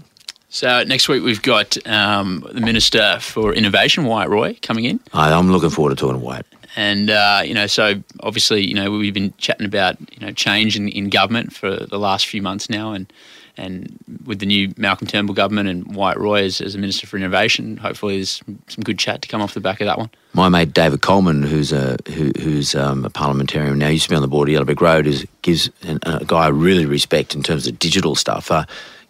So 0.49 0.83
next 0.83 1.09
week 1.09 1.23
we've 1.23 1.43
got 1.43 1.77
um, 1.87 2.45
the 2.53 2.61
Minister 2.61 3.19
for 3.21 3.55
Innovation, 3.55 4.05
Wyatt 4.05 4.31
Roy, 4.31 4.59
coming 4.63 4.85
in. 4.85 4.99
I, 5.15 5.33
I'm 5.33 5.51
looking 5.51 5.71
forward 5.71 5.91
to 5.91 5.97
talking 5.97 6.19
to 6.19 6.25
Wyatt. 6.25 6.47
And 6.77 7.11
uh, 7.11 7.43
you 7.45 7.55
know, 7.55 7.67
so 7.67 8.03
obviously, 8.21 8.67
you 8.67 8.75
know, 8.75 8.91
we've 8.91 9.15
been 9.15 9.33
chatting 9.39 9.67
about 9.67 9.97
you 10.13 10.27
know 10.27 10.33
change 10.33 10.77
in, 10.77 10.89
in 10.89 11.09
government 11.09 11.53
for 11.53 11.71
the 11.77 11.99
last 11.99 12.27
few 12.27 12.43
months 12.43 12.69
now, 12.71 12.93
and 12.93 13.13
and 13.61 13.99
with 14.25 14.39
the 14.41 14.47
new 14.47 14.73
Malcolm 14.77 15.07
Turnbull 15.07 15.35
government 15.35 15.69
and 15.69 15.95
Wyatt 15.95 16.19
Roy 16.19 16.45
as, 16.45 16.61
as 16.61 16.75
a 16.75 16.79
minister 16.79 17.07
for 17.07 17.17
innovation, 17.17 17.77
hopefully 17.77 18.17
there's 18.17 18.43
some 18.69 18.83
good 18.83 18.99
chat 18.99 19.23
to 19.23 19.29
come 19.29 19.41
off 19.43 19.55
the 19.55 19.61
back 19.61 19.81
of 19.81 19.87
that 19.87 19.99
one. 19.99 20.11
My 20.33 20.49
mate 20.49 20.73
David 20.73 21.03
Coleman, 21.03 21.43
who's 21.43 21.73
a 21.73 21.97
who, 22.09 22.33
who's 22.41 22.75
um, 22.75 23.05
a 23.05 23.11
parliamentarian 23.11 23.79
now, 23.79 23.89
used 23.89 24.05
to 24.05 24.11
be 24.11 24.17
on 24.17 24.23
the 24.23 24.29
board 24.29 24.49
of 24.49 24.53
Yellow 24.53 24.65
Brick 24.65 24.81
Road, 24.81 25.07
is 25.07 25.27
gives 25.43 25.71
an, 25.83 25.99
a 26.05 26.25
guy 26.25 26.45
I 26.45 26.49
really 26.49 26.87
respect 26.87 27.35
in 27.35 27.43
terms 27.43 27.67
of 27.67 27.79
digital 27.79 28.15
stuff. 28.15 28.51
Uh, 28.51 28.65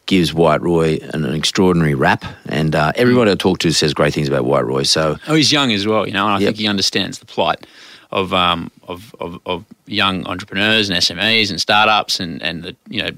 gives 0.06 0.34
Wyatt 0.34 0.60
Roy 0.62 0.98
an, 1.14 1.24
an 1.24 1.34
extraordinary 1.34 1.94
rap, 1.94 2.24
and 2.46 2.74
uh, 2.74 2.90
everybody 2.96 3.30
I 3.30 3.36
talk 3.36 3.60
to 3.60 3.70
says 3.70 3.94
great 3.94 4.12
things 4.12 4.26
about 4.26 4.44
Wyatt 4.44 4.66
Roy. 4.66 4.82
So 4.82 5.16
Oh, 5.28 5.34
he's 5.36 5.52
young 5.52 5.70
as 5.72 5.86
well, 5.86 6.04
you 6.06 6.12
know, 6.12 6.24
and 6.26 6.34
I 6.34 6.38
Yep. 6.40 6.46
think 6.48 6.56
he 6.58 6.66
understands 6.66 7.20
the 7.20 7.26
plight 7.26 7.64
of 8.10 8.32
um 8.34 8.72
of, 8.88 9.14
of, 9.20 9.38
of 9.46 9.64
young 9.86 10.26
entrepreneurs 10.26 10.88
and 10.90 10.98
SMEs 10.98 11.50
and 11.50 11.60
startups 11.60 12.18
and, 12.18 12.42
and 12.42 12.64
the 12.64 12.74
you 12.88 13.02
know 13.02 13.10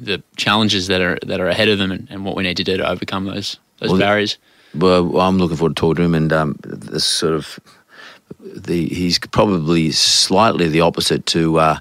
the 0.00 0.22
challenges 0.36 0.86
that 0.88 1.00
are 1.00 1.18
that 1.26 1.40
are 1.40 1.48
ahead 1.48 1.68
of 1.68 1.78
them 1.78 1.92
and, 1.92 2.08
and 2.10 2.24
what 2.24 2.36
we 2.36 2.42
need 2.42 2.56
to 2.56 2.64
do 2.64 2.76
to 2.76 2.88
overcome 2.88 3.26
those 3.26 3.58
those 3.78 3.90
Well, 3.90 3.98
barriers. 3.98 4.38
Well, 4.74 5.20
I'm 5.20 5.38
looking 5.38 5.56
forward 5.56 5.76
to 5.76 5.80
talking 5.80 5.96
to 5.96 6.02
him, 6.02 6.14
and 6.14 6.32
um, 6.32 6.56
the 6.62 7.00
sort 7.00 7.34
of 7.34 7.58
the 8.40 8.88
he's 8.88 9.18
probably 9.18 9.90
slightly 9.90 10.68
the 10.68 10.80
opposite 10.80 11.26
to 11.26 11.58
uh, 11.58 11.78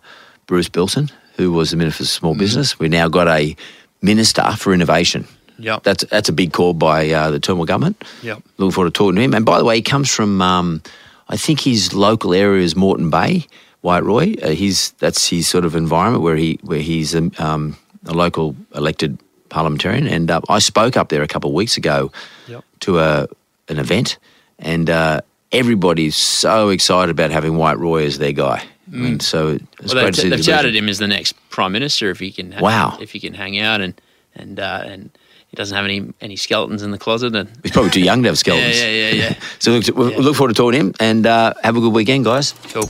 Bruce 0.48 0.70
Billson, 0.70 1.10
who 1.38 1.52
was 1.52 1.72
the 1.72 1.78
minister 1.78 2.04
for 2.04 2.08
small 2.08 2.36
business. 2.36 2.80
We 2.80 2.90
now 2.90 3.08
got 3.08 3.28
a 3.28 3.56
minister 4.02 4.44
for 4.58 4.74
innovation. 4.74 5.28
Yep. 5.60 5.84
That's 5.84 6.04
that's 6.06 6.30
a 6.30 6.34
big 6.34 6.54
call 6.54 6.74
by 6.74 7.10
uh, 7.10 7.32
the 7.32 7.40
Turnbull 7.40 7.66
government. 7.66 8.04
Yep. 8.24 8.42
Looking 8.58 8.72
forward 8.72 8.94
to 8.94 8.98
talking 8.98 9.16
to 9.18 9.22
him. 9.22 9.34
And 9.34 9.46
by 9.46 9.58
the 9.60 9.66
way, 9.66 9.76
he 9.76 9.82
comes 9.82 10.14
from 10.14 10.42
um, 10.42 10.82
I 11.28 11.38
think 11.38 11.62
his 11.62 11.94
local 11.94 12.34
area 12.34 12.64
is 12.64 12.76
Moreton 12.76 13.10
Bay, 13.10 13.46
Wyatt 13.82 14.04
Roy. 14.04 14.36
Uh, 14.42 14.50
he's 14.50 14.92
that's 14.94 15.30
his 15.30 15.48
sort 15.48 15.66
of 15.66 15.76
environment 15.76 16.24
where 16.24 16.38
he 16.38 16.60
where 16.64 16.80
he's 16.80 17.14
um, 17.14 17.78
a 18.06 18.14
local 18.14 18.56
elected 18.76 19.18
parliamentarian. 19.50 20.08
And 20.08 20.30
uh, 20.32 20.42
I 20.50 20.60
spoke 20.60 20.96
up 20.98 21.10
there 21.10 21.22
a 21.24 21.28
couple 21.28 21.50
of 21.50 21.54
weeks 21.56 21.78
ago 21.78 22.12
Yep. 22.48 22.64
to 22.82 23.00
a 23.00 23.28
an 23.68 23.78
event, 23.80 24.18
and 24.58 24.90
uh, 24.90 25.22
everybody's 25.52 26.16
so 26.16 26.70
excited 26.70 27.12
about 27.12 27.30
having 27.32 27.56
Wyatt 27.58 27.78
Roy 27.78 28.06
as 28.06 28.18
their 28.18 28.32
guy. 28.32 28.64
I 28.92 28.96
mean, 28.96 29.20
so 29.20 29.50
it's 29.50 29.64
Mm. 29.64 29.86
Well, 29.86 29.94
great 29.94 30.04
they've, 30.06 30.14
to 30.16 30.22
see 30.22 30.30
they've 30.30 30.46
touted 30.46 30.76
him 30.76 30.90
as 30.90 30.98
the 30.98 31.08
next 31.08 31.34
prime 31.52 31.72
minister 31.72 32.10
if 32.10 32.20
he 32.20 32.32
can. 32.32 32.56
Wow. 32.60 32.98
If 33.00 33.12
he 33.12 33.20
can 33.20 33.34
hang 33.36 33.60
out 33.60 33.82
and 33.82 33.94
and 34.36 34.60
uh, 34.60 34.82
and 34.86 35.12
he 35.50 35.56
doesn't 35.56 35.76
have 35.76 35.86
any 35.86 36.12
any 36.22 36.36
skeletons 36.36 36.82
in 36.82 36.90
the 36.92 36.98
closet. 36.98 37.36
And 37.36 37.48
He's 37.62 37.72
probably 37.72 37.92
too 37.92 38.02
young 38.02 38.24
to 38.24 38.30
have 38.30 38.38
skeletons. 38.46 38.80
yeah, 38.80 38.90
yeah, 38.90 39.10
yeah. 39.30 39.34
So 39.60 39.72
look, 39.72 39.86
we 39.96 40.16
look 40.18 40.36
forward 40.36 40.56
to 40.56 40.58
talking 40.60 40.80
to 40.80 40.86
him, 40.88 40.94
and 41.00 41.28
uh, 41.28 41.54
have 41.64 41.78
a 41.78 41.80
good 41.80 41.94
weekend, 41.94 42.26
guys. 42.26 42.54
cool. 42.74 42.90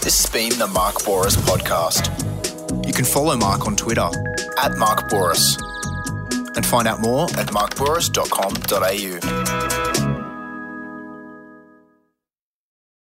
This 0.00 0.22
has 0.22 0.30
been 0.32 0.58
the 0.58 0.68
Mark 0.68 0.96
Bouris 1.04 1.36
podcast. 1.36 2.08
You 2.86 2.92
can 2.92 3.04
follow 3.04 3.36
Mark 3.36 3.66
on 3.66 3.76
Twitter 3.76 4.08
at 4.58 4.76
Mark 4.78 5.10
Bouris 5.10 5.58
and 6.56 6.64
find 6.64 6.88
out 6.88 7.00
more 7.00 7.24
at 7.38 7.48
markbouris.com.au. 7.48 9.55